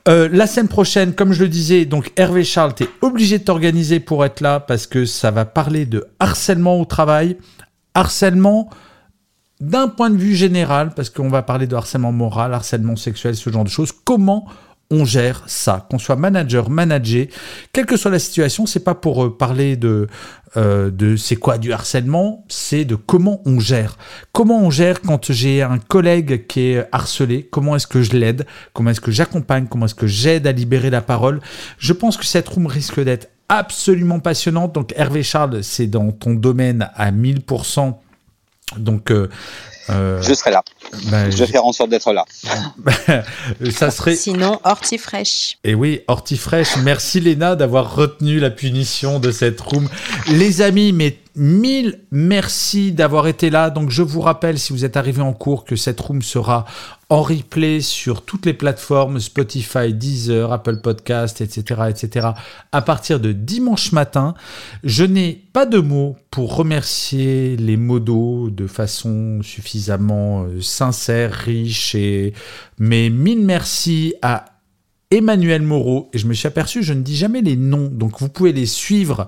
Euh, 0.07 0.29
la 0.31 0.47
semaine 0.47 0.69
prochaine, 0.69 1.13
comme 1.13 1.33
je 1.33 1.43
le 1.43 1.49
disais, 1.49 1.85
donc 1.85 2.11
Hervé 2.15 2.43
Charles, 2.43 2.73
tu 2.75 2.83
es 2.83 2.87
obligé 3.01 3.39
de 3.39 3.43
t'organiser 3.43 3.99
pour 3.99 4.25
être 4.25 4.41
là 4.41 4.59
parce 4.59 4.87
que 4.87 5.05
ça 5.05 5.31
va 5.31 5.45
parler 5.45 5.82
de 5.85 6.05
harcèlement 6.19 6.79
au 6.79 6.85
travail. 6.85 7.37
Harcèlement 7.93 8.69
d'un 9.59 9.87
point 9.87 10.09
de 10.09 10.17
vue 10.17 10.35
général, 10.35 10.93
parce 10.93 11.09
qu'on 11.09 11.29
va 11.29 11.41
parler 11.41 11.67
de 11.67 11.75
harcèlement 11.75 12.11
moral, 12.11 12.53
harcèlement 12.53 12.95
sexuel, 12.95 13.35
ce 13.35 13.49
genre 13.49 13.63
de 13.63 13.69
choses. 13.69 13.91
Comment 14.03 14.45
on 14.91 15.05
gère 15.05 15.43
ça, 15.47 15.87
qu'on 15.89 15.97
soit 15.97 16.15
manager, 16.15 16.69
manager, 16.69 17.25
quelle 17.71 17.85
que 17.85 17.97
soit 17.97 18.11
la 18.11 18.19
situation, 18.19 18.65
c'est 18.65 18.83
pas 18.83 18.93
pour 18.93 19.23
euh, 19.23 19.35
parler 19.35 19.75
de 19.75 20.07
euh, 20.55 20.91
de 20.91 21.15
c'est 21.15 21.35
quoi 21.35 21.57
du 21.57 21.73
harcèlement, 21.73 22.45
c'est 22.47 22.85
de 22.85 22.93
comment 22.93 23.41
on 23.45 23.59
gère. 23.59 23.97
Comment 24.33 24.61
on 24.61 24.69
gère 24.69 25.01
quand 25.01 25.31
j'ai 25.31 25.63
un 25.63 25.79
collègue 25.79 26.45
qui 26.45 26.73
est 26.73 26.87
harcelé, 26.91 27.47
comment 27.51 27.75
est-ce 27.75 27.87
que 27.87 28.03
je 28.03 28.11
l'aide, 28.11 28.45
comment 28.73 28.91
est-ce 28.91 29.01
que 29.01 29.11
j'accompagne, 29.11 29.65
comment 29.67 29.85
est-ce 29.85 29.95
que 29.95 30.05
j'aide 30.05 30.45
à 30.45 30.51
libérer 30.51 30.91
la 30.91 31.01
parole. 31.01 31.41
Je 31.79 31.93
pense 31.93 32.17
que 32.17 32.25
cette 32.25 32.47
room 32.47 32.67
risque 32.67 32.99
d'être 32.99 33.29
absolument 33.49 34.19
passionnante. 34.19 34.73
Donc 34.73 34.93
Hervé 34.95 35.23
Charles, 35.23 35.63
c'est 35.63 35.87
dans 35.87 36.11
ton 36.11 36.33
domaine 36.33 36.89
à 36.95 37.11
1000%. 37.11 37.93
Donc 38.77 39.11
euh, 39.11 39.29
euh, 39.89 40.21
je 40.21 40.33
serai 40.33 40.51
là. 40.51 40.63
Ben, 41.11 41.29
je 41.29 41.37
vais 41.37 41.47
faire 41.47 41.65
en 41.65 41.73
sorte 41.73 41.89
d'être 41.89 42.13
là. 42.13 42.25
ça 43.71 43.91
serait. 43.91 44.15
Sinon, 44.15 44.59
Hortifresh. 44.63 45.57
Et 45.63 45.75
oui, 45.75 46.01
Hortifresh. 46.07 46.77
Merci 46.77 47.19
Léna 47.19 47.55
d'avoir 47.55 47.95
retenu 47.95 48.39
la 48.39 48.49
punition 48.49 49.19
de 49.19 49.31
cette 49.31 49.59
room. 49.59 49.89
Les 50.27 50.61
amis, 50.61 50.93
mais 50.93 51.17
mille 51.35 51.99
merci 52.11 52.91
d'avoir 52.91 53.27
été 53.27 53.49
là. 53.49 53.69
Donc, 53.69 53.89
je 53.89 54.03
vous 54.03 54.21
rappelle, 54.21 54.57
si 54.57 54.71
vous 54.71 54.85
êtes 54.85 54.95
arrivé 54.95 55.21
en 55.21 55.33
cours, 55.33 55.65
que 55.65 55.75
cette 55.75 55.99
room 55.99 56.21
sera 56.21 56.65
en 57.13 57.21
replay 57.21 57.79
sur 57.79 58.25
toutes 58.25 58.47
les 58.47 58.55
plateformes 58.55 59.19
Spotify, 59.19 59.93
Deezer, 59.93 60.51
Apple 60.51 60.77
Podcast, 60.77 61.41
etc., 61.41 61.81
etc. 61.87 62.29
à 62.71 62.81
partir 62.81 63.19
de 63.19 63.31
dimanche 63.31 63.91
matin. 63.91 64.33
Je 64.83 65.03
n'ai 65.03 65.43
pas 65.53 65.67
de 65.67 65.77
mots 65.77 66.15
pour 66.31 66.55
remercier 66.55 67.55
les 67.55 67.77
modos 67.77 68.49
de 68.49 68.65
façon 68.65 69.43
suffisamment 69.43 70.45
euh, 70.45 70.59
sincère, 70.59 71.33
riche 71.33 71.93
et 71.93 72.33
mais 72.79 73.11
mille 73.11 73.45
merci 73.45 74.15
à 74.23 74.45
Emmanuel 75.11 75.61
Moreau 75.61 76.09
et 76.13 76.17
je 76.17 76.25
me 76.25 76.33
suis 76.33 76.47
aperçu 76.47 76.81
je 76.81 76.93
ne 76.93 77.03
dis 77.03 77.15
jamais 77.15 77.41
les 77.41 77.55
noms 77.55 77.89
donc 77.93 78.19
vous 78.21 78.29
pouvez 78.29 78.53
les 78.53 78.65
suivre 78.65 79.27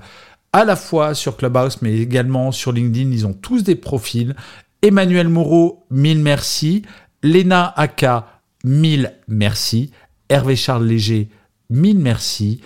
à 0.54 0.66
la 0.66 0.76
fois 0.76 1.14
sur 1.14 1.38
Clubhouse 1.38 1.78
mais 1.84 1.96
également 2.00 2.52
sur 2.52 2.72
LinkedIn 2.72 3.12
ils 3.12 3.28
ont 3.28 3.34
tous 3.34 3.62
des 3.64 3.76
profils 3.76 4.36
Emmanuel 4.82 5.30
Moreau 5.30 5.86
mille 5.92 6.20
merci 6.20 6.82
Léna 7.26 7.74
Aka, 7.76 8.28
mille 8.64 9.14
merci. 9.28 9.92
Hervé 10.30 10.56
Charles 10.56 10.86
Léger, 10.86 11.30
mille 11.72 11.98
merci. 11.98 12.62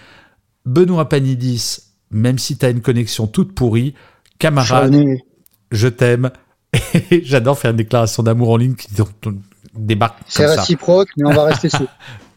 Benoît 0.65 1.07
Panidis, 1.07 1.77
même 2.11 2.37
si 2.37 2.57
tu 2.57 2.65
as 2.65 2.69
une 2.69 2.81
connexion 2.81 3.25
toute 3.25 3.55
pourrie, 3.55 3.95
camarade, 4.37 4.93
je 5.71 5.87
t'aime. 5.87 6.31
J'adore 7.23 7.57
faire 7.57 7.71
une 7.71 7.77
déclaration 7.77 8.21
d'amour 8.21 8.49
en 8.49 8.57
ligne 8.57 8.75
qui 8.75 8.89
débarque. 9.73 10.19
C'est 10.27 10.45
réciproque, 10.45 11.09
mais 11.17 11.25
on 11.25 11.33
va 11.33 11.45
rester 11.45 11.69
sous. 11.77 11.87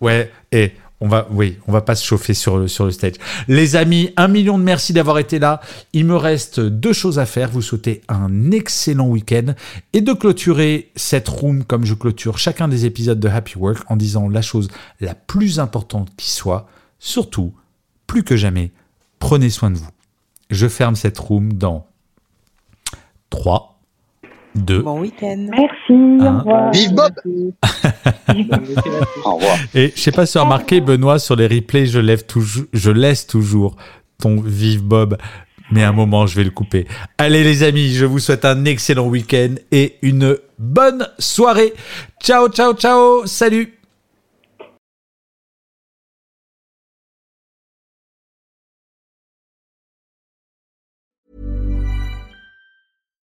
ouais, 0.01 0.31
et 0.53 0.73
on 1.03 1.09
va, 1.09 1.27
oui, 1.33 1.59
on 1.67 1.73
va 1.73 1.81
pas 1.81 1.97
se 1.97 2.05
chauffer 2.05 2.33
sur 2.33 2.59
le, 2.59 2.69
sur 2.69 2.85
le 2.85 2.93
stage. 2.93 3.15
Les 3.49 3.75
amis, 3.75 4.11
un 4.17 4.29
million 4.29 4.57
de 4.57 4.63
merci 4.63 4.93
d'avoir 4.93 5.19
été 5.19 5.41
là. 5.41 5.61
Il 5.93 6.07
me 6.07 6.15
reste 6.15 6.61
deux 6.61 6.93
choses 6.93 7.19
à 7.19 7.27
faire. 7.27 7.51
Vous 7.51 7.61
souhaitez 7.61 8.03
un 8.09 8.53
excellent 8.53 9.09
week-end 9.09 9.55
et 9.93 10.01
de 10.01 10.13
clôturer 10.13 10.93
cette 10.95 11.29
room 11.29 11.65
comme 11.65 11.85
je 11.85 11.95
clôture 11.95 12.39
chacun 12.39 12.69
des 12.69 12.87
épisodes 12.87 13.19
de 13.19 13.27
Happy 13.27 13.59
Work 13.59 13.83
en 13.89 13.97
disant 13.97 14.29
la 14.29 14.43
chose 14.43 14.69
la 15.01 15.17
plus 15.17 15.59
importante 15.59 16.09
qui 16.17 16.31
soit. 16.31 16.69
Surtout, 17.01 17.53
plus 18.07 18.23
que 18.23 18.37
jamais, 18.37 18.71
prenez 19.19 19.51
soin 19.51 19.73
de 19.73 19.79
vous. 19.79 19.91
Je 20.51 20.69
ferme 20.69 20.95
cette 20.95 21.19
room 21.19 21.53
dans 21.53 21.89
3, 23.31 23.72
deux. 24.55 24.83
Bon 24.83 25.01
week-end. 25.01 25.49
Merci. 25.51 25.93
Au 26.21 26.39
revoir. 26.39 26.71
Vive 26.73 26.95
Bob 26.95 27.13
Au 29.25 29.35
revoir. 29.37 29.57
Et 29.75 29.93
je 29.95 30.01
sais 30.01 30.13
pas 30.13 30.27
si 30.27 30.33
tu 30.33 30.39
as 30.39 30.43
remarqué, 30.43 30.81
Benoît, 30.81 31.19
sur 31.19 31.37
les 31.37 31.47
replays, 31.47 31.87
je, 31.87 31.99
lève 31.99 32.25
toujours, 32.27 32.65
je 32.73 32.91
laisse 32.91 33.27
toujours 33.27 33.77
ton 34.19 34.41
Vive 34.41 34.83
Bob. 34.83 35.17
Mais 35.71 35.85
à 35.85 35.89
un 35.89 35.93
moment, 35.93 36.27
je 36.27 36.37
vais 36.37 36.45
le 36.45 36.51
couper. 36.51 36.87
Allez 37.17 37.43
les 37.45 37.63
amis, 37.63 37.95
je 37.95 38.05
vous 38.05 38.19
souhaite 38.19 38.45
un 38.45 38.67
excellent 38.67 39.07
week-end 39.07 39.55
et 39.71 39.97
une 40.03 40.37
bonne 40.59 41.09
soirée. 41.19 41.73
Ciao, 42.23 42.49
ciao, 42.49 42.75
ciao. 42.75 43.27
Salut. 43.27 43.82